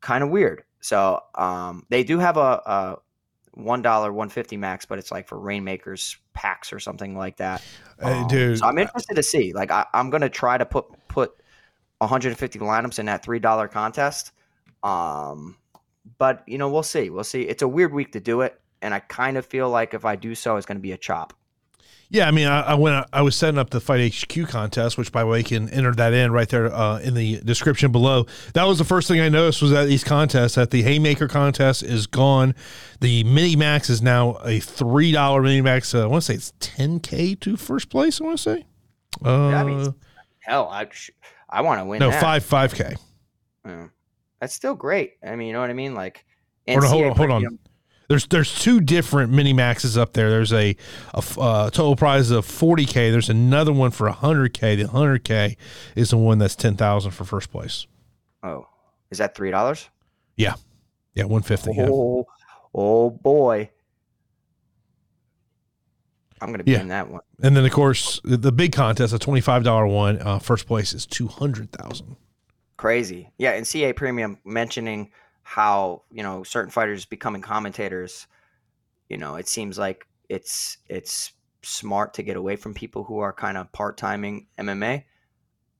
Kind 0.00 0.22
of 0.22 0.30
weird. 0.30 0.64
So 0.80 1.20
um, 1.34 1.86
they 1.88 2.04
do 2.04 2.18
have 2.18 2.36
a, 2.36 2.40
a 2.40 2.96
one 3.52 3.82
dollar, 3.82 4.12
one 4.12 4.28
fifty 4.28 4.56
max, 4.56 4.84
but 4.84 4.98
it's 4.98 5.10
like 5.10 5.28
for 5.28 5.38
rainmakers 5.38 6.16
packs 6.34 6.72
or 6.72 6.78
something 6.78 7.16
like 7.16 7.36
that. 7.38 7.62
Um, 8.00 8.28
dude, 8.28 8.58
so 8.58 8.66
I'm 8.66 8.78
interested 8.78 9.14
to 9.14 9.22
see. 9.22 9.52
Like, 9.52 9.70
I, 9.70 9.86
am 9.92 10.10
gonna 10.10 10.28
try 10.28 10.56
to 10.56 10.66
put 10.66 10.86
put 11.08 11.34
150 11.98 12.58
lineups 12.58 12.98
in 12.98 13.06
that 13.06 13.22
three 13.22 13.38
dollar 13.38 13.68
contest. 13.68 14.32
Um, 14.82 15.56
but 16.18 16.42
you 16.46 16.58
know, 16.58 16.70
we'll 16.70 16.82
see. 16.82 17.10
We'll 17.10 17.24
see. 17.24 17.42
It's 17.42 17.62
a 17.62 17.68
weird 17.68 17.92
week 17.92 18.12
to 18.12 18.20
do 18.20 18.40
it, 18.42 18.58
and 18.80 18.94
I 18.94 19.00
kind 19.00 19.36
of 19.36 19.44
feel 19.46 19.68
like 19.68 19.94
if 19.94 20.04
I 20.04 20.16
do 20.16 20.34
so, 20.34 20.56
it's 20.56 20.66
gonna 20.66 20.80
be 20.80 20.92
a 20.92 20.98
chop. 20.98 21.34
Yeah, 22.12 22.26
I 22.26 22.32
mean, 22.32 22.48
I, 22.48 22.62
I 22.62 22.74
went. 22.74 23.06
I 23.12 23.22
was 23.22 23.36
setting 23.36 23.56
up 23.56 23.70
the 23.70 23.80
Fight 23.80 24.12
HQ 24.12 24.48
contest, 24.48 24.98
which 24.98 25.12
by 25.12 25.20
the 25.20 25.28
way, 25.28 25.38
you 25.38 25.44
can 25.44 25.68
enter 25.68 25.92
that 25.92 26.12
in 26.12 26.32
right 26.32 26.48
there 26.48 26.66
uh, 26.74 26.98
in 26.98 27.14
the 27.14 27.40
description 27.42 27.92
below. 27.92 28.26
That 28.54 28.64
was 28.64 28.78
the 28.78 28.84
first 28.84 29.06
thing 29.06 29.20
I 29.20 29.28
noticed 29.28 29.62
was 29.62 29.70
that 29.70 29.84
these 29.84 30.02
contests, 30.02 30.56
that 30.56 30.72
the 30.72 30.82
Haymaker 30.82 31.28
contest 31.28 31.84
is 31.84 32.08
gone. 32.08 32.56
The 33.00 33.22
Mini 33.22 33.54
Max 33.54 33.88
is 33.88 34.02
now 34.02 34.38
a 34.44 34.58
three 34.58 35.12
dollar 35.12 35.40
Mini 35.40 35.60
Max. 35.60 35.94
Uh, 35.94 36.02
I 36.02 36.06
want 36.06 36.24
to 36.24 36.26
say 36.26 36.34
it's 36.34 36.52
ten 36.58 36.98
k 36.98 37.36
to 37.36 37.56
first 37.56 37.90
place. 37.90 38.20
I 38.20 38.24
want 38.24 38.38
to 38.38 38.42
say. 38.42 38.66
Uh, 39.24 39.50
yeah, 39.52 39.60
I 39.60 39.64
mean, 39.64 39.94
hell, 40.40 40.68
I 40.68 40.88
I 41.48 41.60
want 41.60 41.80
to 41.80 41.84
win. 41.84 42.00
No, 42.00 42.10
that. 42.10 42.20
five 42.20 42.44
five 42.44 42.74
k. 42.74 42.96
Yeah. 43.64 43.86
That's 44.40 44.54
still 44.54 44.74
great. 44.74 45.12
I 45.22 45.36
mean, 45.36 45.48
you 45.48 45.52
know 45.52 45.60
what 45.60 45.70
I 45.70 45.74
mean? 45.74 45.94
Like, 45.94 46.24
hold 46.66 46.82
on, 46.82 46.90
hold 46.90 47.04
on, 47.04 47.16
hold 47.16 47.30
on. 47.30 47.58
There's 48.10 48.26
there's 48.26 48.52
two 48.52 48.80
different 48.80 49.32
mini 49.32 49.52
maxes 49.52 49.96
up 49.96 50.14
there. 50.14 50.30
There's 50.30 50.52
a, 50.52 50.74
a 51.14 51.22
uh, 51.38 51.70
total 51.70 51.94
prize 51.94 52.32
of 52.32 52.44
40k. 52.44 53.12
There's 53.12 53.30
another 53.30 53.72
one 53.72 53.92
for 53.92 54.10
100k. 54.10 54.78
The 54.78 54.88
100k 54.88 55.56
is 55.94 56.10
the 56.10 56.16
one 56.16 56.38
that's 56.38 56.56
10,000 56.56 57.12
for 57.12 57.24
first 57.24 57.52
place. 57.52 57.86
Oh, 58.42 58.66
is 59.12 59.18
that 59.18 59.36
three 59.36 59.52
dollars? 59.52 59.88
Yeah, 60.34 60.54
yeah, 61.14 61.22
150. 61.22 61.70
Oh, 61.70 62.26
yeah. 62.26 62.44
oh 62.74 63.10
boy. 63.10 63.70
I'm 66.40 66.48
going 66.48 66.58
to 66.58 66.64
be 66.64 66.72
yeah. 66.72 66.80
in 66.80 66.88
that 66.88 67.08
one. 67.08 67.20
And 67.44 67.56
then, 67.56 67.64
of 67.64 67.70
course, 67.70 68.20
the 68.24 68.50
big 68.50 68.72
contest, 68.72 69.14
a 69.14 69.18
$25 69.18 69.94
one, 69.94 70.20
uh, 70.20 70.40
first 70.40 70.66
place 70.66 70.92
is 70.94 71.06
200000 71.06 72.16
Crazy. 72.76 73.30
Yeah. 73.38 73.52
And 73.52 73.64
CA 73.64 73.92
Premium 73.92 74.38
mentioning 74.44 75.12
how 75.50 76.00
you 76.12 76.22
know 76.22 76.44
certain 76.44 76.70
fighters 76.70 77.04
becoming 77.04 77.42
commentators 77.42 78.28
you 79.08 79.16
know 79.16 79.34
it 79.34 79.48
seems 79.48 79.76
like 79.76 80.06
it's 80.28 80.78
it's 80.88 81.32
smart 81.62 82.14
to 82.14 82.22
get 82.22 82.36
away 82.36 82.54
from 82.54 82.72
people 82.72 83.02
who 83.02 83.18
are 83.18 83.32
kind 83.32 83.58
of 83.58 83.70
part-timing 83.72 84.46
mma 84.60 85.02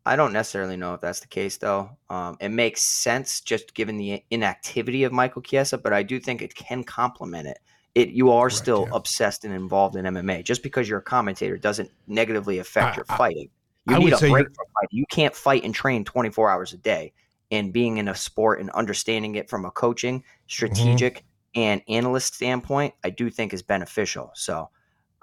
i 0.04 0.16
don't 0.16 0.32
necessarily 0.32 0.76
know 0.76 0.92
if 0.94 1.00
that's 1.00 1.20
the 1.20 1.28
case 1.28 1.56
though. 1.58 1.88
Um, 2.08 2.36
it 2.40 2.48
makes 2.48 2.82
sense 2.82 3.40
just 3.40 3.72
given 3.72 3.96
the 3.96 4.24
inactivity 4.32 5.04
of 5.04 5.12
michael 5.12 5.40
chiesa 5.40 5.78
but 5.78 5.92
i 5.92 6.02
do 6.02 6.18
think 6.18 6.42
it 6.42 6.52
can 6.56 6.82
complement 6.82 7.46
it. 7.46 7.60
It 7.94 8.08
you 8.08 8.32
are 8.32 8.50
still 8.50 8.88
yeah. 8.88 8.96
obsessed 8.96 9.44
and 9.44 9.54
involved 9.54 9.94
in 9.94 10.04
mma 10.04 10.42
just 10.42 10.64
because 10.64 10.88
you're 10.88 10.98
a 10.98 11.02
commentator 11.16 11.56
doesn't 11.56 11.92
negatively 12.08 12.58
affect 12.58 12.94
I, 12.94 12.96
your 12.96 13.04
fighting. 13.04 13.50
You 13.88 13.94
I 13.94 13.98
need 14.00 14.12
a 14.14 14.18
break 14.18 14.46
from 14.48 14.66
fighting. 14.74 14.98
You 14.98 15.06
can't 15.10 15.34
fight 15.34 15.62
and 15.62 15.72
train 15.72 16.04
24 16.04 16.50
hours 16.50 16.72
a 16.72 16.76
day 16.76 17.12
and 17.50 17.72
being 17.72 17.96
in 17.98 18.08
a 18.08 18.14
sport 18.14 18.60
and 18.60 18.70
understanding 18.70 19.34
it 19.34 19.50
from 19.50 19.64
a 19.64 19.70
coaching, 19.70 20.24
strategic, 20.46 21.16
mm-hmm. 21.16 21.60
and 21.60 21.82
analyst 21.88 22.34
standpoint, 22.34 22.94
I 23.04 23.10
do 23.10 23.30
think 23.30 23.52
is 23.52 23.62
beneficial. 23.62 24.30
So 24.34 24.70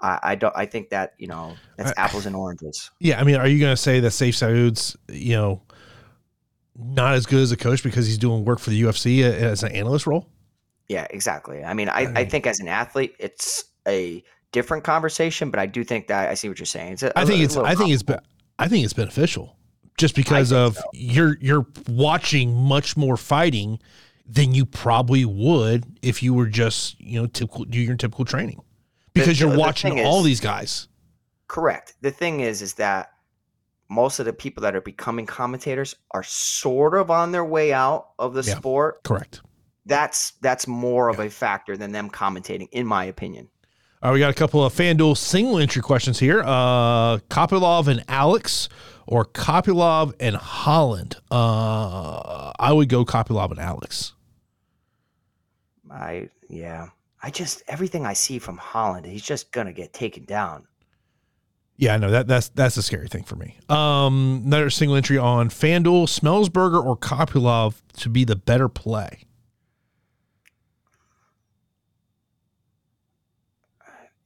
I, 0.00 0.18
I 0.22 0.34
don't. 0.34 0.54
I 0.56 0.66
think 0.66 0.90
that 0.90 1.14
you 1.18 1.26
know 1.26 1.56
that's 1.76 1.92
apples 1.96 2.26
and 2.26 2.36
oranges. 2.36 2.90
Yeah, 3.00 3.20
I 3.20 3.24
mean, 3.24 3.36
are 3.36 3.48
you 3.48 3.58
going 3.58 3.72
to 3.72 3.80
say 3.80 4.00
that 4.00 4.08
Sayif 4.08 4.34
Saud's 4.34 4.96
you 5.08 5.34
know 5.34 5.62
not 6.76 7.14
as 7.14 7.26
good 7.26 7.40
as 7.40 7.52
a 7.52 7.56
coach 7.56 7.82
because 7.82 8.06
he's 8.06 8.18
doing 8.18 8.44
work 8.44 8.60
for 8.60 8.70
the 8.70 8.82
UFC 8.82 9.22
as 9.22 9.62
an 9.62 9.72
analyst 9.72 10.06
role? 10.06 10.28
Yeah, 10.88 11.06
exactly. 11.10 11.64
I 11.64 11.74
mean, 11.74 11.88
I, 11.88 11.92
I, 11.92 12.06
mean, 12.06 12.16
I 12.16 12.24
think 12.24 12.46
as 12.46 12.60
an 12.60 12.68
athlete, 12.68 13.14
it's 13.18 13.64
a 13.86 14.22
different 14.52 14.84
conversation, 14.84 15.50
but 15.50 15.60
I 15.60 15.66
do 15.66 15.84
think 15.84 16.06
that 16.06 16.30
I 16.30 16.34
see 16.34 16.48
what 16.48 16.58
you're 16.58 16.66
saying. 16.66 16.94
It's 16.94 17.02
a, 17.02 17.18
I 17.18 17.24
think 17.24 17.40
a, 17.40 17.44
it's 17.44 17.56
I 17.56 17.74
think 17.74 17.90
it's 17.90 18.04
I 18.58 18.68
think 18.68 18.84
it's 18.84 18.94
beneficial 18.94 19.57
just 19.98 20.14
because 20.14 20.52
of 20.52 20.76
so. 20.76 20.82
you're 20.94 21.36
you're 21.40 21.66
watching 21.88 22.54
much 22.54 22.96
more 22.96 23.16
fighting 23.16 23.78
than 24.26 24.54
you 24.54 24.64
probably 24.64 25.24
would 25.24 25.84
if 26.02 26.22
you 26.22 26.32
were 26.32 26.46
just 26.46 26.98
you 27.00 27.20
know 27.20 27.26
typical 27.26 27.64
do 27.64 27.78
your 27.78 27.96
typical 27.96 28.24
training 28.24 28.60
because 29.12 29.38
the, 29.38 29.44
you're 29.44 29.52
the 29.52 29.58
watching 29.58 30.04
all 30.04 30.20
is, 30.20 30.24
these 30.24 30.40
guys. 30.40 30.88
Correct. 31.48 31.94
The 32.00 32.10
thing 32.10 32.40
is, 32.40 32.62
is 32.62 32.74
that 32.74 33.12
most 33.88 34.18
of 34.18 34.26
the 34.26 34.32
people 34.32 34.62
that 34.62 34.76
are 34.76 34.80
becoming 34.80 35.26
commentators 35.26 35.96
are 36.10 36.22
sort 36.22 36.94
of 36.94 37.10
on 37.10 37.32
their 37.32 37.44
way 37.44 37.72
out 37.72 38.10
of 38.18 38.34
the 38.34 38.42
yeah, 38.42 38.54
sport. 38.54 39.02
Correct. 39.02 39.40
That's 39.86 40.32
that's 40.42 40.66
more 40.66 41.08
yeah. 41.08 41.14
of 41.14 41.20
a 41.20 41.30
factor 41.30 41.76
than 41.76 41.92
them 41.92 42.10
commentating, 42.10 42.68
in 42.72 42.86
my 42.86 43.04
opinion. 43.04 43.48
All 44.00 44.10
right, 44.10 44.14
we 44.14 44.20
got 44.20 44.30
a 44.30 44.34
couple 44.34 44.64
of 44.64 44.72
FanDuel 44.72 45.16
single 45.16 45.58
entry 45.58 45.82
questions 45.82 46.20
here. 46.20 46.40
Uh, 46.44 47.18
Kopylov 47.30 47.88
and 47.88 48.04
Alex, 48.06 48.68
or 49.08 49.24
Kopylov 49.24 50.14
and 50.20 50.36
Holland. 50.36 51.16
Uh, 51.32 52.52
I 52.60 52.72
would 52.72 52.88
go 52.88 53.04
Kopylov 53.04 53.50
and 53.50 53.58
Alex. 53.58 54.12
I 55.90 56.28
yeah. 56.48 56.90
I 57.20 57.30
just 57.30 57.64
everything 57.66 58.06
I 58.06 58.12
see 58.12 58.38
from 58.38 58.56
Holland, 58.58 59.04
he's 59.04 59.22
just 59.22 59.50
gonna 59.50 59.72
get 59.72 59.92
taken 59.92 60.24
down. 60.24 60.68
Yeah, 61.76 61.94
I 61.94 61.96
know 61.96 62.12
that 62.12 62.28
that's 62.28 62.50
that's 62.50 62.76
a 62.76 62.82
scary 62.84 63.08
thing 63.08 63.24
for 63.24 63.34
me. 63.34 63.56
Um, 63.68 64.42
another 64.46 64.70
single 64.70 64.96
entry 64.96 65.18
on 65.18 65.48
FanDuel, 65.48 66.06
Semelsberger 66.06 66.84
or 66.84 66.96
Kopylov 66.96 67.82
to 67.96 68.08
be 68.08 68.22
the 68.22 68.36
better 68.36 68.68
play. 68.68 69.24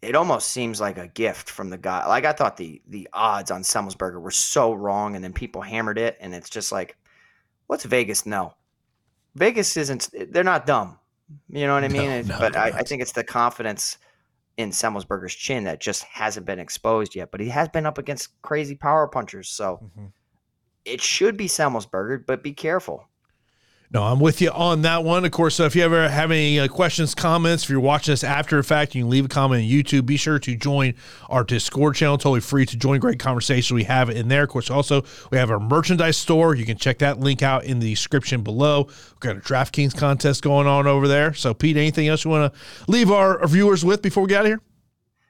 It 0.02 0.16
almost 0.16 0.48
seems 0.48 0.80
like 0.80 0.98
a 0.98 1.08
gift 1.08 1.48
from 1.48 1.70
the 1.70 1.78
guy. 1.78 2.06
Like 2.06 2.24
I 2.24 2.32
thought 2.32 2.56
the 2.56 2.82
the 2.88 3.08
odds 3.12 3.50
on 3.50 3.62
Semelsberger 3.62 4.20
were 4.20 4.32
so 4.32 4.72
wrong, 4.72 5.14
and 5.14 5.24
then 5.24 5.32
people 5.32 5.62
hammered 5.62 5.98
it, 5.98 6.18
and 6.20 6.34
it's 6.34 6.50
just 6.50 6.72
like, 6.72 6.96
what's 7.68 7.84
Vegas 7.84 8.26
know? 8.26 8.54
Vegas 9.36 9.76
isn't. 9.76 10.10
They're 10.30 10.44
not 10.44 10.66
dumb. 10.66 10.98
You 11.48 11.66
know 11.66 11.74
what 11.74 11.84
I 11.84 11.88
mean? 11.88 12.26
No, 12.26 12.34
no, 12.34 12.38
but 12.38 12.56
I, 12.56 12.68
I, 12.68 12.82
think 12.82 13.00
it's 13.00 13.12
the 13.12 13.24
confidence 13.24 13.96
in 14.58 14.70
Semelsberger's 14.70 15.34
chin 15.34 15.64
that 15.64 15.80
just 15.80 16.02
hasn't 16.02 16.44
been 16.44 16.58
exposed 16.58 17.14
yet. 17.14 17.30
But 17.30 17.40
he 17.40 17.48
has 17.48 17.68
been 17.68 17.86
up 17.86 17.96
against 17.96 18.40
crazy 18.42 18.74
power 18.74 19.06
punchers, 19.08 19.48
so 19.48 19.80
mm-hmm. 19.82 20.06
it 20.84 21.00
should 21.00 21.36
be 21.36 21.46
Semelsberger. 21.46 22.26
But 22.26 22.42
be 22.42 22.52
careful. 22.52 23.08
No, 23.94 24.04
I'm 24.04 24.20
with 24.20 24.40
you 24.40 24.50
on 24.50 24.82
that 24.82 25.04
one. 25.04 25.26
Of 25.26 25.32
course, 25.32 25.56
so 25.56 25.66
if 25.66 25.76
you 25.76 25.82
ever 25.82 26.08
have 26.08 26.30
any 26.30 26.58
uh, 26.58 26.66
questions, 26.66 27.14
comments, 27.14 27.64
if 27.64 27.68
you're 27.68 27.78
watching 27.78 28.12
this 28.12 28.24
after 28.24 28.56
the 28.56 28.62
fact, 28.62 28.94
you 28.94 29.02
can 29.02 29.10
leave 29.10 29.26
a 29.26 29.28
comment 29.28 29.62
on 29.62 29.68
YouTube. 29.68 30.06
Be 30.06 30.16
sure 30.16 30.38
to 30.38 30.56
join 30.56 30.94
our 31.28 31.44
Discord 31.44 31.94
channel. 31.94 32.16
Totally 32.16 32.40
free 32.40 32.64
to 32.64 32.76
join. 32.78 33.00
Great 33.00 33.18
conversation 33.18 33.74
we 33.74 33.84
have 33.84 34.08
in 34.08 34.28
there. 34.28 34.44
Of 34.44 34.48
course, 34.48 34.70
also 34.70 35.02
we 35.30 35.36
have 35.36 35.50
our 35.50 35.60
merchandise 35.60 36.16
store. 36.16 36.54
You 36.54 36.64
can 36.64 36.78
check 36.78 37.00
that 37.00 37.20
link 37.20 37.42
out 37.42 37.64
in 37.64 37.80
the 37.80 37.90
description 37.90 38.42
below. 38.42 38.84
We've 38.84 39.20
got 39.20 39.36
a 39.36 39.40
DraftKings 39.40 39.94
contest 39.94 40.42
going 40.42 40.66
on 40.66 40.86
over 40.86 41.06
there. 41.06 41.34
So, 41.34 41.52
Pete, 41.52 41.76
anything 41.76 42.08
else 42.08 42.24
you 42.24 42.30
want 42.30 42.50
to 42.50 42.60
leave 42.90 43.10
our, 43.10 43.42
our, 43.42 43.46
viewers 43.46 43.84
with 43.84 44.00
before 44.00 44.22
we 44.22 44.30
get 44.30 44.38
out 44.38 44.46
of 44.46 44.52
here? 44.52 44.60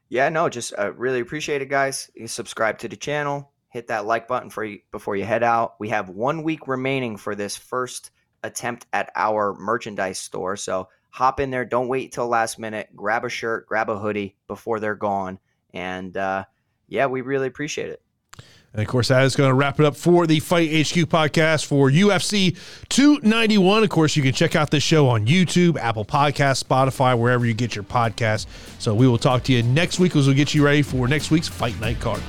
Yeah, 0.08 0.28
no, 0.28 0.48
just 0.48 0.72
uh, 0.78 0.92
really 0.92 1.18
appreciate 1.18 1.62
it, 1.62 1.68
guys. 1.68 2.12
You 2.14 2.28
subscribe 2.28 2.78
to 2.78 2.88
the 2.88 2.96
channel, 2.96 3.50
hit 3.70 3.88
that 3.88 4.06
like 4.06 4.28
button 4.28 4.50
for 4.50 4.62
you 4.62 4.78
before 4.92 5.16
you 5.16 5.24
head 5.24 5.42
out. 5.42 5.74
We 5.80 5.88
have 5.88 6.10
one 6.10 6.44
week 6.44 6.68
remaining 6.68 7.16
for 7.16 7.34
this 7.34 7.56
first– 7.56 8.12
attempt 8.42 8.86
at 8.92 9.10
our 9.16 9.54
merchandise 9.54 10.18
store. 10.18 10.56
So 10.56 10.88
hop 11.10 11.40
in 11.40 11.50
there. 11.50 11.64
Don't 11.64 11.88
wait 11.88 12.12
till 12.12 12.28
last 12.28 12.58
minute. 12.58 12.88
Grab 12.94 13.24
a 13.24 13.28
shirt, 13.28 13.66
grab 13.66 13.88
a 13.88 13.98
hoodie 13.98 14.36
before 14.48 14.80
they're 14.80 14.94
gone. 14.94 15.38
And 15.74 16.16
uh, 16.16 16.44
yeah, 16.88 17.06
we 17.06 17.20
really 17.20 17.46
appreciate 17.46 17.90
it. 17.90 18.02
And 18.72 18.80
of 18.80 18.88
course, 18.88 19.08
that 19.08 19.22
is 19.24 19.36
going 19.36 19.50
to 19.50 19.54
wrap 19.54 19.78
it 19.80 19.86
up 19.86 19.96
for 19.96 20.26
the 20.26 20.40
Fight 20.40 20.70
HQ 20.70 21.08
podcast 21.10 21.66
for 21.66 21.90
UFC 21.90 22.56
291. 22.88 23.82
Of 23.82 23.90
course, 23.90 24.16
you 24.16 24.22
can 24.22 24.32
check 24.32 24.56
out 24.56 24.70
this 24.70 24.82
show 24.82 25.08
on 25.08 25.26
YouTube, 25.26 25.76
Apple 25.76 26.06
Podcast, 26.06 26.64
Spotify, 26.64 27.18
wherever 27.18 27.44
you 27.44 27.52
get 27.52 27.74
your 27.74 27.84
podcast. 27.84 28.46
So 28.78 28.94
we 28.94 29.06
will 29.06 29.18
talk 29.18 29.42
to 29.44 29.52
you 29.52 29.62
next 29.62 29.98
week 29.98 30.16
as 30.16 30.26
we'll 30.26 30.36
get 30.36 30.54
you 30.54 30.64
ready 30.64 30.80
for 30.80 31.06
next 31.06 31.30
week's 31.30 31.48
Fight 31.48 31.78
Night 31.80 32.00
card. 32.00 32.22